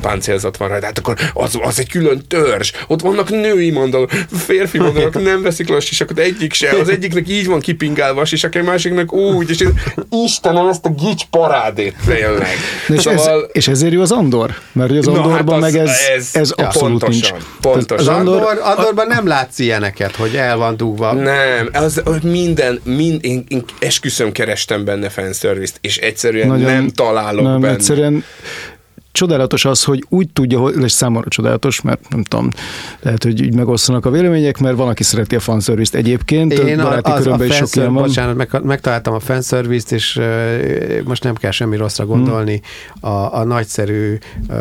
páncélzat 0.00 0.56
van 0.56 0.68
rajta, 0.68 0.86
hát 0.86 0.98
akkor 0.98 1.16
az, 1.34 1.58
az 1.62 1.78
egy 1.78 1.88
külön 1.88 2.22
törzs. 2.28 2.72
Ott 2.86 3.00
vannak 3.00 3.30
női 3.30 3.70
mandalor, 3.70 4.08
férfi 4.32 4.78
mandalorok, 4.78 5.22
nem 5.22 5.42
veszik 5.42 5.68
le 5.68 5.76
a 5.76 5.80
sisakot, 5.80 6.18
egyik 6.18 6.52
se. 6.52 6.70
Az 6.80 6.88
egyiknek 6.88 7.28
így 7.28 7.46
van 7.46 7.60
kipingálva 7.60 8.20
a 8.20 8.24
sisak, 8.24 8.54
egy 8.54 8.64
másiknak 8.64 9.12
úgy, 9.12 9.50
és 9.50 9.64
Istenem, 10.10 10.66
ezt 10.66 10.84
a 10.84 10.90
gics 10.90 11.24
parádét 11.30 11.94
tényleg. 12.06 12.56
És, 12.88 13.00
szóval... 13.00 13.42
ez, 13.42 13.48
és 13.52 13.68
ezért 13.68 13.92
jó 13.92 14.00
az 14.00 14.12
Andor? 14.12 14.54
Mert 14.72 14.90
az 14.90 15.06
Andorban 15.06 15.62
hát 15.62 15.72
meg 15.72 15.80
ez, 15.80 15.90
ez, 16.16 16.30
ez 16.32 16.50
abszolút 16.50 16.98
pontosan, 16.98 17.36
nincs. 17.36 17.44
Pontosan. 17.60 18.14
Az 18.14 18.18
Andor, 18.18 18.60
Andorban 18.62 19.06
nem 19.06 19.26
látsz 19.26 19.57
ilyeneket, 19.58 20.16
hogy 20.16 20.36
el 20.36 20.56
van 20.56 20.76
dugva. 20.76 21.12
Nem, 21.12 21.68
az, 21.72 22.00
hogy 22.04 22.22
minden, 22.22 22.80
mind, 22.84 23.24
én, 23.24 23.44
én 23.48 23.64
esküszöm 23.78 24.32
kerestem 24.32 24.84
benne 24.84 25.08
fanservice-t, 25.08 25.78
és 25.80 25.96
egyszerűen 25.96 26.46
Nagyon, 26.46 26.72
nem 26.72 26.88
találok 26.88 27.44
nem, 27.44 27.60
benne. 27.60 27.74
Egyszerűen 27.74 28.24
csodálatos 29.12 29.64
az, 29.64 29.84
hogy 29.84 30.04
úgy 30.08 30.28
tudja, 30.32 30.64
és 30.66 30.92
számomra 30.92 31.28
csodálatos, 31.28 31.80
mert 31.80 32.08
nem 32.08 32.22
tudom, 32.22 32.50
lehet, 33.00 33.22
hogy 33.22 33.42
így 33.42 33.54
megosztanak 33.54 34.06
a 34.06 34.10
vélemények, 34.10 34.58
mert 34.58 34.76
van, 34.76 34.88
aki 34.88 35.02
szereti 35.02 35.34
a 35.34 35.40
fanservice-t 35.40 35.94
egyébként. 35.94 36.52
Én 36.52 36.80
a, 36.80 36.98
az, 37.02 37.26
a 37.26 37.44
is 37.44 37.54
sok 37.54 37.76
ilyen 37.76 37.92
van. 37.92 38.02
Bocsánat, 38.02 38.36
meg, 38.36 38.62
megtaláltam 38.62 39.14
a 39.14 39.20
fanservice-t, 39.20 39.92
és 39.92 40.16
uh, 40.16 40.24
most 41.04 41.22
nem 41.22 41.34
kell 41.34 41.50
semmi 41.50 41.76
rosszra 41.76 42.06
gondolni. 42.06 42.60
Hmm. 43.00 43.12
A, 43.12 43.34
a 43.34 43.44
nagyszerű 43.44 44.18
uh, 44.48 44.56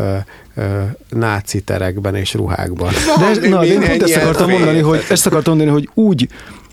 náci 1.10 1.62
terekben 1.62 2.16
és 2.16 2.34
ruhákban. 2.34 2.94
De, 3.20 3.26
ez, 3.30 3.38
na, 3.38 3.60
de 3.60 3.66
én 3.66 3.80
pont 3.80 4.04
ezt 4.04 4.16
akartam 4.16 4.50
mondani, 4.50 4.80
hogy 4.80 5.06
ezt 5.10 5.26
akartam 5.26 5.58
mondani, 5.58 5.78
hogy 5.78 5.90
úgy 5.94 6.28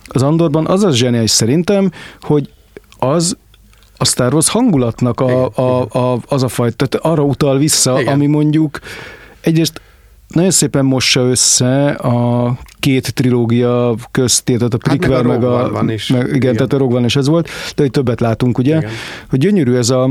az 0.06 0.22
Andorban 0.22 0.66
az 0.66 0.84
az 0.84 0.94
zseniális 0.94 1.30
szerintem, 1.30 1.90
hogy 2.20 2.50
az 2.98 3.36
a 4.04 4.06
Star 4.06 4.32
Wars 4.32 4.48
hangulatnak 4.48 5.20
a, 5.20 5.50
a, 5.54 5.98
a, 5.98 6.18
az 6.28 6.42
a 6.42 6.48
fajta, 6.48 6.86
tehát 6.86 7.06
arra 7.06 7.22
utal 7.22 7.58
vissza, 7.58 8.00
Igen. 8.00 8.12
ami 8.12 8.26
mondjuk 8.26 8.78
egyrészt 9.40 9.80
nagyon 10.28 10.50
szépen 10.50 10.84
mossa 10.84 11.20
össze 11.20 11.88
a 11.90 12.56
két 12.78 13.14
trilógia 13.14 13.94
közt, 14.10 14.44
tehát 14.44 14.74
a 14.74 14.76
prequel, 14.76 15.12
hát 15.12 15.22
meg, 15.22 15.40
meg 15.40 15.48
a, 15.48 15.70
van 15.70 15.90
is. 15.90 16.08
Meg, 16.08 16.22
igen, 16.22 16.34
igen, 16.34 16.54
tehát 16.54 16.72
a 16.72 16.78
Rogue 16.78 16.96
One 16.96 17.06
is 17.06 17.16
ez 17.16 17.28
volt, 17.28 17.48
de 17.74 17.82
hogy 17.82 17.90
többet 17.90 18.20
látunk, 18.20 18.58
ugye, 18.58 18.76
igen. 18.76 18.90
hogy 19.30 19.38
gyönyörű 19.38 19.74
ez 19.74 19.90
a 19.90 20.10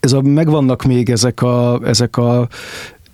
ez 0.00 0.12
a, 0.12 0.20
megvannak 0.22 0.82
még 0.82 1.10
ezek 1.10 1.42
a, 1.42 1.80
ezek 1.84 2.16
a 2.16 2.48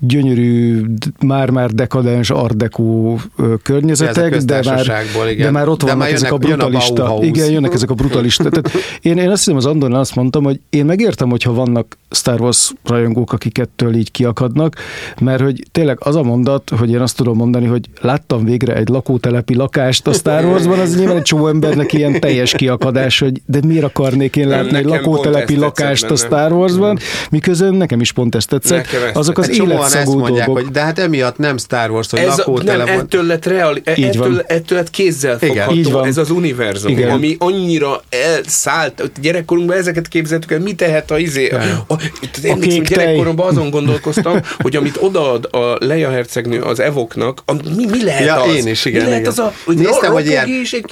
gyönyörű, 0.00 0.84
már-már 1.20 1.70
dekadens 1.70 2.30
ardekó 2.30 3.20
környezetek, 3.62 4.36
de 4.36 4.60
már, 4.64 4.86
igen. 5.30 5.46
de 5.46 5.50
már 5.50 5.68
ott 5.68 5.82
vannak 5.82 5.98
már 5.98 6.12
ezek 6.12 6.32
a 6.32 6.36
brutalista. 6.36 7.16
A 7.16 7.24
igen, 7.24 7.50
jönnek 7.50 7.74
ezek 7.74 7.90
a 7.90 7.94
brutalista. 7.94 8.48
Tehát 8.48 8.70
én, 9.00 9.18
én 9.18 9.30
azt 9.30 9.38
hiszem, 9.44 9.56
az 9.56 9.66
Andornál 9.66 10.00
azt 10.00 10.14
mondtam, 10.14 10.44
hogy 10.44 10.60
én 10.70 10.84
megértem, 10.84 11.30
hogyha 11.30 11.52
vannak 11.52 11.98
Star 12.10 12.40
Wars 12.40 12.72
rajongók, 12.84 13.32
akik 13.32 13.58
ettől 13.58 13.94
így 13.94 14.10
kiakadnak, 14.10 14.76
mert 15.20 15.42
hogy 15.42 15.66
tényleg 15.72 15.98
az 16.00 16.16
a 16.16 16.22
mondat, 16.22 16.70
hogy 16.78 16.90
én 16.90 17.00
azt 17.00 17.16
tudom 17.16 17.36
mondani, 17.36 17.66
hogy 17.66 17.88
láttam 18.00 18.44
végre 18.44 18.74
egy 18.74 18.88
lakótelepi 18.88 19.54
lakást 19.54 20.06
a 20.06 20.12
Star 20.12 20.44
Warsban, 20.44 20.78
az 20.78 20.96
nyilván 20.96 21.16
egy 21.16 21.22
csomó 21.22 21.46
embernek 21.46 21.92
ilyen 21.92 22.20
teljes 22.20 22.52
kiakadás, 22.52 23.18
hogy 23.18 23.42
de 23.46 23.60
miért 23.66 23.84
akarnék 23.84 24.36
én 24.36 24.48
látni 24.48 24.76
egy 24.76 24.84
lakótelepi 24.84 25.56
lakást 25.56 26.04
a 26.04 26.16
Star 26.16 26.52
Warsban, 26.52 26.98
miközben 27.30 27.74
nekem 27.74 28.00
is 28.00 28.12
pont 28.12 28.34
ezt 28.34 28.48
tetszett. 28.48 28.86
Azok 29.12 29.38
az 29.38 29.48
élet 29.48 29.89
ezt 29.94 30.06
mondják, 30.06 30.46
dolgok. 30.46 30.64
hogy 30.64 30.72
de 30.72 30.80
hát 30.80 30.98
emiatt 30.98 31.38
nem 31.38 31.58
Star 31.58 31.90
Wars, 31.90 32.10
hogy 32.10 32.20
ez 32.20 32.36
lakótelefon. 32.36 32.84
Nem, 32.84 32.98
ettől 32.98 33.24
lett, 33.24 33.46
reali, 33.46 33.80
e- 33.84 33.94
ettől, 33.96 34.44
ettől 34.46 34.78
lett 34.78 34.90
kézzel 34.90 35.38
fogható 35.38 35.72
így 35.72 35.90
van. 35.90 36.06
ez 36.06 36.16
az 36.16 36.30
univerzum, 36.30 36.90
Igen. 36.90 37.10
ami 37.10 37.36
annyira 37.38 38.02
elszállt. 38.08 39.10
Gyerekkorunkban 39.20 39.76
ezeket 39.76 40.08
képzeltük 40.08 40.52
el, 40.52 40.60
mi 40.60 40.74
tehet 40.74 41.10
a 41.10 41.18
izé. 41.18 41.48
A, 41.48 41.56
a, 41.86 41.94
én 42.42 42.52
a 42.52 42.82
gyerekkoromban 42.88 43.46
azon 43.46 43.70
gondolkoztam, 43.70 44.40
hogy 44.62 44.76
amit 44.76 44.96
odaad 45.00 45.48
a 45.50 45.76
Leia 45.78 46.10
hercegnő 46.10 46.60
az 46.60 46.80
evoknak, 46.80 47.42
a, 47.44 47.52
mi, 47.52 47.86
mi 47.90 48.04
lehet 48.04 48.24
ja, 48.24 48.42
az? 48.42 48.54
én 48.54 48.66
is, 48.66 48.84
igen. 48.84 49.02
Mi 49.02 49.08
lehet 49.08 49.20
igen. 49.20 49.32
az 49.32 49.38
a, 49.38 49.52
hogy 49.64 49.76
Néztem, 49.76 50.12
hogy 50.12 50.26
ilyen, 50.26 50.48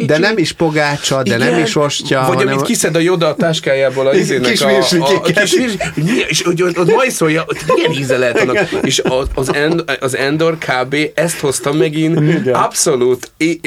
de 0.07 0.19
nem 0.19 0.39
is 0.39 0.53
pogácsa, 0.53 1.23
de 1.23 1.35
igen. 1.35 1.51
nem 1.51 1.63
is 1.63 1.77
ostya. 1.77 2.25
Vagy 2.27 2.37
hanem... 2.37 2.55
amit 2.55 2.67
kiszed 2.67 2.97
a 2.97 2.99
Joda 2.99 3.27
a 3.27 3.35
táskájából 3.35 4.07
a 4.07 4.15
izének 4.29 4.51
kis 4.51 4.61
a, 4.61 4.69
a, 4.69 5.15
a 5.15 5.21
kis 5.21 5.55
és 6.29 6.43
hogy 6.43 6.63
ott 6.63 6.95
majszolja, 6.95 7.47
milyen 7.75 7.93
íze 7.93 8.19
lehet 8.19 8.39
annak. 8.41 8.69
És 8.89 9.03
az, 9.35 9.55
End, 9.55 9.85
az 10.01 10.17
Endor 10.17 10.59
kb. 10.59 10.97
ezt 11.15 11.39
hozta 11.39 11.73
megint 11.73 12.21
Igen. 12.21 12.55
abszolút 12.55 13.31
é, 13.37 13.61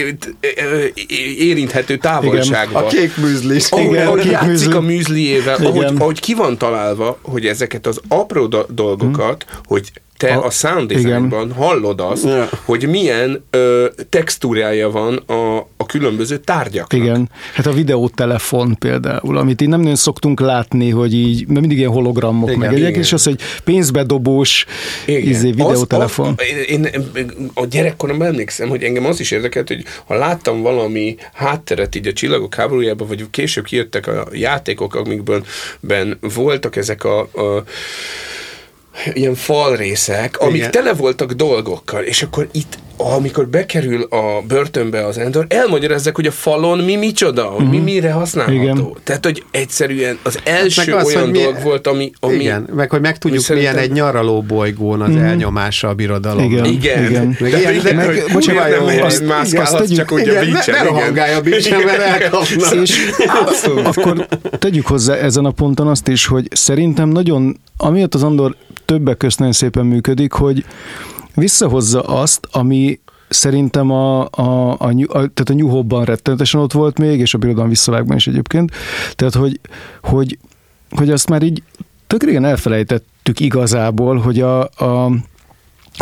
érinthető 1.38 1.98
távolságba. 1.98 2.80
A 2.80 2.88
kék 2.88 3.18
műzli. 3.18 3.60
Ahogy, 3.69 3.85
Igen, 3.85 4.07
ahogy 4.07 4.26
játszik 4.26 4.48
műzli. 4.48 4.73
a 4.73 4.80
műzliével, 4.80 5.56
ahogy, 5.56 5.93
ahogy 5.98 6.19
ki 6.19 6.34
van 6.34 6.57
találva, 6.57 7.19
hogy 7.22 7.45
ezeket 7.45 7.88
az 7.88 8.02
apró 8.07 8.48
dolgokat, 8.68 9.45
hmm. 9.49 9.60
hogy 9.65 9.91
te 10.22 10.34
a, 10.34 10.45
a 10.45 10.49
sound 10.49 10.93
designban 10.93 11.52
hallod 11.52 11.99
azt, 11.99 12.23
yeah. 12.23 12.49
hogy 12.65 12.88
milyen 12.89 13.43
ö, 13.49 13.85
textúrája 14.10 14.89
van 14.89 15.15
a, 15.15 15.57
a 15.77 15.85
különböző 15.85 16.38
tárgyaknak. 16.38 17.02
Igen, 17.02 17.30
hát 17.53 17.65
a 17.65 17.72
videótelefon 17.72 18.76
például, 18.80 19.38
amit 19.38 19.61
így 19.61 19.68
nem 19.68 19.80
nagyon 19.80 19.95
szoktunk 19.95 20.39
látni, 20.39 20.89
hogy 20.89 21.14
így, 21.14 21.48
mert 21.48 21.60
mindig 21.60 21.77
ilyen 21.77 21.91
hologramok 21.91 22.49
igen, 22.49 22.60
meg 22.60 22.73
egyek, 22.73 22.95
és 22.95 23.14
az, 23.14 23.23
hogy 23.23 23.39
pénzbedobós 23.64 24.65
izé, 25.06 25.52
videótelefon. 25.52 26.27
Az, 26.27 26.34
az, 26.38 26.69
én, 26.69 26.88
a 27.53 27.65
gyerekkoromban 27.65 28.27
emlékszem, 28.27 28.69
hogy 28.69 28.84
engem 28.84 29.06
az 29.06 29.19
is 29.19 29.31
érdekelt, 29.31 29.68
hogy 29.68 29.84
ha 30.06 30.15
láttam 30.15 30.61
valami 30.61 31.15
hátteret 31.34 31.95
így 31.95 32.07
a 32.07 32.14
csillagok 32.14 32.56
háborújában, 32.56 33.07
vagy 33.07 33.26
később 33.30 33.64
kijöttek 33.64 34.07
a 34.07 34.27
játékok, 34.31 34.95
amikben 34.95 35.43
ben 35.80 36.18
voltak 36.35 36.76
ezek 36.76 37.03
a, 37.03 37.19
a 37.19 37.64
ilyen 39.13 39.35
falrészek, 39.35 40.39
amik 40.39 40.55
Igen. 40.55 40.72
tele 40.72 40.93
voltak 40.93 41.31
dolgokkal, 41.31 42.03
és 42.03 42.23
akkor 42.23 42.47
itt 42.51 42.77
amikor 43.01 43.47
bekerül 43.47 44.01
a 44.01 44.41
börtönbe 44.47 45.05
az 45.05 45.18
Endor, 45.18 45.45
elmagyarázzák, 45.49 46.15
hogy 46.15 46.26
a 46.26 46.31
falon 46.31 46.80
mi 46.80 46.95
micsoda, 46.95 47.45
uh-huh. 47.45 47.69
mi 47.69 47.76
mhm. 47.76 47.85
mire 47.85 48.11
használható. 48.11 48.61
Igen. 48.61 48.88
Tehát, 49.03 49.26
hogy 49.26 49.43
egyszerűen 49.51 50.18
az 50.23 50.39
első 50.43 50.93
az, 50.93 51.05
olyan 51.05 51.31
dolog 51.31 51.55
mi, 51.55 51.61
volt, 51.61 51.88
ami, 51.88 52.11
ami... 52.19 52.35
Igen, 52.35 52.69
meg 52.76 52.89
hogy 52.89 53.01
meg 53.01 53.18
tudjuk, 53.18 53.47
milyen 53.47 53.77
egy 53.77 53.91
nyaraló 53.91 54.41
bolygón 54.41 55.01
az 55.01 55.09
uh-huh. 55.09 55.27
elnyomása 55.27 55.88
a 55.88 55.93
birodalom. 55.93 56.43
Igen, 56.43 56.65
igen. 56.65 57.09
igen. 57.09 57.38
Meg, 57.39 57.51
igen. 57.51 57.81
De, 57.84 57.93
meg, 57.93 58.07
meg, 58.07 58.23
bocsánat, 58.34 58.69
nem, 58.69 58.85
nem, 58.85 59.03
azt, 59.03 59.26
mászkálhatsz 59.26 59.80
tegyük, 59.80 59.97
csak 59.97 60.11
úgy 60.11 60.30
a 60.30 60.39
bicsen. 60.39 60.76
Ne, 60.76 60.81
ne 60.81 60.84
rohangálj 60.84 61.34
a 61.34 61.41
bicsen, 61.41 61.81
mert 61.81 62.01
elkapna. 62.01 62.81
És 62.81 63.09
akkor 63.84 64.27
tegyük 64.59 64.88
hozzá 64.88 65.15
ezen 65.15 65.45
a 65.45 65.51
ponton 65.51 65.88
azt 65.88 66.07
is, 66.07 66.26
hogy 66.26 66.47
szerintem 66.51 67.09
nagyon, 67.09 67.59
amiatt 67.77 68.13
az 68.13 68.23
Andor 68.23 68.55
többek 68.91 69.18
közt 69.18 69.38
nagyon 69.38 69.53
szépen 69.53 69.85
működik, 69.85 70.31
hogy 70.31 70.65
visszahozza 71.35 72.01
azt, 72.01 72.47
ami 72.51 72.99
szerintem 73.30 73.91
a, 73.91 74.22
a, 74.22 74.72
a, 74.72 74.88
a, 74.88 75.07
tehát 75.07 75.49
a 75.49 75.53
New 75.53 75.68
Hope-ban 75.68 76.05
rettenetesen 76.05 76.61
ott 76.61 76.72
volt 76.72 76.99
még, 76.99 77.19
és 77.19 77.34
a 77.34 77.38
Birodalom 77.38 77.69
visszavágban 77.69 78.18
is 78.18 78.27
egyébként. 78.27 78.72
Tehát, 79.15 79.34
hogy, 79.34 79.59
hogy, 80.01 80.38
hogy 80.89 81.09
azt 81.09 81.30
már 81.30 81.43
így 81.43 81.63
tök 82.07 82.23
régen 82.23 82.45
elfelejtettük 82.45 83.39
igazából, 83.39 84.18
hogy 84.18 84.41
a, 84.41 84.61
a 84.61 85.11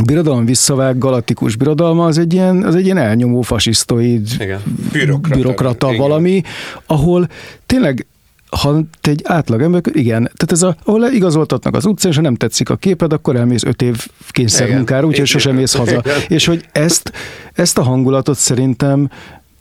birodalom 0.06 0.46
visszavág, 0.46 0.98
galaktikus 0.98 1.56
birodalma, 1.56 2.06
az 2.06 2.18
egy 2.18 2.34
ilyen, 2.34 2.64
az 2.64 2.76
egy 2.76 2.86
ilyen 2.86 2.98
elnyomó 2.98 3.42
fasisztoid 3.42 4.28
Igen. 4.40 4.62
bürokrata, 4.92 5.36
bürokrata 5.36 5.88
Igen. 5.88 6.00
valami, 6.00 6.42
ahol 6.86 7.28
tényleg 7.66 8.06
ha 8.50 8.82
te 9.02 9.10
egy 9.10 9.22
átlag 9.24 9.62
ember, 9.62 9.82
igen, 9.92 10.22
tehát 10.22 10.52
ez 10.52 10.62
a, 10.62 10.76
ahol 10.84 11.12
igazoltatnak 11.12 11.76
az 11.76 11.86
utcán, 11.86 12.12
és 12.12 12.18
ha 12.18 12.24
nem 12.24 12.36
tetszik 12.36 12.70
a 12.70 12.76
képed, 12.76 13.14
akkor 13.14 13.36
elmész 13.36 13.64
öt 13.64 13.82
év 13.82 14.08
kényszermunkára, 14.30 15.06
úgyhogy 15.06 15.28
sosem 15.28 15.56
mész 15.56 15.74
haza. 15.76 16.02
Igen. 16.06 16.18
És 16.28 16.46
hogy 16.46 16.66
ezt, 16.72 17.12
ezt 17.54 17.78
a 17.78 17.84
hangulatot 17.84 18.38
szerintem 18.38 19.10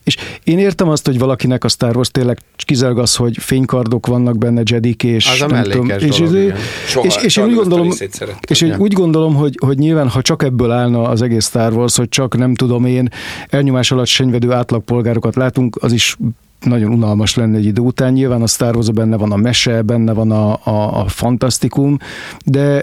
és 0.09 0.17
én 0.45 0.59
értem 0.59 0.89
azt, 0.89 1.07
hogy 1.07 1.19
valakinek 1.19 1.65
a 1.65 1.69
Star 1.69 1.97
Wars 1.97 2.11
tényleg 2.11 2.39
kizárólag 2.57 3.03
az, 3.03 3.17
hogy 3.17 3.37
fénykardok 3.39 4.07
vannak 4.07 4.39
benne, 4.39 4.63
Jedik, 4.65 5.03
és 5.03 5.31
az 5.31 5.43
a 5.43 5.47
nem 5.47 5.63
tudom, 5.63 5.89
és, 5.89 6.19
dolog, 6.19 6.35
és, 6.35 6.55
Soha, 6.87 7.07
és, 7.07 7.17
és 7.17 7.37
én 7.37 7.45
úgy 7.45 7.55
gondolom, 7.55 7.91
és 8.49 8.61
én 8.61 8.77
úgy 8.79 8.93
gondolom, 8.93 9.35
hogy, 9.35 9.55
hogy 9.65 9.79
nyilván, 9.79 10.09
ha 10.09 10.23
csak 10.23 10.43
ebből 10.43 10.71
állna 10.71 11.03
az 11.03 11.23
egész 11.23 11.47
Star 11.47 11.73
Wars, 11.73 11.97
hogy 11.97 12.09
csak 12.09 12.37
nem 12.37 12.55
tudom 12.55 12.85
én, 12.85 13.09
elnyomás 13.49 13.91
alatt 13.91 14.07
senyvedő 14.07 14.53
átlagpolgárokat 14.53 15.37
látunk, 15.37 15.77
az 15.83 15.93
is 15.93 16.17
nagyon 16.61 16.93
unalmas 16.93 17.35
lenne 17.35 17.57
egy 17.57 17.65
idő 17.65 17.83
után. 17.83 18.13
Nyilván 18.13 18.43
a 18.43 18.47
Star 18.47 18.75
Wars 18.75 18.91
benne 18.91 19.17
van 19.17 19.33
a 19.33 19.37
mese, 19.37 19.83
benne 19.83 20.13
van 20.13 20.31
a, 20.31 20.61
a, 20.65 21.01
a 21.01 21.09
fantasztikum, 21.09 21.99
de 22.45 22.83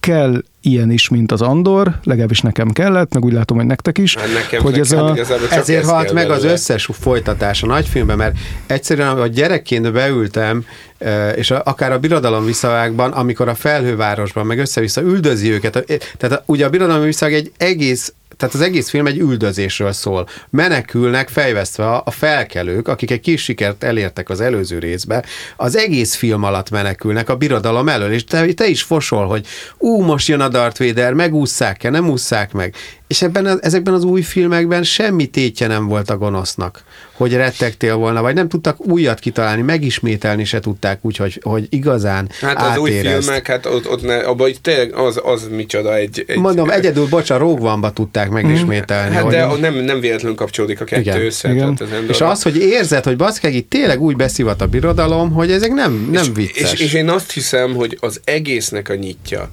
kell 0.00 0.42
ilyen 0.62 0.90
is, 0.90 1.08
mint 1.08 1.32
az 1.32 1.42
Andor, 1.42 1.98
legalábbis 2.04 2.40
nekem 2.40 2.70
kellett, 2.70 3.14
meg 3.14 3.24
úgy 3.24 3.32
látom, 3.32 3.56
hogy 3.56 3.66
nektek 3.66 3.98
is. 3.98 4.16
Hát 4.16 4.32
nekem, 4.34 4.62
hogy 4.62 4.78
ez 4.78 4.90
nekem 4.90 5.04
a, 5.04 5.10
igazából 5.12 5.48
csak 5.48 5.58
Ezért 5.58 5.82
ez 5.82 5.88
halt 5.88 6.04
kell 6.04 6.14
meg 6.14 6.30
az 6.30 6.36
belőle. 6.36 6.52
összes 6.52 6.88
folytatás 7.00 7.62
a 7.62 7.66
nagyfilmben, 7.66 8.16
mert 8.16 8.36
egyszerűen, 8.66 9.08
a 9.08 9.26
gyerekként 9.26 9.92
beültem, 9.92 10.64
eh, 10.98 11.32
és 11.36 11.50
a- 11.50 11.62
akár 11.64 11.92
a 11.92 11.98
Birodalom 11.98 12.44
visszavágban, 12.44 13.10
amikor 13.12 13.48
a 13.48 13.54
felhővárosban 13.54 14.46
meg 14.46 14.58
össze-vissza 14.58 15.00
üldözi 15.00 15.50
őket. 15.50 15.76
eh, 15.76 15.82
Tehát 16.18 16.38
a- 16.38 16.42
ugye 16.46 16.64
a 16.66 16.70
Birodalom 16.70 17.02
visszavág 17.04 17.34
egy 17.34 17.52
egész 17.56 18.12
tehát 18.36 18.54
az 18.56 18.60
egész 18.60 18.88
film 18.88 19.06
egy 19.06 19.18
üldözésről 19.18 19.92
szól. 19.92 20.28
Menekülnek 20.50 21.28
fejvesztve 21.28 21.86
a, 21.88 22.02
a 22.04 22.10
felkelők, 22.10 22.88
akik 22.88 23.10
egy 23.10 23.20
kis 23.20 23.42
sikert 23.42 23.84
elértek 23.84 24.28
az 24.30 24.40
előző 24.40 24.78
részbe, 24.78 25.24
az 25.56 25.76
egész 25.76 26.14
film 26.14 26.42
alatt 26.42 26.70
menekülnek 26.70 27.28
a 27.28 27.36
birodalom 27.36 27.88
elől, 27.88 28.12
és 28.12 28.24
te, 28.24 28.52
te 28.52 28.66
is 28.66 28.82
fosol, 28.82 29.26
hogy 29.26 29.46
ú, 29.78 30.00
most 30.02 30.28
jön 30.28 30.40
a 30.40 30.48
Darth 30.52 30.84
Vader, 30.84 31.12
megússzák-e, 31.12 31.90
nem 31.90 32.08
ússzák 32.08 32.52
meg. 32.52 32.74
És 33.06 33.22
ebben 33.22 33.46
az, 33.46 33.62
ezekben 33.62 33.94
az 33.94 34.04
új 34.04 34.22
filmekben 34.22 34.82
semmi 34.82 35.26
tétje 35.26 35.66
nem 35.66 35.86
volt 35.86 36.10
a 36.10 36.16
gonosznak, 36.16 36.82
hogy 37.12 37.32
rettegtél 37.32 37.96
volna, 37.96 38.22
vagy 38.22 38.34
nem 38.34 38.48
tudtak 38.48 38.86
újat 38.86 39.18
kitalálni, 39.18 39.62
megismételni 39.62 40.44
se 40.44 40.60
tudták 40.60 40.98
úgy, 41.02 41.16
hogy, 41.16 41.40
hogy 41.42 41.66
igazán 41.70 42.30
Hát 42.40 42.62
az 42.62 42.76
új 42.76 42.90
átérezd. 42.90 43.22
filmek, 43.22 43.46
hát 43.46 43.66
ott, 43.66 43.88
ott 43.88 44.02
ne, 44.02 44.18
abban 44.18 44.50
tényleg 44.62 44.94
az, 44.94 45.20
az 45.24 45.48
micsoda 45.50 45.96
egy... 45.96 46.24
egy 46.26 46.38
Mondom, 46.38 46.70
egyedül, 46.70 47.06
bocs, 47.08 47.30
a 47.30 47.36
Rogue 47.36 47.70
One-ba 47.70 47.90
tudták 47.90 48.30
megismételni. 48.30 49.14
Hát 49.14 49.22
hogy 49.22 49.32
de 49.32 49.46
nem, 49.60 49.74
nem 49.74 50.00
véletlenül 50.00 50.36
kapcsolódik 50.36 50.80
a 50.80 50.84
kettő 50.84 51.00
Igen. 51.00 51.20
össze. 51.20 51.52
Igen. 51.52 51.74
Tehát 51.74 52.08
És 52.08 52.20
az, 52.20 52.42
hogy 52.42 52.56
érzed, 52.56 53.04
hogy 53.04 53.16
baszkeg 53.16 53.54
itt 53.54 53.70
tényleg 53.70 54.00
úgy 54.00 54.16
beszivat 54.16 54.60
a 54.60 54.66
birodalom, 54.66 55.32
hogy 55.32 55.50
ezek 55.50 55.72
nem, 55.72 56.08
nem 56.12 56.22
és, 56.22 56.30
vicces. 56.34 56.72
És, 56.72 56.80
és 56.80 56.92
én 56.92 57.08
azt 57.08 57.32
hiszem, 57.32 57.74
hogy 57.74 57.96
az 58.00 58.20
egésznek 58.24 58.88
a 58.88 58.94
nyitja, 58.94 59.50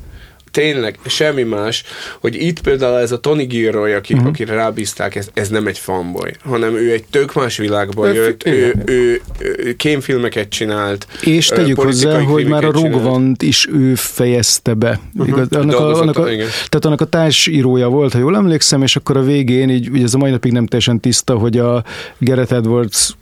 tényleg 0.52 1.00
semmi 1.06 1.44
más, 1.44 1.84
hogy 2.20 2.36
itt 2.36 2.62
például 2.62 3.00
ez 3.00 3.12
a 3.12 3.20
Tony 3.20 3.48
Gilroy, 3.48 3.92
aki, 3.94 4.14
uh-huh. 4.14 4.30
akire 4.30 4.54
rábízták, 4.54 5.16
ez, 5.16 5.30
ez 5.34 5.50
nem 5.50 5.68
egy 5.68 5.78
fanboy, 5.78 6.32
hanem 6.44 6.76
ő 6.76 6.92
egy 6.92 7.04
tök 7.10 7.34
más 7.34 7.58
világból 7.58 8.08
Ő- 8.08 8.14
jött, 8.14 8.46
ő, 8.46 8.74
ő, 8.86 9.22
ő 9.40 9.76
kémfilmeket 9.76 10.50
csinált, 10.50 11.08
És 11.22 11.48
tegyük 11.48 11.80
hozzá, 11.80 12.20
hogy 12.20 12.46
már 12.46 12.64
a. 12.64 12.78
One-t 12.80 13.42
is 13.42 13.68
ő 13.74 13.96
fejezte 13.96 14.74
be. 14.74 15.00
Igaz, 15.26 15.48
annak, 15.52 15.80
a, 15.80 16.00
annak, 16.00 16.18
a, 16.18 16.24
tehát 16.24 16.86
annak 16.86 17.02
a 17.02 17.06
társírója 17.06 17.88
volt, 17.88 18.14
ha 18.14 18.20
jól 18.20 18.36
emlékszem, 18.36 18.82
és 18.82 18.96
akkor 18.96 19.18
a 19.18 19.24
végén, 19.24 19.70
így 19.70 19.90
ugye 19.90 20.04
ez 20.04 20.14
a 20.14 20.18
mai 20.18 20.32
napig 20.32 20.52
nem 20.52 20.66
teljesen 20.66 21.00
tiszta, 21.00 21.38
hogy 21.38 21.58
a 21.58 21.84
Gareth 22.18 22.54
Edwards 22.54 23.16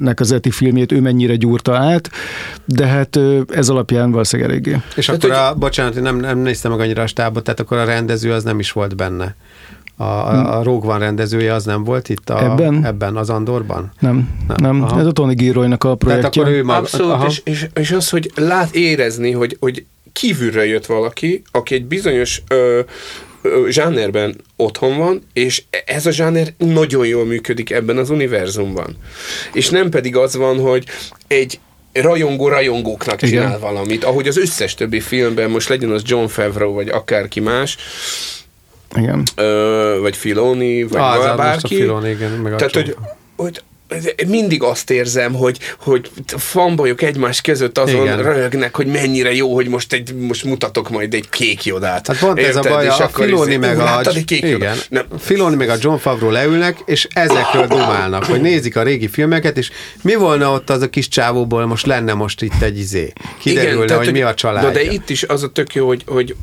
nek 0.00 0.20
az 0.20 0.32
eti 0.32 0.50
filmjét 0.50 0.92
ő 0.92 1.00
mennyire 1.00 1.36
gyúrta 1.36 1.76
át, 1.76 2.10
de 2.64 2.86
hát 2.86 3.18
ez 3.48 3.68
alapján 3.68 4.10
valószínűleg 4.10 4.50
eléggé. 4.50 4.80
És 4.96 5.06
Hát, 5.06 5.16
akkor 5.16 5.30
hogy- 5.30 5.38
a, 5.38 5.54
bocsánat, 5.54 6.00
nem, 6.00 6.16
nem 6.16 6.38
néztem 6.38 6.70
meg 6.70 6.80
annyira 6.80 7.02
a 7.02 7.06
stábot, 7.06 7.44
tehát 7.44 7.60
akkor 7.60 7.78
a 7.78 7.84
rendező 7.84 8.32
az 8.32 8.44
nem 8.44 8.58
is 8.58 8.72
volt 8.72 8.96
benne. 8.96 9.34
A, 9.96 10.02
a, 10.04 10.58
a 10.58 10.62
Rogue 10.62 10.94
One 10.94 11.04
rendezője 11.04 11.54
az 11.54 11.64
nem 11.64 11.84
volt 11.84 12.08
itt 12.08 12.30
a, 12.30 12.42
Ebben? 12.44 12.84
ebben 12.84 13.16
az 13.16 13.30
Andorban? 13.30 13.92
Nem, 14.00 14.28
Nem, 14.46 14.56
nem. 14.76 14.82
aha. 14.82 15.00
Ez 15.00 15.06
a 15.06 15.12
Tony 15.12 15.34
Gilroynak 15.34 15.84
a 15.84 15.96
Tehát 15.96 15.98
projektje. 15.98 16.42
akkor 16.42 16.54
ő 16.54 16.64
maga, 16.64 16.78
Abszolút, 16.78 17.12
aha. 17.12 17.26
és, 17.26 17.40
és, 17.44 17.66
és 17.74 17.90
az, 17.90 18.08
hogy 18.08 18.30
lát 18.34 18.74
érezni, 18.74 19.30
hogy, 19.30 19.56
hogy 19.60 19.84
kívülről 20.12 20.62
jött 20.64 20.86
valaki, 20.86 21.42
aki 21.50 21.74
egy 21.74 21.84
bizonyos 21.84 22.42
ö, 22.48 22.80
zsánerben 23.68 24.36
otthon 24.56 24.98
van, 24.98 25.22
és 25.32 25.62
ez 25.86 26.06
a 26.06 26.10
zsáner 26.10 26.48
nagyon 26.58 27.06
jól 27.06 27.24
működik 27.24 27.70
ebben 27.70 27.96
az 27.98 28.10
univerzumban. 28.10 28.96
És 29.52 29.68
nem 29.68 29.90
pedig 29.90 30.16
az 30.16 30.36
van, 30.36 30.58
hogy 30.58 30.84
egy 31.26 31.58
rajongó 31.92 32.48
rajongóknak 32.48 33.22
Igen. 33.22 33.42
csinál 33.42 33.58
valamit, 33.58 34.04
ahogy 34.04 34.28
az 34.28 34.36
összes 34.36 34.74
többi 34.74 35.00
filmben, 35.00 35.50
most 35.50 35.68
legyen 35.68 35.90
az 35.90 36.02
John 36.06 36.26
Favreau, 36.26 36.72
vagy 36.72 36.88
akárki 36.88 37.40
más, 37.40 37.76
Igen. 38.96 39.22
ö, 39.36 39.98
vagy 40.00 40.16
Filoni, 40.16 40.82
vagy 40.82 41.00
Ah, 41.00 41.36
bárki. 41.36 41.74
Filoni, 41.74 42.10
igen, 42.10 42.30
meg 42.30 42.54
Tehát, 42.56 42.74
hogy, 42.74 42.96
hogy 43.36 43.62
mindig 44.26 44.62
azt 44.62 44.90
érzem, 44.90 45.34
hogy, 45.34 45.58
hogy 45.80 46.10
fanbolyok 46.26 47.02
egymás 47.02 47.40
között 47.40 47.78
azon 47.78 48.02
Igen. 48.02 48.18
Igen. 48.18 48.32
röhögnek, 48.34 48.76
hogy 48.76 48.86
mennyire 48.86 49.34
jó, 49.34 49.54
hogy 49.54 49.68
most, 49.68 49.92
egy, 49.92 50.14
most 50.14 50.44
mutatok 50.44 50.90
majd 50.90 51.14
egy 51.14 51.28
kék 51.28 51.64
jodát. 51.64 52.06
Hát 52.06 52.18
pont 52.18 52.38
ez 52.38 52.56
a 52.56 52.60
baj, 52.60 52.84
És 52.84 52.90
a 52.90 53.04
akkor 53.04 53.24
Filoni 53.24 53.48
izé, 53.50 53.56
meg 53.56 53.76
"Ú, 53.76 53.80
a, 53.80 54.00
egy 54.14 54.24
kék 54.24 54.44
igen? 54.44 54.76
Nem. 54.88 55.04
Filoni 55.18 55.56
meg 55.56 55.68
a 55.68 55.76
John 55.80 55.96
Favreau 55.96 56.30
leülnek, 56.30 56.78
és 56.86 57.08
ezekről 57.12 57.66
dumálnak, 57.66 58.24
hogy 58.24 58.40
nézik 58.40 58.76
a 58.76 58.82
régi 58.82 59.08
filmeket, 59.08 59.58
és 59.58 59.70
mi 60.02 60.14
volna 60.14 60.52
ott 60.52 60.70
az 60.70 60.82
a 60.82 60.88
kis 60.88 61.08
csávóból, 61.08 61.66
most 61.66 61.86
lenne 61.86 62.12
most 62.14 62.42
itt 62.42 62.62
egy 62.62 62.78
izé. 62.78 63.12
Kiderülne, 63.38 63.84
tehát, 63.86 64.04
hogy 64.04 64.12
mi 64.12 64.22
a 64.22 64.34
családja. 64.34 64.70
De, 64.70 64.82
de 64.84 64.90
itt 64.92 65.10
is 65.10 65.22
az 65.22 65.42
a 65.42 65.48
tök 65.48 65.74
jó, 65.74 65.86
hogy, 65.86 66.02
hogy 66.06 66.34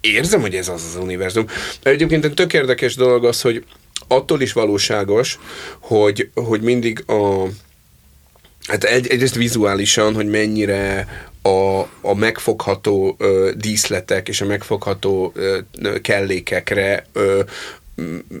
érzem, 0.00 0.40
hogy 0.40 0.54
ez 0.54 0.68
az 0.68 0.82
az 0.94 1.02
univerzum. 1.02 1.46
Egyébként 1.82 2.24
egy 2.24 2.34
tök 2.34 2.52
érdekes 2.52 2.94
dolog 2.94 3.24
az, 3.24 3.40
hogy 3.40 3.64
attól 4.06 4.40
is 4.40 4.52
valóságos, 4.52 5.38
hogy, 5.80 6.30
hogy 6.34 6.60
mindig 6.60 7.04
a 7.06 7.46
Hát 8.68 8.84
egy, 8.84 9.06
egyrészt 9.06 9.34
vizuálisan, 9.34 10.14
hogy 10.14 10.26
mennyire 10.26 11.08
a, 11.42 11.80
a 12.00 12.14
megfogható 12.14 13.16
ö, 13.18 13.50
díszletek 13.56 14.28
és 14.28 14.40
a 14.40 14.46
megfogható 14.46 15.32
ö, 15.34 15.58
kellékekre 16.02 17.06
ö, 17.12 17.40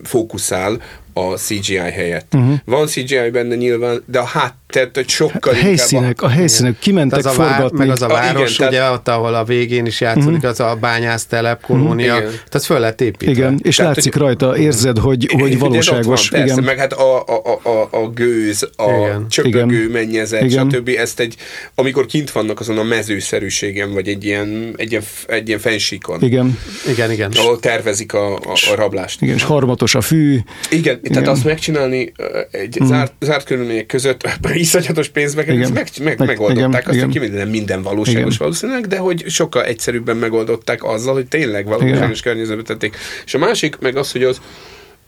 fókuszál 0.02 0.82
a 1.18 1.36
CGI 1.36 1.76
helyett. 1.76 2.34
Uh-huh. 2.34 2.54
Van 2.64 2.86
CGI 2.86 3.30
benne 3.32 3.54
nyilván, 3.54 4.02
de 4.06 4.18
a 4.18 4.24
háttér, 4.24 4.90
hogy 4.94 5.08
sokkal 5.08 5.52
A 5.52 5.56
helyszínek, 5.56 6.22
a 6.22 6.28
helyszínek 6.28 6.78
kimentek 6.78 7.18
az 7.18 7.26
a 7.26 7.32
vár, 7.32 7.50
forgatni. 7.54 7.78
meg 7.78 7.90
az 7.90 8.02
a 8.02 8.06
Ah, 8.06 8.22
igen, 8.22 8.34
város, 8.34 8.56
tehát- 8.56 8.72
ugye, 8.72 8.90
ott, 8.90 9.08
ahol 9.08 9.34
a 9.34 9.44
végén 9.44 9.86
is 9.86 10.00
játszódik, 10.00 10.38
Mhm. 10.38 10.46
az 10.46 10.60
a 10.60 10.76
bányásztelep, 10.80 11.60
kolónia, 11.62 12.16
Igen. 12.16 12.30
tehát 12.48 12.66
föl 12.66 12.78
lett 12.78 13.00
építve. 13.00 13.30
Igen, 13.30 13.60
és 13.62 13.76
Tehát, 13.76 13.94
látszik 13.96 14.12
hogy- 14.12 14.22
rajta, 14.22 14.56
érzed, 14.58 14.98
hogy, 14.98 15.28
hogy 15.38 15.58
valóságos. 15.58 16.28
Van, 16.28 16.40
persze, 16.40 16.52
igen. 16.52 16.64
meg 16.64 16.78
hát 16.78 16.92
a, 16.92 17.18
a, 17.26 17.42
a, 17.62 17.68
a, 17.68 17.88
a 17.90 18.08
gőz, 18.08 18.68
a 18.76 18.90
Igen. 18.90 19.26
csöpögő 19.28 19.58
Igen. 19.58 19.90
mennyezet, 19.90 20.42
Igen. 20.42 20.70
stb. 20.70 20.88
Ezt 20.98 21.20
egy, 21.20 21.34
amikor 21.74 22.06
kint 22.06 22.30
vannak 22.30 22.60
azon 22.60 22.78
a 22.78 22.82
mezőszerűségen, 22.82 23.92
vagy 23.92 24.08
egy 24.08 24.24
ilyen, 24.24 24.74
egy 24.76 24.90
ilyen, 24.90 25.02
egy 25.26 25.48
ilyen 25.48 25.60
fensíkon, 25.60 26.22
Igen, 26.22 26.58
Igen, 26.88 27.10
igen. 27.12 27.30
ahol 27.36 27.58
tervezik 27.60 28.12
a, 28.12 28.34
a, 28.36 28.40
a 28.72 28.74
rablást. 28.74 29.22
igen, 29.22 29.34
és 29.34 29.42
harmatos 29.42 29.94
a 29.94 30.00
fű. 30.00 30.38
Igen, 30.70 31.00
Igen, 31.10 31.22
tehát 31.22 31.36
azt 31.36 31.44
megcsinálni 31.44 32.12
egy 32.50 32.78
zárt, 32.84 33.12
zárt 33.20 33.44
körülmények 33.44 33.86
között 33.86 34.28
iszonyatos 34.52 35.08
pénzbe 35.08 35.44
kerül, 35.44 35.58
meg, 35.58 35.88
meg, 36.02 36.18
Meg- 36.18 36.28
megoldották, 36.28 36.82
igen, 36.82 37.06
azt 37.06 37.16
igen. 37.16 37.30
ki 37.30 37.36
nem 37.36 37.48
minden 37.48 37.82
valóságos 37.82 38.20
Igen. 38.20 38.36
valószínűleg, 38.38 38.86
de 38.86 38.98
hogy 38.98 39.24
sokkal 39.28 39.64
egyszerűbben 39.64 40.16
megoldották 40.16 40.84
azzal, 40.84 41.14
hogy 41.14 41.26
tényleg 41.26 41.66
valóságos 41.66 42.20
környezetbe 42.20 42.62
tették. 42.62 42.96
És 43.24 43.34
a 43.34 43.38
másik 43.38 43.78
meg 43.78 43.96
az, 43.96 44.12
hogy 44.12 44.22
az 44.22 44.40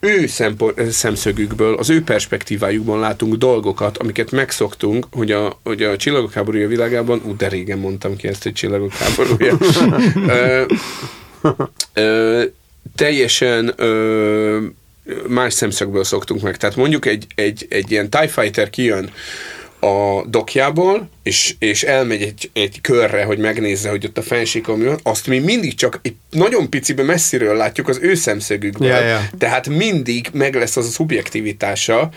ő 0.01 0.27
szempor, 0.27 0.75
szemszögükből, 0.91 1.75
az 1.75 1.91
ő 1.91 2.03
perspektívájukban 2.03 2.99
látunk 2.99 3.35
dolgokat, 3.35 3.99
amiket 3.99 4.31
megszoktunk, 4.31 5.07
hogy 5.13 5.31
a, 5.31 5.61
hogy 5.65 5.83
a 5.83 5.97
csillagok 5.97 6.33
háborúja 6.33 6.69
világában, 6.69 7.21
ú, 7.25 7.37
de 7.37 7.49
régen 7.49 7.79
mondtam 7.79 8.17
ki 8.17 8.29
ezt, 8.29 8.43
hogy 8.43 8.53
csillagok 8.53 8.93
háborúja, 8.93 9.59
Ö, 10.27 10.65
ö, 11.93 12.43
teljesen 12.95 13.73
ö, 13.77 14.59
más 15.29 15.53
szemszögből 15.53 16.05
szoktunk 16.05 16.43
meg. 16.43 16.57
Tehát 16.57 16.77
mondjuk 16.77 17.07
egy, 17.07 17.27
egy, 17.35 17.67
egy 17.69 17.91
ilyen 17.91 18.11
TIE 18.11 18.29
Fighter 18.29 18.71
kijön 18.71 19.13
a 19.81 20.25
dokjából, 20.27 21.09
és, 21.23 21.55
és 21.59 21.83
elmegy 21.83 22.23
egy, 22.23 22.51
egy 22.53 22.81
körre, 22.81 23.25
hogy 23.25 23.39
megnézze, 23.39 23.91
hogy 23.91 24.05
ott 24.05 24.19
a 24.19 24.23
fensíkon 24.23 24.79
mi 24.79 24.85
van, 24.85 25.01
azt 25.03 25.27
mi 25.27 25.39
mindig 25.39 25.75
csak 25.75 25.99
egy 26.03 26.15
nagyon 26.31 26.71
picibe 26.71 27.03
messziről 27.03 27.57
látjuk 27.57 27.89
az 27.89 27.99
ő 28.03 28.15
szemszögükből. 28.15 28.89
Ja, 28.89 29.01
ja. 29.01 29.29
Tehát 29.39 29.69
mindig 29.69 30.29
meg 30.33 30.55
lesz 30.55 30.77
az 30.77 30.87
a 30.87 30.91
szubjektivitása, 30.91 32.11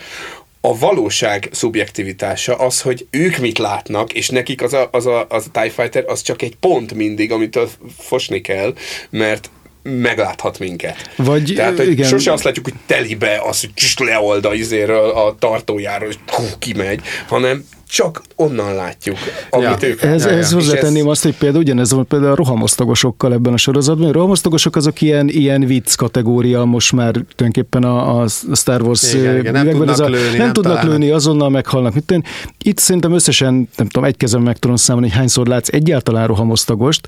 a 0.60 0.78
valóság 0.78 1.48
szubjektivitása 1.52 2.56
az, 2.56 2.80
hogy 2.80 3.06
ők 3.10 3.36
mit 3.36 3.58
látnak, 3.58 4.12
és 4.12 4.28
nekik 4.28 4.62
az 4.62 4.72
a, 4.72 4.88
az 4.92 5.06
a, 5.06 5.26
az 5.28 5.50
a 5.52 5.60
TIE 5.60 5.70
Fighter 5.70 6.04
az 6.06 6.22
csak 6.22 6.42
egy 6.42 6.56
pont 6.56 6.94
mindig, 6.94 7.32
amitől 7.32 7.70
fosni 7.98 8.40
kell, 8.40 8.74
mert 9.10 9.50
megláthat 9.84 10.58
minket. 10.58 11.10
Vagy, 11.16 11.52
Tehát, 11.56 11.76
hogy 11.76 11.90
igen. 11.90 12.08
sose 12.08 12.32
azt 12.32 12.44
látjuk, 12.44 12.64
hogy 12.64 12.74
telibe 12.86 13.42
az, 13.48 13.60
hogy 13.60 13.74
kis 13.74 13.98
leold 13.98 14.44
a 14.44 14.54
izéről 14.54 15.10
a 15.10 15.34
tartójáról, 15.38 16.08
és 16.08 16.14
hú, 16.26 16.42
kimegy, 16.58 17.00
hanem 17.28 17.64
csak 17.88 18.22
onnan 18.36 18.74
látjuk, 18.74 19.16
amit 19.50 19.82
Ja. 19.82 19.88
ők 19.88 20.02
Ez, 20.02 20.24
ez 20.24 20.52
hozzátenném 20.52 21.08
azt, 21.08 21.22
hogy 21.22 21.36
például 21.36 21.62
ugyanez 21.62 21.92
van 21.92 22.06
például 22.06 22.32
a 22.32 22.34
rohamosztagosokkal 22.34 23.32
ebben 23.32 23.52
a 23.52 23.56
sorozatban. 23.56 24.08
A 24.08 24.12
rohamosztagosok 24.12 24.76
azok 24.76 25.00
ilyen, 25.00 25.28
ilyen 25.28 25.60
vicc 25.66 25.94
kategória 25.94 26.64
most 26.64 26.92
már 26.92 27.12
tulajdonképpen 27.12 27.84
a, 27.84 28.20
a 28.20 28.28
Star 28.54 28.82
Wars 28.82 29.14
Igen, 29.14 29.38
igen, 29.38 29.52
nem 29.52 29.68
tudnak 29.68 29.88
ez 29.88 30.00
a, 30.00 30.08
lőni, 30.08 30.28
nem, 30.28 30.36
nem 30.36 30.52
tudnak 30.52 30.72
találnak. 30.72 30.98
lőni, 30.98 31.10
azonnal 31.10 31.48
meghalnak. 31.48 31.94
Mit 31.94 32.04
tenni? 32.04 32.22
Itt 32.62 32.78
szerintem 32.78 33.12
összesen, 33.12 33.68
nem 33.76 33.86
tudom, 33.86 34.04
egy 34.04 34.16
kezem 34.16 34.42
meg 34.42 34.58
tudom 34.58 34.76
számolni, 34.76 35.08
hogy 35.08 35.16
hányszor 35.18 35.46
látsz 35.46 35.68
egyáltalán 35.72 36.26
rohamosztagost, 36.26 37.06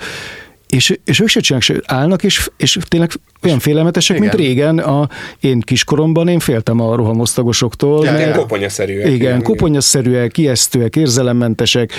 és, 0.68 0.98
és 1.04 1.20
ők 1.20 1.28
se 1.28 1.40
csinálnak, 1.40 1.62
se 1.68 1.80
állnak, 1.84 2.22
és, 2.22 2.50
és 2.56 2.78
tényleg 2.88 3.10
olyan 3.42 3.58
félelmetesek, 3.58 4.18
mint 4.18 4.32
Igen. 4.34 4.46
régen. 4.46 4.78
A, 4.78 5.08
én 5.40 5.60
kiskoromban 5.60 6.28
én 6.28 6.38
féltem 6.38 6.80
a 6.80 6.96
rohamosztagosoktól. 6.96 8.04
Ja, 8.04 8.12
mert- 8.12 8.36
koponyaszerűek. 8.36 9.10
igen, 9.10 9.42
koponyaszerűek, 9.42 10.38
ijesztőek, 10.38 10.96
érzelemmentesek. 10.96 11.92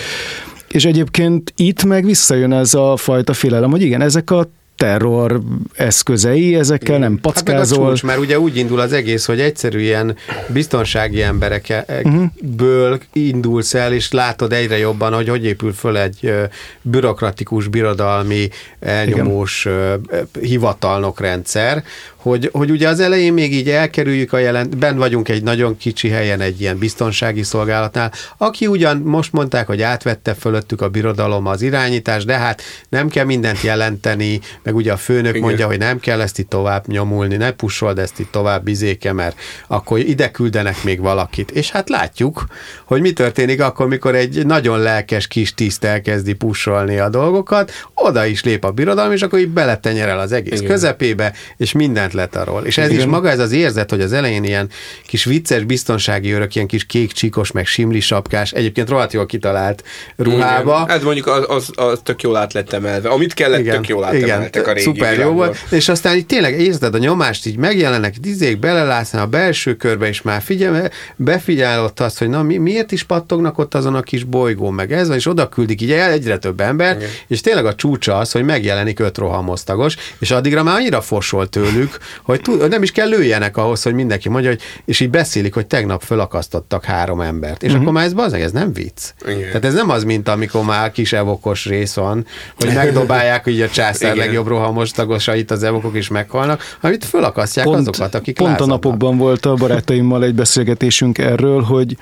És 0.71 0.85
egyébként 0.85 1.53
itt 1.55 1.83
meg 1.83 2.05
visszajön 2.05 2.53
ez 2.53 2.73
a 2.73 2.95
fajta 2.97 3.33
félelem, 3.33 3.69
hogy 3.69 3.81
igen, 3.81 4.01
ezek 4.01 4.31
a 4.31 4.49
terror 4.77 5.41
eszközei, 5.73 6.55
ezekkel 6.55 6.97
nem 6.97 7.19
packázol. 7.21 7.79
Hát 7.79 7.89
csúcs, 7.89 8.03
mert 8.03 8.19
ugye 8.19 8.39
úgy 8.39 8.57
indul 8.57 8.79
az 8.79 8.93
egész, 8.93 9.25
hogy 9.25 9.39
egyszerű 9.39 9.79
ilyen 9.79 10.15
biztonsági 10.47 11.21
emberekből 11.21 12.91
uh-huh. 12.91 13.01
indulsz 13.11 13.73
el, 13.73 13.93
és 13.93 14.11
látod 14.11 14.53
egyre 14.53 14.77
jobban, 14.77 15.13
hogy 15.13 15.29
hogy 15.29 15.45
épül 15.45 15.73
föl 15.73 15.97
egy 15.97 16.33
bürokratikus, 16.81 17.67
birodalmi, 17.67 18.49
elnyomós 18.79 19.65
Igen. 19.65 20.27
hivatalnok 20.41 21.19
rendszer, 21.19 21.83
hogy, 22.27 22.49
hogy 22.53 22.71
ugye 22.71 22.87
az 22.87 22.99
elején 22.99 23.33
még 23.33 23.53
így 23.53 23.69
elkerüljük 23.69 24.33
a 24.33 24.37
jelent, 24.37 24.77
ben 24.77 24.97
vagyunk 24.97 25.29
egy 25.29 25.43
nagyon 25.43 25.77
kicsi 25.77 26.09
helyen 26.09 26.41
egy 26.41 26.61
ilyen 26.61 26.77
biztonsági 26.77 27.43
szolgálatnál, 27.43 28.11
aki 28.37 28.67
ugyan 28.67 28.97
most 28.97 29.31
mondták, 29.31 29.67
hogy 29.67 29.81
átvette 29.81 30.33
fölöttük 30.33 30.81
a 30.81 30.89
birodalom 30.89 31.45
az 31.45 31.61
irányítás, 31.61 32.25
de 32.25 32.37
hát 32.37 32.61
nem 32.89 33.07
kell 33.07 33.25
mindent 33.25 33.61
jelenteni, 33.61 34.39
meg 34.63 34.75
ugye 34.75 34.91
a 34.91 34.97
főnök 34.97 35.35
Igen. 35.35 35.41
mondja, 35.41 35.67
hogy 35.67 35.77
nem 35.77 35.99
kell 35.99 36.21
ezt 36.21 36.39
itt 36.39 36.49
tovább 36.49 36.87
nyomulni, 36.87 37.35
ne 37.35 37.51
pusold 37.51 37.99
ezt 37.99 38.19
itt 38.19 38.31
tovább 38.31 38.63
bizéke, 38.63 39.13
mert 39.13 39.39
akkor 39.67 39.99
ide 39.99 40.31
küldenek 40.31 40.83
még 40.83 40.99
valakit. 40.99 41.51
És 41.51 41.71
hát 41.71 41.89
látjuk, 41.89 42.45
hogy 42.85 43.01
mi 43.01 43.13
történik 43.13 43.61
akkor, 43.61 43.87
mikor 43.87 44.15
egy 44.15 44.45
nagyon 44.45 44.79
lelkes 44.79 45.27
kis 45.27 45.53
tiszt 45.53 45.83
elkezdi 45.83 46.33
pusolni 46.33 46.97
a 46.97 47.09
dolgokat, 47.09 47.71
oda 47.93 48.25
is 48.25 48.43
lép 48.43 48.63
a 48.63 48.71
birodalom, 48.71 49.11
és 49.11 49.21
akkor 49.21 49.39
így 49.39 49.49
beletenyerel 49.49 50.19
az 50.19 50.31
egész 50.31 50.59
Igen. 50.59 50.71
közepébe, 50.71 51.33
és 51.57 51.71
mindent 51.71 52.13
arról. 52.25 52.65
És 52.65 52.77
ez 52.77 52.89
Igen. 52.89 52.99
is 52.99 53.05
maga 53.05 53.29
ez 53.29 53.39
az 53.39 53.51
érzet, 53.51 53.89
hogy 53.89 54.01
az 54.01 54.13
elején 54.13 54.43
ilyen 54.43 54.69
kis 55.05 55.23
vicces 55.23 55.63
biztonsági 55.63 56.31
örök, 56.31 56.55
ilyen 56.55 56.67
kis 56.67 56.85
kék 56.85 57.11
csíkos, 57.11 57.51
meg 57.51 57.65
simli 57.65 57.99
sapkás, 57.99 58.51
egyébként 58.51 58.89
rohadt 58.89 59.13
jól 59.13 59.25
kitalált 59.25 59.83
ruhába. 60.15 60.81
Igen. 60.83 60.97
Ez 60.97 61.03
mondjuk 61.03 61.27
az, 61.27 61.45
az, 61.47 61.69
az 61.75 61.99
tök 62.03 62.21
jól 62.21 62.35
át 62.35 62.53
lett 62.53 62.73
emelve. 62.73 63.09
Amit 63.09 63.33
kellett, 63.33 63.59
Igen. 63.59 63.75
tök 63.75 63.87
jól 63.87 64.03
átemeltek 64.03 64.67
a 64.67 64.71
régi 64.71 64.83
Szuper 64.83 65.11
világból. 65.11 65.25
jó 65.25 65.33
volt. 65.33 65.57
És 65.69 65.89
aztán 65.89 66.15
így 66.15 66.25
tényleg 66.25 66.59
érzed 66.61 66.95
a 66.95 66.97
nyomást, 66.97 67.45
így 67.45 67.57
megjelennek, 67.57 68.15
izék, 68.23 68.59
belelátsz 68.59 69.13
a 69.13 69.25
belső 69.25 69.75
körbe, 69.75 70.07
és 70.07 70.21
már 70.21 70.41
figyel, 70.41 70.91
befigyelott 71.15 71.99
azt, 71.99 72.17
hogy 72.19 72.29
na 72.29 72.43
mi, 72.43 72.57
miért 72.57 72.91
is 72.91 73.03
pattognak 73.03 73.57
ott 73.57 73.75
azon 73.75 73.95
a 73.95 74.01
kis 74.01 74.23
bolygón, 74.23 74.73
meg 74.73 74.91
ez, 74.91 75.09
és 75.09 75.27
oda 75.27 75.49
küldik 75.49 75.81
így 75.81 75.91
el 75.91 76.11
egyre 76.11 76.37
több 76.37 76.59
ember, 76.59 76.95
Igen. 76.95 77.09
és 77.27 77.41
tényleg 77.41 77.65
a 77.65 77.75
csúcsa 77.75 78.17
az, 78.17 78.31
hogy 78.31 78.43
megjelenik 78.43 78.99
öt 78.99 79.17
rohamosztagos, 79.17 79.95
és 80.19 80.31
addigra 80.31 80.63
már 80.63 80.75
annyira 80.75 81.01
fosol 81.01 81.49
tőlük, 81.49 81.96
hogy 82.23 82.41
tud, 82.41 82.69
nem 82.69 82.83
is 82.83 82.91
kell 82.91 83.07
lőjenek 83.07 83.57
ahhoz, 83.57 83.83
hogy 83.83 83.93
mindenki 83.93 84.29
mondja, 84.29 84.49
hogy, 84.49 84.61
és 84.85 84.99
így 84.99 85.09
beszélik, 85.09 85.53
hogy 85.53 85.65
tegnap 85.65 86.01
fölakasztottak 86.01 86.83
három 86.83 87.21
embert. 87.21 87.63
És 87.63 87.67
uh-huh. 87.67 87.81
akkor 87.81 87.93
már 87.93 88.05
ez 88.05 88.13
bazeg, 88.13 88.41
ez 88.41 88.51
nem 88.51 88.73
vicc. 88.73 89.13
Igen. 89.27 89.39
Tehát 89.39 89.65
ez 89.65 89.73
nem 89.73 89.89
az, 89.89 90.03
mint 90.03 90.27
amikor 90.27 90.63
már 90.63 90.91
kis 90.91 91.13
evokos 91.13 91.65
rész 91.65 91.93
van, 91.93 92.25
hogy 92.59 92.73
megdobálják 92.73 93.43
hogy 93.43 93.61
a 93.61 93.69
császár 93.69 94.15
Igen. 94.15 94.25
legjobb 94.25 94.47
rohamos 94.47 94.91
tagosait, 94.91 95.51
az 95.51 95.63
evokok 95.63 95.95
is 95.95 96.07
meghalnak, 96.07 96.75
amit 96.81 97.05
fölakasztják 97.05 97.65
pont, 97.65 97.87
azokat, 97.87 98.15
akik 98.15 98.35
Pont 98.35 98.49
lázadnak. 98.49 98.69
a 98.69 98.73
napokban 98.73 99.17
volt 99.17 99.45
a 99.45 99.53
barátaimmal 99.53 100.23
egy 100.23 100.35
beszélgetésünk 100.35 101.17
erről, 101.17 101.61
hogy 101.61 101.97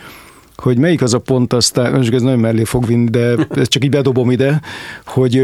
hogy 0.56 0.78
melyik 0.78 1.02
az 1.02 1.14
a 1.14 1.20
pont, 1.20 1.54
aztán, 1.54 1.94
most 1.94 2.14
ez 2.14 2.22
nagyon 2.22 2.40
mellé 2.40 2.64
fog 2.64 2.86
vinni, 2.86 3.10
de 3.10 3.36
ezt 3.56 3.70
csak 3.70 3.84
így 3.84 3.90
bedobom 3.90 4.32
ide, 4.32 4.62
hogy 5.06 5.42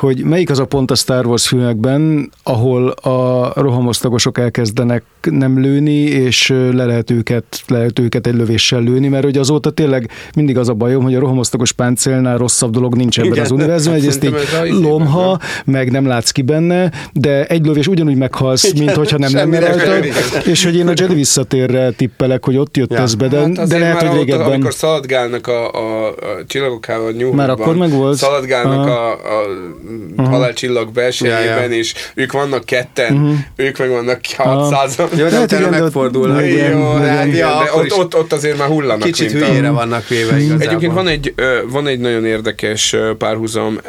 hogy 0.00 0.24
melyik 0.24 0.50
az 0.50 0.58
a 0.58 0.64
pont 0.64 0.90
a 0.90 0.94
Star 0.94 1.26
Wars 1.26 1.48
filmekben, 1.48 2.32
ahol 2.42 2.88
a 2.88 3.52
rohamosztagosok 3.54 4.38
elkezdenek 4.38 5.02
nem 5.30 5.60
lőni, 5.60 6.00
és 6.00 6.48
le 6.48 6.84
lehet 6.84 7.10
őket, 7.10 7.44
le 7.66 7.76
lehet 7.76 7.98
őket 7.98 8.26
egy 8.26 8.34
lövéssel 8.34 8.80
lőni, 8.80 9.08
mert 9.08 9.24
ugye 9.24 9.40
azóta 9.40 9.70
tényleg 9.70 10.10
mindig 10.34 10.58
az 10.58 10.68
a 10.68 10.74
bajom, 10.74 11.02
hogy 11.02 11.14
a 11.14 11.18
rohamosztagos 11.18 11.72
páncélnál 11.72 12.38
rosszabb 12.38 12.72
dolog 12.72 12.94
nincs 12.94 13.18
ebben 13.18 13.30
Igen, 13.30 13.44
az 13.44 13.50
univerzumban, 13.50 14.00
hogy 14.00 14.08
ezt 14.08 14.24
így 14.24 14.34
lomha, 14.70 15.38
meg 15.64 15.90
nem 15.90 16.06
látsz 16.06 16.30
ki 16.30 16.42
benne, 16.42 16.92
de 17.12 17.46
egy 17.46 17.66
lövés 17.66 17.86
ugyanúgy 17.86 18.16
meghalsz, 18.16 18.64
Igen, 18.64 18.84
mint 18.84 18.96
hogyha 18.96 19.18
nem 19.18 19.34
lenne 19.34 19.58
rajta, 19.58 20.06
és 20.44 20.64
hogy 20.64 20.76
én 20.76 20.88
a 20.88 20.92
Jedi 20.96 21.14
visszatérre 21.14 21.90
tippelek, 21.90 22.44
hogy 22.44 22.56
ott 22.56 22.76
jött 22.76 22.92
ja. 22.92 22.98
ez 22.98 23.14
be, 23.14 23.28
de, 23.28 23.38
hát 23.38 23.68
de 23.68 23.78
lehet, 23.78 24.02
hogy 24.02 24.18
régebben... 24.18 24.46
Ott, 24.46 24.52
amikor 24.52 24.72
szaladgálnak 24.72 25.46
a, 25.46 25.72
a, 25.72 26.06
a 26.06 26.14
csillagokával 26.46 27.10
nyúlva, 27.10 27.36
Már 27.36 27.50
akkor 27.50 27.76
meg 27.76 27.90
volt. 27.90 28.16
Szaladgálnak 28.16 28.86
a, 28.86 29.10
a 29.12 29.42
uh-huh. 30.16 30.28
halálcsillag 30.28 30.92
belsejében, 30.92 31.44
ja, 31.44 31.60
ja. 31.60 31.68
és 31.68 31.94
ők 32.14 32.32
vannak 32.32 32.64
ketten, 32.64 33.14
uh-huh. 33.14 33.38
ők 33.56 33.78
meg 33.78 33.88
vannak 33.88 34.20
600 34.36 34.96
Jó, 34.96 35.26
de 35.28 35.30
hát 35.30 35.42
utána 35.42 35.70
megfordul. 35.70 36.40
Jó, 36.42 36.92
hát, 36.92 37.36
ja, 37.36 37.62
ott, 37.74 37.92
ott, 37.92 38.16
ott 38.16 38.32
azért 38.32 38.58
már 38.58 38.68
hullanak. 38.68 39.00
Kicsit 39.00 39.30
hülyére 39.30 39.68
a... 39.68 39.72
vannak 39.72 40.08
véve 40.08 40.38
igazából. 40.38 40.66
Egyébként 40.66 40.92
van 40.92 41.08
egy, 41.08 41.34
van 41.70 41.86
egy 41.86 41.98
nagyon 41.98 42.24
érdekes 42.24 42.96
párhuzam 43.18 43.80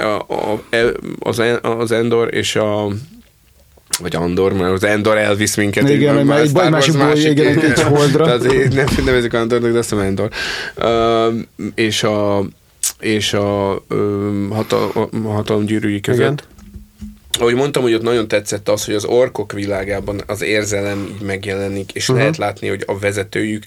az, 1.19 1.41
az 1.61 1.91
Endor 1.91 2.33
és 2.33 2.55
a 2.55 2.87
vagy 3.99 4.15
Andor, 4.15 4.53
mert 4.53 4.73
az 4.73 4.83
Endor 4.83 5.17
elvisz 5.17 5.55
minket. 5.55 5.89
Igen, 5.89 6.17
egy, 6.17 6.39
egy 6.39 6.51
baj, 6.51 6.69
másik, 6.69 6.97
másik 6.97 7.31
igen, 7.31 7.57
egy, 7.57 7.63
egy 7.63 7.81
holdra. 7.81 8.25
Tehát 8.25 8.43
nem 8.73 8.85
nevezik 9.05 9.33
Andornak, 9.33 9.71
de 9.71 9.77
azt 9.77 9.89
hiszem 9.89 10.05
Endor. 10.05 10.29
Uh, 10.77 11.71
és 11.75 12.03
a 12.03 12.45
és 13.01 13.33
a 13.33 13.83
ö, 13.87 14.47
hatal, 14.49 15.09
hatalomgyűrűi 15.23 15.99
között. 15.99 16.19
Igen. 16.21 16.39
Ahogy 17.39 17.55
mondtam, 17.55 17.83
hogy 17.83 17.93
ott 17.93 18.01
nagyon 18.01 18.27
tetszett 18.27 18.69
az, 18.69 18.85
hogy 18.85 18.95
az 18.95 19.05
orkok 19.05 19.51
világában 19.51 20.21
az 20.25 20.41
érzelem 20.41 21.15
így 21.15 21.25
megjelenik, 21.25 21.91
és 21.91 22.03
uh-huh. 22.03 22.17
lehet 22.17 22.37
látni, 22.37 22.67
hogy 22.67 22.83
a 22.85 22.99
vezetőjük 22.99 23.63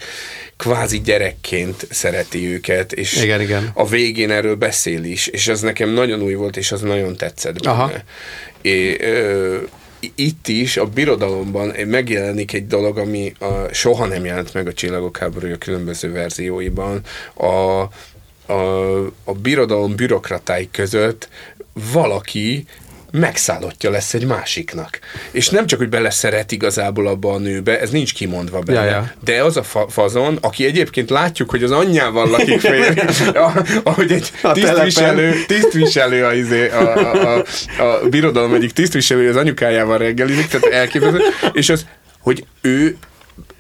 kvázi 0.56 1.01
gyerekként 1.01 1.86
szereti 1.90 2.47
őket, 2.47 2.93
és 2.93 3.23
igen, 3.23 3.40
igen. 3.40 3.70
a 3.74 3.86
végén 3.86 4.31
erről 4.31 4.55
beszél 4.55 5.05
is, 5.05 5.27
és 5.27 5.48
az 5.48 5.61
nekem 5.61 5.89
nagyon 5.89 6.23
új 6.23 6.35
volt, 6.35 6.56
és 6.56 6.73
az 6.73 6.81
nagyon 6.81 7.16
tetszett 7.16 7.62
benne. 7.62 7.74
Aha. 7.74 7.93
É, 8.61 8.97
ö, 9.01 9.56
itt 10.15 10.48
is, 10.48 10.77
a 10.77 10.86
birodalomban 10.86 11.74
megjelenik 11.86 12.52
egy 12.52 12.66
dolog, 12.66 12.98
ami 12.98 13.32
a, 13.39 13.73
soha 13.73 14.06
nem 14.06 14.24
jelent 14.24 14.55
meg 14.55 14.66
a 14.66 14.73
Csillagok 14.73 15.16
háborúja 15.16 15.56
különböző 15.56 16.12
verzióiban. 16.12 17.01
A, 17.35 17.82
a, 18.47 18.53
a 19.25 19.33
birodalom 19.43 19.97
bürokratái 19.97 20.69
között 20.73 21.29
valaki 21.93 22.66
megszállottja 23.21 23.91
lesz 23.91 24.15
egy 24.15 24.27
másiknak. 24.27 24.99
És 25.31 25.49
nem 25.49 25.66
csak, 25.66 25.79
hogy 25.79 25.89
beleszeret 25.89 26.53
igazából 26.53 27.07
abba 27.07 27.33
a 27.33 27.39
nőbe, 27.39 27.81
ez 27.81 27.91
nincs 27.91 28.15
kimondva 28.15 28.61
benne, 28.61 28.85
ja, 28.85 28.91
ja. 28.91 29.12
de 29.25 29.43
az 29.43 29.57
a 29.57 29.62
fa- 29.62 29.93
fazon, 29.93 30.39
aki 30.41 30.65
egyébként 30.65 31.11
látjuk, 31.11 31.51
hogy 31.51 31.62
az 31.62 31.71
anyjával 31.71 32.31
lakik 32.31 32.61
fél, 32.71 32.95
ahogy 33.83 34.12
egy 34.12 34.31
tisztviselő, 34.53 35.45
tisztviselő 35.47 36.25
a, 36.25 36.35
izé, 36.35 36.69
a, 36.69 36.97
a, 36.97 37.37
a, 37.37 37.83
a 37.83 38.09
birodalom 38.09 38.55
egyik 38.55 38.73
tisztviselő 38.73 39.29
az 39.29 39.37
anyukájával 39.37 39.99
reggelizik, 39.99 40.47
tehát 40.47 40.66
elképzelhető, 40.66 41.25
és 41.53 41.69
az, 41.69 41.87
hogy 42.21 42.45
ő 42.61 42.97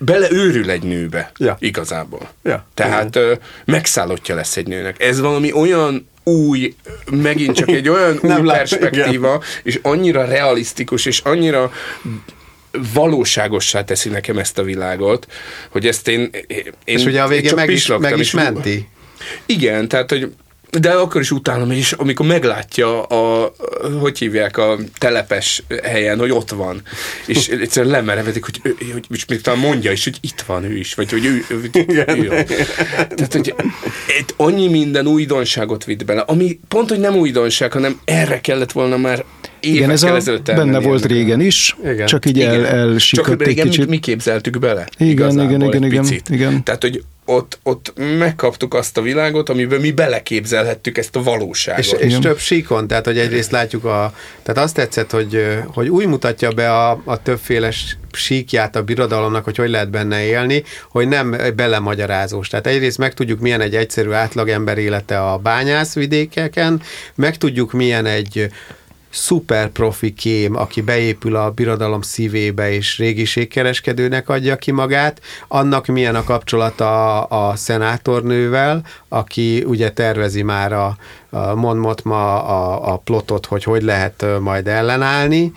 beleőrül 0.04 0.70
egy 0.70 0.82
nőbe, 0.82 1.32
ja. 1.36 1.56
igazából. 1.58 2.30
Ja. 2.42 2.66
Tehát 2.74 3.16
ö, 3.16 3.34
megszállottja 3.64 4.34
lesz 4.34 4.56
egy 4.56 4.66
nőnek. 4.66 5.02
Ez 5.02 5.20
valami 5.20 5.52
olyan 5.52 6.08
új, 6.22 6.74
megint 7.10 7.56
csak 7.56 7.68
egy 7.68 7.88
olyan 7.88 8.12
új 8.12 8.28
Nem 8.28 8.44
perspektíva, 8.44 9.30
lát, 9.30 9.60
és 9.62 9.78
annyira 9.82 10.24
realisztikus, 10.24 11.06
és 11.06 11.20
annyira 11.20 11.72
valóságossá 12.94 13.84
teszi 13.84 14.08
nekem 14.08 14.38
ezt 14.38 14.58
a 14.58 14.62
világot, 14.62 15.26
hogy 15.70 15.86
ezt 15.86 16.08
én, 16.08 16.30
én 16.46 16.72
És 16.84 17.04
ugye 17.04 17.22
a 17.22 17.28
végén 17.28 17.54
meg 17.54 17.70
is, 17.70 17.86
meg 17.86 18.18
is 18.18 18.30
menti. 18.30 18.88
Igen, 19.46 19.88
tehát, 19.88 20.10
hogy 20.10 20.32
de 20.80 20.90
akkor 20.90 21.20
is 21.20 21.30
utálom, 21.30 21.70
és 21.70 21.92
amikor 21.92 22.26
meglátja 22.26 23.02
a, 23.02 23.52
hogy 24.00 24.18
hívják 24.18 24.56
a 24.56 24.78
telepes 24.98 25.62
helyen, 25.82 26.18
hogy 26.18 26.30
ott 26.30 26.50
van, 26.50 26.82
és 27.26 27.48
egyszerűen 27.62 27.92
lemerevedik, 27.92 28.44
hogy, 28.44 28.60
hogy, 28.62 28.90
hogy, 28.92 29.06
hogy 29.08 29.24
még 29.28 29.40
talán 29.40 29.60
mondja 29.60 29.92
is, 29.92 30.04
hogy 30.04 30.18
itt 30.20 30.40
van 30.40 30.64
ő 30.64 30.76
is, 30.76 30.94
vagy 30.94 31.10
hogy 31.10 31.24
ő, 31.24 31.44
ő, 31.48 31.70
ő, 31.72 32.04
ő 32.22 32.28
Tehát, 32.88 33.32
hogy 33.32 33.54
egy 34.18 34.34
annyi 34.36 34.68
minden 34.68 35.06
újdonságot 35.06 35.84
vitt 35.84 36.04
bele, 36.04 36.20
ami 36.20 36.58
pont, 36.68 36.88
hogy 36.88 37.00
nem 37.00 37.16
újdonság, 37.16 37.72
hanem 37.72 38.00
erre 38.04 38.40
kellett 38.40 38.72
volna 38.72 38.96
már 38.96 39.24
igen, 39.60 39.90
ez 39.90 40.02
a, 40.02 40.20
benne 40.44 40.78
volt 40.78 41.04
régen 41.04 41.40
is, 41.40 41.76
igen. 41.84 42.06
csak 42.06 42.26
így 42.26 42.36
igen. 42.36 42.64
el, 42.64 42.66
elsikott 42.66 43.26
csak 43.26 43.42
régen 43.42 43.68
kicsit. 43.68 43.88
mi 43.88 43.98
képzeltük 43.98 44.58
bele. 44.58 44.88
Igen, 44.98 45.40
igen, 45.40 45.62
igen, 45.62 45.82
igen, 45.84 46.06
igen. 46.28 46.64
Tehát, 46.64 46.82
hogy 46.82 47.02
ott, 47.24 47.58
ott 47.62 47.92
megkaptuk 48.18 48.74
azt 48.74 48.96
a 48.96 49.02
világot, 49.02 49.48
amiben 49.48 49.80
mi 49.80 49.92
beleképzelhettük 49.92 50.98
ezt 50.98 51.16
a 51.16 51.22
valóságot. 51.22 51.84
És, 51.84 51.92
és 51.98 52.18
több 52.18 52.38
síkon, 52.38 52.86
tehát 52.86 53.04
hogy 53.04 53.18
egyrészt 53.18 53.50
látjuk 53.50 53.84
a, 53.84 54.14
tehát 54.42 54.62
azt 54.62 54.74
tetszett, 54.74 55.10
hogy, 55.10 55.46
hogy 55.66 55.88
úgy 55.88 56.06
mutatja 56.06 56.50
be 56.50 56.72
a, 56.72 57.02
a 57.04 57.22
többféle 57.22 57.70
síkját 58.12 58.76
a 58.76 58.82
birodalomnak, 58.82 59.44
hogy 59.44 59.56
hogy 59.56 59.70
lehet 59.70 59.90
benne 59.90 60.24
élni, 60.24 60.62
hogy 60.88 61.08
nem 61.08 61.36
belemagyarázós. 61.56 62.48
Tehát 62.48 62.66
egyrészt 62.66 62.98
megtudjuk, 62.98 63.40
milyen 63.40 63.60
egy 63.60 63.76
egyszerű 63.76 64.10
átlagember 64.10 64.78
élete 64.78 65.20
a 65.20 65.38
bányászvidékeken, 65.38 66.82
megtudjuk, 67.14 67.72
milyen 67.72 68.06
egy 68.06 68.48
szuper 69.14 69.68
profi 69.68 70.12
kém, 70.12 70.56
aki 70.56 70.80
beépül 70.80 71.36
a 71.36 71.50
birodalom 71.50 72.02
szívébe, 72.02 72.72
és 72.72 72.98
régiségkereskedőnek 72.98 74.28
adja 74.28 74.56
ki 74.56 74.70
magát, 74.70 75.20
annak 75.48 75.86
milyen 75.86 76.14
a 76.14 76.24
kapcsolata 76.24 77.22
a, 77.22 77.48
a 77.48 77.56
szenátornővel, 77.56 78.82
aki 79.08 79.64
ugye 79.66 79.90
tervezi 79.90 80.42
már 80.42 80.72
a, 80.72 80.96
a 81.30 81.54
Monmotma 81.54 82.44
a, 82.44 82.92
a 82.92 82.96
plotot, 82.96 83.46
hogy 83.46 83.64
hogy 83.64 83.82
lehet 83.82 84.24
majd 84.40 84.68
ellenállni, 84.68 85.52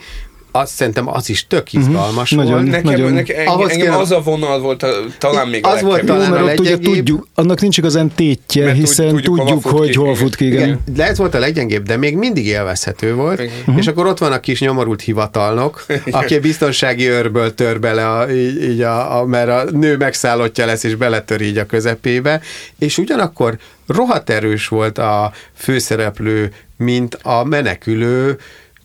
azt 0.51 0.73
szerintem 0.73 1.07
az 1.09 1.29
is 1.29 1.47
tök 1.47 1.71
Mhm. 1.71 1.81
izgalmas 1.81 2.31
uh-huh. 2.31 2.45
Nagyon. 2.47 2.51
volt. 2.63 2.71
Nekem, 2.71 2.91
Nagyon. 2.91 3.13
nekem 3.13 3.35
engem, 3.37 3.53
Ahhoz 3.53 3.71
engem 3.71 3.87
kell- 3.87 3.99
az 3.99 4.11
a 4.11 4.21
vonal 4.21 4.59
volt 4.59 4.83
a, 4.83 4.89
talán 5.17 5.47
még 5.47 5.65
a 5.65 5.69
Az 5.69 5.81
volt 5.81 5.95
legkevésbé. 5.95 6.25
talán 6.25 6.39
Jó, 6.39 6.43
a 6.43 6.45
mert 6.45 6.59
ott 6.59 6.65
ugye 6.65 6.77
tudjuk, 6.77 7.27
annak 7.35 7.61
nincs 7.61 7.77
igazán 7.77 8.11
tétje, 8.15 8.65
Mert 8.65 8.77
hiszen 8.77 9.07
tudjuk, 9.07 9.37
tudjuk, 9.37 9.63
hova 9.63 9.77
hogy 9.77 9.89
ki, 9.89 9.95
hol 9.97 10.15
fut 10.15 10.35
ki, 10.35 10.45
igen. 10.45 10.63
Igen, 10.63 10.79
de 10.95 11.03
ez 11.07 11.17
volt 11.17 11.33
a 11.33 11.39
leggyengébb, 11.39 11.83
de 11.85 11.97
még 11.97 12.15
mindig 12.15 12.45
élvezhető 12.45 13.13
volt, 13.13 13.39
Igen. 13.39 13.77
és 13.77 13.87
akkor 13.87 14.05
ott 14.05 14.17
van 14.17 14.31
a 14.31 14.39
kis 14.39 14.59
nyomorult 14.59 15.01
hivatalnok, 15.01 15.85
aki 16.11 16.35
a 16.35 16.39
biztonsági 16.39 17.07
őrből 17.09 17.53
tör 17.53 17.79
bele, 17.79 18.09
a, 18.09 18.31
így, 18.31 18.63
így 18.63 18.81
a, 18.81 19.19
a, 19.19 19.25
mert 19.25 19.49
a 19.49 19.71
nő 19.77 19.97
megszállottja 19.97 20.65
lesz, 20.65 20.83
és 20.83 20.95
beletör 20.95 21.41
így 21.41 21.57
a 21.57 21.65
közepébe, 21.65 22.41
és 22.79 22.97
ugyanakkor 22.97 23.57
rohadt 23.87 24.29
erős 24.29 24.67
volt 24.67 24.97
a 24.97 25.31
főszereplő, 25.55 26.51
mint 26.77 27.15
a 27.21 27.43
menekülő 27.43 28.37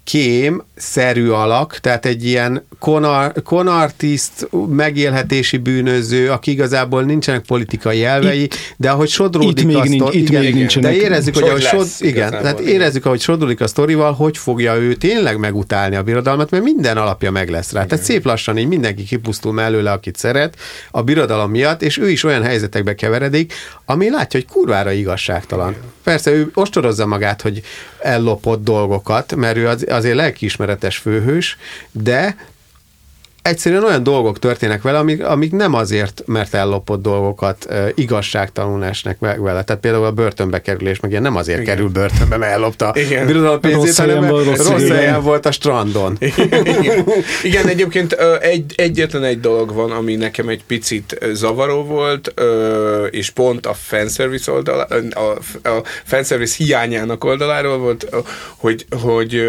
kém 0.04 0.62
szerű 0.82 1.28
alak, 1.28 1.78
tehát 1.78 2.06
egy 2.06 2.24
ilyen 2.24 2.66
konar, 2.78 3.32
konartiszt, 3.44 4.48
megélhetési 4.68 5.56
bűnöző, 5.56 6.30
aki 6.30 6.50
igazából 6.50 7.02
nincsenek 7.02 7.40
politikai 7.46 8.04
elvei, 8.04 8.48
de 8.76 8.90
ahogy 8.90 9.08
sodródik 9.08 9.58
itt 9.58 9.64
még 9.66 9.76
a 9.76 9.82
nincs- 9.82 9.94
sztor- 10.02 10.14
itt 10.14 10.28
igen, 10.28 10.40
még 10.40 10.48
igen, 10.48 10.58
nincsenek. 10.60 10.90
De 10.92 10.96
érezzük, 10.96 11.34
hogy 11.34 11.42
Hogy 11.42 11.50
ahogy 11.50 11.62
sod, 11.64 12.08
igen, 12.08 12.30
tehát 12.30 12.60
igen. 12.60 12.72
érezzük, 12.72 13.06
ahogy 13.06 13.20
sodródik 13.20 13.60
a 13.60 13.66
sztorival, 13.66 14.12
hogy 14.12 14.38
fogja 14.38 14.74
ő 14.76 14.94
tényleg 14.94 15.38
megutálni 15.38 15.96
a 15.96 16.02
birodalmat, 16.02 16.50
mert 16.50 16.64
minden 16.64 16.96
alapja 16.96 17.30
meg 17.30 17.48
lesz 17.50 17.72
rá. 17.72 17.84
Tehát 17.84 18.04
szép 18.04 18.24
lassan 18.24 18.58
így 18.58 18.68
mindenki 18.68 19.02
kipusztul 19.02 19.52
mellőle, 19.52 19.92
akit 19.92 20.16
szeret 20.16 20.56
a 20.90 21.02
birodalom 21.02 21.50
miatt, 21.50 21.82
és 21.82 21.98
ő 21.98 22.10
is 22.10 22.24
olyan 22.24 22.42
helyzetekbe 22.42 22.94
keveredik, 22.94 23.52
ami 23.84 24.10
látja, 24.10 24.40
hogy 24.40 24.48
kurvára 24.48 24.90
igazságtalan. 24.92 25.74
Persze 26.02 26.30
ő 26.30 26.50
ostorozza 26.54 27.06
magát, 27.06 27.42
hogy 27.42 27.62
ellopott 27.98 28.64
dolgokat, 28.64 29.34
mert 29.34 29.56
ő 29.56 29.68
az, 29.68 29.86
azért 29.88 30.16
lelkiismeretes 30.72 30.96
főhős, 30.96 31.56
de 31.90 32.36
egyszerűen 33.42 33.84
olyan 33.84 34.02
dolgok 34.02 34.38
történnek 34.38 34.82
vele, 34.82 34.98
amik, 34.98 35.24
amik 35.24 35.52
nem 35.52 35.74
azért, 35.74 36.22
mert 36.26 36.54
ellopott 36.54 37.02
dolgokat 37.02 37.66
uh, 37.70 37.88
igazságtalanul 37.94 38.84
esnek 38.84 39.18
vele. 39.18 39.62
Tehát 39.64 39.80
például 39.80 40.04
a 40.04 40.12
börtönbe 40.12 40.60
kerülés, 40.60 41.00
meg 41.00 41.10
ilyen 41.10 41.22
nem 41.22 41.36
azért 41.36 41.60
Igen. 41.60 41.74
kerül 41.74 41.90
börtönbe, 41.90 42.36
mert 42.36 42.52
ellopta 42.52 42.90
a 42.90 42.98
Igen. 42.98 43.26
birodalom 43.26 43.60
pénzét, 43.60 43.84
Rossz 43.84 43.98
hanem 43.98 44.22
helyen 44.22 44.44
rossz 44.44 44.68
rossz 44.68 44.88
helyen 44.88 45.22
volt 45.22 45.46
a 45.46 45.50
strandon. 45.50 46.16
Igen. 46.20 47.06
Igen, 47.42 47.68
egyébként 47.68 48.12
ö, 48.18 48.36
egy, 48.40 48.72
egyetlen 48.76 49.24
egy 49.24 49.40
dolog 49.40 49.74
van, 49.74 49.90
ami 49.90 50.14
nekem 50.14 50.48
egy 50.48 50.64
picit 50.64 51.18
zavaró 51.32 51.84
volt, 51.84 52.34
és 53.10 53.30
pont 53.30 53.66
a 53.66 53.74
fanservice 53.74 54.52
oldala, 54.52 54.86
a, 55.10 55.38
a 55.68 55.82
fanservice 56.04 56.54
hiányának 56.64 57.24
oldaláról 57.24 57.78
volt, 57.78 58.06
hogy, 58.56 58.86
hogy 59.02 59.42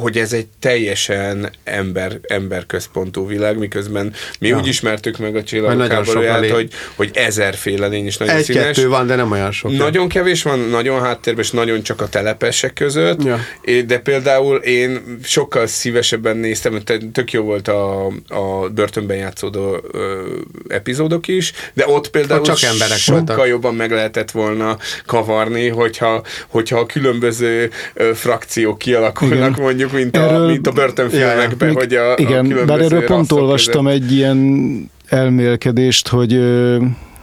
hogy 0.00 0.18
ez 0.18 0.32
egy 0.32 0.46
teljesen 0.60 1.50
ember, 1.64 2.18
emberközpontú 2.22 3.26
világ, 3.26 3.58
miközben 3.58 4.12
mi 4.40 4.48
Ja. 4.48 4.56
úgy 4.56 4.66
ismertük 4.66 5.18
meg 5.18 5.36
a 5.36 5.42
lény. 6.40 6.52
hogy, 6.52 6.70
hogy 6.94 7.10
ezerféle 7.14 7.86
lény 7.86 8.06
is 8.06 8.16
nagyon 8.16 8.42
színes. 8.42 8.64
Egy-kettő 8.66 8.88
van, 8.88 9.06
de 9.06 9.14
nem 9.14 9.30
olyan 9.30 9.52
sok. 9.52 9.76
Nagyon 9.76 10.08
kevés 10.08 10.42
van, 10.42 10.58
nagyon 10.58 11.00
háttérben, 11.02 11.44
és 11.44 11.50
nagyon 11.50 11.82
csak 11.82 12.00
a 12.00 12.08
telepesek 12.08 12.72
között, 12.72 13.22
Ja. 13.22 13.38
De 13.86 13.98
például 13.98 14.56
én 14.56 15.18
sokkal 15.24 15.66
szívesebben 15.66 16.36
néztem, 16.36 16.80
te- 16.84 16.98
tök 17.12 17.32
jó 17.32 17.42
volt 17.42 17.68
a, 17.68 18.06
a 18.28 18.68
börtönben 18.74 19.16
játszódó 19.16 19.80
ö, 19.92 20.22
epizódok 20.68 21.28
is, 21.28 21.52
de 21.74 21.84
ott 21.86 22.10
például 22.10 22.40
Ott 22.40 22.46
csak 22.46 22.62
emberek 22.62 22.96
sokkal 22.98 23.24
voltak. 23.24 23.46
jobban 23.48 23.74
meg 23.74 23.90
lehetett 23.90 24.30
volna 24.30 24.76
kavarni, 25.06 25.68
hogyha, 25.68 26.22
hogyha 26.46 26.78
a 26.78 26.86
különböző 26.86 27.70
ö, 27.94 28.10
frakciók 28.14 28.78
kialakulnak, 28.78 29.36
Igen. 29.38 29.54
mondjuk, 29.62 29.87
mint 29.92 30.16
a, 30.16 30.20
Erről- 30.20 30.46
mint 30.46 30.66
a 30.66 30.70
börtönfilmekben, 30.70 31.72
hogy 31.74 31.94
a, 31.94 32.12
a 32.12 32.14
igen, 32.16 32.48
különböző 32.48 32.64
bár 32.64 32.80
erről 32.80 33.04
pont 33.04 33.32
olvastam 33.32 33.84
között. 33.84 34.02
egy 34.02 34.12
ilyen 34.12 34.90
elmélkedést, 35.06 36.08
hogy, 36.08 36.40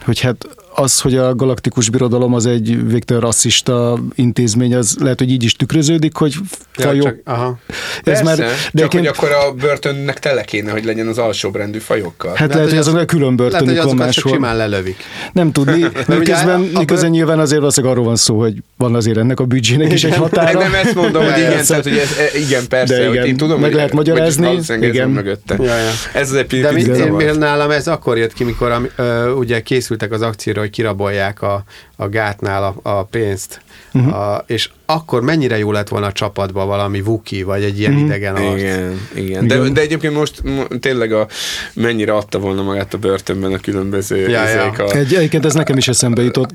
hogy 0.06 0.20
hát 0.20 0.48
az, 0.78 1.00
hogy 1.02 1.16
a 1.16 1.36
galaktikus 1.36 1.90
birodalom 1.90 2.34
az 2.34 2.46
egy 2.46 2.88
végtelen 2.88 3.22
rasszista 3.24 4.00
intézmény, 4.16 4.76
az 4.76 4.96
lehet, 5.00 5.20
hogy 5.20 5.32
így 5.32 5.44
is 5.44 5.54
tükröződik, 5.54 6.16
hogy 6.16 6.34
Ja, 6.78 6.86
fajok... 6.86 7.04
csak, 7.04 7.16
aha. 7.24 7.58
ez 7.68 8.04
Persze, 8.04 8.24
már, 8.24 8.38
csak 8.38 8.48
egyébként- 8.74 9.06
hogy 9.08 9.08
akkor 9.18 9.32
a 9.32 9.52
börtönnek 9.54 10.20
tele 10.20 10.44
kéne, 10.44 10.72
hogy 10.72 10.86
legyen 10.86 11.08
az 11.08 11.18
alsóbrendű 11.18 11.78
fajokkal. 11.78 12.34
Hát 12.36 12.54
lehet, 12.54 12.70
hogy 12.70 12.78
az- 12.78 12.88
azoknak 12.88 13.08
külön 13.08 13.36
Lehet, 13.38 13.54
hogy 13.54 13.66
börtönük 13.66 13.84
van 13.84 13.96
máshol. 13.96 14.34
simán 14.34 14.56
lelövik. 14.58 14.98
Nem 15.34 15.52
tudni, 15.52 15.86
miközben, 16.08 16.60
a- 16.62 16.76
a 16.76 16.80
miközben 16.80 17.10
nyilván 17.10 17.40
azért 17.40 17.60
valószínűleg 17.60 17.96
arról 17.96 18.08
van 18.08 18.16
szó, 18.16 18.40
hogy 18.40 18.54
van 18.78 18.96
azért 18.96 19.18
ennek 19.18 19.40
a 19.40 19.44
büdzsének 19.46 19.94
is 19.94 20.04
egy 20.04 20.16
határa. 20.16 20.60
Nem 20.60 20.74
ezt 20.74 20.96
mondom, 20.96 21.24
hogy 21.24 21.38
igen, 21.38 21.66
tehát, 21.66 21.84
hogy 21.84 21.98
ez, 21.98 22.10
e, 22.34 22.38
igen, 22.40 22.68
persze, 22.68 22.98
De 22.98 23.06
hogy 23.06 23.14
igen, 23.16 23.26
én 23.28 23.38
tudom, 23.38 23.56
meg 23.56 23.66
hogy 23.66 23.76
lehet 23.76 23.94
magyarázni, 23.94 24.60
igen. 24.82 25.10
mögötte. 25.10 25.56
Ja, 25.60 25.76
ja. 25.78 25.90
Ez 26.14 26.30
az 26.30 26.36
egy 26.36 26.62
De 26.62 26.70
picit 26.70 26.88
mi, 26.88 26.94
én, 26.98 27.04
zavar. 27.04 27.18
például 27.18 27.38
nálam 27.38 27.72
ez 27.72 27.88
akkor 27.88 28.18
jött 28.18 28.34
ki, 28.34 28.44
mikor 28.44 28.92
ugye 29.38 29.62
készültek 29.62 30.12
az 30.12 30.22
akcióra, 30.22 30.65
hogy 30.66 30.74
kirabolják 30.74 31.42
a, 31.42 31.64
a 31.96 32.08
gátnál 32.08 32.64
a, 32.64 32.98
a 32.98 33.04
pénzt. 33.04 33.62
Uh-huh. 33.96 34.16
a, 34.16 34.44
és 34.48 34.70
akkor 34.86 35.22
mennyire 35.22 35.58
jó 35.58 35.72
lett 35.72 35.88
volna 35.88 36.06
a 36.06 36.12
csapatba 36.12 36.66
valami 36.66 37.02
Vuki, 37.02 37.44
vagy 37.44 37.64
egy 37.64 37.80
ilyen 37.80 37.92
uh-huh. 37.92 38.08
idegen 38.08 38.36
arc. 38.36 38.60
Igen, 38.60 39.00
igen. 39.16 39.48
De, 39.48 39.56
Igen. 39.56 39.74
de 39.74 39.82
egyébként 39.82 40.14
most 40.14 40.44
mo- 40.44 40.80
tényleg 40.80 41.12
a, 41.14 41.28
mennyire 41.74 42.14
adta 42.14 42.40
volna 42.40 42.62
magát 42.64 42.94
a 42.94 42.98
börtönben 42.98 43.54
a 43.54 43.58
különböző 43.58 44.30
Ja, 44.30 44.50
ja. 44.50 44.64
a, 44.78 44.96
Egy, 44.96 45.14
egyébként 45.14 45.46
ez 45.46 45.54
nekem 45.54 45.78
is 45.78 45.88
eszembe 45.88 46.22
jutott. 46.22 46.50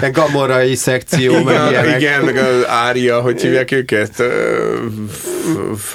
De 0.00 0.10
gamorai 0.10 0.74
szekció, 0.74 1.42
meg 1.42 1.54
igen, 1.54 1.70
ilyenek. 1.70 2.00
igen, 2.00 2.24
meg 2.24 2.36
az 2.36 2.66
ária, 2.68 3.20
hogy 3.20 3.40
hívják 3.42 3.70
őket? 3.72 4.22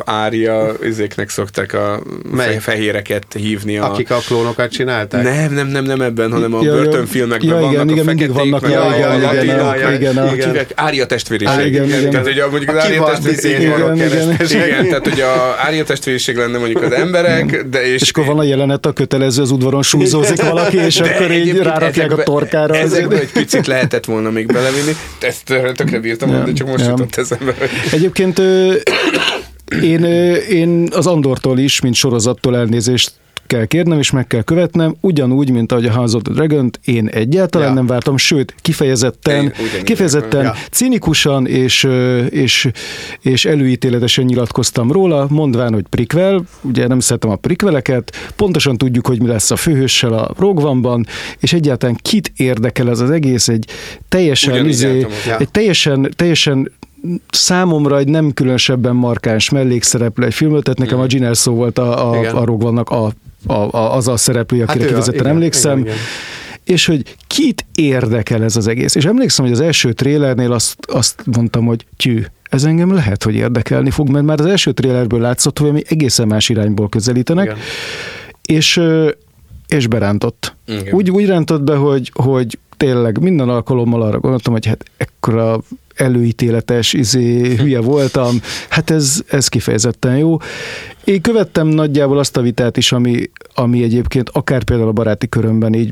Ária, 0.06 0.72
izéknek 0.84 1.30
szokták 1.30 1.74
a 1.74 2.02
Melyik? 2.32 2.52
fe- 2.60 2.62
fehéreket 2.74 3.26
hívni. 3.34 3.78
A, 3.78 3.92
Akik 3.92 4.12
a 4.12 4.18
klónokat 4.28 4.72
csinálták? 4.72 5.24
nem, 5.24 5.54
nem, 5.54 5.68
nem, 5.68 5.84
nem 5.84 6.02
ebben, 6.02 6.32
hanem 6.32 6.54
a 6.54 6.64
Ja, 6.64 6.74
börtönfilmekben 6.74 7.50
Ja, 7.50 7.58
igen, 7.58 7.72
vannak 7.72 7.92
igen, 7.92 8.06
a 8.06 8.08
mindig 8.08 8.26
feketék, 8.28 8.52
vannak, 8.52 8.62
meg 8.62 8.72
ja, 8.72 8.82
a 8.86 8.96
igen, 8.96 9.22
igen, 9.44 9.76
igen, 9.76 9.94
igen, 9.94 10.18
a- 10.18 10.30
Hogy 10.30 10.44
hívják? 10.44 10.72
Ária 10.92 11.06
testvériség. 11.06 11.60
Á, 11.60 11.66
igen, 11.66 11.86
igen. 11.86 12.10
Tehát, 12.10 12.26
hogy 12.26 12.40
a, 12.40 12.50
mondjuk 12.50 12.70
az 12.70 12.76
A 12.76 12.82
Ária 12.86 13.04
testvériség 13.04 13.52
izé, 13.52 13.64
Igen, 13.64 13.96
igen. 13.96 14.12
Igen, 14.52 14.88
tehát 14.88 15.08
hogy 15.08 15.22
a 15.22 15.56
Ária 15.58 15.84
testvériség 15.84 16.36
lenne 16.36 16.58
mondjuk 16.58 16.82
az 16.82 16.92
emberek, 16.92 17.66
de 17.70 17.86
és, 17.86 18.02
És 18.02 18.10
akkor 18.10 18.26
van 18.26 18.40
a 18.40 18.44
jelenet, 18.44 18.86
a 18.86 18.92
kötelező 18.92 19.42
az 19.42 19.52
udvaron 19.52 19.84
súlyzózik 19.84 20.42
valaki, 20.42 20.78
és 20.78 20.96
de 20.96 21.10
akkor 21.10 21.32
így 21.32 21.58
rárakják 21.58 21.98
a 21.98 22.02
ezekbe- 22.04 22.26
torkára. 22.26 22.76
Ezekbe 22.76 23.20
egy 23.20 23.32
picit 23.32 23.68
lehetett 23.68 24.06
volna 24.06 24.30
még 24.30 24.46
belevinni. 24.46 24.92
Ezt 25.20 25.44
tökre 25.76 26.00
bírtam 26.00 26.30
mondani, 26.30 26.54
csak 26.54 26.68
most 26.68 26.84
ja. 26.84 26.90
jutott 26.90 27.16
eszembe. 27.16 27.56
Egyébként 27.92 28.40
én, 29.82 30.04
én 30.50 30.88
az 30.92 31.08
Andortól 31.08 31.60
is, 31.60 31.82
mint 31.82 31.96
sorozattól 31.96 32.58
elnézést 32.58 33.12
kell 33.52 33.66
kérnem, 33.66 34.00
és 34.00 34.12
meg 34.12 34.28
kell 34.28 34.42
követnem, 34.42 34.96
ugyanúgy, 35.00 35.52
mint 35.52 35.72
ahogy 35.72 35.86
a 35.86 35.92
House 35.92 36.16
of 36.16 36.22
the 36.22 36.34
dragon 36.34 36.70
én 36.86 37.08
egyáltalán 37.08 37.68
Ja. 37.68 37.74
nem 37.74 37.86
vártam, 37.86 38.18
sőt, 38.18 38.56
kifejezetten, 38.62 39.44
Én 39.44 39.84
kifejezetten. 39.84 40.44
Ja. 40.44 40.56
cinikusan 40.72 41.48
és, 41.48 41.88
és, 42.30 42.70
és 43.22 43.46
előítéletesen 43.46 44.26
nyilatkoztam 44.26 44.92
róla, 44.92 45.28
mondván, 45.30 45.74
hogy 45.74 45.86
prikvel, 45.90 46.44
ugye 46.62 46.88
nem 46.88 47.00
szeretem 47.00 47.30
a 47.30 47.36
prikveleket, 47.36 48.32
pontosan 48.36 48.78
tudjuk, 48.78 49.08
hogy 49.08 49.22
mi 49.22 49.28
lesz 49.28 49.52
a 49.52 49.56
főhőssel 49.56 50.14
a 50.14 50.34
Rogue 50.38 50.70
One-ban, 50.70 51.06
és 51.40 51.54
egyáltalán 51.54 51.98
kit 52.02 52.32
érdekel 52.36 52.90
ez 52.90 53.00
az 53.00 53.10
egész, 53.10 53.48
egy 53.48 53.66
teljesen, 54.10 54.68
izé, 54.68 55.08
egy 55.40 55.50
teljesen, 55.50 56.14
teljesen 56.16 56.72
számomra 57.30 57.98
egy 57.98 58.08
nem 58.08 58.32
különösebben 58.32 58.96
markáns 58.96 59.50
mellékszereplő 59.50 60.26
egy 60.26 60.34
filmről, 60.34 60.62
tehát 60.62 60.80
nekem 60.80 61.00
a 61.00 61.06
Gin 61.06 61.24
Erso 61.24 61.52
volt 61.52 61.78
a, 61.78 62.12
a, 62.12 62.18
Igen. 62.18 62.36
a 62.36 62.46
Rogue 62.46 62.68
One-nak 62.68 62.90
a, 62.90 63.12
a, 63.48 63.54
a, 63.54 63.96
az 63.96 64.08
a 64.08 64.18
szereplője, 64.18 64.64
akire 64.64 64.78
a- 64.84 64.86
kifejezetten 64.88 65.20
igen, 65.22 65.32
emlékszem. 65.36 65.78
igen, 65.78 65.94
igen. 65.94 65.98
És 66.64 66.86
hogy 66.86 67.16
kit 67.28 67.66
érdekel 67.76 68.44
ez 68.44 68.56
az 68.56 68.68
egész. 68.68 68.96
És 68.96 69.06
emlékszem, 69.06 69.46
hogy 69.46 69.54
az 69.54 69.60
első 69.60 69.94
trélernél 69.94 70.52
azt, 70.52 70.76
azt 70.88 71.24
mondtam, 71.26 71.66
hogy 71.66 71.86
tyű, 71.98 72.24
ez 72.50 72.64
engem 72.64 72.94
lehet, 72.94 73.24
hogy 73.24 73.36
érdekelni 73.36 73.90
fog, 73.90 74.10
mert 74.10 74.26
már 74.26 74.40
az 74.40 74.46
első 74.46 74.72
trélerből 74.72 75.20
látszott, 75.22 75.60
hogy 75.60 75.72
mi 75.72 75.84
egészen 75.88 76.28
más 76.28 76.50
irányból 76.50 76.90
közelítenek, 76.90 77.46
Igen. 77.46 77.58
és, 78.46 78.82
és 79.68 79.88
berántott. 79.88 80.56
Igen. 80.68 80.94
Úgy, 80.94 81.12
úgy 81.12 81.26
rántott 81.26 81.62
be, 81.64 81.76
hogy, 81.76 82.12
hogy 82.14 82.58
tényleg 82.78 83.20
minden 83.20 83.50
alkalommal 83.50 84.02
arra 84.02 84.20
gondoltam, 84.20 84.54
hogy 84.54 84.66
hát 84.66 84.84
ekkora 84.98 85.62
előítéletes, 85.96 86.94
izé, 86.94 87.56
hülye 87.56 87.80
voltam, 87.94 88.42
hát 88.70 88.90
ez, 88.90 89.22
ez 89.28 89.48
kifejezetten 89.48 90.18
jó. 90.18 90.38
Én 91.04 91.22
követtem 91.22 91.68
nagyjából 91.68 92.20
azt 92.20 92.38
a 92.38 92.42
vitát 92.42 92.78
is, 92.78 92.92
ami, 92.92 93.30
ami 93.54 93.84
egyébként 93.84 94.30
akár 94.30 94.64
például 94.64 94.90
a 94.90 94.94
baráti 94.94 95.30
körömben 95.30 95.74
így 95.74 95.92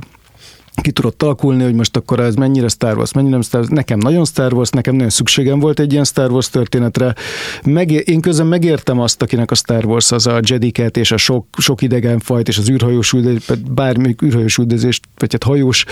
ki 0.82 0.92
tudott 0.92 1.24
alakulni, 1.24 1.64
hogy 1.64 1.74
most 1.74 1.96
akkor 1.96 2.20
ez 2.20 2.36
mennyire 2.36 2.68
Star 2.68 2.98
Wars, 2.98 3.14
mennyire 3.14 3.32
nem 3.32 3.42
Star 3.42 3.60
Wars. 3.60 3.72
Nekem 3.74 3.98
nagyon 3.98 4.26
Star 4.26 4.54
Wars, 4.54 4.70
nekem 4.70 4.96
nagyon 4.96 5.10
szükségem 5.10 5.60
volt 5.60 5.80
egy 5.80 5.92
ilyen 5.92 6.04
Star 6.04 6.32
Wars 6.32 6.50
történetre. 6.50 7.16
Meg, 7.64 7.92
én 7.92 8.22
közben 8.22 8.48
megértem 8.48 9.00
azt, 9.00 9.22
akinek 9.22 9.52
a 9.52 9.56
Star 9.56 9.86
Wars 9.86 10.12
az 10.12 10.28
a 10.28 10.40
Jediket 10.44 10.98
és 10.98 11.12
a 11.12 11.18
sok, 11.18 11.46
sok 11.58 11.82
idegen 11.82 12.20
fajt 12.20 12.48
és 12.48 12.58
az 12.58 12.70
űrhajós 12.70 13.14
üldözés, 13.14 13.46
bármi 13.72 14.16
űrhajós 14.24 14.58
üldözés, 14.58 15.00
vagy 15.18 15.32
hát 15.32 15.44
hajós 15.44 15.86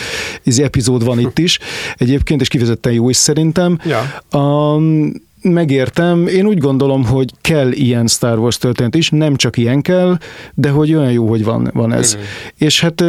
ez 0.44 0.60
epizód 0.60 1.04
van 1.04 1.20
itt 1.20 1.40
is 1.40 1.60
egyébként, 1.98 2.42
és 2.42 2.48
kifejezetten 2.48 2.94
jó 2.94 3.10
is 3.10 3.16
szerintem. 3.16 3.80
Ja. 3.86 4.22
Um, 4.40 5.26
megértem. 5.42 6.28
Én 6.28 6.46
úgy 6.46 6.58
gondolom, 6.58 7.06
hogy 7.06 7.32
kell 7.42 7.72
ilyen 7.72 8.08
Star 8.08 8.40
Wars 8.40 8.58
történet 8.58 8.96
is, 8.96 9.10
nem 9.10 9.36
csak 9.36 9.58
ilyen 9.58 9.82
kell, 9.82 10.18
de 10.54 10.70
hogy 10.70 10.94
olyan 10.94 11.12
jó, 11.12 11.28
hogy 11.28 11.44
van, 11.44 11.70
van 11.74 11.94
ez. 11.94 12.16
Mm. 12.16 12.20
És 12.58 12.82
hát 12.82 13.02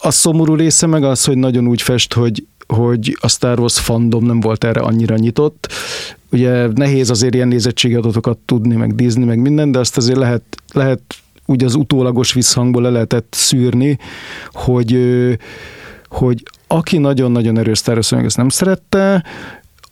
a 0.00 0.10
szomorú 0.10 0.54
része 0.54 0.86
meg 0.86 1.04
az, 1.04 1.24
hogy 1.24 1.36
nagyon 1.36 1.66
úgy 1.66 1.82
fest, 1.82 2.14
hogy 2.14 2.44
hogy 2.66 3.16
a 3.20 3.28
Star 3.28 3.58
Wars 3.58 3.78
fandom 3.78 4.24
nem 4.24 4.40
volt 4.40 4.64
erre 4.64 4.80
annyira 4.80 5.16
nyitott. 5.16 5.72
Ugye 6.32 6.66
nehéz 6.74 7.10
azért 7.10 7.34
ilyen 7.34 7.48
nézettségadatokat 7.48 8.38
tudni, 8.38 8.74
meg 8.74 8.94
Disney, 8.94 9.24
meg 9.24 9.38
minden, 9.38 9.72
de 9.72 9.78
azt 9.78 9.96
azért 9.96 10.18
lehet, 10.18 10.42
lehet 10.72 11.00
úgy 11.46 11.64
az 11.64 11.74
utólagos 11.74 12.32
visszhangból 12.32 12.82
le 12.82 12.90
lehetett 12.90 13.34
szűrni, 13.36 13.98
hogy, 14.52 14.98
hogy 16.08 16.42
aki 16.66 16.98
nagyon-nagyon 16.98 17.58
erős 17.58 17.78
Star 17.78 17.94
Wars 17.94 18.12
ezt 18.12 18.36
nem 18.36 18.48
szerette, 18.48 19.24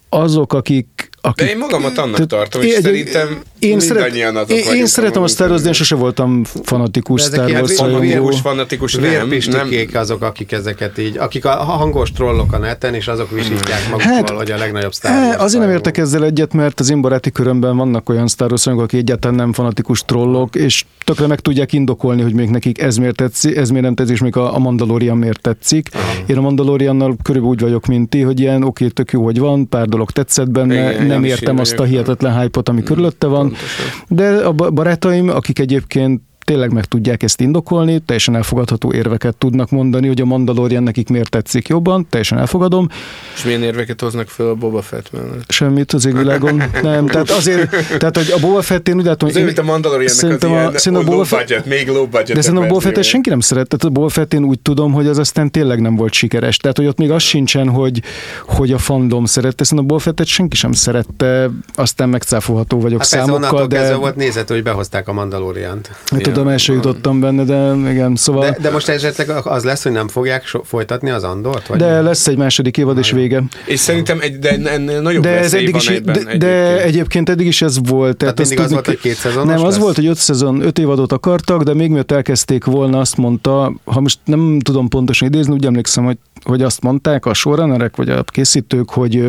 azok, 0.09 0.53
akik 0.53 1.02
akik, 1.23 1.47
De 1.47 1.51
én 1.53 1.59
magamat 1.59 1.99
annak 1.99 2.27
tartom, 2.27 2.63
és 2.63 2.73
szerintem 2.73 3.43
én 3.63 3.81
szeret, 3.81 4.15
Én, 4.51 4.75
én 4.75 4.87
szeretem 4.87 5.23
a 5.23 5.27
Star 5.27 5.49
Wars, 5.49 5.61
de 5.63 5.67
én 5.67 5.73
sosem 5.73 5.99
voltam 5.99 6.45
fanatikus 6.45 7.23
Star 7.23 7.51
Wars 7.51 7.79
rajongó. 7.79 8.31
fanatikus 8.31 8.95
nem. 8.95 9.29
nem. 9.51 9.87
azok, 9.93 10.23
akik 10.23 10.53
ezeket 10.53 10.99
így, 10.99 11.19
akik 11.19 11.45
a 11.45 11.51
hangos 11.51 12.13
trollok 12.13 12.53
a 12.53 12.59
neten, 12.59 12.95
és 12.95 13.09
azok 13.09 13.31
visítják 13.31 13.89
magukkal, 13.91 14.13
hát, 14.13 14.31
hogy 14.31 14.51
a 14.51 14.57
legnagyobb 14.57 14.93
Star 14.93 15.13
Wars. 15.13 15.37
Azért 15.37 15.63
nem 15.63 15.73
értek 15.73 15.99
ezzel 15.99 16.25
egyet, 16.25 16.53
mert 16.53 16.81
az 16.81 16.91
én 16.91 17.01
baráti 17.01 17.31
körömben 17.31 17.77
vannak 17.77 18.09
olyan 18.09 18.29
Star 18.29 18.51
Wars 18.51 18.67
akik 18.67 19.01
egyáltalán 19.01 19.37
nem 19.37 19.53
fanatikus 19.53 20.05
trollok, 20.05 20.55
és 20.55 20.85
tökre 21.05 21.27
meg 21.27 21.41
tudják 21.41 21.73
indokolni, 21.73 22.23
hogy 22.23 22.35
még 22.35 22.49
nekik 22.49 22.81
ez 22.81 22.97
miért 22.97 23.17
tetszik, 23.17 23.57
ez 23.57 23.69
miért 23.69 23.85
nem 23.85 23.95
tetszik, 23.95 24.15
és 24.15 24.21
még 24.21 24.37
a, 24.37 24.55
a 24.55 24.59
Mandalorian 24.59 25.17
miért 25.17 25.41
tetszik. 25.41 25.89
Aha. 25.93 26.05
Én 26.27 26.37
a 26.37 26.41
Mandaloriannal 26.41 27.17
körülbelül 27.23 27.57
úgy 27.57 27.61
vagyok, 27.61 27.87
mint 27.87 28.11
ti, 28.11 28.21
hogy 28.21 28.41
ilyen 28.41 28.63
oké, 28.63 28.89
tök 28.89 29.11
jó, 29.11 29.25
hogy 29.25 29.39
van, 29.39 29.69
pár 29.69 29.89
dolog 29.89 30.11
tetszett 30.11 30.51
benne, 30.51 30.93
Igen, 30.93 31.07
nem 31.07 31.25
értem 31.25 31.59
azt 31.59 31.79
a 31.79 31.85
hihetetlen 31.85 32.41
hype 32.41 32.61
ami 32.65 32.81
mm, 32.81 32.85
körülötte 32.85 33.27
van, 33.27 33.52
pontosan. 33.53 33.87
de 34.09 34.45
a 34.45 34.53
barátaim, 34.53 35.29
akik 35.29 35.59
egyébként 35.59 36.21
tényleg 36.45 36.73
meg 36.73 36.85
tudják 36.85 37.23
ezt 37.23 37.41
indokolni, 37.41 37.99
teljesen 37.99 38.37
elfogadható 38.37 38.93
érveket 38.93 39.37
tudnak 39.37 39.71
mondani, 39.71 40.07
hogy 40.07 40.21
a 40.21 40.25
Mandalorian 40.25 40.83
nekik 40.83 41.09
miért 41.09 41.31
tetszik 41.31 41.69
jobban, 41.69 42.07
teljesen 42.11 42.39
elfogadom. 42.39 42.89
És 43.35 43.45
milyen 43.45 43.63
érveket 43.63 44.01
hoznak 44.01 44.29
fel 44.29 44.49
a 44.49 44.55
Boba 44.55 44.83
Fett 44.83 45.13
mellett? 45.13 45.51
Semmit 45.51 45.93
az 45.93 46.07
égvilágon. 46.07 46.63
Nem, 46.83 47.07
tehát 47.07 47.31
azért, 47.31 47.71
tehát 47.99 48.17
hogy 48.17 48.31
a 48.37 48.39
Boba 48.39 48.63
Fett 48.63 48.89
én 48.89 48.97
úgy 48.97 49.05
látom, 49.05 49.31
hogy... 49.33 49.45
Mint 49.45 49.59
a 49.59 49.63
Mandaloriannek 49.63 50.43
az 50.43 50.43
a, 50.43 50.49
ilyen 50.49 50.73
szerintem 50.77 51.09
a 51.09 51.11
Boba 51.11 51.25
Fett, 51.25 51.39
budget, 51.39 51.67
még 51.67 51.89
low 51.89 52.07
budget. 52.07 52.37
De 52.37 52.41
szerintem 52.41 52.65
a 52.65 52.69
Boba 52.69 52.81
Fett 52.81 53.03
senki 53.03 53.29
nem 53.29 53.41
szeret, 53.41 53.69
tehát 53.69 53.85
a 53.85 53.91
Boba 54.01 54.09
Fett 54.09 54.35
én 54.35 54.45
úgy 54.45 54.61
tudom, 54.61 54.93
hogy 54.93 55.07
az 55.07 55.19
aztán 55.19 55.51
tényleg 55.51 55.81
nem 55.81 55.97
volt 55.97 56.13
sikeres. 56.13 56.57
Tehát, 56.57 56.77
hogy 56.77 56.87
ott 56.87 56.99
még 56.99 57.11
az 57.11 57.23
sincsen, 57.23 57.69
hogy, 57.69 58.03
hogy 58.47 58.73
a 58.73 58.79
fandom 58.79 59.25
szerette, 59.25 59.65
szerintem 59.65 59.85
a 59.85 59.89
Boba 59.89 60.01
Fettet 60.01 60.27
senki 60.27 60.57
sem 60.57 60.73
szerette, 60.73 61.51
aztán 61.75 62.09
megcáfolható 62.09 62.81
vagyok 62.81 62.99
hát 62.99 63.09
számokkal, 63.09 63.67
de... 63.67 63.95
volt 63.95 64.17
nézet, 64.17 64.49
hogy 64.49 64.63
behozták 64.63 65.09
a 65.09 65.13
Mandaloriant. 65.13 65.91
Hát 66.07 66.32
tudom, 66.33 66.49
el 66.49 66.59
jutottam 66.67 67.21
benne, 67.21 67.45
de 67.45 67.91
igen, 67.91 68.17
szóval... 68.17 68.51
De, 68.51 68.57
de 68.61 68.71
most 68.71 68.89
esetleg 68.89 69.31
az 69.31 69.65
lesz, 69.65 69.83
hogy 69.83 69.93
nem 69.93 70.09
fogják 70.09 70.47
so- 70.47 70.67
folytatni 70.67 71.11
az 71.11 71.25
Andort? 71.25 71.67
Vagy 71.67 71.79
de 71.79 71.99
mi? 71.99 72.05
lesz 72.05 72.27
egy 72.27 72.37
második 72.37 72.77
évad 72.77 72.99
és 72.99 73.11
vége. 73.11 73.43
És 73.67 73.81
szerintem 73.81 74.19
egy, 74.21 74.39
de 74.39 74.59
ennél 74.65 75.01
nagyobb 75.01 75.23
de 75.23 75.39
ez 75.39 75.55
eddig 75.55 75.75
is, 75.75 75.89
egyben, 75.89 76.13
de, 76.15 76.21
egyébként. 76.21 76.43
de 76.43 76.83
egyébként 76.83 77.29
eddig 77.29 77.47
is 77.47 77.63
ez 77.63 77.89
volt. 77.89 78.17
Tehát, 78.17 78.35
tehát 78.35 78.39
mindig 78.39 78.59
az 78.59 78.73
volt, 78.73 78.87
hogy 78.87 78.99
két 78.99 79.15
szezonos 79.15 79.47
Nem, 79.47 79.57
lesz? 79.57 79.67
az 79.67 79.79
volt, 79.79 79.97
hogy 79.97 80.07
öt 80.07 80.17
szezon, 80.17 80.61
öt 80.61 80.79
évadot 80.79 81.13
akartak, 81.13 81.63
de 81.63 81.75
még 81.75 81.89
mielőtt 81.89 82.13
elkezdték 82.13 82.65
volna, 82.65 82.99
azt 82.99 83.17
mondta, 83.17 83.73
ha 83.85 84.01
most 84.01 84.19
nem 84.25 84.59
tudom 84.61 84.89
pontosan 84.89 85.29
idézni, 85.29 85.53
úgy 85.53 85.65
emlékszem, 85.65 86.05
hogy 86.05 86.17
hogy 86.45 86.63
azt 86.63 86.83
mondták 86.83 87.27
a 87.27 87.35
showrunnerek, 87.35 87.97
vagy 87.97 88.09
a 88.09 88.23
készítők, 88.23 88.91
hogy 88.91 89.25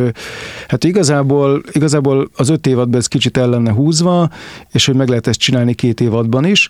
hát 0.67 0.83
igazából, 0.83 1.63
igazából 1.71 2.29
az 2.35 2.49
öt 2.49 2.67
évadban 2.67 2.99
ez 2.99 3.07
kicsit 3.07 3.37
el 3.37 3.49
lenne 3.49 3.71
húzva, 3.71 4.29
és 4.71 4.85
hogy 4.85 4.95
meg 4.95 5.07
lehet 5.07 5.27
ezt 5.27 5.39
csinálni 5.39 5.73
két 5.73 6.01
évadban 6.01 6.45
is 6.45 6.69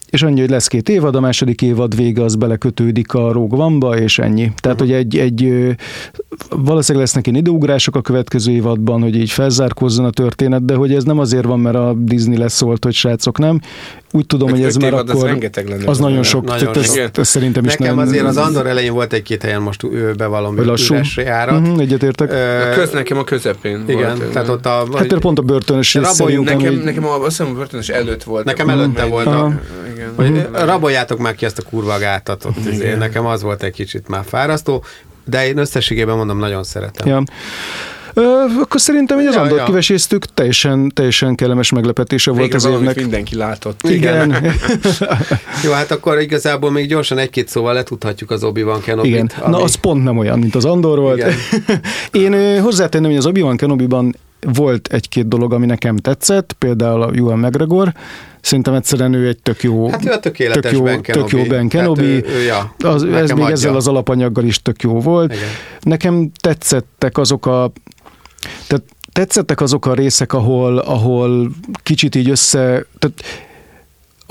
és 0.11 0.23
annyi, 0.23 0.39
hogy 0.39 0.49
lesz 0.49 0.67
két 0.67 0.89
évad, 0.89 1.15
a 1.15 1.19
második 1.19 1.61
évad 1.61 1.95
vége 1.95 2.23
az 2.23 2.35
belekötődik 2.35 3.13
a 3.13 3.31
Rogue 3.31 3.63
One-ba, 3.63 3.97
és 3.97 4.19
ennyi. 4.19 4.51
Tehát, 4.61 4.81
uh-huh. 4.81 4.97
hogy 4.97 5.05
egy, 5.05 5.17
egy 5.17 5.75
valószínűleg 6.49 7.05
lesznek 7.05 7.27
ilyen 7.27 7.39
időugrások 7.39 7.95
a 7.95 8.01
következő 8.01 8.51
évadban, 8.51 9.01
hogy 9.01 9.15
így 9.15 9.31
felzárkózzon 9.31 10.05
a 10.05 10.09
történet, 10.09 10.65
de 10.65 10.75
hogy 10.75 10.93
ez 10.93 11.03
nem 11.03 11.19
azért 11.19 11.45
van, 11.45 11.59
mert 11.59 11.75
a 11.75 11.93
Disney 11.97 12.37
lesz 12.37 12.53
szólt, 12.53 12.83
hogy 12.83 12.93
srácok 12.93 13.37
nem. 13.37 13.59
Úgy 14.11 14.25
tudom, 14.25 14.49
hogy 14.49 14.63
ez 14.63 14.75
már 14.75 14.93
akkor... 14.93 15.29
Az, 15.29 15.51
lenne, 15.53 15.85
az 15.85 15.99
nagyon 15.99 16.23
sok. 16.23 16.45
Nagyon 16.45 16.71
tehát 16.71 16.87
sok. 16.87 16.97
Ez, 16.97 17.09
ez 17.13 17.27
szerintem 17.27 17.65
is 17.65 17.75
Nekem 17.75 17.95
nem, 17.95 18.07
azért 18.07 18.25
az 18.25 18.37
Andor 18.37 18.67
elején 18.67 18.93
volt 18.93 19.13
egy-két 19.13 19.41
helyen 19.41 19.61
most 19.61 20.15
bevallom, 20.17 20.55
hogy 20.55 20.65
üres 20.89 21.17
járat. 21.17 21.59
Uh-huh, 21.59 21.79
egyetértek. 21.79 22.31
A 22.31 22.73
köz 22.73 22.91
nekem 22.91 23.17
a 23.17 23.23
közepén 23.23 23.83
Igen, 23.87 24.17
volt, 24.17 24.31
tehát 24.31 24.49
ott 24.49 24.65
a... 24.65 24.87
Hát 24.95 25.19
pont 25.19 25.39
a 25.39 25.41
börtönös 25.41 25.93
Nekem, 25.93 26.73
nekem 26.73 27.05
a, 27.05 27.13
azt 27.13 27.25
hiszem 27.25 27.47
a 27.47 27.55
börtönös 27.55 27.89
előtt 27.89 28.23
volt. 28.23 28.45
Nekem 28.45 28.69
előtte 28.69 29.05
volt. 29.05 29.27
Igen. 30.01 30.13
Hogy 30.15 30.47
raboljátok 30.65 31.19
meg 31.19 31.35
ki 31.35 31.45
ezt 31.45 31.57
a 31.57 31.61
kurva 31.69 31.97
gátat 31.97 32.45
ott. 32.45 32.65
Izé. 32.71 32.93
Nekem 32.93 33.25
az 33.25 33.41
volt 33.41 33.63
egy 33.63 33.73
kicsit 33.73 34.07
már 34.07 34.23
fárasztó, 34.27 34.83
de 35.25 35.47
én 35.47 35.57
összességében 35.57 36.15
mondom, 36.15 36.37
nagyon 36.37 36.63
szeretem. 36.63 37.07
Ja. 37.07 37.23
Ö, 38.13 38.21
akkor 38.61 38.81
szerintem 38.81 39.17
hogy 39.17 39.25
az 39.25 39.33
ja, 39.33 39.41
Andor 39.41 39.57
ja. 39.57 39.63
kiveséztük, 39.63 40.25
teljesen, 40.25 40.91
teljesen 40.93 41.35
kellemes 41.35 41.71
meglepetése 41.71 42.31
volt 42.31 42.53
az 42.53 42.65
évnek. 42.65 42.95
mindenki 42.95 43.35
látott. 43.35 43.81
Igen. 43.83 44.29
Igen. 44.29 44.53
Jó, 45.63 45.71
hát 45.71 45.91
akkor 45.91 46.19
igazából 46.19 46.71
még 46.71 46.87
gyorsan 46.87 47.17
egy-két 47.17 47.47
szóval 47.47 47.73
letudhatjuk 47.73 48.31
az 48.31 48.43
Obi-Wan 48.43 48.81
kenobi 48.81 49.07
Igen, 49.07 49.31
ami... 49.39 49.55
na 49.55 49.63
az 49.63 49.75
pont 49.75 50.03
nem 50.03 50.17
olyan, 50.17 50.39
mint 50.39 50.55
az 50.55 50.65
Andor 50.65 50.99
volt. 50.99 51.23
Én 52.11 52.61
hozzátenném, 52.61 53.09
hogy 53.09 53.19
az 53.19 53.25
Obi-Wan 53.25 53.57
Kenobi-ban 53.57 54.15
volt 54.53 54.87
egy-két 54.87 55.27
dolog, 55.27 55.53
ami 55.53 55.65
nekem 55.65 55.95
tetszett, 55.95 56.53
például 56.53 57.01
a 57.01 57.11
Ewan 57.13 57.39
McGregor, 57.39 57.93
Szerintem 58.41 58.73
egyszerűen 58.73 59.13
ő 59.13 59.27
egy 59.27 59.41
tök 59.41 59.63
jó, 59.63 59.89
hát 59.89 60.05
ő 60.05 60.11
a 60.11 60.19
tök 60.19 60.39
jó, 60.71 60.83
ben 60.83 61.01
Tök 61.01 61.29
jó 61.29 61.43
Ben 61.43 61.67
Kenobi. 61.67 62.01
Ő, 62.01 62.25
ő, 62.27 62.41
ja, 62.41 62.75
az, 62.77 63.03
ez 63.03 63.29
még 63.29 63.39
adja. 63.39 63.47
ezzel 63.47 63.75
az 63.75 63.87
alapanyaggal 63.87 64.43
is 64.43 64.61
tök 64.61 64.81
jó 64.81 64.99
volt. 64.99 65.33
Igen. 65.33 65.45
Nekem 65.81 66.31
tetszettek 66.41 67.17
azok 67.17 67.45
a 67.45 67.71
tehát 68.67 68.83
tetszettek 69.11 69.61
azok 69.61 69.85
a 69.85 69.93
részek, 69.93 70.33
ahol, 70.33 70.77
ahol 70.77 71.51
kicsit 71.83 72.15
így 72.15 72.29
össze, 72.29 72.85
tehát 72.99 73.23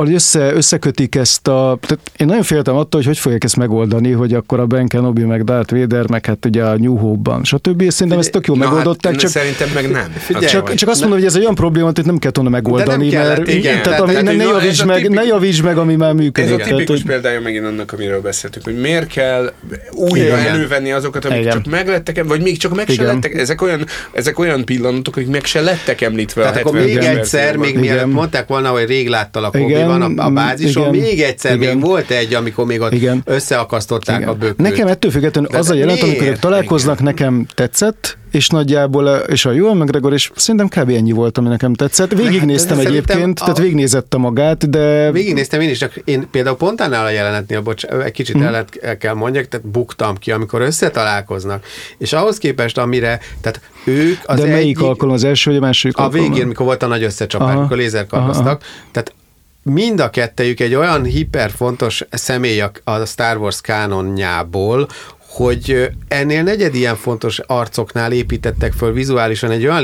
ahogy 0.00 0.14
össze, 0.14 0.52
összekötik 0.52 1.14
ezt 1.14 1.48
a... 1.48 1.78
Tehát 1.80 2.10
én 2.16 2.26
nagyon 2.26 2.42
féltem 2.42 2.74
attól, 2.74 3.00
hogy 3.00 3.06
hogy 3.06 3.18
fogják 3.18 3.44
ezt 3.44 3.56
megoldani, 3.56 4.10
hogy 4.10 4.34
akkor 4.34 4.60
a 4.60 4.66
Ben 4.66 4.86
Kenobi, 4.86 5.24
meg 5.24 5.44
Darth 5.44 5.74
Vader, 5.74 6.08
meg 6.08 6.26
hát 6.26 6.44
ugye 6.44 6.64
a 6.64 6.76
New 6.76 6.96
Hope-ban, 6.96 7.44
stb. 7.44 7.80
És 7.80 7.92
szerintem 7.92 8.18
ezt 8.18 8.30
tök 8.30 8.46
jól 8.46 8.56
megoldották. 8.56 9.12
Hát, 9.12 9.20
csak, 9.20 9.30
szerintem 9.30 9.68
meg 9.74 9.90
nem. 9.90 10.12
Figyelj, 10.18 10.46
csak, 10.46 10.74
csak 10.74 10.88
azt 10.88 11.00
mondom, 11.00 11.18
hogy 11.18 11.26
ez 11.26 11.34
egy 11.34 11.42
olyan 11.42 11.54
probléma, 11.54 11.90
hogy 11.94 12.04
nem 12.04 12.18
kell 12.18 12.30
volna 12.34 12.50
megoldani, 12.50 13.08
de 13.08 13.16
nem 13.18 13.24
kellett, 13.24 13.38
mert 13.38 13.58
igen, 13.58 13.82
tehát, 13.82 14.00
ami, 14.00 14.12
ne, 14.12 14.20
ne, 14.20 14.44
javítsd 14.44 14.86
meg, 14.86 15.08
ne 15.08 15.22
javítsd 15.22 15.64
meg, 15.64 15.78
ami 15.78 15.94
már 15.96 16.12
működik. 16.12 16.50
Ez 16.50 16.60
a 16.60 16.64
tipikus 16.64 17.02
tehát, 17.02 17.06
példája 17.06 17.40
megint 17.40 17.64
annak, 17.64 17.92
amiről 17.92 18.20
beszéltük, 18.20 18.64
hogy 18.64 18.80
miért 18.80 19.06
kell 19.06 19.52
újra 19.92 20.36
elővenni 20.36 20.92
azokat, 20.92 21.24
amik 21.24 21.48
csak 21.48 21.66
meglettek, 21.66 22.24
vagy 22.24 22.42
még 22.42 22.58
csak 22.58 22.74
meg 22.74 22.88
se 22.88 23.02
lettek. 23.02 23.34
Ezek 23.34 23.62
olyan, 23.62 23.86
ezek 24.12 24.38
olyan 24.38 24.64
pillanatok, 24.64 25.14
hogy 25.14 25.26
meg 25.26 25.44
se 25.44 25.60
lettek 25.60 26.00
említve. 26.00 26.42
Tehát 26.42 26.56
akkor 26.56 26.72
még 26.72 26.96
egyszer, 26.96 27.56
még 27.56 27.78
mielőtt 27.78 28.12
mondták 28.12 28.48
volna, 28.48 28.68
hogy 28.68 28.84
rég 28.84 29.08
láttalak 29.08 29.54
van 29.98 30.18
a 30.18 30.30
bázis, 30.30 30.76
igen. 30.76 30.90
még 30.90 31.20
egyszer 31.20 31.54
igen. 31.54 31.74
még 31.74 31.84
volt 31.84 32.10
egy, 32.10 32.34
amikor 32.34 32.66
még 32.66 32.80
ott 32.80 32.92
igen. 32.92 33.22
összeakasztották 33.24 34.16
igen. 34.16 34.28
a 34.28 34.34
bökőt. 34.34 34.56
Nekem 34.56 34.86
ettől 34.86 35.10
függetlenül 35.10 35.50
az 35.56 35.70
a 35.70 35.74
jelent, 35.74 36.02
amikor 36.02 36.26
ők 36.26 36.38
találkoznak, 36.38 37.00
igen. 37.00 37.04
nekem 37.04 37.46
tetszett, 37.54 38.18
és 38.30 38.48
nagyjából, 38.48 39.06
és 39.08 39.44
a 39.44 39.52
Joel 39.52 39.74
McGregor, 39.74 40.12
és 40.12 40.30
szerintem 40.34 40.68
kb. 40.68 40.90
ennyi 40.90 41.12
volt, 41.12 41.38
ami 41.38 41.48
nekem 41.48 41.74
tetszett. 41.74 42.12
Végignéztem 42.12 42.76
hát, 42.76 42.86
egyébként, 42.86 43.38
a... 43.38 43.42
tehát 43.42 43.58
végignézette 43.58 44.16
magát, 44.16 44.70
de... 44.70 45.10
Végignéztem 45.12 45.60
én 45.60 45.68
is, 45.68 45.78
csak 45.78 45.94
én 46.04 46.28
például 46.30 46.56
pont 46.56 46.80
annál 46.80 47.04
a 47.04 47.10
jelenetnél, 47.10 47.60
bocs, 47.60 47.84
egy 47.84 48.12
kicsit 48.12 48.34
hmm. 48.34 48.54
el 48.80 48.96
kell 48.98 49.14
mondjak, 49.14 49.48
tehát 49.48 49.66
buktam 49.66 50.16
ki, 50.16 50.30
amikor 50.30 50.60
összetalálkoznak. 50.60 51.64
És 51.98 52.12
ahhoz 52.12 52.38
képest, 52.38 52.78
amire, 52.78 53.20
tehát 53.40 53.60
ők 53.84 54.18
az 54.24 54.40
De 54.40 54.46
melyik 54.46 54.60
egyik, 54.60 54.80
alkalom, 54.80 55.14
az 55.14 55.24
első 55.24 55.50
vagy 55.50 55.58
a 55.58 55.62
második 55.62 55.96
A 55.96 56.02
alkalom? 56.02 56.30
végén, 56.30 56.46
mikor 56.46 56.66
volt 56.66 56.82
a 56.82 56.86
nagy 56.86 57.02
összecsapás, 57.02 57.52
aha, 57.52 57.60
mikor 57.60 57.76
lézerkardoztak, 57.76 58.62
tehát 58.90 59.14
mind 59.62 60.00
a 60.00 60.10
kettejük 60.10 60.60
egy 60.60 60.74
olyan 60.74 61.04
hiperfontos 61.04 62.04
személy 62.10 62.60
a 62.84 63.04
Star 63.04 63.36
Wars 63.36 63.60
kánonjából, 63.60 64.88
hogy 65.18 65.90
ennél 66.08 66.42
negyed 66.42 66.74
ilyen 66.74 66.96
fontos 66.96 67.38
arcoknál 67.38 68.12
építettek 68.12 68.72
föl 68.72 68.92
vizuálisan 68.92 69.50
egy 69.50 69.66
olyan 69.66 69.82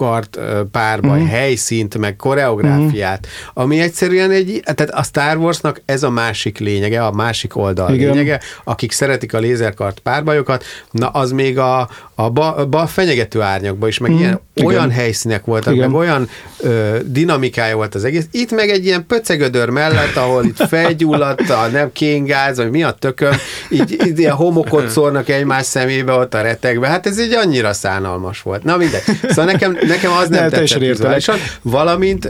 lézerkart 0.00 0.38
párba, 0.70 1.14
mm. 1.14 1.26
helyszínt, 1.26 1.98
meg 1.98 2.16
koreográfiát, 2.16 3.26
mm. 3.26 3.62
ami 3.62 3.80
egyszerűen 3.80 4.30
egy, 4.30 4.60
tehát 4.64 4.90
a 4.90 5.02
Star 5.02 5.36
Warsnak 5.36 5.80
ez 5.84 6.02
a 6.02 6.10
másik 6.10 6.58
lényege, 6.58 7.04
a 7.04 7.12
másik 7.12 7.56
oldal 7.56 7.94
Igen. 7.94 8.10
lényege, 8.10 8.40
akik 8.64 8.92
szeretik 8.92 9.34
a 9.34 9.38
lézerkart 9.38 9.98
párbajokat, 9.98 10.64
na 10.90 11.08
az 11.08 11.30
még 11.30 11.58
a, 11.58 11.88
a, 12.14 12.30
ba, 12.30 12.54
a 12.70 12.86
fenyegető 12.86 13.40
árnyakban 13.40 13.88
is, 13.88 13.98
meg 13.98 14.10
mm. 14.10 14.18
ilyen 14.18 14.40
Igen. 14.54 14.68
olyan 14.68 14.90
helyszínek 14.90 15.44
voltak, 15.44 15.74
Igen. 15.74 15.90
meg 15.90 15.98
olyan 16.00 16.28
ö, 16.60 16.98
dinamikája 17.04 17.76
volt 17.76 17.94
az 17.94 18.04
egész. 18.04 18.26
Itt 18.30 18.50
meg 18.50 18.68
egy 18.68 18.84
ilyen 18.84 19.06
pöcegödör 19.06 19.68
mellett, 19.68 20.16
ahol 20.16 20.44
itt 20.44 20.66
felgyulladt, 20.68 21.50
a 21.50 21.66
nem 21.72 21.92
kéngáz, 21.92 22.56
vagy 22.56 22.70
mi 22.70 22.82
a 22.82 22.90
tököm, 22.90 23.32
így, 23.68 23.96
így 24.06 24.18
ilyen 24.18 24.34
homokot 24.34 24.88
szórnak 24.88 25.28
egymás 25.28 25.66
szemébe 25.66 26.12
ott 26.12 26.34
a 26.34 26.40
retegbe. 26.40 26.88
Hát 26.88 27.06
ez 27.06 27.18
egy 27.18 27.32
annyira 27.32 27.72
szánalmas 27.72 28.42
volt. 28.42 28.64
Na 28.64 28.76
mindegy. 28.76 29.02
Szóval 29.28 29.44
nekem, 29.44 29.78
nekem 29.90 30.12
az 30.12 30.28
nem, 30.28 30.40
nem 30.40 30.50
tetszett 30.50 31.38
valamint 31.62 32.28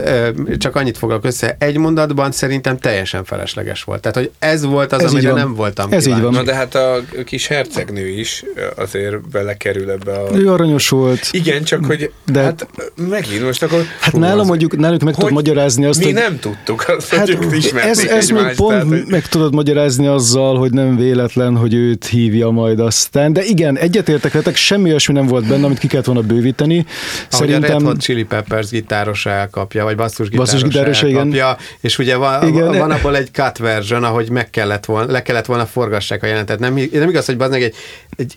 csak 0.57 0.75
annyit 0.75 0.97
foglak 0.97 1.25
össze, 1.25 1.55
egy 1.59 1.77
mondatban 1.77 2.31
szerintem 2.31 2.77
teljesen 2.77 3.23
felesleges 3.23 3.83
volt. 3.83 4.01
Tehát, 4.01 4.17
hogy 4.17 4.31
ez 4.39 4.65
volt 4.65 4.93
az, 4.93 5.03
ez 5.03 5.11
amire 5.11 5.33
nem 5.33 5.55
voltam 5.55 5.91
Ez 5.91 6.05
így 6.05 6.21
van. 6.21 6.31
Na 6.31 6.43
de 6.43 6.53
hát 6.53 6.75
a 6.75 6.99
kis 7.25 7.47
hercegnő 7.47 8.07
is 8.07 8.43
azért 8.75 9.29
belekerül 9.29 9.89
ebbe 9.89 10.11
a... 10.11 10.37
Ő 10.37 10.51
aranyos 10.51 10.89
volt. 10.89 11.27
Igen, 11.31 11.63
csak 11.63 11.85
hogy 11.85 12.11
de... 12.25 12.41
hát 12.41 12.67
megint 13.09 13.43
most 13.43 13.63
akkor... 13.63 13.85
Hát 13.99 14.17
nálam 14.17 14.45
mondjuk, 14.45 14.77
náluk 14.77 15.03
meg 15.03 15.13
tudod 15.15 15.31
magyarázni 15.31 15.85
azt, 15.85 15.99
mi 15.99 16.05
hogy... 16.05 16.13
nem 16.13 16.39
tudtuk 16.39 16.85
azt, 16.87 17.13
hát, 17.13 17.29
hogy 17.29 17.71
ez, 17.75 17.99
ez 17.99 18.29
még 18.29 18.55
pont 18.55 18.69
tehát, 18.69 18.87
hogy... 18.87 19.03
meg 19.07 19.27
tudod 19.27 19.53
magyarázni 19.53 20.07
azzal, 20.07 20.57
hogy 20.57 20.71
nem 20.71 20.97
véletlen, 20.97 21.55
hogy 21.55 21.73
őt 21.73 22.05
hívja 22.05 22.49
majd 22.49 22.79
aztán. 22.79 23.33
De 23.33 23.43
igen, 23.43 23.77
egyetértek 23.77 24.31
veletek, 24.31 24.55
semmi 24.55 24.89
olyasmi 24.89 25.13
nem 25.13 25.25
volt 25.25 25.47
benne, 25.47 25.65
amit 25.65 25.79
ki 25.79 25.87
kellett 25.87 26.05
volna 26.05 26.21
bővíteni. 26.21 26.85
Ahogy 27.31 27.50
Szerintem... 27.51 27.75
a 27.75 27.79
Red 27.79 27.87
Hot 27.87 28.01
Chili 28.01 28.23
Peppers 28.23 28.69
gitáros 28.69 29.25
elkapja, 29.25 29.83
vagy 29.83 29.95
basszus 29.95 30.29
gitáros, 30.29 30.51
basszus 30.51 31.03
elkapja, 31.03 31.29
igen. 31.29 31.57
és 31.81 31.97
ugye 31.97 32.15
van, 32.15 32.47
igen. 32.47 32.77
van 32.77 32.91
abból 32.91 33.15
egy 33.15 33.29
cut 33.31 33.57
version, 33.57 34.03
ahogy 34.03 34.29
meg 34.29 34.49
kellett 34.49 34.85
volna, 34.85 35.11
le 35.11 35.21
kellett 35.21 35.45
volna 35.45 35.65
forgassák 35.65 36.23
a 36.23 36.25
jelentet. 36.27 36.59
Nem, 36.59 36.73
nem 36.91 37.09
igaz, 37.09 37.25
hogy 37.25 37.37
bazdmeg 37.37 37.63
egy, 37.63 37.75
egy 38.15 38.35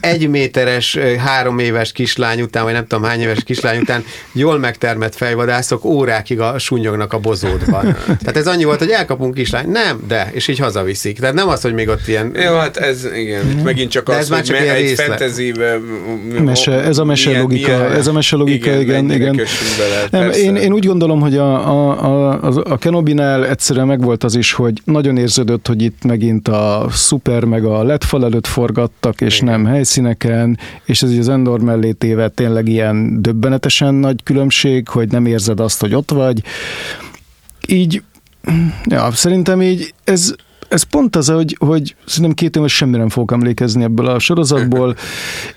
egy 0.00 0.28
méteres, 0.28 0.98
három 1.18 1.58
éves 1.58 1.92
kislány 1.92 2.40
után, 2.40 2.64
vagy 2.64 2.72
nem 2.72 2.86
tudom 2.86 3.04
hány 3.04 3.20
éves 3.20 3.42
kislány 3.44 3.78
után 3.80 4.04
jól 4.32 4.58
megtermett 4.58 5.14
fejvadászok 5.14 5.84
órákig 5.84 6.40
a 6.40 6.58
sunyognak 6.58 7.12
a 7.12 7.18
bozódban. 7.18 7.96
Tehát 8.06 8.36
ez 8.36 8.46
annyi 8.46 8.64
volt, 8.64 8.78
hogy 8.78 8.90
elkapunk 8.90 9.34
kislány. 9.34 9.68
Nem, 9.68 10.00
de, 10.08 10.30
és 10.32 10.48
így 10.48 10.58
hazaviszik. 10.58 11.18
Tehát 11.18 11.34
nem 11.34 11.48
az, 11.48 11.60
hogy 11.60 11.74
még 11.74 11.88
ott 11.88 12.08
ilyen... 12.08 12.32
Jó, 12.34 12.56
hát 12.56 12.76
ez 12.76 13.06
igen, 13.14 13.44
megint 13.64 13.90
csak 13.90 14.06
de 14.06 14.12
az, 14.12 14.18
ez 14.18 14.28
már 14.28 14.42
csak 14.42 14.56
hogy 14.56 14.66
egy 14.66 14.94
fantasy 14.94 15.52
mese, 16.40 16.72
ez 16.72 16.98
a 16.98 17.04
mese 17.04 17.38
logika, 17.38 17.90
ez 17.90 18.06
a 18.06 18.12
mese 18.12 18.36
logika, 18.40 18.70
igen, 18.70 19.04
igen. 19.10 19.34
igen. 19.34 19.46
Bele, 19.78 20.24
nem, 20.24 20.30
én, 20.30 20.56
én, 20.56 20.72
úgy 20.72 20.86
gondolom, 20.86 21.20
hogy 21.20 21.36
a, 21.36 21.68
a, 21.70 22.32
a, 22.32 22.62
a, 22.64 22.76
Kenobinál 22.76 23.46
egyszerűen 23.46 23.86
megvolt 23.86 24.24
az 24.24 24.34
is, 24.34 24.52
hogy 24.52 24.80
nagyon 24.84 25.16
érződött, 25.16 25.66
hogy 25.66 25.82
itt 25.82 26.04
megint 26.04 26.48
a 26.48 26.86
szuper 26.90 27.44
meg 27.44 27.64
a 27.64 27.82
LED 27.82 28.04
fal 28.04 28.24
előtt 28.24 28.46
forgattak, 28.46 29.20
és 29.20 29.40
igen. 29.40 29.50
nem 29.50 29.64
helyszíneken, 29.64 30.58
és 30.84 31.02
ez 31.02 31.10
az 31.10 31.28
Endor 31.28 31.60
mellé 31.60 31.92
téve 31.92 32.28
tényleg 32.28 32.68
ilyen 32.68 33.22
döbbenetesen 33.22 33.94
nagy 33.94 34.22
különbség, 34.22 34.88
hogy 34.88 35.10
nem 35.10 35.26
érzed 35.26 35.60
azt, 35.60 35.80
hogy 35.80 35.94
ott 35.94 36.10
vagy. 36.10 36.42
Így, 37.66 38.02
ja, 38.84 39.10
szerintem 39.10 39.62
így 39.62 39.94
ez, 40.04 40.34
ez 40.68 40.82
pont 40.82 41.16
az, 41.16 41.28
hogy, 41.28 41.56
hogy 41.58 41.94
szerintem 42.06 42.34
két 42.34 42.56
éves 42.56 42.74
semmire 42.74 42.98
nem 42.98 43.08
fogok 43.08 43.32
emlékezni 43.32 43.82
ebből 43.82 44.06
a 44.06 44.18
sorozatból, 44.18 44.96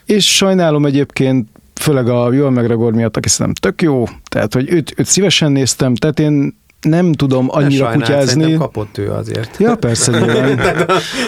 és 0.05 0.35
sajnálom 0.35 0.85
egyébként 0.85 1.47
főleg 1.83 2.07
a 2.07 2.33
Joel 2.33 2.49
McGregor 2.49 2.93
miatt, 2.93 3.17
aki 3.17 3.29
szerintem 3.29 3.71
tök 3.71 3.81
jó, 3.81 4.03
tehát 4.29 4.53
hogy 4.53 4.71
őt, 4.71 4.93
őt 4.97 5.05
szívesen 5.05 5.51
néztem, 5.51 5.95
tehát 5.95 6.19
én 6.19 6.61
nem 6.81 7.13
tudom 7.13 7.47
annyira 7.49 7.85
sajnál, 7.85 8.07
kutyázni. 8.07 8.53
kapott 8.53 8.97
ő 8.97 9.11
azért. 9.11 9.55
Ja, 9.59 9.75
persze, 9.75 10.11
nyilván. 10.19 10.55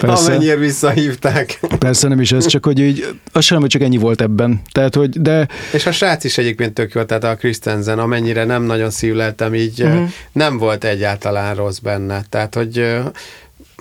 persze. 0.00 0.24
Amennyire 0.32 0.56
visszahívták. 0.56 1.60
Persze, 1.78 2.08
nem 2.08 2.20
is 2.20 2.32
ez, 2.32 2.46
csak 2.46 2.64
hogy 2.64 2.78
így, 2.78 3.06
az 3.32 3.44
sem, 3.44 3.60
hogy 3.60 3.68
csak 3.68 3.82
ennyi 3.82 3.96
volt 3.96 4.20
ebben. 4.20 4.60
Tehát, 4.72 4.94
hogy, 4.94 5.20
de... 5.20 5.48
És 5.72 5.86
a 5.86 5.92
srác 5.92 6.24
is 6.24 6.38
egyébként 6.38 6.74
tök 6.74 6.92
jó, 6.94 7.02
tehát 7.02 7.24
a 7.24 7.36
Christensen, 7.36 7.98
amennyire 7.98 8.44
nem 8.44 8.62
nagyon 8.62 8.90
szívleltem, 8.90 9.54
így 9.54 9.82
uh-huh. 9.82 10.08
nem 10.32 10.58
volt 10.58 10.84
egyáltalán 10.84 11.54
rossz 11.54 11.78
benne. 11.78 12.24
Tehát, 12.28 12.54
hogy 12.54 12.96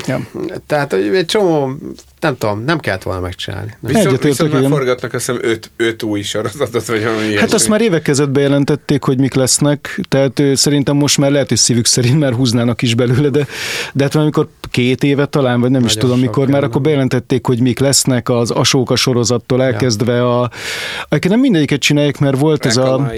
Ja. 0.07 0.27
Tehát 0.67 0.91
hogy 0.91 1.15
egy 1.15 1.25
csomó, 1.25 1.71
nem 2.19 2.37
tudom, 2.37 2.63
nem 2.63 2.79
kellett 2.79 3.03
volna 3.03 3.21
megcsinálni. 3.21 3.77
Viszont, 3.79 4.23
viszont 4.23 4.53
már 4.53 4.67
forgatnak 4.67 5.13
azt 5.13 5.25
hiszem 5.25 5.41
öt, 5.43 5.71
öt 5.77 6.03
új 6.03 6.21
sorozatot, 6.21 6.85
vagy 6.85 7.03
valami 7.03 7.35
Hát 7.37 7.53
azt 7.53 7.67
már 7.67 7.81
évek 7.81 8.01
között 8.01 8.29
bejelentették, 8.29 9.03
hogy 9.03 9.19
mik 9.19 9.33
lesznek, 9.33 9.99
tehát 10.07 10.41
szerintem 10.53 10.95
most 10.95 11.17
már 11.17 11.31
lehet, 11.31 11.47
hogy 11.47 11.57
szívük 11.57 11.85
szerint 11.85 12.19
már 12.19 12.33
húznának 12.33 12.81
is 12.81 12.95
belőle, 12.95 13.29
de, 13.29 13.47
de 13.93 14.03
hát 14.03 14.15
amikor 14.15 14.47
két 14.71 15.03
éve 15.03 15.25
talán, 15.25 15.61
vagy 15.61 15.71
nem 15.71 15.81
Nagyon 15.81 15.95
is 15.95 16.01
tudom 16.01 16.19
mikor, 16.19 16.47
már 16.47 16.63
akkor 16.63 16.81
bejelentették, 16.81 17.45
hogy 17.45 17.59
mik 17.59 17.79
lesznek 17.79 18.29
az 18.29 18.51
Asóka 18.51 18.95
sorozattól 18.95 19.63
elkezdve 19.63 20.13
ja. 20.13 20.41
a... 20.41 20.49
Nem 21.27 21.39
mindegyiket 21.39 21.79
csinálják, 21.79 22.19
mert 22.19 22.39
volt 22.39 22.65
ez 22.65 22.77
a... 22.77 23.11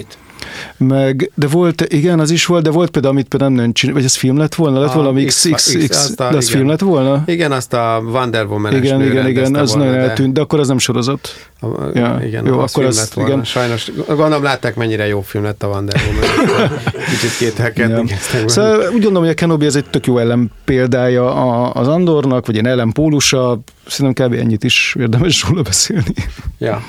Meg, 0.77 1.31
de 1.35 1.47
volt, 1.47 1.81
igen, 1.81 2.19
az 2.19 2.31
is 2.31 2.45
volt, 2.45 2.63
de 2.63 2.69
volt 2.69 2.89
például, 2.89 3.13
amit 3.13 3.27
például 3.27 3.51
nem 3.51 3.73
csinál, 3.73 3.95
vagy 3.95 4.03
ez 4.03 4.15
film 4.15 4.37
lett 4.37 4.55
volna, 4.55 4.79
lett 4.79 4.91
volna, 4.91 5.25
X, 5.25 5.47
X, 5.53 5.71
X, 5.71 5.87
X 5.87 6.15
de 6.15 6.23
az 6.23 6.31
igen. 6.31 6.41
film 6.41 6.67
lett 6.67 6.79
volna? 6.79 7.23
Igen, 7.25 7.51
azt 7.51 7.73
a 7.73 8.01
Wonder 8.05 8.45
woman 8.45 8.75
Igen, 8.75 9.01
igen, 9.01 9.27
igen, 9.27 9.55
az 9.55 9.73
nagyon 9.73 9.93
eltűnt, 9.93 10.33
de 10.33 10.41
akkor 10.41 10.59
az 10.59 10.67
nem 10.67 10.77
sorozat. 10.77 11.49
A, 11.61 11.67
ja, 11.93 12.19
igen, 12.23 12.45
jó, 12.45 12.59
az 12.59 12.71
akkor 12.71 12.85
az, 12.85 12.97
lett 12.97 13.13
volna. 13.13 13.31
Igen. 13.31 13.43
Sajnos, 13.43 13.91
gondolom 14.07 14.43
látták, 14.43 14.75
mennyire 14.75 15.07
jó 15.07 15.21
film 15.21 15.43
lett 15.43 15.63
a 15.63 15.67
Wonder 15.67 16.01
Woman. 16.07 16.69
Kicsit 17.09 17.37
kételkedni 17.37 18.15
ja. 18.33 18.47
Szóval 18.47 18.79
úgy 18.79 18.91
gondolom, 18.91 19.21
hogy 19.21 19.31
a 19.31 19.33
Kenobi 19.33 19.65
ez 19.65 19.75
egy 19.75 19.89
tök 19.89 20.05
jó 20.05 20.17
ellen 20.17 20.51
példája 20.65 21.31
az 21.71 21.87
Andornak, 21.87 22.45
vagy 22.45 22.57
egy 22.57 22.65
ellenpólusa, 22.65 23.59
szerintem 23.87 24.27
kb. 24.27 24.33
ennyit 24.33 24.63
is 24.63 24.95
érdemes 24.99 25.45
róla 25.49 25.61
beszélni. 25.61 26.13
Ja. 26.57 26.81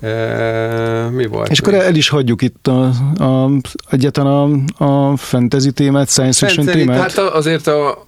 E, 0.00 1.08
mi 1.12 1.26
volt? 1.26 1.48
És 1.48 1.60
még? 1.60 1.74
akkor 1.74 1.86
el 1.86 1.94
is 1.94 2.08
hagyjuk 2.08 2.42
itt 2.42 2.66
a, 2.66 2.90
a, 3.24 3.50
egyetlen 3.90 4.26
a, 4.26 4.48
a 4.84 5.16
fantasy 5.16 5.70
témát, 5.70 6.08
science 6.08 6.46
fiction 6.46 6.64
fantasy, 6.66 6.84
témát. 6.84 7.00
Hát 7.00 7.18
azért 7.18 7.66
a, 7.66 8.06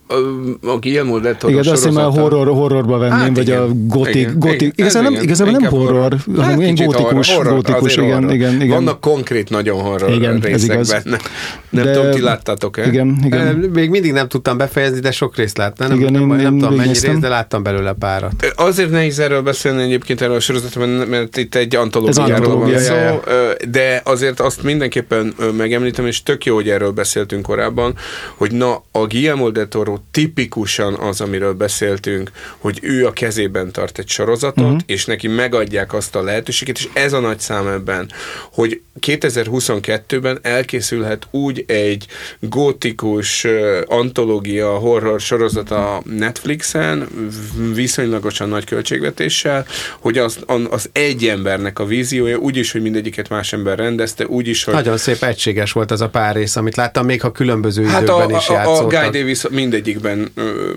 a 0.62 0.78
Guillermo 0.78 1.18
del 1.18 1.36
Toro 1.36 1.52
Igen, 1.52 1.64
de 1.64 1.70
azt 1.70 1.86
én 1.86 1.92
már 1.92 2.10
horror, 2.10 2.46
horrorba 2.46 2.98
venném, 2.98 3.18
hát 3.18 3.36
vagy 3.36 3.48
igen. 3.48 3.62
a 3.62 3.68
gotik, 3.72 4.14
igen. 4.14 4.38
gotik. 4.38 4.72
Igazán 4.76 5.02
nem, 5.02 5.12
igazán 5.12 5.50
nem 5.50 5.64
horror, 5.64 5.88
horror 5.88 6.16
hanem 6.36 6.50
hát 6.50 6.60
ilyen 6.60 6.74
gótikus, 6.74 7.34
horror, 7.34 7.52
gótikus, 7.52 7.96
igen, 7.96 8.12
horror. 8.12 8.32
igen, 8.32 8.54
igen. 8.54 8.68
Vannak 8.68 9.00
konkrét 9.00 9.50
nagyon 9.50 9.80
horror 9.82 10.10
igen, 10.10 10.40
részek 10.40 10.52
ez 10.52 10.64
igaz. 10.64 10.88
benne. 10.88 11.18
Nem 11.70 11.84
de, 11.84 11.92
tudom, 11.92 12.10
ti 12.10 12.20
láttátok-e? 12.20 12.86
Igen, 12.86 13.18
igen. 13.24 13.56
Még 13.56 13.90
mindig 13.90 14.12
nem 14.12 14.28
tudtam 14.28 14.56
befejezni, 14.56 15.00
de 15.00 15.10
sok 15.10 15.36
részt 15.36 15.56
láttam. 15.56 15.88
Nem, 15.88 15.98
igen, 15.98 16.12
nem, 16.12 16.26
nem, 16.26 16.36
nem 16.36 16.58
tudom 16.58 16.74
mennyi 16.74 16.88
részt, 16.88 17.18
de 17.18 17.28
láttam 17.28 17.62
belőle 17.62 17.92
párat. 17.92 18.52
Azért 18.56 18.90
nehéz 18.90 19.18
erről 19.18 19.42
beszélni 19.42 19.82
egyébként 19.82 20.20
erről 20.20 20.36
a 20.36 20.40
sorozatban, 20.40 20.88
mert 20.88 21.36
itt 21.36 21.54
egy 21.54 21.76
antológiáról 21.81 22.59
van 22.59 22.78
szó, 22.78 23.20
de 23.70 24.01
azért 24.05 24.40
azt 24.40 24.62
mindenképpen 24.62 25.35
megemlítem, 25.57 26.07
és 26.07 26.23
tök 26.23 26.44
jó, 26.44 26.55
hogy 26.55 26.69
erről 26.69 26.90
beszéltünk 26.90 27.43
korábban, 27.43 27.97
hogy 28.35 28.52
na, 28.52 28.82
a 28.90 29.07
Guillermo 29.07 29.51
del 29.51 29.69
Toro 29.69 29.97
tipikusan 30.11 30.94
az, 30.94 31.20
amiről 31.20 31.52
beszéltünk, 31.52 32.31
hogy 32.59 32.78
ő 32.82 33.07
a 33.07 33.12
kezében 33.12 33.73
tart 33.73 33.98
egy 33.98 34.09
sorozatot, 34.09 34.65
uh-huh. 34.65 34.81
és 34.86 35.05
neki 35.05 35.28
megadják 35.28 35.93
azt 35.93 36.15
a 36.16 36.23
lehetőséget, 36.23 36.78
és 36.78 36.89
ez 36.93 37.12
a 37.12 37.20
nagy 37.20 37.40
szám 37.40 37.66
ebben, 37.66 38.11
hogy 38.52 38.81
2022-ben 39.07 40.39
elkészülhet 40.43 41.27
úgy 41.31 41.65
egy 41.66 42.07
gótikus 42.40 43.47
antológia 43.86 44.78
horror 44.78 45.20
sorozat 45.20 45.70
a 45.70 46.02
Netflixen, 46.05 47.09
viszonylagosan 47.74 48.48
nagy 48.48 48.65
költségvetéssel, 48.65 49.66
hogy 49.98 50.19
az, 50.19 50.39
az 50.70 50.89
egy 50.93 51.27
embernek 51.27 51.69
a 51.78 51.84
víziója, 51.84 52.36
úgyis, 52.36 52.72
hogy 52.72 52.82
mindegyiket 52.82 53.28
más 53.28 53.52
ember 53.52 53.78
rendezte, 53.78 54.26
úgyis, 54.26 54.64
hogy... 54.64 54.74
Nagyon 54.74 54.97
szép 54.97 55.22
egységes 55.22 55.72
volt 55.72 55.90
az 55.90 56.01
a 56.01 56.09
pár 56.09 56.34
rész, 56.34 56.56
amit 56.56 56.76
láttam, 56.76 57.06
még 57.06 57.20
ha 57.20 57.32
különböző 57.32 57.84
hát 57.84 58.02
időben 58.02 58.34
a, 58.34 58.36
is 58.36 58.48
játszottak. 58.48 58.92
A 58.92 59.01
Guy 59.01 59.20
Davis 59.20 59.42
mindegyikben 59.51 60.30
ö, 60.34 60.70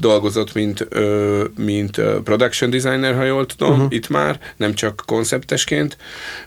dolgozott, 0.00 0.54
mint, 0.54 0.86
ö, 0.88 1.44
mint 1.56 2.00
production 2.24 2.70
designer, 2.70 3.14
ha 3.14 3.24
jól 3.24 3.46
tudom, 3.46 3.72
uh-huh. 3.72 3.94
itt 3.94 4.08
már, 4.08 4.38
nem 4.56 4.74
csak 4.74 5.02
konceptesként, 5.06 5.96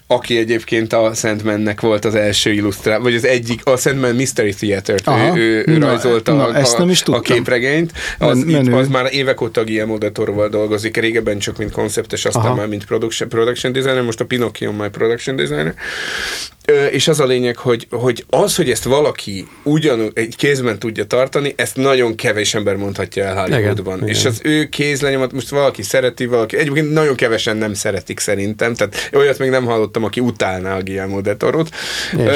aki 0.08 0.38
egyébként 0.38 0.94
a 0.94 1.12
Sandmannek 1.14 1.82
volt 1.82 2.06
az 2.06 2.16
első 2.16 2.52
illusztrál, 2.52 3.00
vagy 3.00 3.16
az 3.16 3.26
egyik, 3.26 3.66
a 3.66 3.78
Sandman 3.78 4.16
Mystery 4.16 4.54
Theater-t, 4.54 5.08
ő, 5.08 5.40
ő, 5.40 5.64
ő 5.68 5.78
na, 5.78 5.88
rajzolta 5.88 6.34
na, 6.34 6.46
a, 6.46 6.56
ezt 6.56 6.78
nem 6.78 6.90
is 6.90 7.04
a 7.04 7.20
képregényt, 7.20 7.92
az, 8.18 8.44
Men, 8.44 8.66
itt, 8.66 8.74
az 8.74 8.88
már 8.88 9.14
évek 9.14 9.42
óta 9.42 9.64
Guillermo 9.64 9.98
de 9.98 10.12
Toroval 10.12 10.48
dolgozik, 10.50 10.98
régebben 10.98 11.40
csak 11.40 11.58
mint 11.58 11.72
konceptes, 11.72 12.26
aztán 12.26 12.46
Aha. 12.46 12.56
már 12.56 12.68
mint 12.68 12.86
production, 12.86 13.30
production 13.30 13.55
designer, 13.62 14.04
most 14.04 14.20
a 14.20 14.26
Pinocchio 14.26 14.72
már 14.72 14.90
production 14.90 15.36
designer, 15.36 15.76
és 16.92 17.08
az 17.08 17.20
a 17.20 17.26
lényeg, 17.26 17.58
hogy, 17.58 17.88
hogy 17.90 18.26
az, 18.30 18.56
hogy 18.56 18.70
ezt 18.70 18.84
valaki 18.84 19.48
ugyanúgy 19.64 20.12
egy 20.14 20.36
kézben 20.36 20.80
tudja 20.80 21.06
tartani, 21.06 21.54
ezt 21.58 21.76
nagyon 21.76 22.16
kevés 22.16 22.54
ember 22.54 22.76
mondhatja 22.76 23.24
el 23.24 23.36
Hollywoodban. 23.36 23.98
Igen, 23.98 24.10
és 24.10 24.20
igen. 24.20 24.32
az 24.32 24.40
ő 24.44 24.66
kézlenyomat 24.66 25.32
most 25.32 25.50
valaki 25.50 25.82
szereti, 25.82 26.26
valaki, 26.26 26.58
egyébként 26.58 26.92
nagyon 26.92 27.16
kevesen 27.16 27.58
nem 27.58 27.74
szeretik 27.74 28.20
szerintem, 28.20 28.74
tehát 28.74 29.10
olyat 29.14 29.40
még 29.40 29.50
nem 29.50 29.66
hallottam, 29.66 30.04
aki 30.04 30.20
utálná 30.20 30.78
a 30.78 30.82
Guillermo 30.82 31.22
del 31.22 31.38
Torot. 31.38 31.70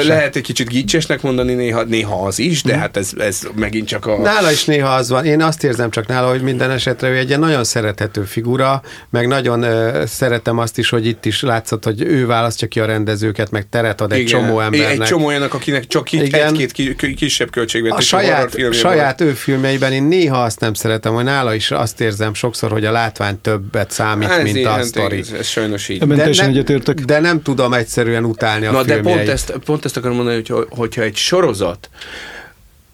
Lehet 0.06 0.36
egy 0.36 0.42
kicsit 0.42 0.68
gicsesnek 0.68 1.22
mondani 1.22 1.54
néha, 1.54 1.82
néha 1.82 2.26
az 2.26 2.38
is, 2.38 2.62
de 2.62 2.76
hát 2.76 2.96
ez, 2.96 3.10
ez 3.18 3.40
megint 3.54 3.86
csak 3.86 4.06
a... 4.06 4.18
Nála 4.18 4.50
is 4.50 4.64
néha 4.64 4.94
az 4.94 5.08
van, 5.08 5.24
én 5.24 5.42
azt 5.42 5.64
érzem 5.64 5.90
csak 5.90 6.06
nála, 6.06 6.30
hogy 6.30 6.42
minden 6.42 6.70
esetre 6.70 7.08
ő 7.08 7.16
egy 7.16 7.38
nagyon 7.38 7.64
szerethető 7.64 8.22
figura, 8.22 8.82
meg 9.10 9.26
nagyon 9.26 9.64
uh, 9.64 10.04
szeretem 10.04 10.58
azt 10.58 10.78
is, 10.78 10.88
hogy 10.88 11.06
itt 11.06 11.24
is 11.24 11.42
látszott, 11.42 11.84
hogy 11.84 12.02
ő 12.02 12.26
választja 12.26 12.68
ki 12.68 12.80
a 12.80 12.84
rendezőket, 12.84 13.50
meg 13.50 13.68
teret 13.68 14.00
ad 14.00 14.12
egy 14.12 14.19
Igen. 14.20 14.40
csomó 14.40 14.60
embernek. 14.60 14.90
Egy 14.90 15.06
csomó 15.06 15.26
olyannak, 15.26 15.54
akinek 15.54 15.86
csak 15.86 16.12
egy-két 16.12 16.72
ki, 16.72 16.94
ki, 16.94 17.14
kisebb 17.14 17.48
a 17.48 17.50
költségvetésű 17.50 18.06
saját, 18.06 18.36
horrorfilmje 18.36 18.78
saját 18.78 19.20
ő 19.20 19.32
filmjeiben 19.32 19.92
én 19.92 20.02
néha 20.02 20.42
azt 20.42 20.60
nem 20.60 20.74
szeretem, 20.74 21.14
hogy 21.14 21.24
nála 21.24 21.54
is 21.54 21.70
azt 21.70 22.00
érzem 22.00 22.34
sokszor, 22.34 22.70
hogy 22.70 22.84
a 22.84 22.92
látvány 22.92 23.40
többet 23.40 23.90
számít. 23.90 24.28
Ez 24.28 24.42
mint 24.42 24.56
ilyen, 24.56 24.72
a 24.72 24.82
sztori. 24.82 25.18
Ez, 25.18 25.30
ez 25.38 25.46
sajnos 25.46 25.88
így. 25.88 25.98
Teljesen 26.08 26.64
nem, 26.66 26.80
de 27.06 27.20
nem 27.20 27.42
tudom 27.42 27.72
egyszerűen 27.72 28.24
utálni 28.24 28.66
a 28.66 28.70
Na 28.70 28.82
de 28.82 28.92
filmjeit. 28.92 29.16
pont 29.16 29.28
ezt, 29.28 29.52
pont 29.64 29.84
ezt 29.84 29.96
akarom 29.96 30.16
mondani, 30.16 30.42
hogy 30.46 30.66
hogyha 30.68 31.02
egy 31.02 31.16
sorozat 31.16 31.90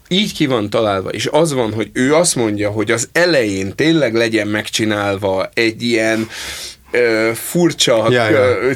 így 0.09 0.32
ki 0.32 0.47
van 0.47 0.70
találva, 0.70 1.09
és 1.09 1.28
az 1.31 1.53
van, 1.53 1.73
hogy 1.73 1.90
ő 1.93 2.15
azt 2.15 2.36
mondja, 2.36 2.70
hogy 2.70 2.90
az 2.90 3.09
elején 3.12 3.74
tényleg 3.74 4.15
legyen 4.15 4.48
megcsinálva 4.48 5.51
egy 5.55 5.82
ilyen 5.82 6.28
ö, 6.97 7.31
furcsa 7.35 8.06
Ja, 8.10 8.28
ja. 8.31 8.39
ö, 8.39 8.73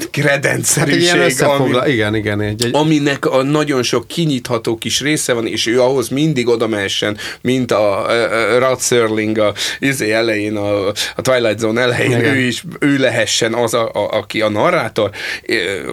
Hát 1.41 1.59
ami, 1.61 1.93
igen, 1.93 2.15
igen. 2.15 2.41
Egy, 2.41 2.65
egy, 2.65 2.71
aminek 2.75 3.27
a 3.27 3.43
nagyon 3.43 3.83
sok 3.83 4.07
kinyitható 4.09 4.77
kis 4.77 5.01
része 5.01 5.33
van, 5.33 5.47
és 5.47 5.67
ő 5.67 5.81
ahhoz 5.81 6.09
mindig 6.09 6.49
oda 6.49 6.67
mehessen, 6.67 7.17
mint 7.41 7.73
a, 7.73 8.09
a, 8.09 8.55
a 8.55 8.59
Rod 8.59 8.81
Serling 8.81 9.39
a 9.39 9.53
izé 9.79 10.11
elején, 10.13 10.57
a, 10.57 10.87
a 10.89 11.23
Twilight 11.23 11.59
Zone 11.59 11.81
elején, 11.81 12.11
Igen. 12.19 12.35
ő 12.35 12.39
is, 12.39 12.65
ő 12.81 12.97
lehessen 12.99 13.55
az, 13.55 13.75
a, 13.75 13.91
a, 13.93 14.09
aki 14.19 14.41
a 14.41 14.49
narrátor, 14.49 15.11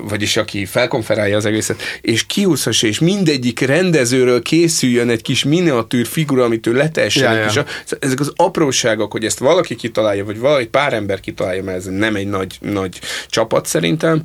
vagyis 0.10 0.38
aki 0.38 0.66
felkonferálja 0.66 1.38
az 1.38 1.46
egészet, 1.46 1.82
és 2.02 2.26
kiúszhassa, 2.26 2.88
és 2.88 3.00
mindegyik 3.00 3.60
rendezőről 3.60 4.42
készüljön 4.42 5.10
egy 5.10 5.22
kis 5.22 5.44
miniatűr 5.44 6.06
figura, 6.08 6.44
amit 6.44 6.68
ő 6.68 6.74
letessen. 6.74 7.34
Ja, 7.34 7.40
ja. 7.40 7.46
kis 7.48 7.58
a- 7.58 7.66
Szóval 7.84 8.00
ezek 8.00 8.20
az 8.20 8.32
apróságok, 8.36 9.12
hogy 9.12 9.26
ezt 9.26 9.40
valaki 9.40 9.76
kitalálja, 9.76 10.26
vagy 10.26 10.40
valahogy 10.40 10.68
pár 10.68 10.94
ember 10.94 11.20
kitalálja, 11.20 11.64
mert 11.64 11.78
ez 11.78 11.86
nem 11.86 12.16
egy 12.18 12.28
nagy, 12.28 12.58
nagy 12.62 13.00
csapat 13.28 13.66
szerintem, 13.66 14.24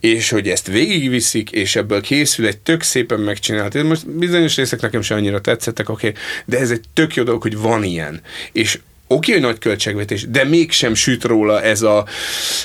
és 0.00 0.30
hogy 0.30 0.48
ezt 0.48 0.66
végigviszik, 0.66 1.50
és 1.50 1.76
ebből 1.76 2.00
készül 2.00 2.46
egy 2.46 2.58
tök 2.58 2.82
szépen 2.82 3.20
megcsinált. 3.20 3.82
Most 3.82 4.10
bizonyos 4.10 4.56
részek 4.56 4.80
nekem 4.80 5.02
sem 5.02 5.16
annyira 5.16 5.40
tetszettek, 5.40 5.88
oké, 5.88 6.08
okay, 6.08 6.20
de 6.44 6.58
ez 6.58 6.70
egy 6.70 6.84
tök 6.92 7.14
jó 7.14 7.22
dolog, 7.22 7.42
hogy 7.42 7.58
van 7.58 7.84
ilyen. 7.84 8.20
És 8.52 8.78
oké, 9.14 9.32
hogy 9.32 9.40
nagy 9.40 9.58
költségvetés, 9.58 10.28
de 10.28 10.44
mégsem 10.44 10.94
süt 10.94 11.24
róla 11.24 11.62
ez 11.62 11.82
a, 11.82 12.06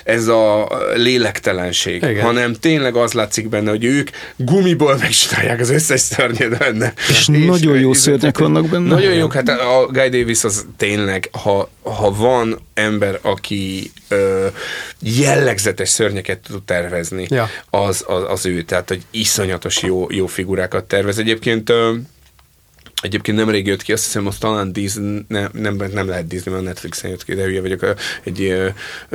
ez 0.03 0.27
a 0.27 0.67
lélektelenség, 0.95 1.95
Igen. 1.95 2.21
hanem 2.21 2.53
tényleg 2.53 2.95
az 2.95 3.13
látszik 3.13 3.49
benne, 3.49 3.69
hogy 3.69 3.83
ők 3.83 4.09
gumiból 4.35 4.97
megcsinálják 4.97 5.59
az 5.59 5.69
összes 5.69 5.99
szörnyet 5.99 6.57
benne. 6.57 6.93
És 7.09 7.27
nagyon 7.27 7.79
jó 7.79 7.93
szörnyek 7.93 8.37
vannak 8.37 8.67
benne. 8.69 8.87
Nagyon 8.87 9.13
jók, 9.13 9.33
hát 9.33 9.49
a 9.49 9.87
Guy 9.91 10.09
Davis 10.09 10.43
az 10.43 10.65
tényleg, 10.77 11.29
ha, 11.31 11.69
ha 11.83 12.11
van 12.11 12.59
ember, 12.73 13.19
aki 13.21 13.91
ö, 14.07 14.47
jellegzetes 15.01 15.89
szörnyeket 15.89 16.39
tud 16.39 16.63
tervezni, 16.63 17.25
Ja. 17.29 17.49
az, 17.69 18.03
az, 18.07 18.23
az 18.27 18.45
ő, 18.45 18.61
tehát 18.61 18.87
hogy 18.87 19.01
iszonyatos 19.11 19.81
jó, 19.81 20.07
jó 20.09 20.27
figurákat 20.27 20.83
tervez. 20.83 21.17
Egyébként 21.17 21.69
ö, 21.69 21.93
Egyébként 23.01 23.37
nemrég 23.37 23.67
jött 23.67 23.81
ki, 23.81 23.93
azt 23.93 24.03
hiszem, 24.03 24.27
az 24.27 24.37
talán 24.37 24.73
Disney, 24.73 25.25
nem, 25.27 25.49
nem, 25.51 25.75
nem 25.93 26.07
lehet 26.07 26.27
Disney, 26.27 26.53
mert 26.53 26.65
Netflixen 26.65 27.09
jött 27.09 27.25
ki, 27.25 27.35
de 27.35 27.43
hülye 27.43 27.61
vagyok, 27.61 27.93
egy 28.23 28.41
ö, 28.41 28.67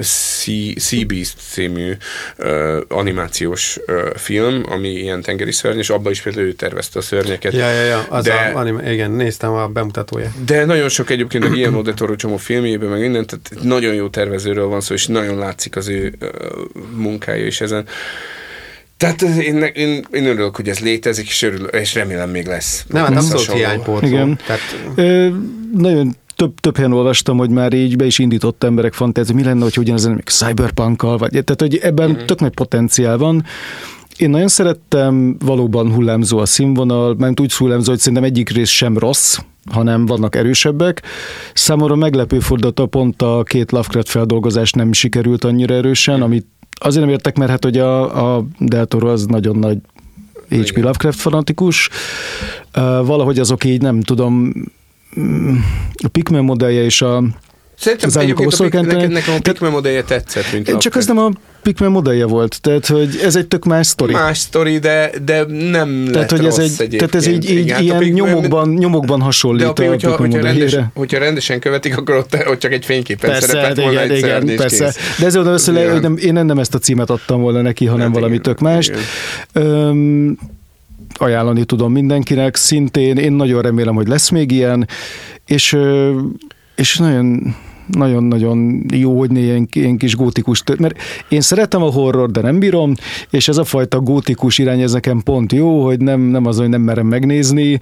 Sea, 0.03 0.73
sea 0.77 1.05
Beast 1.07 1.37
című 1.51 1.93
ö, 2.37 2.81
animációs 2.89 3.79
ö, 3.87 4.11
film, 4.17 4.63
ami 4.69 4.89
ilyen 4.89 5.23
tengeri 5.23 5.53
szörny, 5.53 5.79
és 5.79 5.91
abban 5.91 6.13
is 6.13 6.21
például 6.21 6.47
ő 6.47 6.53
tervezte 6.53 6.99
a 6.99 7.03
szörnyeket. 7.03 7.53
ja, 7.53 7.71
ja, 7.71 7.83
ja, 7.83 8.07
az 8.09 8.25
de, 8.25 8.33
a, 8.33 8.59
anime, 8.59 8.93
igen, 8.93 9.11
néztem 9.11 9.53
a 9.53 9.69
bemutatóját. 9.69 10.45
de 10.45 10.65
nagyon 10.65 10.89
sok 10.89 11.11
egyébként 11.11 11.45
a 11.45 11.49
Guillermo 11.49 11.83
del 11.83 11.95
Toro 11.95 12.17
csomó 12.17 12.37
filmjében, 12.37 12.89
meg 12.89 13.01
mindent, 13.01 13.27
tehát 13.27 13.65
nagyon 13.65 13.95
jó 13.95 14.09
tervezőről 14.09 14.67
van 14.67 14.81
szó, 14.81 14.95
és 14.95 15.07
nagyon 15.07 15.39
látszik 15.39 15.77
az 15.77 15.89
ő 15.89 16.15
ö, 16.19 16.29
munkája 16.95 17.47
is 17.47 17.61
ezen. 17.61 17.87
Tehát 19.05 19.23
én, 19.23 19.63
én, 19.63 20.05
én 20.11 20.27
örülök, 20.27 20.57
hogy 20.57 20.69
ez 20.69 20.79
létezik, 20.79 21.27
és, 21.29 21.43
örülök, 21.43 21.75
és 21.75 21.95
remélem 21.95 22.31
még 22.31 22.47
lesz. 22.47 22.85
Nem, 22.89 23.03
hát 23.05 23.13
abszolút 23.13 23.33
Hasonló. 23.33 23.61
hiánypótló. 23.61 24.09
Igen. 24.09 24.39
Tehát, 24.47 24.61
Ö, 24.95 25.29
nagyon 25.77 26.17
több, 26.37 26.61
több 26.61 26.77
helyen 26.77 26.93
olvastam, 26.93 27.37
hogy 27.37 27.51
már 27.51 27.73
így 27.73 27.97
be 27.97 28.05
is 28.05 28.19
indított 28.19 28.65
emberek 28.65 28.93
fantázi, 28.93 29.33
mi 29.33 29.45
lenne, 29.45 29.63
hogy 29.63 29.79
ugyanezen 29.79 30.13
még 30.13 30.25
cyberpunkkal, 30.25 31.19
vagy 31.19 31.31
tehát, 31.31 31.57
hogy 31.61 31.77
ebben 31.77 32.05
Mhm. 32.05 32.13
uh-huh. 32.13 32.27
tök 32.29 32.41
nagy 32.41 32.55
potenciál 32.55 33.19
van. 33.19 33.45
Én 34.17 34.31
nagyon 34.31 34.49
szerettem, 34.49 35.37
valóban 35.39 35.93
hullámzó 35.93 36.39
a 36.39 36.47
színvonal, 36.47 37.15
mert 37.19 37.41
úgy 37.41 37.53
hullámzó, 37.55 37.91
hogy 37.91 37.99
szerintem 37.99 38.25
egyik 38.25 38.49
rész 38.51 38.69
sem 38.69 38.99
rossz, 38.99 39.39
hanem 39.71 40.07
vannak 40.07 40.37
erősebbek. 40.37 41.03
Számomra 41.55 41.95
meglepő 41.95 42.39
fordulata 42.41 42.87
pont 42.87 43.23
a 43.23 43.43
két 43.43 43.73
Lovecraft 43.73 44.09
feldolgozás 44.09 44.71
nem 44.73 44.93
sikerült 44.93 45.45
annyira 45.45 45.75
erősen, 45.75 46.23
amit 46.23 46.47
azért 46.81 47.05
nem 47.05 47.13
értek, 47.13 47.37
mert 47.37 47.51
hát 47.51 47.65
hogy 47.65 47.79
a, 47.79 48.37
a 48.37 48.47
Del 48.59 48.87
Toro 48.87 49.09
az 49.09 49.27
nagyon 49.27 49.57
nagy 49.57 49.79
H.P. 50.49 50.77
Lovecraft 50.77 51.19
fanatikus. 51.19 51.89
Uh, 52.77 52.83
valahogy 53.07 53.39
azok 53.39 53.65
így 53.65 53.83
nem 53.83 54.01
tudom, 54.01 54.53
mm, 55.21 55.57
a 56.05 56.09
Pikmin 56.09 56.43
modellje 56.43 56.83
és 56.83 57.03
a 57.03 57.23
Szerintem 57.79 58.09
Az 58.09 58.17
egyébként 58.17 58.39
a 58.39 58.43
Pik- 58.43 58.53
oszlókentenek- 58.53 59.09
nekem, 59.13 59.35
a 59.35 59.39
Pikmin 59.43 59.71
modellje 59.71 60.03
tetszett, 60.03 60.53
mint 60.53 60.77
csak 60.79 60.95
az 60.95 61.07
nem 61.07 61.19
a 61.19 61.31
Pikmin 61.63 61.89
modellje 61.91 62.25
volt, 62.27 62.61
tehát 62.61 62.87
hogy 62.87 63.19
ez 63.23 63.37
egy 63.37 63.47
tök 63.47 63.65
más 63.65 63.87
sztori. 63.87 64.13
Más 64.13 64.39
sztori, 64.39 64.79
de, 64.79 65.11
de 65.25 65.45
nem 65.71 66.09
tehát, 66.13 66.31
hogy 66.31 66.45
ez 66.45 66.59
egy, 66.59 66.77
tehát 66.97 67.15
ez 67.15 67.27
így, 67.27 67.35
egyébként. 67.35 67.59
így 67.59 67.65
Igen, 67.65 67.75
hát 67.75 67.83
ilyen 67.85 67.99
Pikmin- 67.99 68.15
nyomokban, 68.25 68.69
nyomokban 68.69 69.21
hasonlít 69.21 69.75
De 69.75 69.83
a, 69.83 69.87
a, 69.87 69.89
hogyha, 69.89 70.11
Pikmin 70.11 70.31
hogyha, 70.31 70.47
rendes, 70.47 70.77
hogyha 70.95 71.19
rendesen 71.19 71.61
követik, 71.61 71.97
akkor 71.97 72.15
ott, 72.15 72.37
ott 72.47 72.59
csak 72.59 72.73
egy 72.73 72.85
fényképen 72.85 73.31
Persze, 73.31 73.47
szerepelt 73.47 73.77
hát 73.77 73.85
volna 73.85 74.05
igen, 74.05 74.15
egy 74.17 74.23
szörny, 74.23 74.45
igen, 74.45 74.57
persze. 74.57 74.85
kész. 74.85 74.97
De 75.19 75.27
ezért 75.27 75.47
össze, 75.47 75.73
Igen. 75.73 75.93
hogy 75.93 76.01
nem, 76.01 76.17
én 76.17 76.45
nem 76.45 76.59
ezt 76.59 76.75
a 76.75 76.79
címet 76.79 77.11
adtam 77.11 77.41
volna 77.41 77.61
neki, 77.63 77.87
hanem 77.87 78.07
Hát 78.07 78.15
valami 78.15 78.31
igen, 78.33 78.43
tök 78.43 78.59
mást. 78.59 78.93
igen. 79.55 80.39
Ajánlani 81.17 81.65
tudom 81.65 81.93
mindenkinek, 81.93 82.57
szintén 82.57 83.17
én 83.17 83.33
nagyon 83.33 83.63
remélem, 83.63 83.95
hogy 83.95 84.09
lesz 84.09 84.29
még 84.31 84.51
ilyen, 84.51 84.89
és, 85.47 85.77
és 86.75 86.99
nagyon 86.99 87.57
nagyon-nagyon 87.87 88.85
jó, 88.93 89.19
hogy 89.19 89.37
ilyen, 89.37 89.69
ilyen 89.73 89.97
kis 89.97 90.17
gótikus, 90.17 90.63
tör- 90.63 90.79
mert 90.79 90.97
én 91.29 91.41
szeretem 91.41 91.83
a 91.83 91.91
horror, 91.91 92.31
de 92.31 92.41
nem 92.41 92.59
bírom, 92.59 92.95
és 93.31 93.49
ez 93.49 93.57
a 93.57 93.65
fajta 93.65 94.01
gótikus 94.01 94.59
irány, 94.59 94.81
ez 94.81 94.93
nekem 94.93 95.21
pont 95.23 95.53
jó, 95.53 95.85
hogy 95.85 95.99
nem, 95.99 96.21
nem 96.21 96.47
az, 96.47 96.59
hogy 96.59 96.69
nem 96.69 96.81
merem 96.81 97.07
megnézni, 97.07 97.81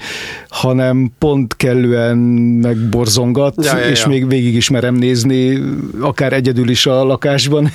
hanem 0.48 1.12
pont 1.18 1.56
kellően 1.56 2.16
megborzongat, 2.62 3.64
Ja, 3.64 3.78
ja, 3.78 3.88
és 3.88 4.00
ja. 4.02 4.08
még 4.08 4.28
végig 4.28 4.54
is 4.54 4.70
merem 4.70 4.94
nézni, 4.94 5.58
akár 6.00 6.32
egyedül 6.32 6.68
is 6.68 6.86
a 6.86 7.04
lakásban. 7.04 7.72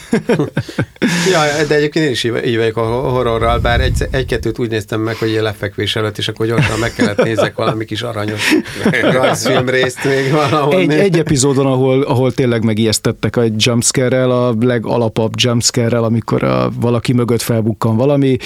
ja, 1.34 1.66
de 1.68 1.76
egyébként 1.76 2.06
én 2.06 2.12
is 2.12 2.24
így, 2.24 2.58
vagyok 2.58 2.78
a 2.78 2.82
horrorral, 2.82 3.60
bár 3.60 3.82
egy, 3.82 4.08
egy-kettőt 4.12 4.60
úgy 4.60 4.70
néztem 4.70 5.02
meg, 5.02 5.16
hogy 5.16 5.30
ilyen 5.30 5.44
lefekvés 5.44 5.96
előtt, 5.96 6.18
és 6.18 6.28
akkor 6.28 6.46
gyorsan 6.46 6.80
meg 6.80 6.94
kellett 6.94 7.24
nézzek 7.24 7.56
valami 7.56 7.86
kis 7.86 8.02
aranyos 8.02 8.56
rajzfilm 9.14 9.70
részt 9.70 10.04
még 10.04 10.32
valahol. 10.32 10.80
Egy, 10.80 10.92
egy 10.92 11.20
epizódon, 11.20 11.66
ahol, 11.66 12.02
ahol 12.02 12.17
tényleg 12.36 12.64
megijesztettek 12.64 13.36
a 13.36 13.44
jumpscare-rel, 13.58 14.32
a 14.32 14.56
legalapabb 14.60 15.32
jumpscare-rel, 15.36 16.04
amikor 16.04 16.44
a, 16.44 16.72
valaki 16.80 17.14
mögött 17.14 17.42
felbukkan 17.42 17.96
valami. 17.98 18.38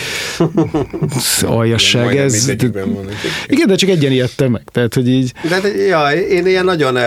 Aljasság 1.42 2.18
ez. 2.18 2.50
Igen, 3.48 3.68
de 3.68 3.76
csak 3.76 3.90
egyen 3.90 4.12
ijedtem 4.12 4.52
meg. 4.52 4.64
Tehát, 4.72 4.94
hogy 4.94 5.08
így 5.10 5.34
De, 5.50 5.60
de 5.60 5.76
ja, 5.76 6.12
én 6.12 6.48
ilyen 6.48 6.66
nagyon 6.66 6.98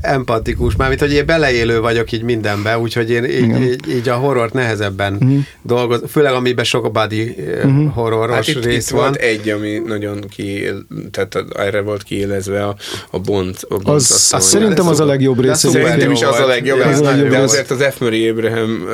empatikus, 0.00 0.76
mármint, 0.76 1.00
hogy 1.00 1.12
én 1.12 1.26
beleélő 1.26 1.80
vagyok 1.80 2.12
így 2.12 2.22
mindenbe, 2.22 2.78
úgyhogy 2.78 3.10
én 3.10 3.24
így, 3.24 3.42
Igen. 3.42 3.62
így, 3.62 3.88
így 3.88 4.08
a 4.08 4.14
horrort 4.14 4.52
nehezebben 4.52 5.12
Mhm. 5.12 5.24
uh-huh. 5.24 5.44
dolgoz, 5.62 6.02
főleg 6.08 6.32
amiben 6.32 6.64
sok 6.64 6.92
body 6.92 7.34
uh-huh. 7.64 7.94
horroros 7.94 8.34
Hát 8.34 8.48
itt, 8.48 8.64
rész 8.64 8.84
itt 8.90 8.96
van. 8.96 9.00
volt 9.02 9.16
egy, 9.16 9.48
ami 9.48 9.82
nagyon 9.86 10.24
ki, 10.28 10.62
tehát 11.10 11.44
erre 11.56 11.80
volt 11.80 12.02
kiélezve 12.02 12.66
a, 12.66 12.76
a 13.10 13.18
Bond. 13.18 13.56
A 13.60 13.66
Bond 13.68 13.86
az, 13.86 14.30
az 14.36 14.44
szerintem 14.44 14.86
az 14.86 15.00
a 15.00 15.04
legjobb 15.04 15.40
de 15.40 15.48
része. 15.48 15.68
Szerintem 15.90 16.12
is 16.12 16.22
az 16.22 16.38
a 16.38 16.46
legjobb, 16.46 16.78
Ja, 16.78 16.86
az 16.86 17.00
de 17.00 17.38
azért 17.38 17.70
az 17.70 17.86
F. 17.94 17.98
Murray 17.98 18.28
Abraham 18.28 18.86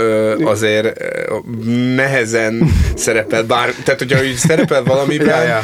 azért 0.44 1.02
nehezen 1.96 2.70
szerepel, 2.94 3.42
bár, 3.42 3.74
tehát 3.84 4.00
hogyha 4.00 4.20
úgy 4.20 4.34
szerepel 4.34 4.84
valamiben, 4.84 5.26
Ja, 5.26 5.42
ja. 5.42 5.62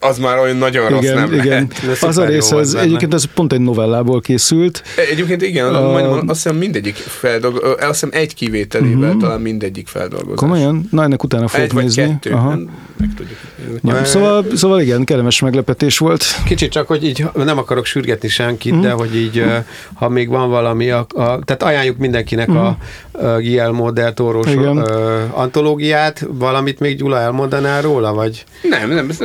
Az 0.00 0.18
már 0.18 0.38
olyan 0.38 0.56
nagyon 0.56 0.88
rossz 0.88 1.02
igen, 1.02 1.14
nem 1.14 1.32
igen. 1.32 1.46
lehet. 1.82 2.02
Az 2.02 2.18
a 2.18 2.24
rész, 2.24 2.50
az, 2.50 2.74
egyébként 2.74 3.14
ez 3.14 3.24
pont 3.24 3.52
egy 3.52 3.60
novellából 3.60 4.20
készült. 4.20 4.82
Egyébként 5.10 5.42
igen, 5.42 5.74
uh, 5.74 5.90
majdnem, 5.90 6.28
azt 6.28 6.42
hiszem 6.42 6.56
mindegyik 6.58 6.94
feldolgozás, 6.94 7.74
azt 7.78 7.88
hiszem 7.90 8.08
egy 8.12 8.34
kivételével 8.34 9.06
uh-huh. 9.08 9.22
talán 9.22 9.40
mindegyik 9.40 9.86
feldolgozás. 9.88 10.38
Komolyan? 10.38 10.88
Na, 10.90 11.02
ennek 11.02 11.22
utána 11.22 11.48
fogok 11.48 11.66
egy 11.66 11.72
vagy 11.72 11.82
nézni. 11.82 12.02
kettő, 12.02 12.30
Aha. 12.30 12.48
nem, 12.48 12.68
meg 12.96 13.08
tudjuk. 13.16 13.38
Ja, 13.84 14.04
szóval, 14.04 14.44
szóval 14.54 14.80
igen, 14.80 15.04
kellemes 15.04 15.40
meglepetés 15.40 15.98
volt. 15.98 16.24
Kicsit 16.44 16.70
csak, 16.70 16.86
hogy 16.86 17.04
így 17.04 17.24
nem 17.34 17.58
akarok 17.58 17.84
sürgetni 17.84 18.28
senkit, 18.28 18.72
Mhm. 18.72 18.80
de 18.82 18.90
hogy 18.90 19.16
így, 19.16 19.44
ha 19.94 20.08
még 20.08 20.28
van 20.28 20.50
valami, 20.50 20.90
a, 20.90 20.98
a, 20.98 21.38
tehát 21.44 21.62
ajánljuk 21.62 21.96
mindenkinek 21.96 22.48
a, 22.48 22.66
a 22.66 22.76
Guillermo 23.18 23.90
del 23.90 24.14
Toro 24.14 24.38
Mhm. 24.40 24.78
Antológiát, 25.30 26.26
valamit 26.28 26.78
még 26.80 26.96
Gyula 26.96 27.18
elmondanál 27.18 27.82
róla, 27.82 28.12
vagy? 28.12 28.44
Nem, 28.62 28.90
nem, 28.90 29.08
ezt 29.08 29.20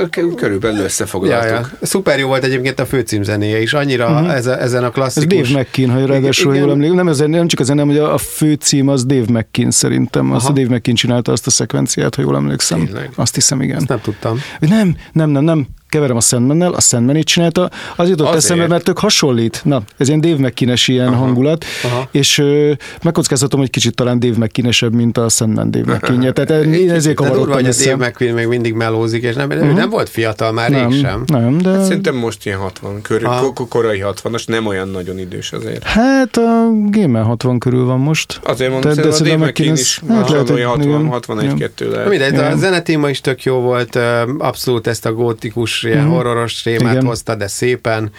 körülbelül 0.45 0.77
Ja, 0.77 0.84
összefoglaltuk. 0.84 1.49
ja. 1.49 1.88
Szuper 1.88 2.19
jó 2.19 2.27
volt 2.27 2.43
egyébként 2.43 2.80
a 2.80 2.85
főcímzenéje 2.85 3.61
is, 3.61 3.73
annyira 3.73 4.09
uh-huh. 4.09 4.34
ez 4.34 4.45
a, 4.45 4.61
ezen 4.61 4.84
a 4.84 4.85
Ez 4.85 4.93
klasszikus... 4.93 5.51
Dave 5.51 5.61
McKean, 5.61 5.89
ha 5.89 6.05
ráadásul 6.05 6.55
jól 6.55 6.72
emlékszem. 6.72 6.95
Nem, 6.95 7.07
ez, 7.07 7.17
nem 7.17 7.47
csak 7.47 7.59
az 7.59 7.67
nem, 7.67 7.88
hogy 7.88 7.97
a, 7.97 8.13
a 8.13 8.17
fő 8.17 8.53
cím 8.53 8.88
az 8.88 9.05
Dave 9.05 9.26
McKean 9.39 9.72
szerintem. 9.72 10.31
Azt 10.31 10.45
Aha. 10.45 10.53
a 10.53 10.57
Dave 10.57 10.76
McKean 10.76 10.95
csinálta 10.95 11.31
azt 11.31 11.47
a 11.47 11.49
szekvenciát, 11.49 12.15
ha 12.15 12.22
jól 12.22 12.35
emlékszem. 12.35 12.85
Tényleg? 12.85 13.09
Azt 13.15 13.35
hiszem, 13.35 13.61
igen. 13.61 13.76
Ezt 13.77 13.88
nem 13.88 14.01
tudtam. 14.01 14.39
Nem, 14.59 14.95
nem, 15.11 15.30
nem, 15.30 15.43
nem. 15.43 15.67
Keverem 15.90 16.16
a 16.16 16.22
Sandmannel, 16.22 16.74
a 16.74 16.82
Sandman 16.82 17.16
itt 17.16 17.26
csinálta. 17.26 17.70
Az 17.95 18.10
jutott 18.10 18.28
Azért. 18.28 18.44
eszembe, 18.44 18.68
mert 18.68 18.84
tök 18.84 18.98
hasonlít. 18.99 19.62
Na, 19.64 19.82
ez 19.98 20.07
ilyen 20.07 20.22
Dave 20.22 20.38
mckean 20.38 20.78
ilyen 20.86 21.07
Aha. 21.07 21.16
hangulat, 21.16 21.66
Aha. 21.84 22.07
és 22.12 22.38
ö, 22.38 22.72
megkockáztatom, 23.03 23.60
hogy 23.60 23.70
kicsit 23.70 23.95
talán 23.95 24.20
Dave 24.20 24.38
mckean 24.38 24.91
mint 24.91 25.18
a 25.18 25.30
Sandman 25.30 25.72
Dave 25.72 25.94
mckean 25.94 26.34
Tehát 26.34 26.49
én 26.66 26.91
ezért 26.91 27.16
De 27.18 27.24
kavarodtam 27.24 27.53
hogy 27.53 27.66
a. 27.68 27.84
Dave 27.84 28.07
McQueen 28.07 28.34
még 28.34 28.48
mindig 28.48 28.74
melózik, 28.74 29.24
és 29.24 29.36
nem, 29.36 29.49
uh-huh. 29.49 29.74
nem 29.74 29.90
volt 29.90 30.10
fiatal 30.10 30.52
már 30.52 30.70
nem, 30.70 30.90
rég 30.90 30.99
sem. 30.99 31.24
nem, 31.26 31.57
de... 31.57 31.84
Szerintem 31.84 32.16
most 32.16 32.45
ilyen 32.45 32.57
60 32.60 33.02
körül, 33.02 33.28
ko- 33.28 33.68
korai 33.70 34.03
60-as, 34.06 34.48
nem 34.48 34.66
olyan 34.66 34.90
nagyon 34.90 35.20
idős 35.20 35.52
azért. 35.52 35.84
Hát 35.84 36.38
a 36.38 36.70
Game 36.90 37.20
60 37.20 37.60
körül 37.60 37.86
van 37.86 37.99
most. 37.99 38.40
Azért 38.44 38.72
mondom, 38.72 38.94
Tehát- 38.94 39.10
de 39.10 39.16
szerintem 39.16 39.41
a 39.41 39.45
Dave 39.45 39.52
McKean 39.52 39.76
is 39.76 40.02
hát 40.07 40.30
lehet, 40.30 40.49
hogy- 40.49 40.64
60, 40.64 40.88
igen. 40.88 41.07
61 41.07 41.44
Igen. 41.44 41.57
2 41.57 41.90
lehet. 41.90 42.10
Mindegy, 42.10 42.34
de 42.34 42.45
a 42.45 42.56
zenetéma 42.56 43.10
is 43.10 43.22
tök 43.22 43.44
jó 43.44 43.56
volt, 43.56 43.99
abszolút 44.38 44.88
ezt 44.88 45.06
a 45.06 45.14
gótikus, 45.14 45.74
ilyen 45.84 46.03
Mhm. 46.03 46.10
horroros 46.14 46.61
témát 46.61 46.93
Igen. 46.93 47.06
hozta, 47.06 47.35
de 47.35 47.47
szépen, 47.47 48.11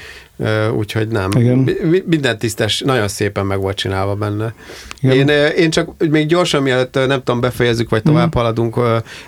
úgyhogy 0.77 1.09
nem. 1.09 1.31
Igen. 1.37 1.57
Mi- 1.59 2.03
Minden 2.07 2.39
tisztes, 2.39 2.81
nagyon 2.81 3.09
szépen 3.09 3.47
meg 3.47 3.61
volt 3.61 3.77
csinálva 3.77 4.15
benne. 4.15 4.55
Igen. 5.01 5.28
Én, 5.28 5.51
én 5.57 5.70
csak 5.70 5.91
még 6.11 6.27
gyorsan, 6.27 6.62
mielőtt 6.62 6.95
nem 6.95 7.19
tudom, 7.23 7.41
befejezzük, 7.41 7.89
vagy 7.91 8.03
tovább 8.03 8.27
Mhm. 8.28 8.37
haladunk 8.37 8.77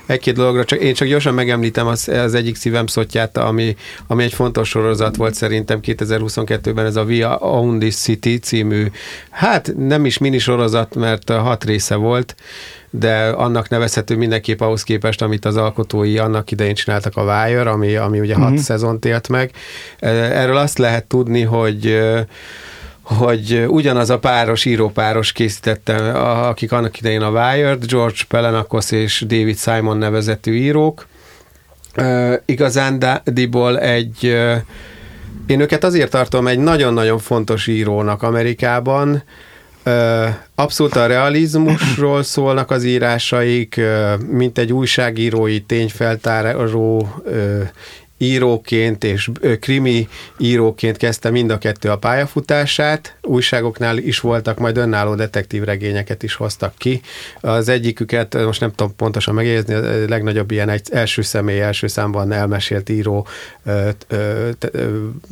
egy-két 0.07 0.35
dologra, 0.35 0.65
csak 0.65 0.81
én 0.81 0.95
csak 0.95 1.09
gyorsan 1.09 1.35
megemlítem 1.35 1.87
az, 1.87 2.09
az 2.09 2.35
egyik 2.35 2.57
szívem 2.57 2.87
szotját, 2.87 3.37
ami, 3.39 3.77
ami 4.07 4.23
egy 4.23 4.33
fontos 4.33 4.69
sorozat 4.69 5.17
volt 5.17 5.35
szerintem 5.35 5.81
2022-ben, 5.83 6.87
ez 6.87 6.97
a 6.97 7.03
We 7.03 7.37
Own 7.41 7.79
This 7.79 7.95
City 7.95 8.39
című, 8.39 8.87
hát 9.31 9.73
nem 9.77 10.05
is 10.05 10.19
minisorozat, 10.19 10.95
mert 10.95 11.31
ö, 11.31 11.35
hat 11.35 11.65
része 11.65 11.95
volt, 11.95 12.35
de 12.91 13.29
annak 13.29 13.69
nevezhető 13.69 14.17
mindenképp 14.17 14.61
ahhoz 14.61 14.83
képest, 14.83 15.23
amit 15.23 15.45
az 15.45 15.57
alkotói 15.57 16.19
annak 16.19 16.51
idején 16.51 16.75
csináltak 16.75 17.17
a 17.17 17.23
Wire, 17.23 17.71
ami, 17.71 17.95
ami 17.97 18.21
ugye 18.21 18.35
hat 18.35 18.51
Mhm. 18.51 18.57
szezont 18.59 19.05
élt 19.05 19.29
meg. 19.29 19.51
Erről 19.99 20.57
azt 20.57 20.79
lehet 20.79 21.05
tudni, 21.05 21.43
hogy 21.43 21.99
hogy 23.03 23.65
ugyanaz 23.69 24.11
a 24.11 24.19
páros, 24.19 24.65
írópáros 24.65 25.33
készítette, 25.33 25.97
akik 26.49 26.73
annak 26.73 26.99
idején 26.99 27.23
a 27.23 27.31
Wired, 27.31 27.85
George 27.87 28.19
Pelenakos 28.29 28.91
és 28.91 29.25
David 29.27 29.59
Simon 29.59 29.97
nevezetű 29.99 30.53
írók. 30.53 31.07
Uh, 31.97 32.35
igazándiból 32.45 33.81
egy 33.81 34.19
uh, 34.23 34.57
én 35.47 35.61
őket 35.61 35.85
azért 35.85 36.11
tartom 36.11 36.47
egy 36.47 36.59
nagyon-nagyon 36.59 37.19
fontos 37.19 37.67
írónak 37.67 38.23
Amerikában, 38.23 39.23
Abszolút 40.55 40.97
a 40.97 41.07
realizmusról 41.07 42.23
szólnak 42.23 42.71
az 42.71 42.85
írásaik, 42.85 43.81
mint 44.31 44.59
egy 44.59 44.73
újságírói 44.73 45.61
tényfeltáró 45.61 47.09
íróként 48.19 49.05
és 49.05 49.31
krimi 49.61 50.09
íróként 50.39 50.97
kezdte 50.97 51.31
mind 51.31 51.51
a 51.51 51.59
kettő 51.59 51.91
a 51.91 51.99
pályafutását. 51.99 53.17
Újságoknál 53.23 53.97
is 53.97 54.21
voltak, 54.21 54.59
majd 54.59 54.77
önálló 54.77 55.15
detektív 55.15 55.63
regényeket 55.63 56.23
is 56.23 56.35
hoztak 56.35 56.75
ki. 56.77 57.01
Az 57.41 57.69
egyiküket, 57.69 58.45
most 58.45 58.61
nem 58.61 58.71
tudom 58.71 58.97
pontosan 58.97 59.35
megjegyezni, 59.35 59.75
a 59.75 59.81
legnagyobb 60.09 60.51
ilyen 60.51 60.69
egy 60.69 60.89
első 60.93 61.23
személy, 61.23 61.61
első 61.61 61.87
számban 61.87 62.33
elmesélt 62.33 62.89
író, 62.89 63.27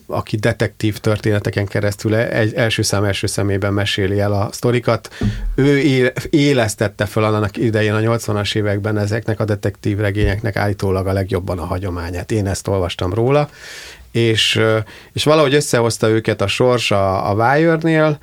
aki 0.06 0.36
detektív 0.36 0.98
történeteken 0.98 1.66
keresztül 1.66 2.14
egy 2.14 2.54
első 2.54 2.82
szám 2.82 3.04
első 3.04 3.26
szemében 3.26 3.72
meséli 3.72 4.20
el 4.20 4.32
a 4.32 4.48
sztorikat. 4.52 5.14
Ő 5.54 6.02
élesztette 6.30 7.06
fel 7.06 7.24
annak 7.24 7.56
idején 7.56 7.94
a 7.94 7.98
80-as 7.98 8.56
években 8.56 8.98
ezeknek 8.98 9.40
a 9.40 9.44
detektív 9.44 9.98
regényeknek 9.98 10.56
állítólag 10.56 11.06
a 11.06 11.12
legjobban 11.12 11.58
a 11.58 11.64
hagyományát. 11.64 12.32
Én 12.32 12.46
ezt 12.46 12.68
olvastam 12.77 13.15
róla, 13.15 13.48
és, 14.12 14.61
és 15.12 15.24
valahogy 15.24 15.55
összehozta 15.55 16.09
őket 16.09 16.40
a 16.40 16.47
sors 16.47 16.90
a, 16.90 17.31
a 17.31 17.35
Wire-nél, 17.35 18.19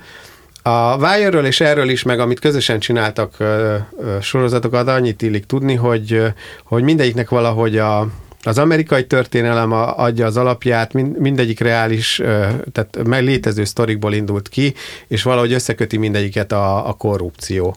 a 0.62 0.96
Wire-ről 0.96 1.46
és 1.46 1.60
erről 1.60 1.88
is, 1.88 2.02
meg 2.02 2.20
amit 2.20 2.40
közösen 2.40 2.78
csináltak 2.78 3.34
ö, 3.38 3.76
ö, 3.98 4.16
sorozatokat, 4.20 4.88
annyit 4.88 5.22
illik 5.22 5.44
tudni, 5.44 5.74
hogy, 5.74 6.12
ö, 6.12 6.26
hogy 6.64 6.82
mindegyiknek 6.82 7.28
valahogy 7.28 7.78
a, 7.78 8.06
az 8.44 8.58
amerikai 8.58 9.06
történelem 9.06 9.72
adja 9.72 10.26
az 10.26 10.36
alapját, 10.36 10.92
mind, 10.92 11.18
mindegyik 11.18 11.60
reális, 11.60 12.22
tehát 12.72 12.98
meg 13.04 13.22
létező 13.22 13.64
sztorikból 13.64 14.14
indult 14.14 14.48
ki, 14.48 14.74
és 15.08 15.22
valahogy 15.22 15.52
összeköti 15.52 15.96
mindegyiket 15.96 16.52
a, 16.52 16.88
a 16.88 16.92
korrupció. 16.92 17.76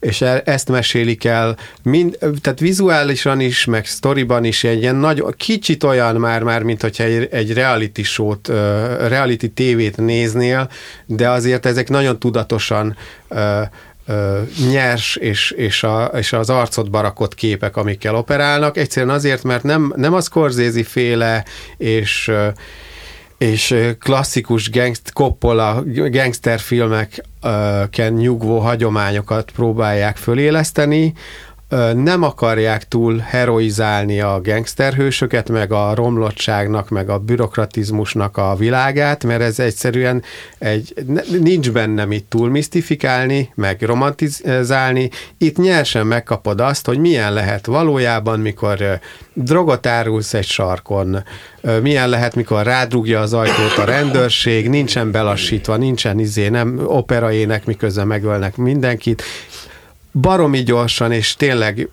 És 0.00 0.20
e- 0.20 0.42
ezt 0.44 0.68
mesélik 0.68 1.24
el, 1.24 1.56
mind, 1.82 2.18
tehát 2.40 2.60
vizuálisan 2.60 3.40
is, 3.40 3.64
meg 3.64 3.86
sztoriban 3.86 4.44
is 4.44 4.64
egy 4.64 4.80
ilyen 4.80 4.96
nagy, 4.96 5.24
kicsit 5.36 5.82
olyan 5.84 6.16
már, 6.16 6.42
már 6.42 6.62
mint 6.62 6.82
hogyha 6.82 7.04
egy, 7.04 7.28
egy 7.30 7.52
reality 7.52 8.02
show-t, 8.02 8.48
reality 9.08 9.46
tévét 9.54 9.96
néznél, 9.96 10.70
de 11.06 11.30
azért 11.30 11.66
ezek 11.66 11.88
nagyon 11.88 12.18
tudatosan 12.18 12.96
nyers 14.70 15.16
és, 15.16 15.50
és, 15.50 15.82
a, 15.82 16.04
és 16.04 16.32
az 16.32 16.50
arcot 16.50 16.90
barakott 16.90 17.34
képek, 17.34 17.76
amikkel 17.76 18.14
operálnak. 18.14 18.76
Egyszerűen 18.76 19.14
azért, 19.14 19.42
mert 19.42 19.62
nem, 19.62 19.92
nem 19.96 20.14
a 20.14 20.20
Scorsese 20.20 20.84
féle 20.84 21.44
és 21.76 22.32
és 23.38 23.74
klasszikus 24.00 24.70
gangst, 24.70 25.12
Coppola 25.12 25.82
gangsterfilmeken 26.10 28.12
nyugvó 28.12 28.58
hagyományokat 28.58 29.50
próbálják 29.50 30.16
föléleszteni, 30.16 31.12
nem 31.94 32.22
akarják 32.22 32.88
túl 32.88 33.18
heroizálni 33.18 34.20
a 34.20 34.40
gangsterhősöket, 34.40 35.48
meg 35.48 35.72
a 35.72 35.94
romlottságnak, 35.94 36.88
meg 36.88 37.08
a 37.08 37.18
bürokratizmusnak 37.18 38.36
a 38.36 38.56
világát, 38.56 39.24
mert 39.24 39.40
ez 39.40 39.58
egyszerűen 39.58 40.22
egy, 40.58 40.94
nincs 41.40 41.70
benne 41.70 42.04
mit 42.04 42.24
túl 42.24 42.50
misztifikálni, 42.50 43.52
meg 43.54 43.82
romantizálni. 43.82 45.10
Itt 45.38 45.56
nyersen 45.56 46.06
megkapod 46.06 46.60
azt, 46.60 46.86
hogy 46.86 46.98
milyen 46.98 47.32
lehet 47.32 47.66
valójában, 47.66 48.40
mikor 48.40 49.00
drogot 49.32 49.86
árulsz 49.86 50.34
egy 50.34 50.46
sarkon, 50.46 51.24
milyen 51.82 52.08
lehet, 52.08 52.34
mikor 52.34 52.62
rádrugja 52.62 53.20
az 53.20 53.32
ajtót 53.32 53.76
a 53.76 53.84
rendőrség, 53.84 54.68
nincsen 54.68 55.10
belassítva, 55.10 55.76
nincsen 55.76 56.18
izé, 56.18 56.48
nem 56.48 56.80
operaének, 56.86 57.64
miközben 57.64 58.06
megölnek 58.06 58.56
mindenkit, 58.56 59.22
baromi 60.20 60.62
gyorsan, 60.62 61.12
és 61.12 61.36
tényleg 61.36 61.88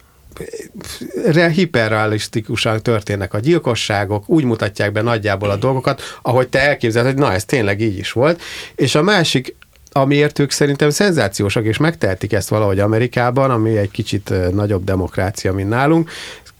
re- 1.26 1.50
hiperrealisztikusan 1.50 2.82
történnek 2.82 3.34
a 3.34 3.40
gyilkosságok, 3.40 4.30
úgy 4.30 4.44
mutatják 4.44 4.92
be 4.92 5.02
nagyjából 5.02 5.50
a 5.50 5.56
dolgokat, 5.56 6.02
ahogy 6.22 6.48
te 6.48 6.60
elképzeled, 6.60 7.08
hogy 7.08 7.22
na, 7.22 7.34
ez 7.34 7.46
tényleg 7.46 7.82
így 7.82 7.98
is 7.98 8.12
volt. 8.12 8.42
És 8.76 8.96
a 8.96 9.02
másik, 9.02 9.56
amiért 9.92 10.40
ők 10.40 10.52
szerintem 10.52 10.90
szenzációsak, 10.90 11.66
és 11.66 11.78
megtehetik 11.78 12.34
ezt 12.34 12.50
valahogy 12.50 12.80
Amerikában, 12.80 13.52
ami 13.52 13.78
egy 13.78 13.92
kicsit 13.92 14.34
nagyobb 14.54 14.84
demokrácia, 14.84 15.54
mint 15.54 15.70
nálunk, 15.70 16.10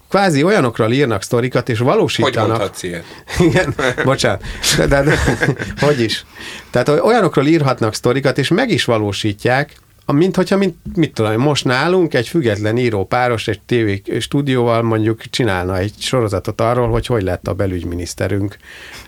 kvázi 0.08 0.42
olyanokról 0.42 0.92
írnak 0.92 1.22
sztorikat, 1.22 1.68
és 1.68 1.78
Hogy 1.78 1.86
valósítanak. 1.86 2.48
mondhatsz 2.48 2.82
ilyet? 2.82 3.04
Igen, 3.48 3.74
bocsánat. 4.04 4.42
De, 4.76 4.86
de, 4.86 5.02
de, 5.02 5.18
hogy 5.86 6.00
is? 6.00 6.24
Tehát 6.70 6.88
olyanokról 6.88 7.46
írhatnak 7.46 7.94
sztorikat, 7.94 8.38
és 8.38 8.48
meg 8.48 8.70
is 8.70 8.84
valósítják, 8.84 9.72
mint 10.12 10.36
hogyha, 10.36 10.56
mint, 10.56 10.76
mit 10.94 11.12
tudom, 11.12 11.40
most 11.40 11.64
nálunk 11.64 12.14
egy 12.14 12.28
független 12.28 12.78
író 12.78 13.04
páros 13.06 13.48
egy 13.48 13.60
TV 13.66 14.10
stúdióval 14.18 14.82
mondjuk 14.82 15.20
csinálna 15.30 15.78
egy 15.78 15.92
sorozatot 15.98 16.60
arról, 16.60 16.88
hogy 16.88 17.06
hogy 17.06 17.22
lett 17.22 17.48
a 17.48 17.54
belügyminiszterünk 17.54 18.56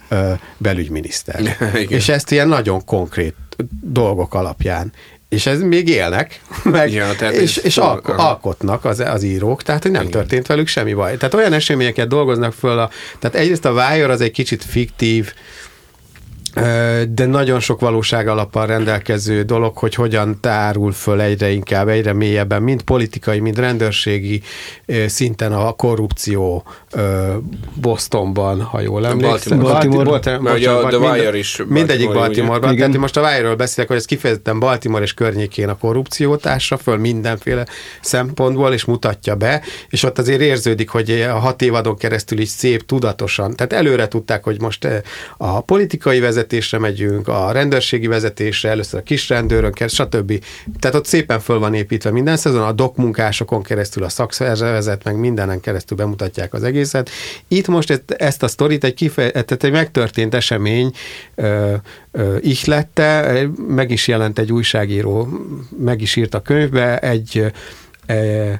ö, 0.08 0.32
belügyminiszter. 0.58 1.40
Igen. 1.74 1.98
és 1.98 2.08
ezt 2.08 2.30
ilyen 2.30 2.48
nagyon 2.48 2.84
konkrét 2.84 3.34
dolgok 3.80 4.34
alapján. 4.34 4.92
és 5.28 5.46
ez 5.46 5.60
még 5.60 5.88
élnek, 5.88 6.40
meg, 6.64 6.92
Ja, 6.92 7.10
és, 7.12 7.56
és 7.56 7.78
aha. 7.78 8.00
alkotnak 8.16 8.84
az, 8.84 9.00
az 9.00 9.22
írók, 9.22 9.62
tehát 9.62 9.82
hogy 9.82 9.90
nem 9.90 10.00
Igen. 10.00 10.12
történt 10.12 10.46
velük 10.46 10.66
semmi 10.66 10.94
baj. 10.94 11.16
Tehát 11.16 11.34
olyan 11.34 11.52
eseményeket 11.52 12.08
dolgoznak 12.08 12.52
föl, 12.52 12.78
a, 12.78 12.90
tehát 13.18 13.36
egyrészt 13.36 13.64
a 13.64 13.70
Wire 13.72 14.12
az 14.12 14.20
egy 14.20 14.30
kicsit 14.30 14.64
fiktív, 14.64 15.32
de 17.08 17.26
nagyon 17.26 17.60
sok 17.60 17.80
valóság 17.80 18.28
alappal 18.28 18.66
rendelkező 18.66 19.42
dolog, 19.42 19.76
hogy 19.76 19.94
hogyan 19.94 20.40
tárul 20.40 20.92
föl 20.92 21.20
egyre 21.20 21.50
inkább, 21.50 21.88
egyre 21.88 22.12
mélyebben, 22.12 22.62
mind 22.62 22.82
politikai, 22.82 23.38
mind 23.38 23.58
rendőrségi 23.58 24.42
szinten 25.06 25.52
a 25.52 25.72
korrupció 25.72 26.64
Bostonban, 27.80 28.62
ha 28.62 28.80
jól 28.80 29.06
emlékszem. 29.06 29.58
Baltimore. 29.58 30.04
Baltimore. 30.04 30.54
Ugye 30.54 30.70
a 30.70 30.82
bocsánat, 30.82 31.00
The 31.00 31.10
mind- 31.10 31.24
Wire 31.26 31.38
is 31.38 31.62
Mindegyik 31.68 32.06
Baltimore, 32.06 32.18
ugye? 32.18 32.18
Baltimoreban. 32.18 32.76
Tehát 32.76 32.94
én 32.94 33.00
most 33.00 33.16
a 33.16 33.20
Wire-ről 33.20 33.56
beszélek, 33.56 33.88
hogy 33.88 33.98
ez 33.98 34.04
kifejezetten 34.04 34.58
Baltimore 34.58 35.02
és 35.02 35.14
környékén 35.14 35.68
a 35.68 35.76
korrupciót 35.78 36.46
ássa 36.46 36.76
föl 36.76 36.96
mindenféle 36.96 37.66
szempontból, 38.00 38.72
és 38.72 38.84
mutatja 38.84 39.34
be, 39.34 39.62
és 39.88 40.02
ott 40.02 40.18
azért 40.18 40.40
érződik, 40.40 40.88
hogy 40.88 41.10
a 41.10 41.38
hat 41.38 41.62
évadon 41.62 41.96
keresztül 41.96 42.38
is 42.38 42.48
szép, 42.48 42.86
tudatosan. 42.86 43.54
Tehát 43.56 43.72
előre 43.72 44.08
tudták, 44.08 44.44
hogy 44.44 44.60
most 44.60 44.88
a 45.36 45.60
politikai 45.60 46.20
vezetésre 46.46 46.78
megyünk, 46.78 47.28
a 47.28 47.52
rendőrségi 47.52 48.06
vezetésre, 48.06 48.68
először 48.68 49.00
a 49.00 49.02
kis 49.02 49.28
rendőrön 49.28 49.72
keresztül, 49.72 50.06
stb. 50.06 50.44
Tehát 50.78 50.96
ott 50.96 51.06
szépen 51.06 51.40
föl 51.40 51.58
van 51.58 51.74
építve 51.74 52.10
minden 52.10 52.36
szezon, 52.36 52.62
a 52.62 52.72
dokmunkásokon 52.72 53.62
keresztül, 53.62 54.02
a 54.02 54.08
szakszervezet, 54.08 55.04
meg 55.04 55.16
mindenen 55.16 55.60
keresztül 55.60 55.96
bemutatják 55.96 56.54
az 56.54 56.62
egészet. 56.62 57.10
Itt 57.48 57.66
most 57.66 57.90
ezt, 57.90 58.10
ezt 58.10 58.42
a 58.42 58.48
sztorit 58.48 58.84
egy, 58.84 58.94
kife, 58.94 59.30
tehát 59.30 59.64
egy 59.64 59.72
megtörtént 59.72 60.34
esemény 60.34 60.92
ö, 61.34 61.74
ö, 62.12 62.36
ihlette, 62.40 63.42
meg 63.68 63.90
is 63.90 64.08
jelent 64.08 64.38
egy 64.38 64.52
újságíró, 64.52 65.28
meg 65.78 66.00
is 66.00 66.16
írt 66.16 66.34
a 66.34 66.40
könyvbe, 66.40 66.98
egy 66.98 67.52
ö, 68.06 68.52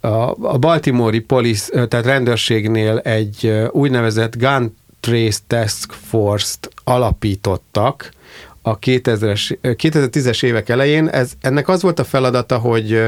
a, 0.00 0.36
a 0.40 0.58
Baltimore-i 0.58 1.18
police, 1.18 1.86
tehát 1.86 2.06
rendőrségnél 2.06 2.98
egy 2.98 3.52
úgynevezett 3.70 4.36
Gun 4.36 4.76
Trace 5.02 5.38
Task 5.46 5.92
Force-t 5.92 6.68
alapítottak 6.84 8.10
a 8.62 8.78
2000-es, 8.78 9.56
2010-es 9.62 10.44
évek 10.44 10.68
elején. 10.68 11.08
Ez, 11.08 11.32
ennek 11.40 11.68
az 11.68 11.82
volt 11.82 11.98
a 11.98 12.04
feladata, 12.04 12.58
hogy 12.58 13.02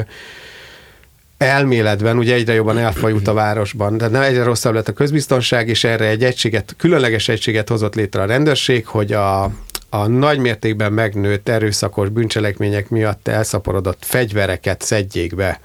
elméletben 1.38 2.18
ugye 2.18 2.34
egyre 2.34 2.52
jobban 2.54 2.78
elfajult 2.78 3.28
a 3.28 3.32
városban, 3.32 3.96
de 3.96 4.08
nem 4.08 4.22
egyre 4.22 4.42
rosszabb 4.42 4.74
lett 4.74 4.88
a 4.88 4.92
közbiztonság, 4.92 5.68
és 5.68 5.84
erre 5.84 6.06
egy 6.06 6.24
egységet, 6.24 6.74
különleges 6.78 7.28
egységet 7.28 7.68
hozott 7.68 7.94
létre 7.94 8.22
a 8.22 8.26
rendőrség, 8.26 8.86
hogy 8.86 9.12
a, 9.12 9.42
a 9.88 10.06
nagy 10.06 10.38
mértékben 10.38 10.92
megnőtt 10.92 11.48
erőszakos 11.48 12.08
bűncselekmények 12.08 12.88
miatt 12.88 13.28
elszaporodott 13.28 14.04
fegyvereket 14.04 14.82
szedjék 14.82 15.34
be. 15.34 15.60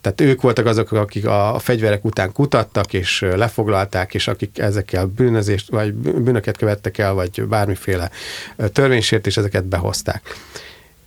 Tehát 0.00 0.20
ők 0.20 0.40
voltak 0.40 0.66
azok, 0.66 0.92
akik 0.92 1.26
a, 1.26 1.54
a 1.54 1.58
fegyverek 1.58 2.04
után 2.04 2.32
kutattak, 2.32 2.92
és 2.92 3.20
lefoglalták, 3.20 4.14
és 4.14 4.28
akik 4.28 4.58
ezekkel 4.58 5.06
bűnözést, 5.06 5.70
vagy 5.70 5.94
bűnöket 5.94 6.56
követtek 6.56 6.98
el, 6.98 7.12
vagy 7.12 7.42
bármiféle 7.42 8.10
ö, 8.56 8.68
törvénysértés, 8.68 9.36
ezeket 9.36 9.64
behozták. 9.64 10.22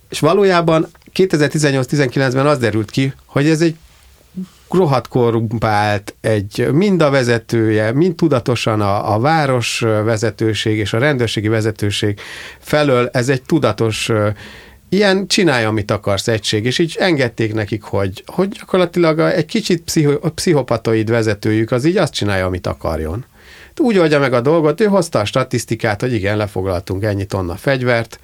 És 0.09 0.19
valójában 0.19 0.87
2018-19-ben 1.13 2.45
az 2.45 2.57
derült 2.57 2.91
ki, 2.91 3.13
hogy 3.25 3.47
ez 3.47 3.61
egy 3.61 3.75
rohadt 4.69 5.07
korrumpált, 5.07 6.15
egy, 6.21 6.67
mind 6.71 7.01
a 7.01 7.09
vezetője, 7.09 7.91
mind 7.91 8.15
tudatosan 8.15 8.81
a, 8.81 9.13
a 9.13 9.19
város 9.19 9.79
vezetőség 9.79 10.77
és 10.77 10.93
a 10.93 10.97
rendőrségi 10.97 11.47
vezetőség 11.47 12.19
felől 12.59 13.09
ez 13.13 13.29
egy 13.29 13.41
tudatos 13.41 14.11
ilyen 14.93 15.27
csinálja, 15.27 15.67
amit 15.67 15.91
akarsz 15.91 16.27
egység, 16.27 16.65
és 16.65 16.79
így 16.79 16.95
engedték 16.99 17.53
nekik, 17.53 17.83
hogy, 17.83 18.23
hogy 18.25 18.47
gyakorlatilag 18.47 19.19
egy 19.19 19.45
kicsit 19.45 19.81
pszicho, 19.81 20.31
pszichopatoid 20.31 21.09
vezetőjük 21.09 21.71
az 21.71 21.85
így 21.85 21.97
azt 21.97 22.13
csinálja, 22.13 22.45
amit 22.45 22.67
akarjon. 22.67 23.25
Úgy 23.77 23.97
oldja 23.97 24.19
meg 24.19 24.33
a 24.33 24.41
dolgot, 24.41 24.81
ő 24.81 24.85
hozta 24.85 25.19
a 25.19 25.25
statisztikát, 25.25 26.01
hogy 26.01 26.13
igen, 26.13 26.37
lefoglaltunk 26.37 27.03
ennyi 27.03 27.25
tonna 27.25 27.55
fegyvert, 27.55 28.19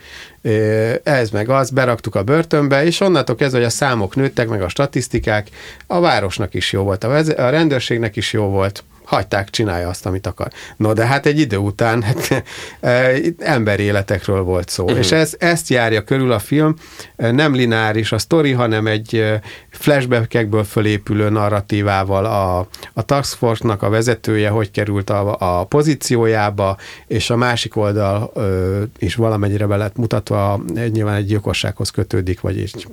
ez 1.03 1.29
meg 1.29 1.49
az, 1.49 1.69
beraktuk 1.69 2.15
a 2.15 2.23
börtönbe, 2.23 2.85
és 2.85 2.99
onnantól 2.99 3.35
kezdve, 3.35 3.57
hogy 3.57 3.67
a 3.67 3.71
számok 3.71 4.15
nőttek, 4.15 4.47
meg 4.47 4.61
a 4.61 4.69
statisztikák, 4.69 5.49
a 5.87 5.99
városnak 5.99 6.53
is 6.53 6.71
jó 6.71 6.83
volt, 6.83 7.03
a 7.03 7.49
rendőrségnek 7.49 8.15
is 8.15 8.33
jó 8.33 8.43
volt, 8.43 8.83
hagyták, 9.07 9.49
csinálja 9.49 9.87
azt, 9.87 10.05
amit 10.05 10.27
akar. 10.27 10.47
No, 10.77 10.93
de 10.93 11.05
hát 11.05 11.25
egy 11.25 11.39
idő 11.39 11.57
után 11.57 12.01
hát, 12.01 12.29
eh, 12.79 13.15
emberéletekről 13.37 14.41
volt 14.41 14.69
szó. 14.69 14.83
Uh-huh. 14.83 14.99
És 14.99 15.11
ez, 15.11 15.35
ezt 15.39 15.69
járja 15.69 16.03
körül 16.03 16.31
a 16.31 16.39
film, 16.39 16.75
Eh, 17.17 17.31
nem 17.31 17.53
lineáris 17.53 18.11
a 18.11 18.17
sztori, 18.17 18.51
hanem 18.51 18.87
egy 18.87 19.15
eh, 19.15 19.39
flashbackekből 19.69 20.63
fölépülő 20.63 21.29
narratívával 21.29 22.25
a, 22.25 22.67
a 22.93 23.01
Task 23.01 23.37
Force-nak 23.37 23.83
a 23.83 23.89
vezetője 23.89 24.49
hogy 24.49 24.71
került 24.71 25.09
a, 25.09 25.35
a 25.59 25.65
pozíciójába, 25.65 26.77
és 27.07 27.29
a 27.29 27.35
másik 27.35 27.75
oldal 27.75 28.31
ö, 28.33 28.83
is 28.97 29.15
valamennyire 29.15 29.65
be 29.65 29.75
lett 29.75 29.95
mutatva, 29.95 30.61
nyilván 30.91 31.15
egy 31.15 31.25
gyilkossághoz 31.25 31.89
kötődik, 31.89 32.41
vagy 32.41 32.57
így 32.57 32.87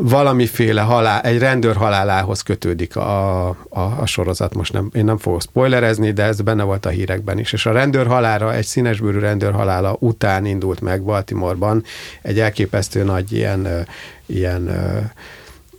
valamiféle 0.00 0.80
halál, 0.80 1.20
egy 1.20 1.38
rendőr 1.38 1.76
halálához 1.76 2.42
kötődik 2.42 2.96
a, 2.96 3.48
a, 3.48 3.56
a 4.00 4.06
sorozat. 4.06 4.54
Most 4.54 4.72
nem, 4.72 4.90
én 4.92 5.04
nem 5.04 5.18
fogok 5.18 5.42
spoilerezni, 5.42 6.12
de 6.12 6.22
ez 6.22 6.40
benne 6.40 6.62
volt 6.62 6.86
a 6.86 6.88
hírekben 6.88 7.38
is. 7.38 7.52
És 7.52 7.66
a 7.66 7.72
rendőr 7.72 8.06
halála, 8.06 8.54
egy 8.54 8.64
színesbőrű 8.64 9.18
rendőr 9.18 9.52
halála 9.52 9.96
után 9.98 10.46
indult 10.46 10.80
meg 10.80 11.02
Baltimoreban 11.02 11.84
egy 12.22 12.40
elképesztő 12.40 13.02
nagy 13.02 13.32
ilyen, 13.32 13.86
ilyen 14.26 14.70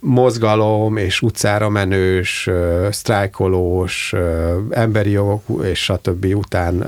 mozgalom 0.00 0.96
és 0.96 1.22
utcára 1.22 1.68
menős, 1.68 2.50
sztrájkolós, 2.90 4.14
emberi 4.70 5.10
jogok 5.10 5.64
és 5.64 5.82
stb. 5.82 6.24
után 6.34 6.84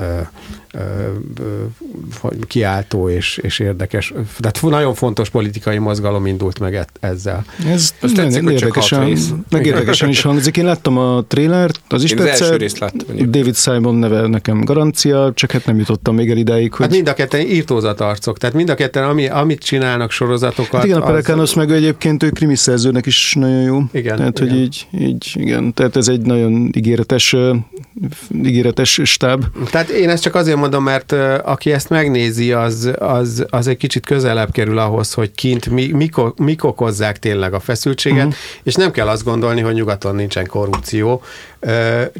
kiáltó 2.46 3.08
és, 3.08 3.36
és 3.42 3.58
érdekes. 3.58 4.12
Tehát 4.40 4.62
nagyon 4.62 4.94
fontos 4.94 5.28
politikai 5.30 5.78
mozgalom 5.78 6.26
indult 6.26 6.58
meg 6.58 6.74
e- 6.74 6.86
ezzel. 7.00 7.44
Ez 7.66 7.94
Azt 8.00 8.14
tetszik, 8.14 8.42
hogy 8.42 8.52
érdekesen, 8.52 9.04
rész. 9.04 9.30
meg 9.50 9.66
érdekesen 9.66 10.08
is 10.08 10.20
hangzik. 10.22 10.56
Én 10.56 10.64
láttam 10.64 10.98
a 10.98 11.22
trélert, 11.28 11.80
az 11.88 12.02
is 12.02 12.10
Én 12.10 12.18
az 12.18 12.24
első 12.24 12.38
tetszett. 12.44 12.58
részt 12.60 12.78
láttam 12.78 13.00
egyébként. 13.08 13.30
David 13.30 13.56
Simon 13.56 13.94
neve 13.94 14.26
nekem 14.26 14.64
garancia, 14.64 15.32
csak 15.34 15.50
hát 15.50 15.66
nem 15.66 15.78
jutottam 15.78 16.14
még 16.14 16.30
el 16.30 16.36
idáig, 16.36 16.72
hogy... 16.72 16.86
Hát 16.86 16.94
mind 16.94 17.08
a 17.08 17.14
ketten 17.14 17.40
írtózat 17.40 18.00
arcok, 18.00 18.38
tehát 18.38 18.54
mind 18.54 18.68
a 18.68 18.74
ketten, 18.74 19.04
ami, 19.04 19.26
amit 19.28 19.62
csinálnak 19.62 20.10
sorozatokat. 20.10 20.72
Hát 20.72 20.84
igen, 20.84 20.98
a 20.98 21.00
az- 21.02 21.06
Pelekanos 21.10 21.54
meg 21.54 21.70
ő 21.70 21.74
egyébként 21.74 22.22
ő 22.22 22.30
krimiszerzőnek 22.30 23.06
is 23.06 23.34
nagyon 23.38 23.62
jó. 23.62 23.80
Igen, 23.92 24.16
Tehát, 24.16 24.38
igen. 24.38 24.50
hogy 24.52 24.60
így, 24.60 24.86
így, 24.98 25.30
igen. 25.34 25.74
Tehát 25.74 25.96
ez 25.96 26.08
egy 26.08 26.20
nagyon 26.20 26.70
ígéretes, 26.76 27.36
ígéretes 28.44 29.00
stáb. 29.04 29.44
Tehát 29.70 29.88
én 29.88 30.08
ezt 30.08 30.22
csak 30.22 30.34
azért 30.34 30.56
mondom, 30.62 30.82
mert 30.84 31.12
aki 31.42 31.72
ezt 31.72 31.88
megnézi, 31.88 32.52
az, 32.52 32.90
az, 32.98 33.44
az 33.50 33.66
egy 33.66 33.76
kicsit 33.76 34.06
közelebb 34.06 34.52
kerül 34.52 34.78
ahhoz, 34.78 35.12
hogy 35.12 35.32
kint 35.32 35.70
mi, 35.70 35.86
mik, 35.92 36.14
mik 36.36 36.64
okozzák 36.64 37.18
tényleg 37.18 37.54
a 37.54 37.60
feszültséget, 37.60 38.26
uh-huh. 38.26 38.40
és 38.62 38.74
nem 38.74 38.90
kell 38.90 39.08
azt 39.08 39.24
gondolni, 39.24 39.60
hogy 39.60 39.74
nyugaton 39.74 40.14
nincsen 40.14 40.46
korrupció, 40.46 41.22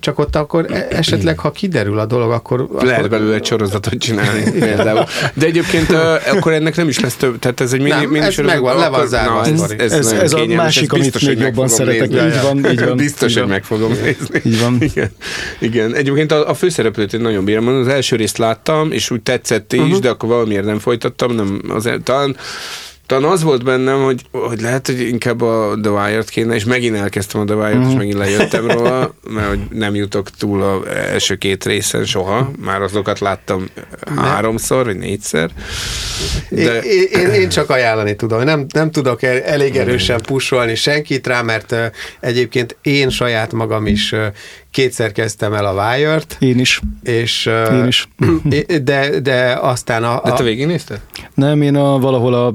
csak 0.01 0.19
ott 0.19 0.37
akkor 0.37 0.67
e- 0.71 0.87
esetleg, 0.91 1.39
ha 1.39 1.51
kiderül 1.51 1.99
a 1.99 2.07
dolog, 2.07 2.31
akkor... 2.31 2.69
Lehet 2.81 2.99
akkor 2.99 3.11
belőle 3.11 3.35
egy 3.35 3.45
sorozatot 3.45 3.99
csinálni 3.99 4.51
például. 4.67 5.05
De 5.35 5.47
egyébként 5.47 5.91
akkor 6.33 6.53
ennek 6.53 6.77
nem 6.77 6.89
is 6.89 7.01
lesz 7.01 7.15
több, 7.15 7.39
tehát 7.39 7.61
ez 7.61 7.73
egy 7.73 7.81
mini, 7.81 7.95
Nem, 7.95 8.09
mini 8.11 8.25
ez 8.25 8.33
sorozat, 8.33 8.55
megvan, 8.57 8.79
le 8.79 8.89
van 8.89 9.07
zárva 9.07 9.41
a 9.41 9.47
ez, 9.47 9.61
ez, 9.79 9.93
Ez- 9.93 10.13
ez 10.13 10.33
a 10.33 10.47
másik, 10.47 10.83
ez 10.83 10.91
amit 10.91 11.03
biztos, 11.03 11.23
még 11.23 11.31
hogy 11.31 11.39
meg 11.43 11.47
jobban 11.55 11.69
szeretek. 11.69 12.09
nézni. 12.09 12.27
Így 12.27 12.43
van, 12.43 12.71
így 12.71 12.85
van. 12.85 12.97
Biztos, 12.97 13.35
hogy 13.37 13.47
meg 13.47 13.65
fogom 13.65 13.93
nézni. 13.93 14.41
Így 14.45 14.61
van. 14.61 14.77
Igen. 14.81 15.11
Igen. 15.59 15.95
Egyébként 15.95 16.33
a, 16.33 16.49
a 16.49 16.55
főszereplőt 16.55 17.13
én 17.13 17.21
nagyon 17.21 17.45
bírom. 17.45 17.69
Az 17.69 17.89
első 17.89 18.17
részt 18.17 18.39
láttam, 18.39 18.93
és 18.93 19.11
úgy 19.11 19.23
tetszett 19.23 19.73
is, 19.73 19.81
uh-huh. 19.81 19.99
de 19.99 20.09
akkor 20.09 20.29
valamiért 20.29 20.65
nem 20.65 20.79
folytattam. 20.79 21.35
Nem, 21.35 21.61
az, 21.69 21.91
talán 22.05 22.37
talán 23.07 23.31
az 23.31 23.43
volt 23.43 23.65
bennem, 23.65 24.03
hogy, 24.03 24.23
hogy 24.31 24.61
lehet, 24.61 24.87
hogy 24.87 25.01
inkább 25.01 25.41
a 25.41 25.75
The 25.83 25.91
Wire-t 25.91 26.29
kéne, 26.29 26.55
és 26.55 26.65
megint 26.65 26.97
elkezdtem 26.97 27.41
a 27.41 27.45
The 27.45 27.55
Wire-t, 27.55 27.79
Mhm. 27.79 27.89
és 27.91 27.97
megint 27.97 28.19
lejöttem 28.19 28.71
róla, 28.71 29.15
mert 29.31 29.49
hogy 29.49 29.61
nem 29.71 29.95
jutok 29.95 30.31
túl 30.31 30.63
az 30.63 30.87
első 30.87 31.35
két 31.37 31.65
részen 31.65 32.05
soha. 32.05 32.51
Már 32.65 32.83
azokat 32.83 33.19
láttam 33.19 33.69
háromszor, 34.17 34.85
vagy 34.85 34.97
négyszer. 34.97 35.51
De... 36.51 36.81
Én, 36.81 37.03
én, 37.11 37.29
én 37.29 37.49
csak 37.49 37.71
ajánlani 37.71 38.17
tudom. 38.17 38.43
Nem, 38.43 38.67
nem 38.75 38.91
tudok 38.91 39.23
el, 39.23 39.41
elég 39.43 39.77
erősen 39.77 40.21
pusolni 40.27 40.75
senkit 40.75 41.27
rá, 41.27 41.43
mert 41.43 41.73
uh, 41.73 41.85
egyébként 42.21 42.77
én 42.83 43.09
saját 43.11 43.53
magam 43.53 43.87
is 43.87 44.13
uh, 44.13 44.27
kétszer 44.73 45.13
kezdtem 45.13 45.53
el 45.53 45.67
a 45.67 45.73
Wire-t, 45.73 46.37
Én 46.41 46.59
is. 46.59 46.81
és 47.03 47.47
Én 47.73 47.87
is. 47.87 48.09
de, 48.83 49.21
de 49.21 49.59
aztán 49.61 50.05
a, 50.05 50.21
De 50.25 50.31
a, 50.31 50.35
te 50.35 50.43
végignézted? 50.43 51.01
Nem, 51.35 51.63
én 51.63 51.77
a, 51.77 51.99
valahol 51.99 52.35
a, 52.35 52.55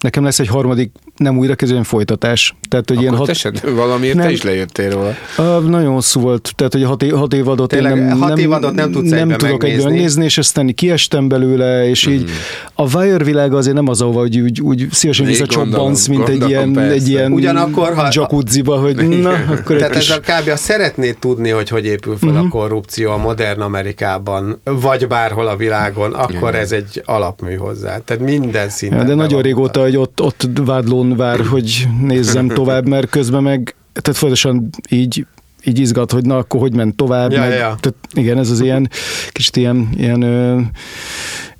nekem 0.00 0.24
lesz 0.24 0.38
egy 0.38 0.48
harmadik 0.48 0.92
nem 1.18 1.38
újra 1.38 1.54
kezdődjön 1.54 1.84
folytatás. 1.86 2.54
Tehát, 2.68 2.88
hogy 2.88 2.96
Akkor 2.96 3.08
ilyen 3.08 3.18
hat... 3.18 3.26
hat, 3.40 3.52
te 3.52 3.60
se, 3.66 3.70
valamiért 3.74 4.16
Nem. 4.16 4.26
te 4.26 4.32
is 4.32 4.42
lejöttél 4.42 4.90
róla. 4.90 5.14
Uh, 5.38 5.68
nagyon 5.68 5.92
hosszú 5.92 6.20
volt, 6.20 6.52
tehát 6.56 6.72
hogy 6.72 6.82
hat, 6.84 7.04
hat 7.10 7.32
évadot 7.34 7.68
Tényleg, 7.68 7.96
én 7.96 8.02
nem, 8.02 8.20
hat 8.20 8.38
évadot 8.38 8.74
nem 8.74 8.90
tudsz 8.92 9.10
nem 9.10 9.18
egyben 9.18 9.38
tudok 9.38 9.52
egyben 9.52 9.68
megnézni. 9.68 9.90
megnézni, 9.90 10.24
és 10.24 10.38
aztán 10.38 10.74
kiestem 10.74 11.28
belőle, 11.28 11.88
és 11.88 12.06
így 12.06 12.30
a 12.74 12.96
Wire 12.96 13.24
világa 13.24 13.56
azért 13.56 13.74
nem 13.76 13.88
az, 13.88 14.00
ahova 14.02 14.18
hogy 14.20 14.38
úgy, 14.40 14.60
úgy 14.60 14.86
szívesen 14.90 15.24
Még 15.26 15.34
visszacsobbansz, 15.34 16.06
gondolom, 16.06 16.28
mint 16.30 16.42
egy 16.42 16.50
ilyen, 16.50 16.72
persze. 16.72 16.92
egy 16.92 17.08
ilyen 17.08 17.32
Ugyanakkor, 17.32 17.94
ha- 17.94 18.08
jacuzziba, 18.14 18.76
hogy 18.76 19.08
na, 19.08 19.30
akkor 19.30 19.76
Tehát 19.76 19.96
ez 19.96 20.10
a 20.10 20.20
kb. 20.20 20.48
ha 20.48 20.56
szeretnéd 20.56 21.18
tudni, 21.18 21.50
hogy 21.50 21.68
hogy 21.68 21.84
épül 21.84 22.16
fel 22.16 22.28
Mhm. 22.30 22.38
a 22.38 22.48
korrupció 22.48 23.10
a 23.10 23.16
modern 23.16 23.60
Amerikában, 23.60 24.60
vagy 24.64 25.06
bárhol 25.06 25.46
a 25.46 25.56
világon, 25.56 26.12
akkor 26.14 26.54
ez 26.54 26.72
egy 26.72 27.02
alapmű 27.04 27.54
hozzá. 27.54 27.98
Tehát 27.98 28.22
minden 28.22 28.68
szinten. 28.68 28.98
Ja, 28.98 29.04
de 29.04 29.14
nagyon 29.14 29.42
régóta, 29.42 29.80
hogy 29.80 29.96
ott, 29.96 30.22
ott 30.22 30.46
vádlón 30.64 31.07
vár, 31.16 31.40
hogy 31.40 31.88
nézzem 32.02 32.48
tovább, 32.60 32.86
mert 32.88 33.10
közben 33.10 33.42
meg, 33.42 33.74
tehát 33.92 34.18
folyamatosan 34.18 34.68
így 34.90 35.26
így 35.64 35.78
izgat, 35.78 36.12
hogy 36.12 36.24
na, 36.24 36.36
akkor 36.36 36.60
hogy 36.60 36.74
ment 36.74 36.96
tovább. 36.96 37.32
Ja, 37.32 37.40
meg, 37.40 37.48
ja, 37.50 37.54
ja. 37.56 37.76
Tehát 37.80 37.94
igen, 38.12 38.38
ez 38.38 38.50
az 38.50 38.60
ilyen, 38.60 38.90
kicsit 39.30 39.56
ilyen, 39.56 39.88
ilyen 39.96 40.22
ö, 40.22 40.60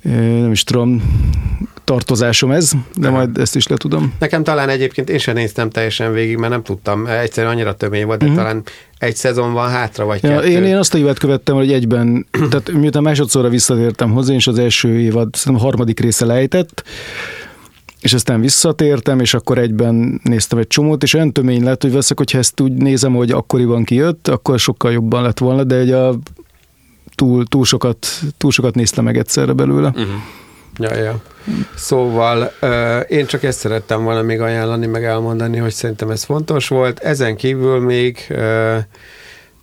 ö, 0.03 0.09
nem 0.39 0.51
is 0.51 0.63
tudom, 0.63 1.03
tartozásom 1.83 2.51
ez, 2.51 2.71
de 2.95 3.09
majd 3.09 3.37
ezt 3.37 3.55
is 3.55 3.67
le 3.67 3.75
tudom. 3.75 4.13
Nekem 4.19 4.43
talán 4.43 4.69
egyébként 4.69 5.09
én 5.09 5.17
sem 5.17 5.33
néztem 5.35 5.69
teljesen 5.69 6.13
végig, 6.13 6.37
mert 6.37 6.51
nem 6.51 6.63
tudtam, 6.63 7.05
egyszerűen 7.05 7.53
annyira 7.53 7.73
tömény 7.75 8.05
volt, 8.05 8.19
de 8.19 8.25
Mhm. 8.25 8.35
talán 8.35 8.63
egy 8.97 9.15
szezon 9.15 9.53
van 9.53 9.69
hátra, 9.69 10.05
vagy 10.05 10.23
Ja, 10.23 10.29
kettő. 10.29 10.47
én, 10.47 10.63
én 10.63 10.77
azt 10.77 10.93
a 10.93 10.97
évet 10.97 11.19
követtem, 11.19 11.55
hogy 11.55 11.71
egyben, 11.71 12.27
tehát 12.49 12.71
miután 12.71 13.03
másodszorra 13.03 13.49
visszatértem 13.49 14.11
hozzá, 14.11 14.33
és 14.33 14.47
az 14.47 14.59
első 14.59 14.99
évad, 14.99 15.35
szerintem 15.35 15.65
harmadik 15.65 15.99
része 15.99 16.25
lejtett, 16.25 16.83
és 18.01 18.13
aztán 18.13 18.41
visszatértem, 18.41 19.19
és 19.19 19.33
akkor 19.33 19.57
egyben 19.57 20.21
néztem 20.23 20.57
egy 20.57 20.67
csomót, 20.67 21.03
és 21.03 21.13
olyan 21.13 21.33
tömény 21.33 21.63
lett, 21.63 21.81
hogy 21.81 21.91
veszek, 21.91 22.17
hogyha 22.17 22.37
ezt 22.37 22.59
úgy 22.59 22.73
nézem, 22.73 23.13
hogy 23.13 23.31
akkoriban 23.31 23.83
kijött, 23.83 24.27
akkor 24.27 24.59
sokkal 24.59 24.91
jobban 24.91 25.23
lett 25.23 25.39
volna, 25.39 25.63
de 25.63 25.75
egy 25.75 25.91
a 25.91 26.15
túl, 27.15 27.45
túl, 27.45 27.65
sokat, 27.65 28.07
túl 28.37 28.51
sokat 28.51 28.75
néztem 28.75 29.03
meg 29.03 29.17
egyszerre 29.17 29.53
belőle. 29.53 29.87
Uh-huh. 29.87 30.05
Ja, 30.77 30.95
ja. 30.95 31.21
Szóval 31.75 32.51
uh, 32.61 32.99
én 33.07 33.25
csak 33.25 33.43
ezt 33.43 33.59
szerettem 33.59 34.03
volna 34.03 34.21
még 34.21 34.41
ajánlani, 34.41 34.85
meg 34.85 35.03
elmondani, 35.03 35.57
hogy 35.57 35.73
szerintem 35.73 36.09
ez 36.09 36.23
fontos 36.23 36.67
volt. 36.67 36.99
Ezen 36.99 37.35
kívül 37.35 37.79
még 37.79 38.17
uh, 38.29 38.77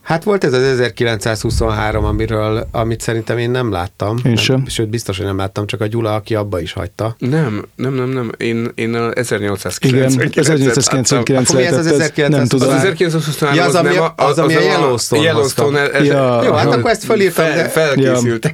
Hát 0.07 0.25
volt 0.25 0.45
ez 0.45 0.53
az 0.53 0.63
1923, 0.63 2.05
amiről, 2.05 2.67
amit 2.73 3.01
szerintem 3.01 3.39
én 3.39 3.51
nem 3.51 3.71
láttam. 3.73 4.17
Én 4.25 4.37
sem. 4.37 4.57
Nem, 4.57 4.67
sőt, 4.67 4.89
biztos, 4.89 5.17
hogy 5.17 5.27
nem 5.27 5.37
láttam, 5.37 5.67
csak 5.67 5.81
a 5.81 5.87
Gyula, 5.87 6.15
aki 6.15 6.35
abba 6.35 6.61
is 6.61 6.73
hagyta. 6.73 7.15
Nem, 7.19 7.65
nem, 7.77 7.95
nem, 7.95 8.09
nem. 8.09 8.31
Én, 8.37 8.69
én 8.75 8.95
a 8.95 9.11
1899 9.13 10.15
Igen, 10.15 10.31
1999 10.35 11.49
Akkor 11.49 11.61
mi 11.61 11.67
ez 11.67 11.77
az 11.79 11.85
lehetett, 11.85 12.19
ez 12.19 12.29
nem 12.29 12.41
1923? 12.41 12.49
tudom. 12.49 12.69
Az 12.69 12.85
1923 12.85 13.55
Ja, 13.55 13.63
az, 13.65 13.69
az, 13.69 13.75
ami 13.75 13.95
nem 13.95 14.03
a- 14.03 14.25
az, 14.25 14.39
ami 14.39 14.55
a 14.55 14.61
Yellowstone 14.61 15.23
Yellowstone 15.23 15.91
ez, 15.91 16.05
Ja, 16.07 16.43
Jó, 16.45 16.53
hát 16.53 16.67
akkor 16.75 16.91
ezt 16.91 17.05
fölírtam, 17.05 17.45
fel, 17.45 17.69
felkészültek. 17.71 18.53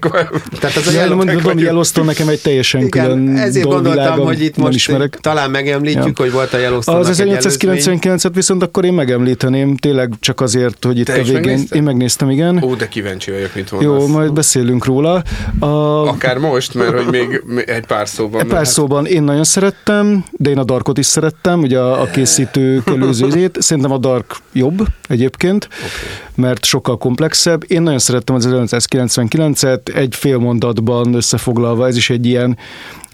Tehát 0.61 0.77
az 0.77 0.87
a 0.87 0.91
Ja, 0.91 0.99
Yellow- 0.99 1.17
mondom, 1.17 1.35
mondom, 1.35 1.59
Yellowstone 1.59 2.07
nekem 2.07 2.29
egy 2.29 2.41
teljesen 2.41 2.89
külön 2.89 3.23
Igen, 3.23 3.37
ezért 3.37 3.67
gondoltam, 3.67 4.19
hogy 4.21 4.43
itt 4.43 4.57
most 4.57 4.75
ismerek. 4.75 5.19
talán 5.21 5.51
megemlítjük, 5.51 6.19
Ja. 6.19 6.25
hogy 6.25 6.33
volt 6.33 6.53
a 6.53 6.59
yellowstone 6.59 6.99
Az 6.99 7.09
1899-et 7.23 8.31
viszont 8.35 8.63
akkor 8.63 8.85
én 8.85 8.93
megemlíteném, 8.93 9.77
tényleg 9.77 10.13
csak 10.21 10.41
azért, 10.41 10.85
hogy 10.85 10.99
itt 10.99 11.09
Megnézted? 11.47 11.77
Én 11.77 11.83
megnéztem, 11.83 12.31
igen. 12.31 12.63
Ó, 12.63 12.75
de 12.75 12.89
kíváncsi 12.89 13.31
vagyok, 13.31 13.55
mit 13.55 13.71
mondasz. 13.71 14.01
Jó, 14.01 14.07
majd 14.07 14.33
beszélünk 14.33 14.85
róla. 14.85 15.23
A, 15.59 15.67
Akár 16.09 16.39
most, 16.39 16.75
mert 16.75 17.03
hogy 17.03 17.07
még 17.07 17.43
egy 17.67 17.87
pár 17.87 18.09
szóban. 18.09 18.41
Egy 18.41 18.47
pár 18.47 18.67
szóban 18.67 19.07
én 19.07 19.23
nagyon 19.23 19.45
szerettem, 19.45 20.25
de 20.31 20.51
én 20.51 20.59
a 20.59 20.65
Darkot 20.65 20.99
is 20.99 21.07
szeretem, 21.07 21.61
ugye 21.61 21.79
a, 21.79 22.01
a 22.01 22.07
készítők 22.07 22.89
előzőjét. 22.89 23.63
Szerintem 23.63 23.93
a 23.93 23.99
Dark 23.99 24.37
jobb 24.53 24.87
egyébként, 25.09 25.65
okay. 25.65 25.89
mert 26.35 26.65
sokkal 26.65 26.99
komplexebb. 26.99 27.65
Én 27.67 27.83
nagyon 27.83 27.99
szerettem 27.99 28.35
az 28.35 28.49
1999-et, 28.51 29.95
egy 29.95 30.15
fél 30.15 30.39
mondatban 30.39 31.15
összefoglalva, 31.15 31.87
ez 31.87 31.97
is 31.97 32.11
egy 32.11 32.27
ilyen 32.27 32.59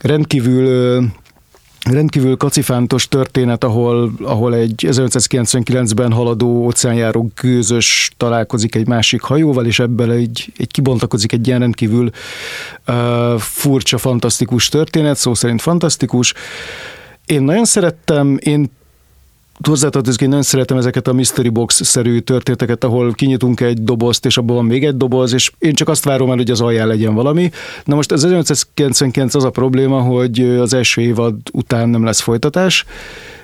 rendkívül 0.00 1.04
rendkívül 1.90 2.36
kacifántos 2.36 3.08
történet, 3.08 3.64
ahol, 3.64 4.12
ahol 4.22 4.54
egy 4.54 4.86
1999-ben 4.88 6.12
haladó 6.12 6.64
óceánjáró 6.64 7.30
gőzös 7.40 8.10
találkozik 8.16 8.74
egy 8.74 8.86
másik 8.86 9.20
hajóval, 9.20 9.66
és 9.66 9.78
ebből 9.78 10.10
egy, 10.10 10.52
egy 10.56 10.70
kibontakozik 10.70 11.32
egy 11.32 11.46
ilyen 11.46 11.58
rendkívül 11.58 12.10
uh, 12.88 12.94
furcsa, 13.38 13.98
fantasztikus 13.98 14.68
történet, 14.68 15.16
szó 15.16 15.34
szerint 15.34 15.62
fantasztikus. 15.62 16.34
Én 17.26 17.42
nagyon 17.42 17.64
szerettem, 17.64 18.38
én 18.40 18.70
hozzátartozik, 19.66 20.20
én 20.20 20.28
nagyon 20.28 20.42
szeretem 20.42 20.76
ezeket 20.76 21.08
a 21.08 21.12
mystery 21.12 21.48
box-szerű 21.48 22.18
történeteket, 22.18 22.84
ahol 22.84 23.12
kinyitunk 23.12 23.60
egy 23.60 23.82
dobozt, 23.82 24.26
és 24.26 24.36
abban 24.36 24.56
van 24.56 24.64
még 24.64 24.84
egy 24.84 24.96
doboz, 24.96 25.32
és 25.32 25.52
én 25.58 25.74
csak 25.74 25.88
azt 25.88 26.04
várom 26.04 26.30
el, 26.30 26.36
hogy 26.36 26.50
az 26.50 26.60
alján 26.60 26.86
legyen 26.86 27.14
valami. 27.14 27.50
Na 27.84 27.94
most 27.94 28.12
az 28.12 28.24
1999 28.24 29.34
az 29.34 29.44
a 29.44 29.50
probléma, 29.50 30.00
hogy 30.00 30.40
az 30.40 30.74
első 30.74 31.00
évad 31.00 31.34
után 31.52 31.88
nem 31.88 32.04
lesz 32.04 32.20
folytatás, 32.20 32.84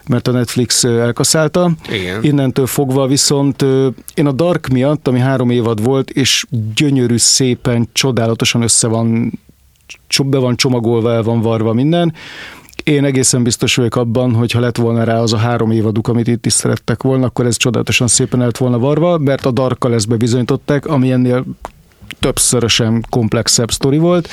mert 0.09 0.29
a 0.29 0.31
Netflix 0.31 0.85
elkaszálta. 0.85 1.71
Igen. 1.91 2.23
Innentől 2.23 2.67
fogva 2.67 3.07
viszont 3.07 3.65
én 4.15 4.27
a 4.27 4.33
Dark 4.33 4.67
miatt, 4.67 5.09
ami 5.09 5.19
három 5.19 5.51
évad 5.51 5.83
volt, 5.83 6.11
és 6.11 6.47
gyönyörű, 6.75 7.17
szépen, 7.17 7.89
csodálatosan 7.93 8.63
össze 8.63 8.89
van, 8.89 9.33
be 10.25 10.39
van 10.39 10.57
csomagolva, 10.57 11.13
el 11.13 11.23
van 11.23 11.41
varva 11.41 11.73
minden, 11.73 12.15
én 12.85 13.05
egészen 13.05 13.43
biztos 13.43 13.75
vagyok 13.75 13.97
abban, 13.97 14.35
hogy 14.35 14.53
ha 14.53 14.61
lett 14.61 14.77
volna 14.77 15.05
rá 15.05 15.21
az 15.21 15.33
a 15.33 15.37
három 15.37 15.71
évaduk, 15.71 16.09
amit 16.09 16.27
itt 16.27 16.47
is 16.47 16.53
szerettek 16.53 17.03
volna, 17.03 17.27
akkor 17.27 17.47
ez 17.47 17.57
csodálatosan 17.57 18.07
szépen 18.07 18.41
lett 18.41 18.57
volna 18.57 18.79
varva, 18.79 19.19
mert 19.19 19.47
a 19.47 19.51
Darkkal 19.51 19.95
ezt 19.95 20.09
bebizonyították, 20.09 20.87
ami 20.87 21.13
ennél 21.13 21.45
többszörösen 22.21 23.05
komplexebb 23.11 23.71
sztori 23.71 23.99
volt. 23.99 24.29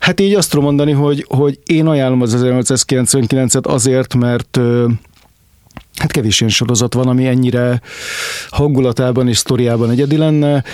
Hát 0.00 0.20
így 0.20 0.34
azt 0.34 0.50
tudom 0.50 0.64
mondani, 0.64 0.92
hogy, 0.92 1.24
hogy 1.28 1.58
én 1.64 1.86
ajánlom 1.86 2.22
az 2.22 2.36
1899-et 2.38 3.62
azért, 3.62 4.14
mert 4.14 4.60
hát 5.96 6.12
kevés 6.12 6.40
ilyen 6.40 6.52
sorozat 6.52 6.94
van, 6.94 7.08
ami 7.08 7.26
ennyire 7.26 7.80
hangulatában 8.50 9.28
és 9.28 9.36
sztoriában 9.36 9.90
egyedi 9.90 10.16
lenne. 10.16 10.64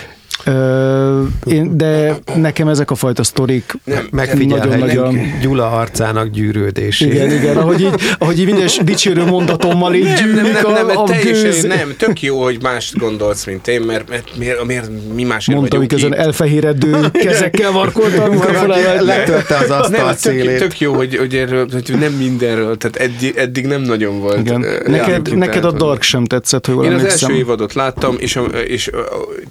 Ö, 0.45 1.23
én, 1.47 1.77
de 1.77 2.19
nekem 2.37 2.69
ezek 2.69 2.91
a 2.91 2.95
fajta 2.95 3.23
sztorik 3.25 3.73
nagyon-nagyon... 4.11 5.19
Gyula 5.41 5.71
arcának 5.71 6.29
gyűrődését. 6.29 7.13
Igen, 7.13 7.31
igen, 7.33 7.57
ahogy 7.57 7.81
így, 7.81 7.95
ahogy 8.19 8.39
így 8.39 8.45
minden 8.47 8.69
dicsérő 8.85 9.25
mondatommal 9.25 9.95
így 9.95 10.03
Nem, 10.05 10.15
nem, 10.15 10.25
gyűlik 10.35 10.63
nem, 10.63 10.73
nem, 10.73 10.97
a, 10.97 11.03
a 11.03 11.05
teljesen, 11.05 11.43
gőz. 11.51 11.63
nem, 11.63 11.95
tök 11.99 12.23
jó, 12.23 12.43
hogy 12.43 12.59
mást 12.63 12.99
gondolsz, 12.99 13.45
mint 13.45 13.69
én, 13.69 13.81
mert, 13.81 14.09
mert 14.09 14.37
miért, 14.39 14.65
miért 14.65 14.91
mi 15.15 15.23
másért 15.25 15.59
Mondta, 15.59 15.77
vagyunk 15.77 15.81
miközben 15.91 16.19
itt. 16.19 16.27
elfehéredő 16.27 17.11
kezekkel 17.13 17.73
varkolta 17.73 18.23
a 18.23 18.29
mikrofonával. 18.29 19.05
Letörte 19.05 19.57
az 19.57 19.71
asztal 19.71 19.89
Nem, 19.89 20.07
tök, 20.07 20.17
szélét. 20.17 20.59
tök 20.59 20.81
jó, 20.81 20.95
hogy, 20.95 21.17
hogy 21.17 21.35
erről, 21.35 21.69
hogy 21.73 21.95
nem 21.99 22.13
mindenről, 22.13 22.77
tehát 22.77 22.97
eddig, 22.97 23.37
eddig 23.37 23.67
nem 23.67 23.81
nagyon 23.83 24.21
volt. 24.21 24.39
Igen. 24.39 24.67
Neked, 24.87 25.37
neked 25.37 25.65
a 25.65 25.73
Dark 25.73 26.03
sem 26.03 26.25
tetszett, 26.25 26.67
hogy 26.67 26.85
Én 26.85 26.93
az 26.93 27.05
első 27.05 27.35
évadot 27.35 27.75
láttam, 27.75 28.17
és, 28.19 28.37
a, 28.37 28.43
és 28.45 28.89
a, 28.89 28.99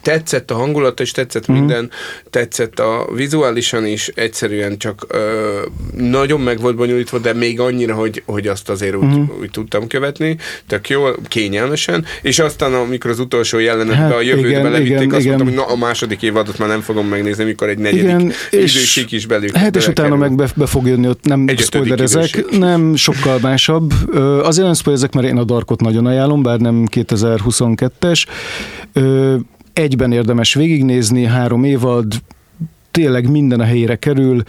tetszett 0.01 0.51
a 0.51 0.55
hangulata, 0.78 1.04
és 1.04 1.12
tetszett 1.12 1.48
Mhm. 1.48 1.58
minden, 1.58 1.90
tetszett 2.30 2.80
a 2.80 3.08
vizuálisan 3.16 3.86
is, 3.86 4.08
egyszerűen 4.16 4.78
csak 4.78 5.06
ö, 5.08 5.60
nagyon 5.98 6.40
meg 6.41 6.60
volt 6.60 6.76
bonyolítva, 6.76 7.18
de 7.20 7.34
még 7.34 7.60
annyira, 7.60 7.94
hogy, 7.95 8.24
hogy 8.26 8.48
azt 8.48 8.70
azért 8.70 8.95
úgy, 8.95 9.04
Mhm. 9.04 9.22
úgy 9.41 9.49
tudtam 9.52 9.88
követni, 9.88 10.38
tök 10.68 10.90
jó, 10.90 11.04
kényelmesen, 11.28 12.06
és 12.22 12.40
aztán 12.40 12.74
amikor 12.74 13.12
az 13.12 13.20
utolsó 13.20 13.60
jelenetbe 13.60 13.95
Hát, 13.95 14.14
a 14.14 14.22
jövőbe 14.22 14.48
igen, 14.48 14.62
belevitték, 14.64 15.02
igen, 15.02 15.10
azt 15.16 15.26
igen. 15.26 15.36
mondtam, 15.38 15.58
hogy 15.58 15.68
na, 15.68 15.74
a 15.74 15.78
második 15.88 16.22
évadot 16.22 16.58
már 16.58 16.68
nem 16.68 16.82
fogom 16.82 17.08
megnézni, 17.08 17.44
mikor 17.44 17.70
egy 17.70 17.78
negyedik 17.78 18.04
Igen, 18.04 18.32
idősík 18.52 19.12
is 19.12 19.26
belül. 19.26 19.49
Hát 19.54 19.76
és 19.76 19.88
utána 19.88 20.16
meg 20.16 20.36
be, 20.36 20.48
be 20.56 20.66
fog 20.66 20.88
jönni, 20.88 21.08
ott 21.08 21.24
nem 21.24 21.48
spoilerezek, 21.58 22.45
nem 22.58 22.95
sokkal 22.95 23.38
másabb. 23.41 23.91
Azért 24.44 24.66
nem 24.66 24.74
spoilerezek, 24.76 25.14
mert 25.14 25.28
én 25.28 25.38
a 25.38 25.44
Darkot 25.44 25.82
nagyon 25.82 26.06
ajánlom, 26.06 26.44
bár 26.44 26.60
nem 26.60 26.86
2022-es. 26.91 28.26
Egyben 29.78 30.12
érdemes 30.12 30.54
végignézni, 30.54 31.26
három 31.26 31.64
évad, 31.64 32.14
tényleg 32.91 33.30
minden 33.30 33.60
a 33.60 33.64
helyére 33.64 33.95
kerül, 33.95 34.44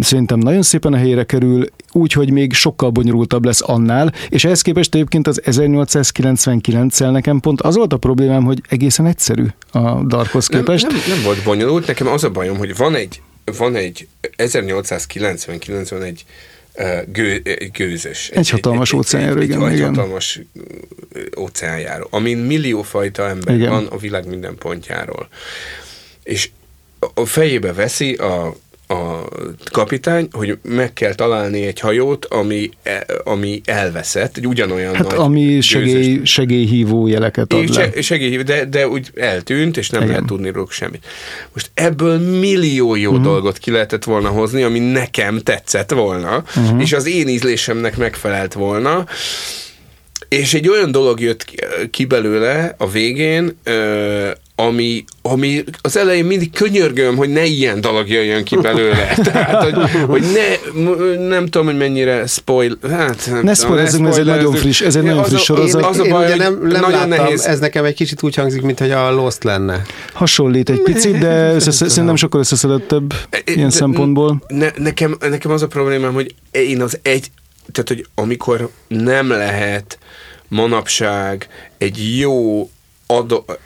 szerintem 0.00 0.38
nagyon 0.38 0.62
szépen 0.62 0.92
a 0.92 0.96
helyére 0.96 1.24
kerül, 1.24 1.64
úgyhogy 1.92 2.30
még 2.30 2.52
sokkal 2.52 2.90
bonyolultabb 2.90 3.44
lesz 3.44 3.62
annál, 3.68 4.12
és 4.28 4.44
ehhez 4.44 4.62
képest 4.62 4.94
egyébként 4.94 5.26
az 5.26 5.42
1899-el 5.44 7.10
nekem 7.10 7.40
pont 7.40 7.60
az 7.60 7.76
volt 7.76 7.92
a 7.92 7.96
problémám, 7.96 8.44
hogy 8.44 8.60
egészen 8.68 9.06
egyszerű 9.06 9.46
a 9.70 10.04
Darkhoz 10.04 10.48
nem, 10.48 10.60
képest. 10.60 10.86
nem, 10.86 10.96
nem 11.08 11.22
volt 11.24 11.42
bonyolult, 11.44 11.86
nekem 11.86 12.06
az 12.06 12.24
a 12.24 12.30
bajom, 12.30 12.56
hogy 12.56 12.76
van 12.76 12.94
egy, 12.94 13.20
van 13.56 13.74
egy 13.74 14.08
1890-91 14.36 16.02
egy 16.02 16.24
ö, 16.24 16.61
gő, 17.06 17.40
egy 17.44 17.70
gőzös. 17.70 18.28
Egy 18.28 18.50
hatalmas 18.50 18.92
óceánjáró, 18.92 19.40
egy, 19.40 19.42
igen, 19.42 19.60
Egy, 19.62 19.66
egy 19.66 19.76
igen. 19.76 19.94
hatalmas 19.94 20.40
óceánjáró, 21.38 22.06
amin 22.10 22.38
milliófajta 22.38 23.28
ember 23.28 23.54
Igen. 23.54 23.70
van 23.70 23.86
a 23.86 23.96
világ 23.96 24.26
minden 24.26 24.54
pontjáról. 24.58 25.28
És 26.22 26.50
a 27.14 27.26
fejébe 27.26 27.72
veszi 27.72 28.14
a, 28.14 28.56
a 28.92 29.28
kapitány, 29.70 30.28
hogy 30.32 30.58
meg 30.62 30.92
kell 30.92 31.14
találni 31.14 31.66
egy 31.66 31.80
hajót, 31.80 32.24
ami, 32.24 32.70
e, 32.82 33.06
ami 33.24 33.60
elveszett, 33.64 34.36
egy 34.36 34.46
ugyanolyan 34.46 34.94
Hát 34.94 35.10
nagy 35.10 35.18
ami 35.18 35.60
segély, 35.60 35.92
győzős- 35.92 36.26
segélyhívó 36.26 37.06
jeleket 37.06 37.52
ad 37.52 37.68
le. 37.68 37.90
se- 37.92 38.02
segélyhívó, 38.02 38.42
de, 38.42 38.64
de 38.64 38.88
úgy 38.88 39.10
eltűnt, 39.14 39.76
és 39.76 39.90
nem 39.90 40.00
Igen. 40.00 40.12
lehet 40.12 40.28
tudni 40.28 40.50
róluk 40.50 40.70
semmit. 40.72 41.06
Most 41.52 41.70
ebből 41.74 42.18
millió 42.18 42.94
jó 42.94 43.10
uh-huh. 43.10 43.24
dolgot 43.24 43.58
ki 43.58 43.70
lehetett 43.70 44.04
volna 44.04 44.28
hozni, 44.28 44.62
ami 44.62 44.78
nekem 44.78 45.38
tetszett 45.38 45.90
volna, 45.90 46.44
uh-huh. 46.56 46.80
és 46.80 46.92
az 46.92 47.06
én 47.06 47.28
ízlésemnek 47.28 47.96
megfelelt 47.96 48.52
volna, 48.52 49.06
és 50.28 50.54
egy 50.54 50.68
olyan 50.68 50.90
dolog 50.92 51.20
jött 51.20 51.44
ki- 51.90 52.04
belőle 52.04 52.74
a 52.78 52.90
végén, 52.90 53.58
ami, 54.56 55.04
ami 55.22 55.64
az 55.82 55.96
elején 55.96 56.24
mindig 56.24 56.50
könyörgöm, 56.52 57.16
hogy 57.16 57.28
ne 57.28 57.44
ilyen 57.44 57.80
dolog 57.80 58.08
jöjjön 58.08 58.44
ki 58.44 58.56
belőle. 58.56 59.14
Tehát, 59.32 59.62
hogy, 59.64 59.90
hogy 60.06 60.22
ne, 60.22 60.80
m- 60.82 61.28
nem 61.28 61.44
tudom, 61.46 61.66
hogy 61.66 61.76
mennyire 61.76 62.26
spoil... 62.26 62.78
Hát, 62.90 63.26
nem 63.30 63.40
Ne 63.42 63.54
spoilezzünk, 63.54 64.06
ez 64.08 64.16
egy 64.18 64.24
nagyon 64.24 64.54
friss- 64.54 64.80
ez 64.84 64.96
egy 64.96 65.02
nagyon 65.02 65.24
friss 65.24 65.42
sorozat. 65.42 65.80
én- 65.80 65.86
Az 65.86 65.98
a 65.98 66.04
Én 66.04 66.10
baj, 66.10 66.28
hogy 66.28 66.38
nem, 66.38 66.58
nem 66.60 66.68
nagyon 66.80 66.90
láttam, 66.90 67.08
nehéz. 67.08 67.44
ez 67.44 67.58
nekem 67.58 67.84
egy 67.84 67.94
kicsit 67.94 68.22
úgy 68.22 68.34
hangzik, 68.34 68.62
mint 68.62 68.78
hogy 68.78 68.90
a 68.90 69.10
Lost 69.10 69.44
lenne. 69.44 69.82
Hasonlít 70.12 70.70
egy 70.70 70.82
picit, 70.82 71.18
de 71.18 71.58
szerintem 71.60 72.16
sokkal 72.16 72.40
összeszedettebb 72.40 73.14
ilyen 73.44 73.68
De- 73.68 73.74
szempontból. 73.74 74.42
Ne, 74.48 74.68
nekem, 74.76 75.16
nekem 75.20 75.50
az 75.50 75.62
a 75.62 75.66
problémám, 75.66 76.12
hogy 76.12 76.34
én 76.50 76.82
az 76.82 76.98
egy, 77.02 77.30
tehát 77.72 77.88
hogy 77.88 78.06
amikor 78.14 78.68
nem 78.88 79.28
lehet 79.28 79.98
manapság 80.48 81.48
egy 81.78 82.18
jó 82.18 82.70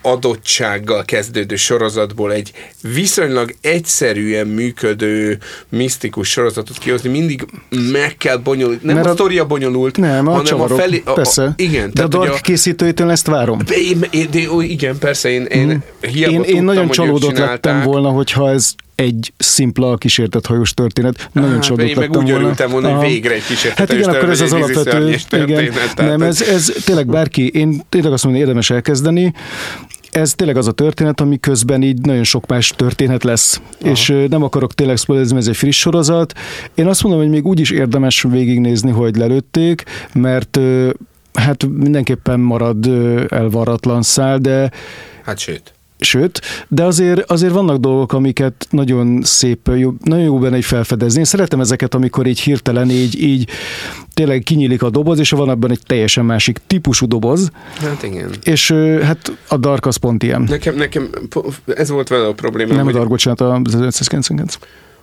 adottsággal 0.03 1.05
kezdődő 1.05 1.57
sorozatból 1.57 2.33
egy 2.33 2.53
viszonylag 2.95 3.55
egyszerűen 3.61 4.47
működő 4.47 5.39
misztikus 5.69 6.29
sorozatot 6.31 6.79
kihozni, 6.79 7.09
mindig 7.11 7.47
meg 7.93 8.17
kell 8.17 8.37
bonyolult, 8.37 8.83
nem 8.83 8.95
Mert 8.95 9.07
a, 9.07 9.11
a- 9.11 9.13
sztoria 9.13 9.47
bonyolult, 9.47 9.97
Nem, 9.97 10.27
a 10.27 10.31
hanem 10.31 10.45
csavarok, 10.45 10.79
a 10.79 10.81
felé, 10.81 11.03
a, 11.05 11.13
persze. 11.13 11.43
A, 11.45 11.53
igen, 11.57 11.91
de 11.95 12.03
a 12.03 12.07
Dark 12.09 12.41
készítőitől 12.41 13.11
ezt 13.11 13.27
várom. 13.27 13.59
én, 13.71 14.07
én, 14.11 14.49
ó, 14.49 14.61
igen, 14.61 14.99
persze, 14.99 15.29
én, 15.29 15.45
én 15.45 15.83
hiába 16.01 16.33
Én, 16.33 16.39
tudtam, 16.39 16.57
én 16.57 16.63
nagyon 16.63 16.89
csalódott 16.89 17.39
lettem 17.39 17.83
volna, 17.83 18.09
hogyha 18.09 18.51
ez 18.51 18.75
egy 18.97 19.33
szimpla 19.37 19.97
kísértett 19.97 20.47
hajós 20.47 20.75
történet. 20.75 21.29
Nagyon 21.33 21.51
Hát, 21.51 21.63
csalódott 21.63 21.87
én 21.89 21.97
meg 21.99 22.09
úgy 22.09 22.15
volna. 22.17 22.39
örültem 22.39 22.71
volna, 22.71 22.95
hogy 22.95 23.07
végre 23.09 23.35
egy 23.35 23.45
kísértetes 23.47 23.79
Hát 23.79 23.93
igen, 23.93 24.15
akkor 24.15 24.31
ez 24.31 24.41
az 24.41 24.53
alapvető. 24.53 25.17
Igen. 25.31 25.73
Nem, 25.97 26.23
ez, 26.23 26.43
ez 26.43 26.73
tényleg 26.85 27.07
bárki, 27.07 27.49
én 27.49 27.83
tényleg 27.89 28.13
azt 28.13 28.25
mondom, 28.25 28.43
érdemes 28.43 28.71
elkezdeni. 28.71 29.33
Ez 30.11 30.33
tényleg 30.35 30.57
az 30.57 30.67
a 30.67 30.73
történet, 30.73 31.21
ami 31.21 31.39
közben 31.41 31.83
így 31.83 32.01
nagyon 32.01 32.25
sok 32.25 32.47
más 32.47 32.73
történet 32.77 33.25
lesz. 33.25 33.61
Aha. 33.81 33.91
És 33.91 34.15
nem 34.29 34.43
akarok 34.43 34.75
tényleg 34.75 34.97
spoilerezni, 34.97 35.37
ez 35.37 35.47
egy 35.47 35.57
friss 35.57 35.79
sorozat. 35.79 36.33
Én 36.75 36.87
azt 36.87 37.03
mondom, 37.03 37.21
hogy 37.23 37.31
még 37.31 37.47
úgy 37.47 37.61
is 37.61 37.71
érdemes 37.71 38.23
végignézni, 38.23 38.91
hogy 38.91 39.17
lelőtték, 39.17 39.83
mert 40.13 40.59
hát 41.35 41.67
mindenképpen 41.69 42.41
marad 42.41 42.87
elvarratlan 43.29 44.03
szál, 44.03 44.39
de 44.39 44.71
Hát 45.25 45.39
sőt. 45.39 45.75
Sőt, 46.01 46.41
de 46.69 46.85
azért, 46.85 47.31
azért 47.31 47.53
vannak 47.53 47.77
dolgok, 47.77 48.13
amiket 48.13 48.67
nagyon 48.71 49.23
szép, 49.23 49.71
jó, 49.75 49.93
nagyon 50.03 50.25
jó 50.25 50.39
benne 50.39 50.57
egy 50.57 50.65
felfedezni. 50.65 51.19
Én 51.19 51.25
szeretem 51.25 51.61
ezeket, 51.61 51.95
amikor 51.95 52.27
így 52.27 52.41
hirtelen 52.41 52.91
így, 52.91 53.23
így 53.23 53.49
tényleg 54.15 54.43
kinyílik 54.43 54.83
a 54.83 54.91
doboz, 54.91 55.19
és 55.19 55.31
van 55.31 55.49
abban 55.49 55.71
egy 55.71 55.81
teljesen 55.87 56.25
másik 56.25 56.61
típusú 56.67 57.07
doboz, 57.07 57.51
Hát 57.81 58.03
igen. 58.03 58.31
és 58.43 58.71
hát 59.03 59.33
a 59.49 59.57
Dark 59.57 59.87
az 59.87 59.97
pont 59.97 60.23
ilyen. 60.23 60.43
Nekem, 60.43 60.75
nekem 60.75 61.11
ez 61.67 61.89
volt 61.89 62.09
vele 62.09 62.27
a 62.27 62.33
problémám, 62.33 62.77
Nem 62.77 62.81
a 62.81 62.85
hogy, 62.85 62.95
Dark, 62.95 63.09
bocsánat, 63.09 63.41
a 63.41 63.45
1999. 63.45 64.59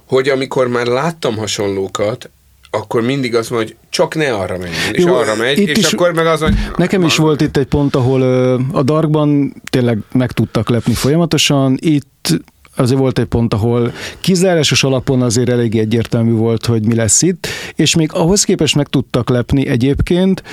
hogy 0.06 0.30
amikor 0.30 0.68
már 0.68 0.86
láttam 0.86 1.38
hasonlókat, 1.38 2.30
akkor 2.76 3.02
mindig 3.02 3.36
az 3.36 3.50
van, 3.50 3.60
hogy 3.60 3.76
csak 3.90 4.16
ne 4.16 4.34
arra 4.34 4.58
menjen, 4.58 4.94
és 4.94 5.04
Jó, 5.04 5.16
arra 5.16 5.36
megy, 5.36 5.58
és 5.58 5.78
is- 5.78 5.94
akkor 5.94 6.14
meg 6.14 6.26
az, 6.26 6.42
hogy... 6.42 6.54
Nekem 6.78 7.04
is 7.04 7.16
volt 7.16 7.42
itt 7.42 7.58
egy 7.58 7.66
pont, 7.66 7.96
ahol 7.96 8.22
ö, 8.22 8.60
a 8.72 8.84
Darkban 8.84 9.54
tényleg 9.70 9.98
meg 10.12 10.32
tudtak 10.32 10.70
lepni 10.70 10.94
folyamatosan, 10.94 11.78
itt 11.80 12.30
azért 12.76 13.00
volt 13.00 13.20
egy 13.20 13.26
pont, 13.26 13.54
ahol 13.54 13.94
kizárásos 14.20 14.84
alapon 14.84 15.22
azért 15.22 15.50
elég 15.50 15.78
egyértelmű 15.78 16.32
volt, 16.32 16.66
hogy 16.66 16.86
mi 16.86 16.96
lesz 16.96 17.22
itt, 17.22 17.48
és 17.76 17.96
még 17.96 18.10
ahhoz 18.14 18.44
képest 18.44 18.76
meg 18.76 18.88
tudtak 18.88 19.30
lepni 19.30 19.68
egyébként, 19.68 20.44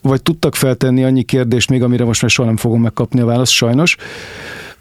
vagy 0.00 0.22
tudtak 0.22 0.54
feltenni 0.54 1.04
annyi 1.04 1.22
kérdést 1.22 1.70
még, 1.70 1.82
amire 1.82 2.04
most 2.04 2.22
már 2.22 2.30
soha 2.30 2.48
nem 2.48 2.56
fogom 2.56 2.80
megkapni 2.80 3.20
a 3.20 3.24
választ, 3.24 3.52
sajnos, 3.52 3.96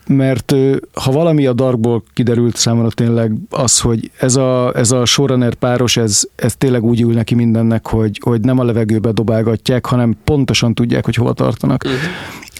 mert 0.07 0.56
ha 0.94 1.11
valami 1.11 1.45
a 1.45 1.53
Darkból 1.53 2.03
kiderült 2.14 2.56
számomra 2.56 2.90
tényleg 2.90 3.32
az, 3.49 3.80
hogy 3.80 4.11
ez 4.18 4.36
a, 4.36 4.73
ez 4.76 4.91
a 4.91 5.06
showrunner 5.06 5.53
páros, 5.53 5.98
ez, 5.98 6.22
ez 6.36 6.56
tényleg 6.56 6.84
úgy 6.84 7.02
ül 7.02 7.14
neki 7.14 7.36
mindennek, 7.36 7.88
hogy, 7.88 8.19
hogy 8.23 8.41
nem 8.41 8.60
a 8.60 8.64
levegőbe 8.64 9.11
dobálgatják, 9.11 9.86
hanem 9.86 10.18
pontosan 10.23 10.73
tudják, 10.73 11.06
hogy 11.06 11.15
hova 11.15 11.34
tartanak. 11.34 11.84
Mhm. 11.84 11.94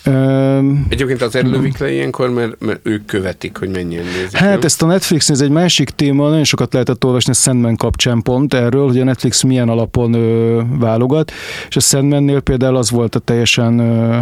Ö, 0.04 0.60
Egyébként 0.90 1.22
azért 1.22 1.48
lövik 1.48 1.78
le 1.78 1.92
ilyenkor, 1.92 2.30
mert, 2.30 2.60
mert 2.60 2.80
ők 2.84 3.06
követik, 3.06 3.58
hogy 3.58 3.70
mennyien 3.70 4.04
nézik. 4.04 4.32
nem? 4.32 4.42
Hát 4.42 4.64
ezt 4.64 4.82
a 4.82 4.86
Netflix, 4.86 5.30
ez 5.30 5.42
egy 5.42 5.50
másik 5.50 5.90
téma, 5.90 6.30
nagyon 6.30 6.44
sokat 6.44 6.74
lehetett 6.74 7.06
olvasni 7.06 7.32
a 7.32 7.36
Sandman 7.36 7.76
kapcsán 7.76 8.22
pont 8.22 8.54
erről, 8.54 8.88
hogy 8.88 9.00
a 9.00 9.04
Netflix 9.04 9.44
milyen 9.44 9.70
alapon 9.70 10.14
ö, 10.14 10.62
válogat, 10.80 11.32
és 11.70 11.76
a 11.76 11.80
Sandmannél 11.80 12.40
például 12.40 12.76
az 12.76 12.90
volt 12.90 13.16
a 13.16 13.20
teljesen 13.20 13.80
ö, 13.80 14.20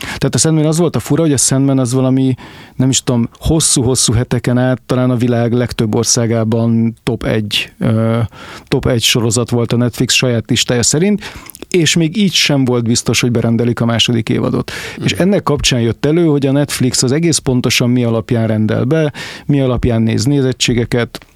tehát 0.00 0.34
a 0.34 0.38
Sandman 0.38 0.66
az 0.66 0.78
volt 0.78 0.96
a 0.96 1.00
fura, 1.00 1.22
hogy 1.22 1.32
a 1.32 1.36
Sandman 1.36 1.78
az 1.78 1.92
valami, 1.92 2.34
nem 2.76 2.88
is 2.88 3.02
tudom, 3.02 3.28
hosszú-hosszú 3.38 4.12
heteken 4.12 4.58
át, 4.58 4.82
talán 4.86 5.10
a 5.10 5.16
világ 5.16 5.52
legtöbb 5.52 5.94
országában 5.94 6.94
top 7.02 7.24
egy, 7.24 7.72
ö, 7.78 8.18
top 8.68 8.86
egy 8.86 9.02
sorozat 9.02 9.50
volt 9.50 9.72
a 9.72 9.76
Netflix 9.76 10.14
saját 10.14 10.50
listája 10.50 10.82
szerint, 10.82 11.22
és 11.70 11.96
még 11.96 12.16
így 12.16 12.32
sem 12.32 12.64
volt 12.64 12.84
biztos, 12.84 13.20
hogy 13.20 13.30
berendelik 13.30 13.80
a 13.80 13.84
második 13.84 14.28
évadot. 14.28 14.70
Mm. 15.00 15.04
És 15.04 15.12
ennek 15.12 15.42
kapcsán 15.42 15.80
jött 15.80 16.06
elő, 16.06 16.24
hogy 16.24 16.46
a 16.46 16.52
Netflix 16.52 17.02
az 17.02 17.12
egész 17.12 17.38
pontosan 17.38 17.90
mi 17.90 18.04
alapján 18.04 18.46
rendel 18.46 18.84
be, 18.84 19.12
mi 19.46 19.60
alapján 19.60 20.02
néz 20.02 20.24
nézettségeket, 20.24 21.26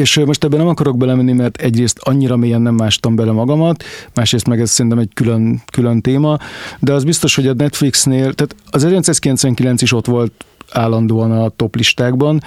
és 0.00 0.20
most 0.26 0.44
ebben 0.44 0.58
nem 0.58 0.68
akarok 0.68 0.96
belemenni, 0.96 1.32
mert 1.32 1.56
egyrészt 1.56 1.98
annyira 1.98 2.36
mélyen 2.36 2.60
nem 2.60 2.74
mástam 2.74 3.14
bele 3.16 3.32
magamat, 3.32 3.84
másrészt 4.14 4.48
meg 4.48 4.60
ez 4.60 4.70
szerintem 4.70 5.00
egy 5.00 5.10
külön, 5.14 5.62
külön 5.72 6.00
téma, 6.00 6.38
de 6.78 6.92
az 6.92 7.04
biztos, 7.04 7.34
hogy 7.34 7.46
a 7.46 7.54
Netflixnél, 7.54 8.34
tehát 8.34 8.54
az 8.70 8.84
1999 8.84 9.82
is 9.82 9.92
ott 9.92 10.06
volt 10.06 10.44
állandóan 10.72 11.32
a 11.32 11.48
top 11.48 11.76
listákban, 11.76 12.42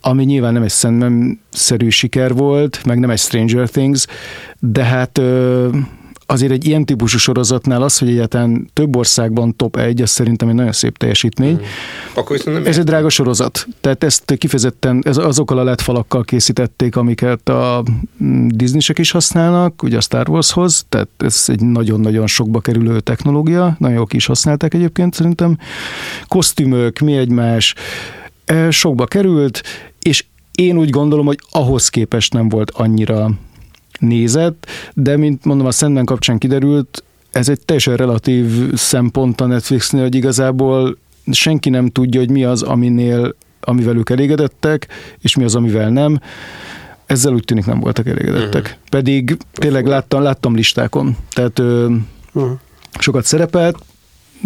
ami 0.00 0.24
nyilván 0.24 0.52
nem 0.52 0.62
egy 0.62 0.70
Sandman-szerű 0.70 1.88
siker 1.88 2.34
volt, 2.34 2.84
meg 2.84 2.98
nem 2.98 3.10
egy 3.10 3.18
Stranger 3.18 3.68
Things, 3.68 4.06
de 4.58 4.84
hát 4.84 5.20
azért 6.26 6.52
egy 6.52 6.66
ilyen 6.66 6.84
típusú 6.84 7.18
sorozatnál 7.18 7.82
az, 7.82 7.98
hogy 7.98 8.08
egyáltalán 8.08 8.70
több 8.72 8.96
országban 8.96 9.56
top 9.56 9.76
1, 9.76 10.02
az 10.02 10.10
szerintem 10.10 10.48
egy 10.48 10.54
nagyon 10.54 10.72
szép 10.72 10.98
teljesítmény. 10.98 11.60
Akkor 12.14 12.36
viszont 12.36 12.56
nem 12.56 12.66
Ez 12.66 12.78
egy 12.78 12.84
drága 12.84 13.08
sorozat, 13.08 13.66
tehát 13.80 14.04
ezt 14.04 14.34
kifejezetten 14.38 15.02
ez 15.04 15.16
azokkal 15.16 15.58
a 15.58 15.64
LED 15.64 15.80
falakkal 15.80 16.24
készítették, 16.24 16.96
amiket 16.96 17.48
a 17.48 17.82
mm, 18.22 18.48
Disney-sek 18.48 18.98
is 18.98 19.10
használnak, 19.10 19.82
ugye 19.82 19.96
a 19.96 20.00
Star 20.00 20.28
Warshoz, 20.28 20.86
tehát 20.88 21.08
ez 21.18 21.44
egy 21.46 21.60
nagyon-nagyon 21.60 22.26
sokba 22.26 22.60
kerülő 22.60 23.00
technológia, 23.00 23.76
nagyon 23.78 23.96
jók 23.96 24.12
is 24.12 24.26
használták 24.26 24.74
egyébként 24.74 25.14
szerintem. 25.14 25.58
Kosztümök, 26.28 26.98
mi 26.98 27.16
egymás, 27.16 27.74
eh, 28.44 28.70
sokba 28.70 29.06
került, 29.06 29.62
és 30.02 30.24
én 30.56 30.78
úgy 30.78 30.90
gondolom, 30.90 31.26
hogy 31.26 31.38
ahhoz 31.50 31.88
képest 31.88 32.32
nem 32.32 32.48
volt 32.48 32.70
annyira 32.70 33.30
nézett, 33.98 34.66
de 34.94 35.16
mint 35.16 35.44
mondom, 35.44 35.66
a 35.66 35.70
Sandman 35.70 36.04
kapcsán 36.04 36.38
kiderült, 36.38 37.04
ez 37.30 37.48
egy 37.48 37.60
teljesen 37.64 37.96
relatív 37.96 38.74
szempont 38.74 39.40
a 39.40 39.46
Netflixnél, 39.46 40.02
hogy 40.02 40.14
igazából 40.14 40.98
senki 41.30 41.68
nem 41.70 41.88
tudja, 41.88 42.20
hogy 42.20 42.30
mi 42.30 42.44
az, 42.44 42.62
aminél, 42.62 43.34
amivel 43.60 43.96
ők 43.96 44.10
elégedettek, 44.10 44.88
és 45.20 45.36
mi 45.36 45.44
az, 45.44 45.54
amivel 45.54 45.90
nem. 45.90 46.20
Ezzel 47.06 47.32
úgy 47.32 47.44
tűnik 47.44 47.66
nem 47.66 47.80
voltak 47.80 48.06
elégedettek. 48.06 48.62
Uh-huh. 48.62 48.78
Pedig 48.90 49.36
tényleg 49.52 49.86
láttam, 49.86 50.22
láttam 50.22 50.54
listákon. 50.54 51.16
Tehát 51.30 51.58
ö, 51.58 51.94
Uh-huh. 52.36 52.58
sokat 52.98 53.24
szerepelt, 53.24 53.78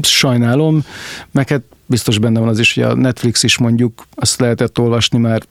sajnálom, 0.03 0.85
meg 1.31 1.49
hát 1.49 1.63
biztos 1.87 2.19
benne 2.19 2.41
van 2.41 2.49
az 2.49 2.59
is, 2.59 2.75
hogy 2.75 2.83
a 2.83 2.95
Netflix 2.95 3.43
is 3.43 3.59
mondjuk 3.59 4.07
azt 4.15 4.41
lehetett 4.41 4.79
olvasni 4.79 5.19
már 5.19 5.43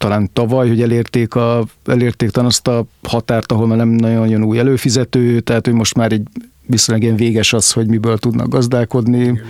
talán 0.00 0.30
tavaly, 0.32 0.68
hogy 0.68 0.82
elérték, 0.82 1.34
a, 1.34 1.66
elérték 1.84 2.30
talán 2.30 2.48
azt 2.48 2.68
a 2.68 2.84
határt, 3.02 3.52
ahol 3.52 3.66
már 3.66 3.76
nem 3.76 3.88
nagyon 3.88 4.28
jön 4.28 4.42
új 4.42 4.58
előfizető, 4.58 5.40
tehát 5.40 5.64
hogy 5.64 5.74
most 5.74 5.94
már 5.94 6.12
egy 6.12 6.22
viszonylag 6.66 7.04
ilyen 7.04 7.16
véges 7.16 7.52
az, 7.52 7.72
hogy 7.72 7.86
miből 7.86 8.18
tudnak 8.18 8.48
gazdálkodni, 8.48 9.20
Igen. 9.20 9.40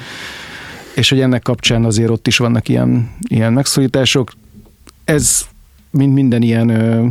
és 0.95 1.09
hogy 1.09 1.21
ennek 1.21 1.43
kapcsán 1.43 1.85
azért 1.85 2.11
ott 2.11 2.27
is 2.27 2.37
vannak 2.37 2.69
ilyen, 2.69 3.11
ilyen 3.29 3.53
megszorítások. 3.53 4.33
Ez, 5.05 5.41
mint 5.91 6.15
minden 6.15 6.43
ilyen 6.43 6.69
ö, 6.69 7.07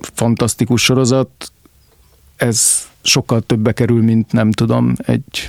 fantasztikus 0.00 0.82
sorozat, 0.82 1.52
ez 2.36 2.88
sokkal 3.02 3.40
többbe 3.40 3.72
kerül, 3.72 4.02
mint 4.02 4.32
nem 4.32 4.50
tudom, 4.50 4.94
egy 5.06 5.48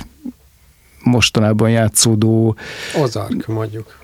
mostanában 1.02 1.70
játszódó 1.70 2.56
Ozark, 3.00 3.46
mondjuk. 3.46 4.03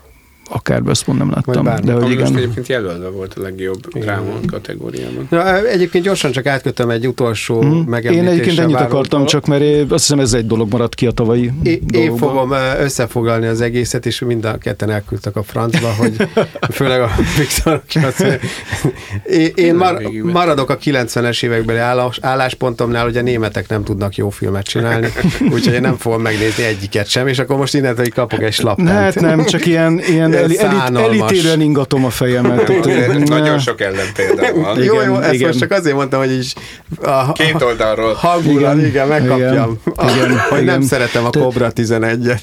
Akár 0.53 0.83
Best 0.83 1.03
Pont 1.03 1.17
nem 1.17 1.29
láttam. 1.29 1.63
bármi. 1.63 1.85
De 1.85 1.93
hogy 1.93 2.01
most 2.01 2.13
igen. 2.13 2.35
egyébként 2.35 2.67
jelölve 2.67 3.07
volt 3.09 3.33
a 3.33 3.41
legjobb 3.41 3.87
dráma 3.93 4.31
kategóriában. 4.47 5.27
Na, 5.29 5.65
egyébként 5.67 6.03
gyorsan 6.03 6.31
csak 6.31 6.45
átkötöm 6.45 6.89
egy 6.89 7.07
utolsó 7.07 7.61
Mhm. 7.61 7.89
megemlítésre 7.89 8.31
Én 8.31 8.39
egyébként 8.39 8.59
ennyit 8.59 8.75
akartam, 8.75 9.09
dolog. 9.09 9.27
csak 9.27 9.45
mert 9.45 9.61
én 9.61 9.81
azt 9.89 9.89
hiszem 10.03 10.19
ez 10.19 10.33
egy 10.33 10.47
dolog 10.47 10.71
maradt 10.71 10.95
ki 10.95 11.05
a 11.07 11.11
tavalyi 11.11 11.51
Én, 11.63 11.81
én 11.93 12.17
fogom 12.17 12.51
összefoglalni 12.79 13.45
az 13.45 13.61
egészet, 13.61 14.05
és 14.05 14.19
mind 14.19 14.45
a 14.45 14.57
ketten 14.57 14.89
elküldtek 14.89 15.35
a 15.35 15.43
francba, 15.43 15.87
hogy 15.97 16.15
főleg 16.71 17.01
a 17.01 17.09
Viktor, 17.37 17.73
aki 17.73 17.99
azt 17.99 18.19
mondja, 18.19 18.39
én, 19.25 19.49
én 19.55 19.75
mar, 19.75 20.01
maradok 20.23 20.69
a 20.69 20.77
90-es 20.77 21.43
évekbeli 21.43 21.79
állás, 21.79 22.17
álláspontomnál, 22.21 23.03
hogy 23.03 23.17
a 23.17 23.21
németek 23.21 23.67
nem 23.69 23.83
tudnak 23.83 24.15
jó 24.15 24.29
filmet 24.29 24.65
csinálni, 24.65 25.07
úgyhogy 25.53 25.73
én 25.73 25.81
nem 25.81 25.97
fogom 25.97 26.21
megnézni 26.21 26.63
egyiket 26.63 27.07
sem, 27.07 27.27
és 27.27 27.39
akkor 27.39 27.57
most 27.57 27.73
innentől 27.73 28.05
kapok 28.15 28.41
egy 28.43 28.53
slaptent. 28.53 28.89
Hát 28.89 29.19
nem, 29.19 29.45
csak 29.45 29.65
ilyen, 29.65 29.99
ilyen 30.09 30.33
Ez 30.43 30.57
elit, 30.57 30.77
szánalmas. 30.79 31.17
elítélően 31.17 31.61
ingatom 31.61 32.05
a 32.05 32.09
fejemet. 32.09 32.67
Nagyon 33.27 33.59
sok 33.59 33.81
ellenpélda 33.81 34.53
van. 34.55 34.81
Igen, 34.81 34.93
jó, 34.93 35.01
jó, 35.01 35.19
ezt 35.19 35.33
igen. 35.33 35.47
most 35.47 35.59
csak 35.59 35.71
azért 35.71 35.95
mondtam, 35.95 36.19
hogy 36.19 36.37
is 36.37 36.53
a, 37.01 37.31
Két 37.31 37.61
oldalról. 37.61 38.13
hangulat, 38.13 38.59
igen, 38.59 38.77
Igen, 38.77 38.89
igen, 38.89 39.07
megkapjam. 39.07 39.79
igen, 39.95 40.09
igen, 40.15 40.39
hogy 40.49 40.63
nem 40.63 40.75
igen. 40.75 40.81
szeretem 40.81 41.25
a 41.25 41.29
Cobra 41.29 41.71
11-et. 41.75 42.39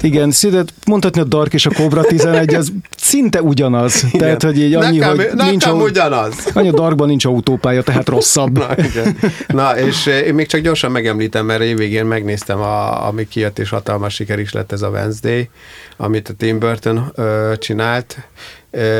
Igen, 0.00 0.30
szinte 0.30 0.64
mondhatni 0.86 1.20
a 1.20 1.24
Dark 1.24 1.52
és 1.54 1.66
a 1.66 1.70
Cobra 1.70 2.02
11, 2.02 2.54
az 2.54 2.72
szinte 2.96 3.42
ugyanaz. 3.42 4.04
Tehát, 4.18 4.42
hogy 4.42 4.58
így 4.58 4.74
annyi, 4.74 4.98
nekem, 4.98 5.16
hogy 5.16 5.28
nekem 5.32 5.48
nincs, 5.48 5.66
au- 5.66 5.82
ugyanaz. 5.82 6.34
annyi 6.54 6.68
a 6.68 6.72
Darkban 6.72 7.08
nincs 7.08 7.24
autópálya, 7.24 7.82
tehát 7.82 8.08
rosszabb. 8.08 8.58
Na, 8.58 8.66
igen. 8.76 9.16
Na, 9.46 9.78
és 9.78 10.06
eh, 10.06 10.26
én 10.26 10.34
még 10.34 10.46
csak 10.46 10.60
gyorsan 10.60 10.90
megemlítem, 10.90 11.46
mert 11.46 11.62
évvégén 11.62 12.04
megnéztem, 12.06 12.60
a, 12.60 13.06
ami 13.06 13.28
kijött, 13.28 13.58
és 13.58 13.68
hatalmas 13.70 14.14
siker 14.14 14.38
is 14.38 14.52
lett 14.52 14.72
ez 14.72 14.82
a 14.82 14.88
Wednesday, 14.88 15.48
amit 15.96 16.28
a 16.28 16.32
Tim 16.32 16.58
Burton 16.58 17.07
ö, 17.14 17.52
csinált. 17.58 18.16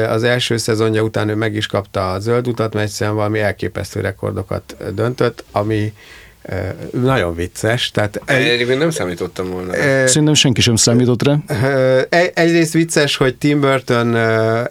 Az 0.08 0.22
első 0.22 0.56
szezonja 0.56 1.02
után 1.02 1.28
ő 1.28 1.34
meg 1.34 1.54
is 1.54 1.66
kapta 1.66 2.12
a 2.12 2.18
zöld 2.18 2.48
utat, 2.48 2.74
mert 2.74 2.86
egyszerűen 2.86 3.16
valami 3.16 3.40
elképesztő 3.40 4.00
rekordokat 4.00 4.76
döntött, 4.94 5.44
ami 5.52 5.92
nagyon 6.92 7.34
vicces. 7.34 7.90
Tehát 7.90 8.20
Egyébként 8.24 8.78
nem 8.78 8.90
számítottam 8.90 9.50
volna. 9.50 9.76
ö, 9.76 10.06
Szerintem 10.06 10.34
senki 10.34 10.60
sem 10.60 10.76
számított 10.76 11.22
rá. 11.22 11.36
Egy- 12.08 12.30
Egyrészt 12.34 12.72
vicces, 12.72 13.16
hogy 13.16 13.36
Tim 13.36 13.60
Burton 13.60 14.16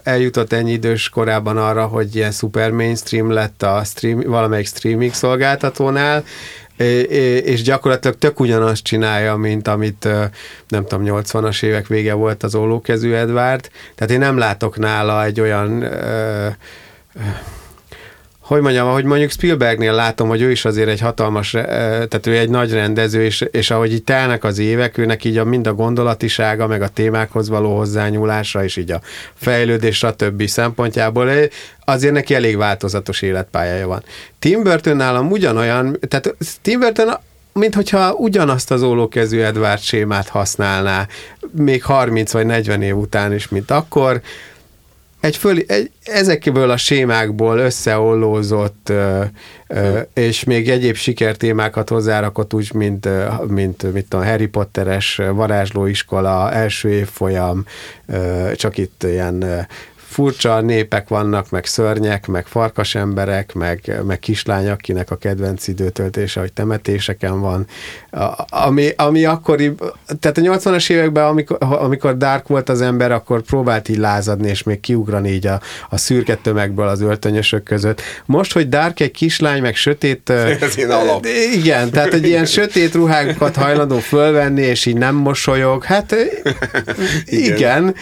eljutott 0.02 0.52
ennyi 0.52 0.72
idős 0.72 1.08
korában 1.08 1.56
arra, 1.56 1.86
hogy 1.86 2.16
ilyen 2.16 2.30
super 2.30 2.70
mainstream 2.70 3.30
lett 3.30 3.62
a 3.62 3.82
stream, 3.84 4.20
valamelyik 4.20 4.66
streaming 4.66 5.12
szolgáltatónál, 5.14 6.24
és 6.78 7.62
gyakorlatilag 7.62 8.18
tök 8.18 8.40
ugyanazt 8.40 8.82
csinálja, 8.82 9.36
mint 9.36 9.68
amit 9.68 10.08
nem 10.68 10.86
tudom, 10.86 11.04
80-as 11.06 11.62
évek 11.62 11.86
vége 11.86 12.12
volt 12.12 12.42
az 12.42 12.54
ollókezű 12.54 13.12
Edward. 13.12 13.70
Tehát 13.94 14.12
én 14.12 14.18
nem 14.18 14.38
látok 14.38 14.78
nála 14.78 15.24
egy 15.24 15.40
olyan 15.40 15.84
hogy 18.48 18.60
mondjam, 18.60 18.88
ahogy 18.88 19.04
mondjuk 19.04 19.30
Spielbergnél 19.30 19.92
látom, 19.92 20.28
hogy 20.28 20.40
ő 20.40 20.50
is 20.50 20.64
azért 20.64 20.88
egy 20.88 21.00
hatalmas, 21.00 21.54
eh, 21.54 21.64
tehát 21.64 22.26
ő 22.26 22.36
egy 22.36 22.50
nagy 22.50 22.72
rendező, 22.72 23.24
és, 23.24 23.40
és 23.50 23.70
ahogy 23.70 23.92
így 23.92 24.04
telnek 24.04 24.44
az 24.44 24.58
évek, 24.58 24.98
őnek 24.98 25.24
így 25.24 25.36
a, 25.36 25.44
mind 25.44 25.66
a 25.66 25.74
gondolatisága, 25.74 26.66
meg 26.66 26.82
a 26.82 26.88
témákhoz 26.88 27.48
való 27.48 27.76
hozzányúlása, 27.76 28.64
és 28.64 28.76
így 28.76 28.90
a 28.90 29.00
fejlődés, 29.34 29.96
stb. 29.96 30.46
szempontjából 30.46 31.30
eh, 31.30 31.48
azért 31.84 32.12
neki 32.12 32.34
elég 32.34 32.56
változatos 32.56 33.22
életpályája 33.22 33.86
van. 33.86 34.02
Tim 34.38 34.62
Burton 34.62 34.96
nálam 34.96 35.30
ugyanolyan, 35.30 35.98
tehát 36.08 36.34
Tim 36.62 36.80
Burton 36.80 37.16
mint 37.52 37.74
hogyha 37.74 38.12
ugyanazt 38.12 38.70
az 38.70 38.82
ólókezű 38.82 39.40
Edward 39.40 39.80
sémát 39.80 40.28
használná, 40.28 41.06
még 41.50 41.84
30 41.84 42.32
vagy 42.32 42.46
40 42.46 42.82
év 42.82 42.96
után 42.96 43.34
is, 43.34 43.48
mint 43.48 43.70
akkor, 43.70 44.20
egy 45.20 45.36
föl, 45.36 45.58
egy, 45.66 45.90
ezekből 46.04 46.70
a 46.70 46.76
sémákból 46.76 47.58
összeollózott 47.58 48.88
ö, 48.88 49.22
ö, 49.66 50.00
és 50.14 50.44
még 50.44 50.70
egyéb 50.70 50.94
sikertémákat 50.94 51.88
hozzárakott 51.88 52.54
úgy, 52.54 52.72
mint, 52.74 53.08
mint 53.48 53.92
mit 53.92 54.06
tudom, 54.08 54.26
Harry 54.26 54.46
Potteres 54.46 55.20
varázslóiskola, 55.32 56.52
első 56.52 56.88
évfolyam, 56.88 57.64
ö, 58.06 58.50
csak 58.54 58.78
itt 58.78 59.02
ilyen 59.02 59.66
furcsa 60.08 60.60
népek 60.60 61.08
vannak, 61.08 61.50
meg 61.50 61.64
szörnyek, 61.64 62.26
meg 62.26 62.46
farkasemberek, 62.46 63.52
meg, 63.54 64.00
meg 64.06 64.18
kislány, 64.18 64.68
akinek 64.68 65.10
a 65.10 65.16
kedvenc 65.16 65.68
időtöltése, 65.68 66.40
hogy 66.40 66.52
temetéseken 66.52 67.40
van. 67.40 67.66
A- 68.10 68.44
Ami, 68.48 68.88
ami 68.96 69.24
akkori, 69.24 69.74
tehát 70.20 70.38
a 70.38 70.40
80-as 70.40 70.90
években, 70.90 71.24
amikor, 71.24 71.56
amikor 71.60 72.16
dark 72.16 72.48
volt 72.48 72.68
az 72.68 72.80
ember, 72.80 73.12
akkor 73.12 73.42
próbált 73.42 73.88
így 73.88 73.96
lázadni, 73.98 74.48
és 74.48 74.62
még 74.62 74.80
kiugrani 74.80 75.30
így 75.30 75.46
a, 75.46 75.60
a 75.88 75.96
szürke 75.96 76.34
tömegből 76.34 76.88
az 76.88 77.00
öltönyösök 77.00 77.62
között. 77.62 78.00
Most, 78.26 78.52
hogy 78.52 78.68
dark 78.68 79.00
egy 79.00 79.10
kislány, 79.10 79.60
meg 79.62 79.74
sötét... 79.74 80.30
Ez 80.60 80.76
ilyen 80.76 80.90
alap. 80.90 81.26
Igen, 81.54 81.90
tehát 81.90 82.12
egy 82.14 82.26
ilyen 82.26 82.44
sötét 82.46 82.94
ruhákat 82.94 83.56
hajlandó 83.56 83.98
fölvenni, 83.98 84.62
és 84.62 84.86
így 84.86 84.96
nem 84.96 85.14
mosolyog. 85.14 85.84
Hát 85.84 86.14
igen. 87.26 87.54
igen. 87.56 87.94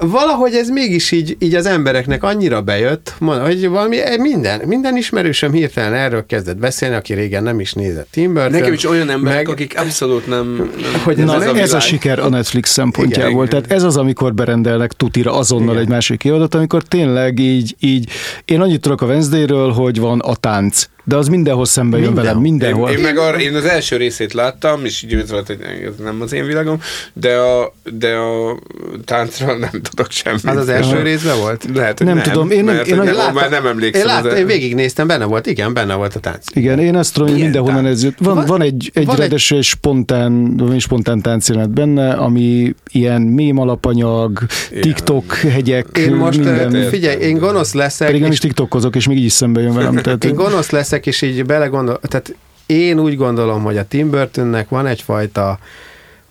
Valahogy 0.00 0.54
ez 0.54 0.68
mégis 0.68 1.10
így, 1.10 1.36
így 1.38 1.54
az 1.54 1.66
embereknek 1.66 2.22
annyira 2.22 2.60
bejött, 2.60 3.14
hogy 3.18 3.68
valami 3.68 3.98
minden, 4.16 4.60
minden 4.66 4.96
ismerősöm 4.96 5.52
hirtelen 5.52 5.94
erről 5.94 6.26
kezdett 6.26 6.56
beszélni, 6.56 6.94
aki 6.94 7.14
régen 7.14 7.42
nem 7.42 7.60
is 7.60 7.72
nézett 7.72 8.06
Tim 8.10 8.32
Burton. 8.34 8.50
Nekem 8.50 8.72
is 8.72 8.88
olyan 8.88 9.10
emberek, 9.10 9.36
meg- 9.36 9.48
akik 9.48 9.78
abszolút 9.78 10.26
nem... 10.26 10.54
nem 10.56 11.00
Hogy 11.04 11.16
Na, 11.16 11.34
ez, 11.34 11.42
ez 11.42 11.48
a, 11.48 11.58
ez 11.58 11.72
a 11.72 11.80
siker 11.80 12.18
a 12.18 12.28
Netflix 12.28 12.70
szempontjából. 12.70 13.44
Igen, 13.44 13.48
Tehát 13.48 13.72
ez 13.72 13.82
az, 13.82 13.96
amikor 13.96 14.34
berendelnek 14.34 14.92
tutira 14.92 15.36
azonnal 15.36 15.70
Igen. 15.70 15.82
egy 15.82 15.88
másik 15.88 16.24
évadot, 16.24 16.54
amikor 16.54 16.82
tényleg 16.82 17.38
így, 17.38 17.76
így, 17.80 18.10
én 18.44 18.60
annyit 18.60 18.80
tudok 18.80 19.02
a 19.02 19.06
Wednesday-ről, 19.06 19.70
hogy 19.70 19.98
van 20.00 20.20
a 20.20 20.34
tánc, 20.34 20.86
de 21.04 21.16
az 21.16 21.28
mindenhol 21.28 21.64
szembe 21.64 21.96
jön 21.96 22.06
Mindenhol. 22.06 22.32
velem, 22.32 22.42
mindenhol. 22.50 22.90
Én, 22.90 22.96
én 22.96 23.02
meg 23.02 23.18
arra, 23.18 23.40
én 23.40 23.54
az 23.54 23.64
első 23.64 23.96
részét 23.96 24.32
láttam, 24.32 24.84
és 24.84 25.02
így 25.02 25.28
volt, 25.30 25.46
hogy 25.46 25.58
ez 25.86 26.04
nem 26.04 26.20
az 26.20 26.32
én 26.32 26.46
világom, 26.46 26.80
de 27.12 27.36
a, 27.36 27.72
de 27.98 28.14
a 28.14 28.58
táncról 29.04 29.56
nem 29.70 29.82
tudok 29.82 30.10
semmit. 30.10 30.44
Az 30.44 30.56
az 30.56 30.68
első 30.68 31.02
részben 31.02 31.38
volt? 31.40 31.64
Lehet, 31.74 31.98
hogy 31.98 32.06
Nem 32.06 32.16
nem, 32.16 32.24
tudom, 32.24 32.50
én 32.50 32.64
mert, 32.64 32.86
én 32.86 32.96
hogy 32.96 33.06
nagyon- 33.06 33.24
nem, 33.24 33.34
már 33.34 33.50
nem 33.50 33.66
emlékszem. 33.66 34.00
Én, 34.08 34.14
láttam, 34.14 34.30
az- 34.30 34.38
én 34.38 34.46
végignéztem, 34.46 35.06
benne 35.06 35.24
volt, 35.24 35.46
igen, 35.46 35.72
benne 35.74 35.94
volt 35.94 36.14
a 36.14 36.20
tánc. 36.20 36.44
Igen, 36.54 36.78
én 36.78 36.96
ezt 36.96 37.14
tudom, 37.14 37.28
hogy 37.28 37.38
mindenhonnan 37.40 37.86
ez 37.86 38.02
jött. 38.02 38.18
Van, 38.18 38.34
Van- 38.34 38.46
van 38.46 38.62
egy, 38.62 38.90
egy 38.94 39.04
van 39.04 39.14
egy- 39.14 39.20
rendes 39.20 39.50
és 39.50 39.68
spontán, 39.68 40.56
van 40.56 40.72
egy 40.72 40.80
spontán 40.80 41.20
táncjelenet 41.20 41.70
benne, 41.70 42.12
ami 42.12 42.74
ilyen 42.92 43.22
mém 43.22 43.58
alapanyag, 43.58 44.38
TikTok 44.80 45.34
hegyek, 45.34 45.86
Én 45.98 46.12
most, 46.14 46.38
minden. 46.38 46.74
ö, 46.74 46.88
figyelj, 46.88 47.22
én 47.22 47.38
gonosz 47.38 47.72
leszek, 47.74 48.06
Pedig 48.06 48.22
nem 48.22 48.30
is 48.32 48.38
TikTokozok, 48.38 48.96
és 48.96 49.06
még 49.08 49.16
így 49.18 49.24
is 49.24 49.32
szembe 49.32 49.60
jön 49.60 49.74
velem. 49.74 49.94
Tehát, 50.02 50.24
Én 50.24 50.34
gonosz 50.34 50.70
leszek, 50.70 50.91
és 51.00 51.22
így 51.22 51.44
belegondol, 51.44 51.98
tehát 51.98 52.34
én 52.66 52.98
úgy 52.98 53.16
gondolom, 53.16 53.62
hogy 53.62 53.76
a 53.76 53.86
Tim 53.86 54.10
Burtonnek 54.10 54.68
van 54.68 54.86
egyfajta 54.86 55.58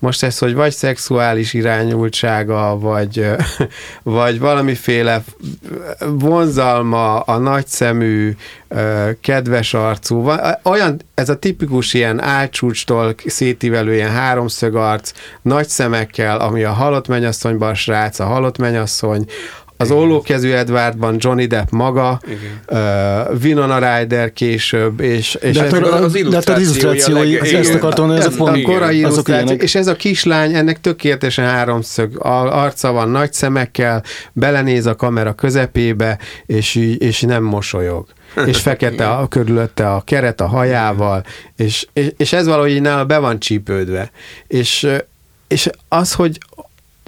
most 0.02 0.24
ez, 0.24 0.38
hogy 0.38 0.54
vagy 0.54 0.72
szexuális 0.72 1.54
irányultsága, 1.54 2.80
vagy, 2.80 3.28
vagy 4.04 4.40
valamiféle 4.40 5.24
vonzalma, 6.00 7.20
a 7.20 7.38
nagyszemű, 7.38 8.36
kedves 9.22 9.74
arcú, 9.74 10.32
olyan, 10.64 11.02
ez 11.14 11.30
a 11.30 11.40
tipikus 11.40 11.94
ilyen 11.94 12.22
álcsúcstól 12.22 13.16
szétívelő 13.26 13.94
ilyen 13.94 14.12
háromszög 14.12 14.76
arc, 14.76 15.12
nagy 15.42 15.68
szemekkel, 15.68 16.40
ami 16.40 16.64
a 16.64 16.72
halott 16.72 17.08
mennyasszonyban 17.08 17.70
a 17.70 17.74
srác, 17.74 18.20
a 18.20 18.26
halott 18.26 18.58
mennyasszony, 18.58 19.26
az 19.82 19.92
ollókezű 19.92 20.52
Edwardban 20.52 21.16
Johnny 21.20 21.46
Depp 21.46 21.70
maga, 21.70 22.22
uh, 22.68 22.80
Winona 23.44 23.98
Ryder 23.98 24.34
később, 24.34 25.00
és, 25.00 25.38
és 25.42 25.56
de, 25.56 25.62
hát 25.62 25.74
ez, 25.74 25.82
a, 25.82 26.04
az 26.04 26.12
de 26.12 26.36
hát 26.36 26.50
az 26.50 26.62
illusztrációi 26.62 27.34
leg- 27.34 27.54
ezt 27.54 27.70
igen. 27.70 27.76
akartam 27.76 28.12
ez 28.12 28.26
a 28.26 28.56
igen. 28.56 28.64
korai 28.64 29.04
azok 29.04 29.28
illusztráció, 29.28 29.56
és 29.56 29.76
ez 29.76 29.88
a 29.88 29.96
kislány, 29.96 30.54
ennek 30.54 30.82
tökéletesen 30.82 31.46
háromszög 31.46 32.18
arca 32.20 32.92
van, 32.92 33.10
nagy 33.10 33.34
szemekkel, 33.34 34.04
belenéz 34.34 34.86
a 34.86 34.96
kamera 34.96 35.34
közepébe, 35.34 36.18
és, 36.46 36.96
és 36.98 37.22
nem 37.22 37.44
mosolyog. 37.44 38.06
És 38.46 38.58
fekete 38.68 39.10
a, 39.10 39.28
körülötte 39.28 39.92
a 39.92 40.02
keret 40.02 40.42
a 40.42 40.48
hajával, 40.48 41.24
és, 41.56 41.88
és, 41.94 42.12
és 42.18 42.34
ez 42.34 42.46
valahogy 42.46 42.82
nála 42.82 43.06
be 43.06 43.18
van 43.18 43.40
csípődve. 43.40 44.12
És, 44.48 44.88
és 45.48 45.70
az, 45.88 46.14
hogy 46.14 46.38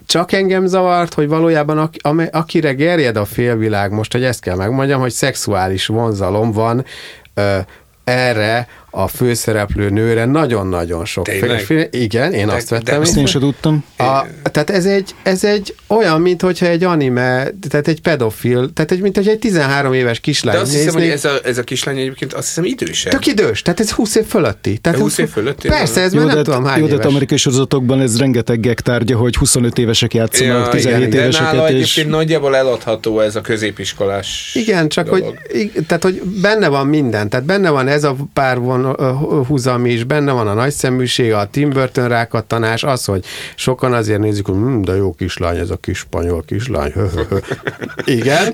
csak 0.05 0.31
engem 0.31 0.65
zavart, 0.65 1.13
hogy 1.13 1.27
valójában 1.27 1.77
ak- 1.77 2.30
akire 2.35 2.73
gerjed 2.73 3.15
a 3.15 3.25
félvilág, 3.25 3.91
most, 3.91 4.11
hogy 4.11 4.23
ezt 4.23 4.41
kell 4.41 4.55
megmondjam, 4.55 4.99
hogy 4.99 5.11
szexuális 5.11 5.85
vonzalom 5.85 6.51
van 6.51 6.85
ö, 7.34 7.57
erre 8.03 8.67
a 8.95 9.07
főszereplő 9.07 9.89
nőre 9.89 10.25
nagyon-nagyon 10.25 11.05
sok 11.05 11.27
film. 11.27 11.81
Igen, 11.91 12.33
én 12.33 12.47
De- 12.47 12.53
azt 12.53 12.69
de 12.69 12.75
vettem. 12.75 13.01
Ezt 13.01 13.17
én 13.17 13.25
sem 13.25 13.41
tudtam. 13.41 13.83
A, 13.97 14.25
tehát 14.51 14.69
ez 14.69 14.85
egy, 14.85 15.15
ez 15.23 15.43
egy 15.43 15.75
olyan, 15.87 16.21
mint 16.21 16.41
hogyha 16.41 16.65
egy 16.65 16.83
anime, 16.83 17.47
tehát 17.69 17.87
egy 17.87 18.01
pedofil, 18.01 18.73
tehát 18.73 18.91
egy, 18.91 19.01
mint 19.01 19.15
hogy 19.15 19.27
egy 19.27 19.39
13 19.39 19.93
éves 19.93 20.19
kislány 20.19 20.55
De 20.55 20.61
azt 20.61 20.71
hiszem, 20.71 20.93
hogy 20.93 21.03
ez 21.03 21.25
a, 21.25 21.39
ez 21.43 21.57
a 21.57 21.63
kislány 21.63 21.97
egyébként 21.97 22.33
azt 22.33 22.47
hiszem 22.47 22.63
idősebb. 22.65 23.11
Tök 23.11 23.25
idős, 23.25 23.61
tehát 23.61 23.79
ez 23.79 23.91
20 23.91 24.15
év 24.15 24.25
fölötti. 24.25 24.77
Tehát 24.77 24.99
De 24.99 25.05
ez 25.05 25.09
20 25.09 25.17
év 25.17 25.29
fölötti? 25.29 25.67
Persze, 25.67 26.01
ez 26.01 26.13
Jó, 26.13 26.19
már 26.19 26.27
de, 26.27 26.33
nem 26.33 26.43
tudom 26.43 26.63
hány 26.63 26.79
jó, 26.79 26.87
de 26.87 26.93
hát 26.95 27.05
amerikai 27.05 27.37
sorozatokban 27.37 28.01
ez 28.01 28.17
rengeteg 28.17 28.59
gag 28.59 28.79
tárgya, 28.79 29.17
hogy 29.17 29.35
25 29.35 29.77
évesek 29.77 30.13
játszanak, 30.13 30.69
17 30.69 31.09
de 31.09 31.15
nála 31.17 31.27
éveseket, 31.27 31.69
és 31.69 31.75
egyébként 31.75 32.09
nagyjából 32.09 32.55
eladható 32.55 33.19
ez 33.19 33.35
a 33.35 33.41
középiskolás 33.41 34.51
Igen, 34.55 34.89
csak 34.89 35.05
dolog. 35.05 35.37
hogy, 35.51 35.71
tehát, 35.87 36.03
hogy 36.03 36.21
benne 36.41 36.67
van 36.67 36.87
minden, 36.87 37.29
tehát 37.29 37.45
benne 37.45 37.69
van 37.69 37.87
ez 37.87 38.03
a 38.03 38.15
pár 38.33 38.59
von, 38.59 38.82
ö, 38.84 39.11
húzam 39.47 39.85
is, 39.85 40.03
benne 40.03 40.31
van 40.31 40.47
a 40.47 40.53
nagyszeműség, 40.53 41.34
a 41.34 41.47
Tim 41.51 41.69
Burton 41.69 42.07
rákattanás, 42.07 42.84
az, 42.84 43.05
hogy 43.05 43.26
sokan 43.55 43.93
azért 43.93 44.19
nézik, 44.19 44.45
hogy 44.45 44.55
hm, 44.55 44.81
de 44.81 44.95
jó 44.95 45.14
kislány, 45.14 45.57
ez 45.57 45.69
a 45.69 45.77
kis 45.77 45.97
spanyol 45.97 46.43
kislány. 46.47 46.93
Igen, 48.05 48.53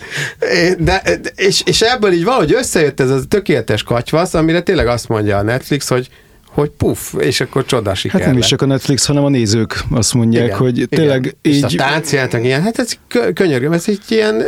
de, 0.78 1.02
és, 1.36 1.62
és 1.66 1.82
ebből 1.82 2.12
így 2.12 2.24
valahogy 2.24 2.54
összejött 2.54 3.00
ez 3.00 3.10
a 3.10 3.20
tökéletes 3.28 3.84
katyvasz, 3.84 4.34
amire 4.34 4.62
tényleg 4.62 4.88
azt 4.88 5.08
mondja 5.08 5.38
a 5.38 5.42
Netflix, 5.42 5.90
hogy 5.90 6.10
hogy 6.50 6.70
puff, 6.70 7.14
és 7.18 7.42
akkor 7.42 7.66
csoda 7.66 7.96
siker 7.96 8.20
Hát 8.20 8.30
nem 8.30 8.38
is 8.38 8.46
csak 8.46 8.62
a 8.62 8.66
Netflix, 8.66 9.06
hanem 9.06 9.24
a 9.24 9.30
nézők 9.30 9.84
azt 9.92 10.14
mondják, 10.14 10.46
Igen, 10.46 10.58
hogy 10.58 10.76
igen. 10.78 10.90
tényleg 10.90 11.36
És 11.42 11.62
a 11.64 11.68
így... 11.70 11.76
táncjátok 11.76 12.44
ilyen, 12.44 12.62
hát 12.62 12.80
ez 12.80 12.92
kö- 13.08 13.34
könyörgöm, 13.34 13.72
ez 13.72 13.84
egy 13.88 14.02
ilyen 14.08 14.44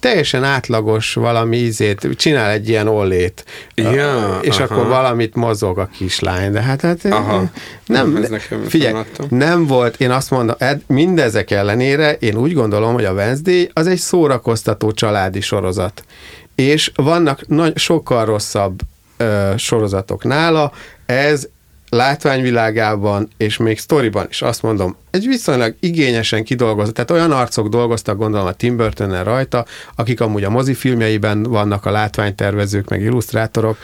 teljesen 0.00 0.44
átlagos 0.44 1.14
valami 1.14 1.56
ízét, 1.56 2.08
csinál 2.16 2.50
egy 2.50 2.68
ilyen 2.68 2.88
ollét, 2.88 3.44
Ja, 3.74 4.38
és 4.42 4.58
aha. 4.58 4.62
akkor 4.74 4.86
valamit 4.86 5.34
mozog 5.34 5.78
a 5.78 5.86
kislány, 5.96 6.52
de 6.52 6.62
hát, 6.62 6.80
hát 6.80 7.04
Aha. 7.04 7.50
nem, 7.86 8.12
nekem 8.30 8.62
figyelj, 8.68 8.92
nem 8.92 9.04
nem 9.28 9.66
volt, 9.66 10.00
én 10.00 10.10
azt 10.10 10.30
mondom, 10.30 10.54
ed- 10.58 10.82
mindezek 10.86 11.50
ellenére 11.50 12.12
én 12.12 12.36
úgy 12.36 12.52
gondolom, 12.52 12.92
hogy 12.94 13.04
a 13.04 13.12
Wednesday 13.12 13.70
az 13.72 13.86
egy 13.86 13.98
szórakoztató 13.98 14.92
családi 14.92 15.40
sorozat. 15.40 16.02
És 16.54 16.92
vannak 16.94 17.46
nagy, 17.48 17.78
sokkal 17.78 18.24
rosszabb 18.24 18.80
ö, 19.18 19.52
sorozatok 19.56 20.24
nála, 20.24 20.72
ez 21.06 21.48
látványvilágában 21.88 23.28
és 23.36 23.56
még 23.56 23.78
sztoriban 23.78 24.26
is 24.30 24.42
azt 24.42 24.62
mondom, 24.62 24.96
egy 25.10 25.26
viszonylag 25.26 25.74
igényesen 25.80 26.44
kidolgozott, 26.44 26.94
tehát 26.94 27.10
olyan 27.10 27.32
arcok 27.32 27.68
dolgoztak 27.68 28.16
gondolom 28.16 28.46
a 28.46 28.52
Tim 28.52 28.76
burton 28.76 29.24
rajta, 29.24 29.64
akik 29.94 30.20
amúgy 30.20 30.44
a 30.44 30.50
mozifilmjeiben 30.50 31.42
vannak 31.42 31.86
a 31.86 31.90
látványtervezők, 31.90 32.88
meg 32.88 33.00
illusztrátorok, 33.00 33.78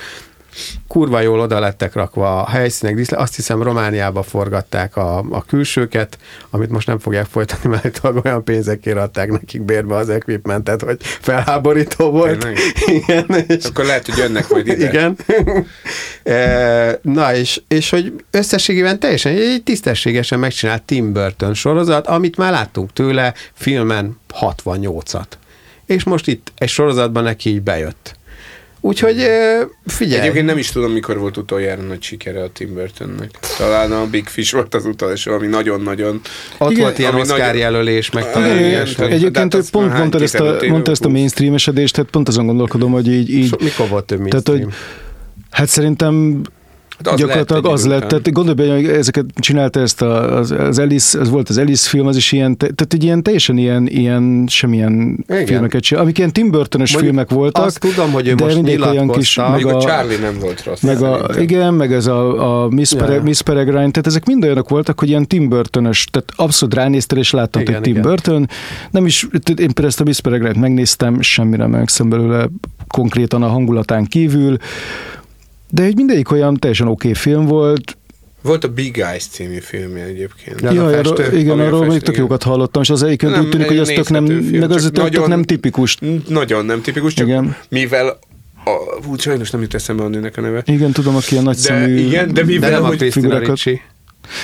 kurva 0.89 1.21
jól 1.21 1.41
oda 1.41 1.59
lettek 1.61 1.95
rakva 1.95 2.43
a 2.43 2.49
helyszínek, 2.49 2.95
díszle. 2.95 3.17
azt 3.17 3.37
hiszem 3.37 3.63
Romániába 3.63 4.23
forgatták 4.23 4.97
a, 4.97 5.19
a 5.19 5.45
külsőket, 5.45 6.19
amit 6.51 6.71
most 6.71 6.87
nem 6.87 6.99
fogják 6.99 7.27
folytatni, 7.27 7.69
mert 7.71 8.01
olyan 8.25 8.45
pénzekért 8.45 8.97
adták 8.99 9.31
nekik 9.31 9.63
bérbe 9.63 9.97
az 9.97 10.09
equipmentet, 10.09 10.83
hogy 10.83 10.97
felháborító 11.01 12.11
volt. 12.11 12.39
Tényleg? 12.39 12.59
Igen, 12.87 13.45
és 13.49 13.65
Akkor 13.65 13.85
lehet, 13.85 14.07
hogy 14.07 14.17
jönnek 14.19 14.49
majd 14.49 14.67
ide. 14.67 14.89
igen. 14.89 15.17
E, 16.23 16.99
Na, 17.03 17.35
és, 17.35 17.61
és 17.69 17.91
hogy 17.91 18.25
összességében 18.31 18.99
teljesen 18.99 19.33
egy 19.37 19.63
tisztességesen 19.65 20.39
megcsinált 20.39 20.83
Tim 20.83 21.13
Burton 21.13 21.55
sorozat, 21.55 22.07
amit 22.07 22.37
már 22.37 22.53
láttunk 22.53 22.93
tőle 22.93 23.35
filmen 23.53 24.19
68-at. 24.41 25.27
És 25.87 26.05
most 26.05 26.29
itt 26.29 26.53
egy 26.59 26.69
sorozatban 26.69 27.23
neki 27.23 27.51
így 27.51 27.63
bejött. 27.63 28.17
Úgyhogy 28.87 29.27
figyelj. 29.87 30.21
Egyébként 30.21 30.47
nem 30.47 30.59
is 30.59 30.69
tudom, 30.71 30.93
mikor 30.93 31.19
volt 31.19 31.37
utoljára 31.37 31.83
nagy 31.83 32.03
sikere 32.03 32.43
a 32.43 32.49
Tim 32.49 32.75
Burtonnek. 32.75 33.31
Talán 33.59 33.93
a 33.93 34.07
Big 34.07 34.27
Fish 34.27 34.53
volt 34.53 34.75
az 34.75 34.87
utolsó, 34.87 35.33
ami 35.33 35.47
nagyon-nagyon... 35.47 36.21
Ott 36.59 36.71
Igen, 36.71 36.83
volt 36.83 36.99
ilyen 36.99 37.13
ami 37.13 37.21
Oscar 37.21 37.39
nagyon- 37.39 37.57
jelölés, 37.57 38.11
meg 38.11 38.31
talán 38.33 38.59
tehát- 38.95 39.13
Egyébként 39.13 39.55
ő 39.55 39.61
pont 39.71 39.93
mondta 39.99 40.21
ezt, 40.21 40.35
a, 40.35 40.57
mondta 40.69 40.91
ezt 40.91 41.05
a 41.05 41.09
húsz. 41.09 41.17
mainstreamesedést, 41.17 41.95
tehát 41.95 42.11
pont 42.11 42.29
azon 42.29 42.47
gondolkodom, 42.47 42.93
hogy 42.93 43.09
így, 43.09 43.31
így 43.31 43.49
So, 43.49 43.57
mikor 43.61 43.89
volt 43.89 44.05
több 44.05 44.29
tehát, 44.29 44.49
hogy 44.49 44.67
hát 45.51 45.69
szerintem 45.69 46.43
Hát 47.05 47.15
az 47.15 47.21
gyakorlatilag 47.21 47.63
lehet, 47.65 47.79
az 47.79 47.87
lett, 47.87 48.09
tehát 48.09 48.33
gondolj 48.33 48.69
hogy 48.69 48.87
ezeket 48.87 49.25
csinálta 49.35 49.81
ezt 49.81 50.03
a, 50.03 50.37
az, 50.39 50.51
az 50.51 50.79
Alice, 50.79 51.19
ez 51.19 51.29
volt 51.31 51.49
az 51.49 51.59
Alice 51.59 51.89
film, 51.89 52.07
az 52.07 52.17
is 52.17 52.33
ilyen, 52.33 52.57
te- 52.57 52.73
tehát 52.73 52.93
egy 52.93 53.05
ilyen 53.05 53.23
teljesen 53.23 53.57
ilyen, 53.57 53.87
ilyen 53.87 54.45
semmilyen 54.49 55.25
Igen. 55.29 55.47
filmeket 55.47 55.83
csinál, 55.83 56.03
amik 56.03 56.19
ilyen 56.19 56.33
Tim 56.33 56.51
Burton-ös 56.51 56.93
Mondjuk 56.93 57.13
filmek 57.13 57.31
voltak, 57.31 57.65
azt 57.65 57.81
tudom, 57.81 58.13
hogy 58.13 58.29
ő 58.29 58.35
de 58.35 58.45
most 58.45 58.57
olyan 58.57 58.65
kis, 58.65 58.75
nyilatkozta. 58.77 59.49
meg 59.51 59.67
a, 59.67 59.77
a, 59.77 59.81
Charlie 59.81 60.17
nem 60.17 60.39
volt 60.41 60.65
rossz. 60.65 60.81
meg 60.81 61.03
a, 61.03 61.31
igen, 61.41 61.75
meg 61.75 61.93
ez 61.93 62.07
a, 62.07 62.63
a 62.63 62.69
Miss, 62.69 62.93
Ja, 62.93 62.99
Pere. 62.99 63.21
Miss 63.21 63.41
Peregrine, 63.41 63.91
tehát 63.91 64.07
ezek 64.07 64.25
mind 64.25 64.45
olyanok 64.45 64.69
voltak, 64.69 64.99
hogy 64.99 65.09
ilyen 65.09 65.27
Tim 65.27 65.49
Burton-ös, 65.49 66.05
tehát 66.11 66.29
abszolút 66.37 66.75
ránéztél, 66.75 67.19
és 67.19 67.31
láttad, 67.31 67.63
Igen, 67.63 67.75
hogy 67.75 67.83
Tim 67.83 67.93
igen. 67.93 68.09
Burton. 68.09 68.49
Nem 68.91 69.07
is, 69.07 69.23
én 69.33 69.55
például 69.55 69.87
ezt 69.87 70.01
a 70.01 70.05
Miss 70.05 70.21
Peregrine-t 70.21 70.57
megnéztem, 70.61 71.21
semmire 71.21 71.63
nem 71.63 71.73
emlékszem 71.75 72.09
belőle 72.09 72.49
konkrétan 72.89 73.43
a 73.43 73.49
hangulatán 73.49 74.05
kívül, 74.05 74.57
de 75.75 75.83
egy 75.83 75.97
mindegyik 75.97 76.31
olyan 76.31 76.57
teljesen 76.57 76.87
oké 76.89 77.09
okay 77.09 77.21
film 77.23 77.45
volt, 77.47 77.97
Volt 78.43 78.65
a 78.65 78.69
Big 78.69 78.99
Eyes 78.99 79.27
című 79.27 79.59
filmje 79.59 80.05
egyébként. 80.05 80.61
Ja, 80.61 80.85
az 80.85 80.93
a 80.93 81.17
festő, 81.17 81.39
igen, 81.39 81.61
a 81.61 81.65
arról 81.65 81.87
még 81.87 82.01
tök 82.01 82.17
jókat 82.17 82.43
hallottam, 82.43 82.83
és 82.83 82.91
az 82.91 83.03
egyébként 83.03 83.33
Nem, 83.33 83.41
úgy 83.41 83.49
tűnik, 83.49 83.67
hogy 83.67 83.79
ez 83.79 83.87
tök 83.89 84.09
nem, 84.11 84.27
film, 84.27 84.59
meg 84.59 84.71
az 84.71 84.83
csak 84.83 84.93
tök, 84.93 85.03
nagyon- 85.03 85.29
nem 85.29 85.43
tipikus. 85.43 85.99
Nagyon 86.29 86.65
nem 86.65 86.81
tipikus, 86.81 87.15
csak 87.15 87.27
Igen. 87.27 87.57
mivel 87.69 88.19
a, 88.65 89.07
úgy 89.11 89.21
sajnos 89.21 89.51
nem 89.51 89.61
jut 89.61 89.75
eszembe 89.75 90.03
a 90.03 90.09
nőnek 90.09 90.37
a 90.37 90.41
neve. 90.41 90.63
Igen, 90.67 90.93
tudom, 90.93 91.17
aki 91.17 91.33
ilyen 91.33 91.45
nagy 91.45 91.55
De 91.55 91.61
szemű 91.61 91.97
igen, 91.97 92.27
de 92.27 92.33
De 92.33 92.45
mivel, 92.45 92.71
nem 92.71 92.85
a 92.85 92.87
hogy 92.87 93.13
figurákat- 93.13 93.61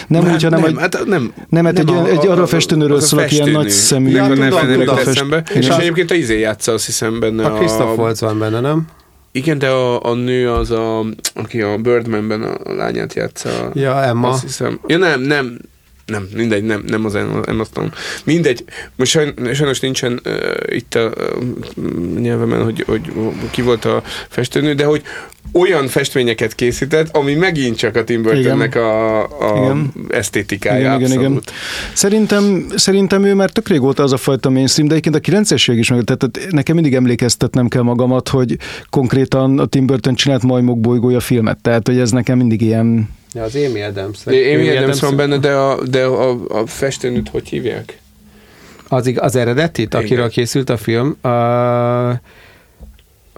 nem 0.09 0.25
Hát 0.25 0.35
úgy, 0.35 0.43
hanem 0.43 0.61
nem, 0.61 0.71
hogy 0.71 0.81
hát 0.81 1.05
nem, 1.07 1.33
nem, 1.49 1.65
hát 1.65 1.79
egy, 1.79 1.85
nem 1.85 1.95
olyan- 1.95 2.07
a- 2.07 2.21
egy 2.21 2.27
arra 2.27 2.41
a- 2.41 2.43
a 2.43 2.47
festőnőről 2.47 2.97
az 2.97 3.03
a 3.03 3.07
szól, 3.07 3.19
aki 3.21 3.35
ilyen 3.35 3.51
nagy 3.51 3.71
szemű. 3.71 4.11
Ja, 4.11 4.23
tudom, 4.23 4.39
nem 4.39 4.51
tudom. 4.51 5.29
Igen. 5.29 5.45
És 5.55 5.69
egyébként 5.69 6.11
a 6.11 6.15
izé 6.15 6.39
játsza, 6.39 6.73
azt 6.73 6.87
hiszem 6.87 7.21
benne 7.21 7.45
A 7.45 7.53
Christoph 7.53 7.99
Waltz 7.99 8.21
van 8.21 8.39
benne, 8.39 8.61
nem? 8.61 8.87
Igen, 9.33 9.59
de 9.59 9.69
a, 9.69 10.05
a 10.05 10.15
nő 10.15 10.53
az 10.53 10.71
a, 10.71 11.05
aki 11.35 11.63
a 11.63 11.77
Birdmanben 11.77 12.43
a 12.43 12.73
lányát 12.73 13.15
játsza. 13.15 13.71
Ja, 13.75 14.03
Emma. 14.03 14.29
Azt 14.29 14.43
hiszem. 14.43 14.81
Ja, 14.87 14.99
nem, 14.99 15.21
nem, 15.21 15.59
nem, 16.11 16.29
mindegy, 16.35 16.65
nem, 16.65 16.85
nem 16.87 17.05
az 17.05 17.15
Emma 17.15 17.65
Stone. 17.65 17.91
Mindegy, 18.25 18.65
most 18.97 19.11
sajn, 19.11 19.35
sajnos 19.55 19.81
nincsen 19.81 20.21
uh, 20.25 20.33
itt 20.69 20.95
a 20.95 21.13
uh, 21.17 22.19
nyelvemen, 22.19 22.65
hogy, 22.65 22.85
hogy 22.87 23.13
ki 23.51 23.63
volt 23.63 23.85
a 23.85 24.03
festőnő, 24.29 24.75
de 24.75 24.85
hogy 24.85 25.03
olyan 25.53 25.89
festményeket 25.89 26.55
készített, 26.55 27.17
ami 27.17 27.35
megint 27.35 27.77
csak 27.77 27.97
a 27.97 28.05
Tim 28.05 28.23
Burtonnek 28.23 28.75
a, 28.75 29.23
a 29.23 29.65
Igen. 29.65 29.93
esztétikája 30.09 30.95
Igen, 30.95 31.01
igen, 31.01 31.13
igen. 31.13 31.41
Szerintem, 31.93 32.67
szerintem 32.77 33.25
ő 33.25 33.35
már 33.35 33.51
tök 33.51 33.69
régóta 33.69 34.03
az 34.03 34.13
a 34.13 34.17
fajta 34.17 34.51
mainstream, 34.51 34.89
de 34.89 34.95
egyébként 34.95 35.27
a 35.27 35.41
90-es 35.41 35.73
is 35.79 35.91
meg, 35.91 36.05
tehát 36.05 36.51
nekem 36.51 36.75
mindig 36.75 36.95
emlékeztetnem 36.95 37.69
kell 37.69 37.83
magamat, 37.83 38.29
hogy 38.29 38.57
konkrétan 38.91 39.59
a 39.59 39.67
Tim 39.67 39.87
Burton 39.87 40.15
csinált 40.15 40.43
Majmok 40.43 40.81
bolygója 40.81 41.21
filmet, 41.21 41.59
tehát 41.63 41.87
hogy 41.87 41.99
ez 41.99 42.11
nekem 42.11 42.37
mindig 42.37 42.61
ilyen 42.61 43.09
Ja, 43.35 43.43
az 43.43 43.55
Amy 43.55 43.83
Adams. 43.83 44.27
Amy 44.27 44.77
Adams 44.77 45.01
van 45.01 45.17
benne, 45.17 45.39
de 45.39 45.53
a, 45.53 45.83
de 45.87 46.05
a, 46.05 46.31
a 46.49 46.67
festőnőt 46.67 47.29
hogy 47.29 47.49
hívják? 47.49 47.99
Az, 48.89 49.07
ig- 49.07 49.19
az 49.21 49.37
eredetit, 49.37 49.87
Igen. 49.87 50.01
akiről 50.05 50.29
készült 50.29 50.71
a 50.71 50.77
film. 50.77 51.17
Uh, 51.23 51.31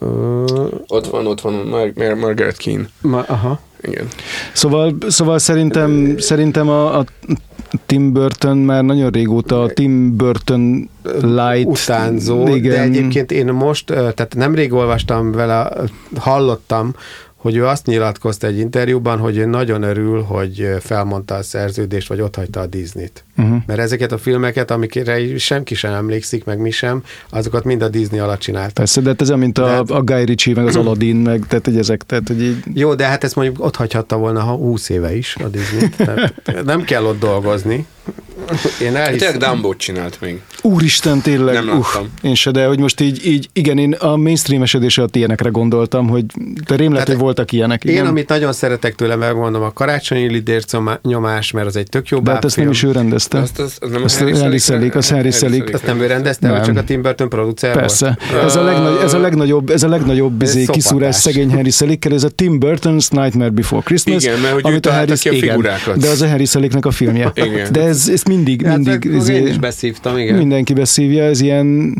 uh, 0.01 0.71
Ott 0.87 1.07
van, 1.07 1.27
ott 1.27 1.41
van 1.41 1.53
Mar- 1.53 1.97
Mar- 1.97 2.17
Margaret 2.19 2.57
Keane. 2.57 2.89
ma, 3.01 3.25
aha. 3.27 3.61
Igen. 3.83 4.07
Szóval, 4.53 4.97
szóval 5.09 5.39
szerintem, 5.39 6.15
szerintem 6.19 6.69
a, 6.69 6.99
a 6.99 7.05
Tim 7.87 8.13
Burton 8.13 8.57
már 8.59 8.85
nagyon 8.85 9.11
régóta 9.11 9.63
a 9.63 9.69
Tim 9.69 10.17
Burton 10.17 10.91
light. 11.23 11.67
utánzó, 11.67 12.55
igen. 12.55 12.71
de 12.71 12.81
egyébként 12.83 13.33
én 13.33 13.47
most, 13.47 13.87
tehát 13.87 14.35
nemrég 14.35 14.73
olvastam 14.73 15.33
vele, 15.33 15.73
hallottam, 16.17 16.95
hogy 17.43 17.57
ő 17.57 17.67
azt 17.67 17.87
nyilatkozta 17.87 18.47
egy 18.47 18.59
interjúban, 18.59 19.19
hogy 19.19 19.37
ő 19.37 19.45
nagyon 19.45 19.83
örül, 19.83 20.23
hogy 20.23 20.69
felmondta 20.81 21.35
a 21.35 21.43
szerződést, 21.43 22.09
vagy 22.09 22.21
otthagyta 22.21 22.61
a 22.61 22.67
Disney-t. 22.67 23.25
Uh-huh. 23.37 23.57
Mert 23.67 23.81
ezeket 23.81 24.13
a 24.13 24.19
filmeket, 24.19 24.71
amikre 24.71 25.39
senki 25.39 25.75
sem 25.75 25.93
emlékszik, 25.93 26.45
meg 26.45 26.59
mi 26.59 26.71
sem, 26.71 27.03
azokat 27.31 27.65
mind 27.65 27.83
a 27.83 27.89
Disney 27.89 28.19
alatt 28.19 28.39
csinálta. 28.39 28.73
Persze, 28.73 29.01
de 29.01 29.09
hát 29.09 29.21
ez 29.21 29.29
mint 29.29 29.59
a, 29.59 29.67
hát- 29.67 29.91
a 29.91 30.03
Guy 30.03 30.25
Ritchie, 30.25 30.55
meg 30.55 30.67
az 30.67 30.77
Aladdin, 30.77 31.17
meg 31.17 31.47
tehát, 31.47 31.65
hogy 31.65 31.77
ezek, 31.77 32.03
tehát, 32.03 32.29
hogy 32.29 32.43
így, 32.43 32.63
Jó, 32.75 32.95
de 32.95 33.07
hát 33.07 33.25
ezt 33.25 33.35
mondjuk 33.35 33.65
ott 33.65 33.77
hagyhatta 33.77 34.17
volna 34.17 34.41
ha 34.41 34.53
20 34.53 34.89
éve 34.89 35.17
is 35.17 35.37
a 35.37 35.49
Disney. 35.49 35.89
Tehát 35.89 36.35
nem 36.65 36.83
kell 36.85 37.05
ott 37.05 37.19
dolgozni. 37.19 37.87
Én 38.53 38.59
Tényleg 38.79 39.03
elhiszem. 39.03 39.39
Dumbo 39.39 39.75
csinált 39.75 40.21
még. 40.21 40.41
Úristen, 40.63 41.21
tényleg. 41.21 41.55
Nem 41.55 41.79
uff, 41.79 41.95
láttam. 41.95 42.11
én 42.23 42.35
se, 42.35 42.51
de 42.51 42.67
hogy 42.67 42.79
most 42.79 43.01
így, 43.01 43.27
így 43.27 43.49
igen, 43.53 43.79
én 43.79 43.93
a 43.93 44.17
mainstream 44.17 44.63
esedés 44.63 44.99
alatt 44.99 45.17
ilyenekre 45.17 45.49
gondoltam, 45.49 46.09
hogy 46.09 46.25
de 46.67 46.77
rém 46.77 46.91
lett, 46.91 46.99
Hát 46.99 47.09
hogy 47.09 47.19
voltak 47.19 47.53
ilyenek. 47.53 47.85
Igen. 47.85 47.97
Én, 48.05 48.11
amit 48.11 48.29
nagyon 48.29 48.53
szeretek 48.53 48.95
tőle, 48.95 49.17
megmondom, 49.17 49.63
a 49.63 49.73
karácsonyi 49.73 50.27
lidérc 50.29 50.73
nyomás, 51.03 51.51
mert 51.51 51.67
az 51.67 51.77
egy 51.77 51.89
tök 51.89 52.09
jó 52.09 52.19
de 52.19 52.31
hát 52.31 52.45
ezt 52.45 52.57
nem 52.57 52.71
is 52.71 52.83
ő 52.83 52.93
rendezte. 52.93 53.39
Azt, 53.39 53.59
az, 53.59 53.77
az 53.81 53.91
nem 53.91 54.03
Azt 54.05 54.21
a 54.21 54.25
Harry 54.25 54.37
Selick- 54.37 54.63
Selick, 54.65 54.95
az 54.95 55.09
Harry 55.11 55.31
Selick. 55.31 55.75
Azt 55.75 55.87
nem 55.87 56.01
ő 56.01 56.07
rendezte, 56.07 56.47
Nem. 56.47 56.57
vagy 56.57 56.67
csak 56.67 56.77
a 56.77 56.85
Tim 56.85 57.03
Burton 57.03 57.29
producer 57.29 57.75
Persze. 57.75 58.19
volt? 58.31 58.45
Ez 58.45 58.57
a, 58.57 58.63
legnagy, 58.63 58.97
ez 59.03 59.15
a 59.15 59.19
legnagyobb, 59.19 59.71
ez 59.71 59.83
a 59.83 59.89
legnagyobb 59.89 60.43
Ez 60.43 60.55
izé, 60.55 60.67
kiszúrás 60.73 61.15
szegény 61.17 61.51
Harry 61.53 61.71
Selickkel, 61.71 62.13
ez 62.13 62.25
a 62.25 62.29
Tim 62.29 62.59
Burton's 62.61 63.11
Nightmare 63.11 63.51
Before 63.51 63.83
Christmas. 63.83 64.25
Igen, 64.25 64.39
mert 64.41 64.53
hogy 64.55 64.63
amit 64.65 64.87
a 64.87 64.93
Harry, 64.93 65.13
ki 65.19 65.29
a 65.29 65.33
igen, 65.33 65.49
figurákat. 65.49 65.97
De 65.97 66.09
az 66.09 66.21
a 66.23 66.29
Harry 66.29 66.45
Selicknek 66.45 66.87
a 66.87 66.91
filmje. 66.91 67.31
Igen. 67.35 67.73
De 67.73 67.81
ez, 67.93 68.09
ez 68.09 68.23
mindig, 68.23 68.67
Hát, 68.67 68.75
mindig 68.79 69.05
meg- 69.11 69.21
izé, 69.21 69.35
én 69.35 69.47
is 69.47 69.59
beszívtam, 69.59 70.17
igen. 70.19 70.37
mindenki 70.37 70.73
beszívja, 70.73 71.25
ez 71.25 71.41
ilyen 71.41 71.95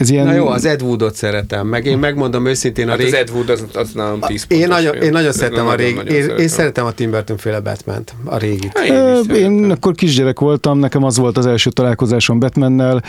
ez 0.00 0.10
ilyen... 0.10 0.26
Na 0.26 0.32
jó, 0.32 0.46
az 0.46 0.64
Ed 0.64 0.82
Woodot 0.82 1.14
szeretem, 1.14 1.66
meg 1.66 1.86
én 1.86 1.98
megmondom 1.98 2.46
őszintén 2.46 2.86
a 2.86 2.90
Hát 2.90 2.98
az 2.98 3.04
rég... 3.04 3.14
Ed 3.14 3.30
Wood 3.30 3.48
az, 3.50 3.64
az 3.74 3.90
nálam 3.94 4.20
10 4.20 4.44
Én 4.48 4.68
nagyon, 4.68 4.94
én 4.96 5.10
nagyon 5.10 5.32
szeretem 5.32 5.66
a 5.66 5.74
régi, 5.74 5.94
nagyon 5.94 6.14
én, 6.14 6.20
szeretem. 6.20 6.42
én 6.42 6.48
szeretem 6.48 6.84
a 6.86 6.92
Tim 6.92 7.10
Burton 7.10 7.36
féle 7.36 7.60
batman 7.60 8.02
a 8.24 8.36
régit. 8.38 8.78
Én 8.86 8.92
Én 8.94 9.22
szeretem. 9.24 9.70
akkor 9.70 9.94
kisgyerek 9.94 10.38
voltam, 10.40 10.78
nekem 10.78 11.04
az 11.04 11.16
volt 11.18 11.36
az 11.38 11.46
első 11.46 11.70
találkozásom 11.70 12.38
Batmannel, 12.38 13.02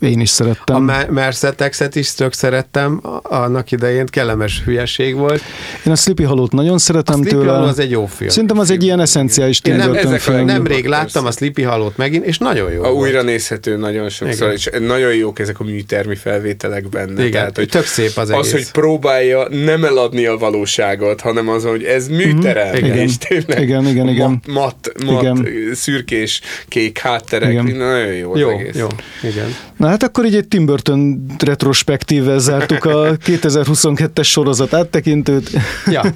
én 0.00 0.20
is 0.20 0.30
A 0.30 0.32
szerettem. 0.32 0.82
Ma- 0.82 1.06
Mercedes-et 1.10 1.94
is 1.94 2.14
tök 2.14 2.32
szerettem, 2.32 3.00
a- 3.02 3.34
annak 3.34 3.70
idején 3.70 4.06
kellemes 4.06 4.62
hülyeség 4.64 5.14
volt. 5.14 5.42
Én 5.86 5.92
a 5.92 5.96
Sleepy 5.96 6.22
Hollow-t 6.22 6.52
nagyon 6.52 6.74
A 6.74 6.78
szeretem 6.78 7.14
Sleepy 7.20 7.36
tőle. 7.36 7.50
Hollow 7.52 7.68
az 7.68 7.78
egy 7.78 7.90
jó 7.90 8.06
film. 8.06 8.30
Szerintem 8.30 8.58
az 8.58 8.70
egy 8.70 8.82
ilyen 8.82 9.00
eszenciális 9.00 9.56
Én 9.56 9.62
Tim 9.62 9.76
nem, 9.76 9.90
Burton 9.92 10.12
ezek 10.14 10.28
a 10.28 10.30
film. 10.32 10.44
nemrég 10.44 10.86
láttam 10.86 11.26
a 11.26 11.30
Sleepy 11.30 11.62
Hollow-t 11.62 11.96
megint, 11.96 12.24
és 12.24 12.38
nagyon 12.38 12.72
jó 12.72 12.82
A 12.82 12.88
újra 12.92 13.22
nézhető 13.22 13.76
nagyon 13.76 14.08
sokszor, 14.08 14.52
és 14.52 14.68
nagyon 14.86 15.14
jók 15.14 15.38
ezek 15.38 15.60
a 15.60 15.64
műtermi 15.64 16.14
felvételek 16.38 16.88
benne. 16.88 17.20
Igen, 17.20 17.30
Tehát, 17.30 17.56
hogy 17.56 17.68
tök 17.68 17.84
szép 17.84 18.16
az 18.16 18.30
az, 18.30 18.46
egész. 18.46 18.52
hogy 18.52 18.70
próbálja 18.70 19.48
nem 19.48 19.84
eladni 19.84 20.26
a 20.26 20.36
valóságot, 20.36 21.20
hanem 21.20 21.48
az, 21.48 21.64
hogy 21.64 21.82
ez 21.84 22.08
műterem, 22.08 22.74
Igen. 22.74 22.96
és 22.96 23.18
tényleg 23.18 23.60
Igen, 23.62 23.86
igen, 23.86 24.08
igen. 24.08 24.42
mat, 24.46 24.92
mat, 25.04 25.04
mat 25.04 25.22
Igen. 25.22 25.48
szürkés, 25.74 26.40
kék 26.68 26.98
hátterek, 26.98 27.50
Igen. 27.50 27.64
nagyon 27.64 28.12
jó 28.12 28.32
az 28.32 28.40
jó, 28.40 28.50
egész. 28.50 28.76
jó, 28.76 28.86
igen. 29.22 29.54
Na 29.76 29.88
hát 29.88 30.02
akkor 30.02 30.24
így 30.24 30.34
egy 30.34 30.48
Tim 30.48 30.66
Burton 30.66 31.26
retrospektívvel 31.44 32.38
zártuk 32.38 32.84
a 32.84 33.16
2022-es 33.26 34.24
sorozat 34.26 34.74
áttekintőt. 34.74 35.50
Ja. 35.86 36.02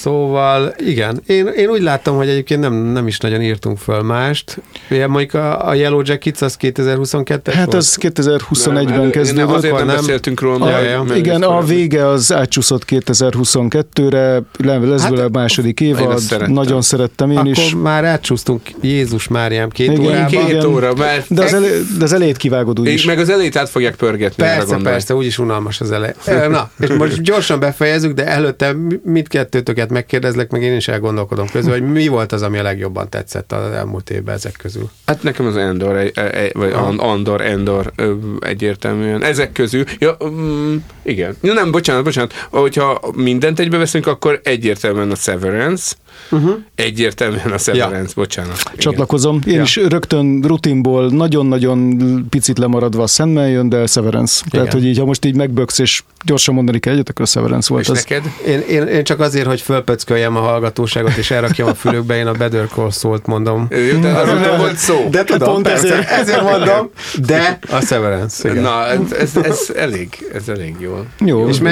Szóval 0.00 0.74
igen, 0.78 1.22
én, 1.26 1.46
én 1.46 1.68
úgy 1.68 1.82
láttam, 1.82 2.16
hogy 2.16 2.28
egyébként 2.28 2.60
nem, 2.60 2.74
nem 2.74 3.06
is 3.06 3.18
nagyon 3.18 3.42
írtunk 3.42 3.78
föl 3.78 4.02
mást. 4.02 4.60
Ugye 4.90 5.06
mondjuk 5.06 5.34
a, 5.34 5.68
a 5.68 5.74
Yellow 5.74 6.02
Jackets 6.04 6.40
az 6.42 6.56
2022-es 6.60 7.40
Hát 7.52 7.64
volt? 7.64 7.74
az 7.74 7.96
Nem, 8.02 8.12
2021-ben 8.14 9.00
nem, 9.00 9.10
kezdődött. 9.10 9.48
Azért 9.54 9.74
nem, 9.76 9.86
nem? 9.86 9.96
beszéltünk 9.96 10.40
róla, 10.40 10.66
Ja, 10.70 10.76
mert- 10.76 10.90
ja. 10.90 11.02
mert 11.02 11.18
Igen, 11.18 11.42
a 11.42 11.62
vége 11.62 12.06
az 12.06 12.32
átcsúszott 12.32 12.84
2022-re, 12.88 14.42
le- 14.58 14.76
lesz 14.78 15.00
Hát, 15.02 15.10
vele 15.10 15.24
a 15.24 15.28
második 15.32 15.80
évad, 15.80 16.18
szerettem. 16.18 16.52
nagyon 16.52 16.82
szerettem 16.82 17.30
én 17.30 17.36
Akkor 17.36 17.50
is. 17.50 17.74
már 17.82 18.04
átsúsztunk 18.04 18.60
Jézus 18.80 19.28
Máriám 19.28 19.68
két 19.68 19.86
Igen, 19.90 20.00
órában. 20.00 20.26
Két 20.26 20.48
Igen. 20.48 20.64
óra, 20.66 20.94
mert 20.94 21.34
De 21.34 21.42
az, 21.42 21.54
elé, 21.54 21.68
de 21.98 22.04
az 22.04 22.12
elejét 22.12 22.36
kivágod 22.36 22.78
és 22.78 22.82
úgyis. 22.88 23.04
meg 23.04 23.18
az 23.18 23.28
elejét 23.28 23.56
át 23.56 23.68
fogják 23.68 23.94
pörgetni. 23.94 24.42
Persze, 24.42 24.76
persze, 24.82 25.14
úgyis 25.14 25.38
unalmas 25.38 25.80
az 25.80 25.90
elej. 25.92 26.14
Na, 26.48 26.70
és 26.80 26.88
most 26.88 27.22
gyorsan 27.22 27.60
befejezzük, 27.60 28.12
de 28.12 28.26
előtte 28.26 28.76
mindkettőtöket 29.02 29.87
megkérdezlek, 29.90 30.50
meg 30.50 30.62
én 30.62 30.76
is 30.76 30.88
elgondolkodom 30.88 31.46
közül, 31.52 31.72
hogy 31.72 31.82
mi 31.92 32.08
volt 32.08 32.32
az, 32.32 32.42
ami 32.42 32.58
a 32.58 32.62
legjobban 32.62 33.08
tetszett 33.08 33.52
az 33.52 33.72
elmúlt 33.72 34.10
évben 34.10 34.34
ezek 34.34 34.54
közül. 34.58 34.90
Hát 35.06 35.22
nekem 35.22 35.46
az 35.46 35.56
Endor, 35.56 35.96
egy- 35.96 36.18
egy- 36.18 36.52
vagy 36.54 36.72
Ah. 36.72 36.86
An- 36.86 37.00
Andor, 37.00 37.40
Endor 37.40 37.92
egyértelműen. 38.40 39.22
Ezek 39.24 39.52
közül, 39.52 39.84
ja, 39.98 40.16
mm, 40.24 40.76
igen. 41.02 41.36
Ja, 41.42 41.52
nem, 41.52 41.70
bocsánat, 41.70 42.04
bocsánat. 42.04 42.32
Hogyha 42.50 43.00
mindent 43.14 43.58
egybe 43.58 43.76
veszünk, 43.76 44.06
akkor 44.06 44.40
egyértelműen 44.44 45.10
a 45.10 45.14
Severance. 45.14 45.94
Uh-huh. 46.30 46.56
Egyértelműen 46.74 47.50
a 47.52 47.58
Severance, 47.58 47.98
ja. 48.08 48.12
bocsánat. 48.14 48.60
Igen. 48.64 48.76
Csatlakozom. 48.78 49.40
Én 49.46 49.54
Ja. 49.54 49.62
is 49.62 49.76
rögtön 49.76 50.42
rutinból 50.46 51.08
nagyon-nagyon 51.08 51.98
picit 52.28 52.58
lemaradva 52.58 53.02
a 53.02 53.06
Sandman 53.06 53.48
jön, 53.48 53.68
de 53.68 53.86
Severance. 53.86 54.44
Tehát, 54.50 54.66
Igen. 54.66 54.80
hogy 54.80 54.90
így, 54.90 54.98
ha 54.98 55.04
most 55.04 55.24
így 55.24 55.36
megböksz, 55.36 55.78
és 55.78 56.02
gyorsan 56.24 56.54
mondani 56.54 56.78
kell 56.78 56.92
egyet, 56.92 57.08
akkor 57.08 57.22
a 57.24 57.28
Severance 57.28 57.68
volt 57.72 57.82
És 57.84 57.88
az. 57.90 57.96
neked? 58.08 58.24
Én, 58.46 58.60
én, 58.68 58.86
én 58.86 59.04
csak 59.04 59.20
azért, 59.20 59.46
hogy 59.46 59.60
fölpöcköljem 59.78 60.36
a 60.36 60.40
hallgatóságot, 60.40 61.16
és 61.16 61.30
elrakjam 61.30 61.68
a 61.68 61.74
fülükbe, 61.74 62.16
én 62.16 62.26
a 62.26 62.32
Better 62.32 62.66
Call 62.74 62.90
szólt 62.90 63.26
mondom. 63.26 63.66
Jó, 63.92 63.98
de 64.00 64.08
arról 64.08 64.34
nem 64.38 64.56
volt 64.58 64.76
szó. 64.76 65.08
De 65.10 65.24
tudom, 65.24 65.52
Pont 65.52 65.66
persze, 65.66 65.86
ezért. 65.86 66.10
ezért 66.10 66.42
mondom, 66.42 66.90
de 67.26 67.58
a 67.70 67.80
Severance. 67.80 68.50
Igen. 68.50 68.62
Na, 68.62 68.86
ez, 68.86 69.36
ez, 69.42 69.72
elég, 69.76 70.08
ez 70.34 70.48
elég 70.48 70.76
jól. 70.80 71.06
Jó, 71.24 71.48
És 71.48 71.58
jó. 71.58 71.66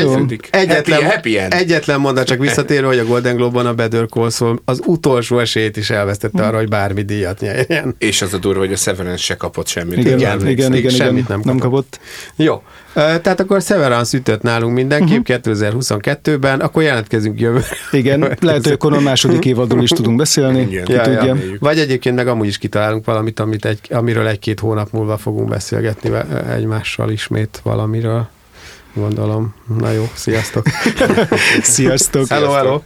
egyetlen, 0.50 1.02
Happy- 1.02 1.14
happy 1.14 1.38
end. 1.38 1.52
egyetlen 1.52 2.00
mondat 2.00 2.26
csak 2.26 2.38
visszatérő, 2.38 2.86
hogy 2.86 2.98
a 2.98 3.04
Golden 3.04 3.36
Globe-on 3.36 3.66
a 3.66 3.74
Better 3.74 4.06
Call 4.08 4.30
Saul 4.30 4.60
az 4.64 4.80
utolsó 4.84 5.38
esélyt 5.38 5.76
is 5.76 5.90
elvesztette 5.90 6.42
arra, 6.42 6.56
hogy 6.56 6.68
bármi 6.68 7.02
díjat 7.02 7.40
nyerjen. 7.40 7.94
És 7.98 8.22
az 8.22 8.32
a 8.34 8.38
durva, 8.38 8.58
hogy 8.60 8.72
a 8.72 8.76
Severance 8.76 9.22
se 9.22 9.36
kapott 9.36 9.66
semmit. 9.66 9.98
Igen, 9.98 10.18
igen, 10.18 10.36
igen, 10.38 10.48
igen, 10.48 10.74
igen, 10.74 10.90
semmit 10.90 11.28
nem 11.28 11.40
nem 11.44 11.58
kapott. 11.58 11.98
kapott. 11.98 12.00
Jó. 12.36 12.62
Tehát 12.96 13.40
akkor 13.40 13.62
Severance 13.62 14.16
ütött 14.16 14.42
nálunk 14.42 14.74
mindenképp 14.74 15.28
Mhm. 15.28 15.50
2022-ben, 15.50 16.60
akkor 16.60 16.82
jelentkezünk 16.82 17.40
jövő. 17.40 17.60
Igen, 17.90 18.36
lehet, 18.40 18.62
hogy 18.64 18.72
akkor 18.72 18.92
a 18.92 19.00
második 19.00 19.44
évadról 19.44 19.82
is 19.82 19.90
tudunk 19.90 20.16
beszélni. 20.16 20.60
Igen. 20.60 20.84
Ki 20.84 20.92
Ja, 20.92 21.08
ja. 21.10 21.18
tudja. 21.18 21.36
Vagy 21.60 21.78
egyébként 21.78 22.16
meg 22.16 22.28
amúgy 22.28 22.46
is 22.46 22.58
kitalálunk 22.58 23.04
valamit, 23.04 23.40
amit 23.40 23.64
egy, 23.64 23.78
amiről 23.90 24.26
egy-két 24.26 24.60
hónap 24.60 24.90
múlva 24.92 25.16
fogunk 25.16 25.48
beszélgetni 25.48 26.10
egymással 26.56 27.10
ismét 27.10 27.60
valamiről. 27.62 28.28
Gondolom. 28.94 29.54
Na 29.78 29.90
jó, 29.90 30.08
sziasztok! 30.14 30.66
Sziasztok! 31.62 32.28
hello, 32.28 32.50
hello! 32.50 32.80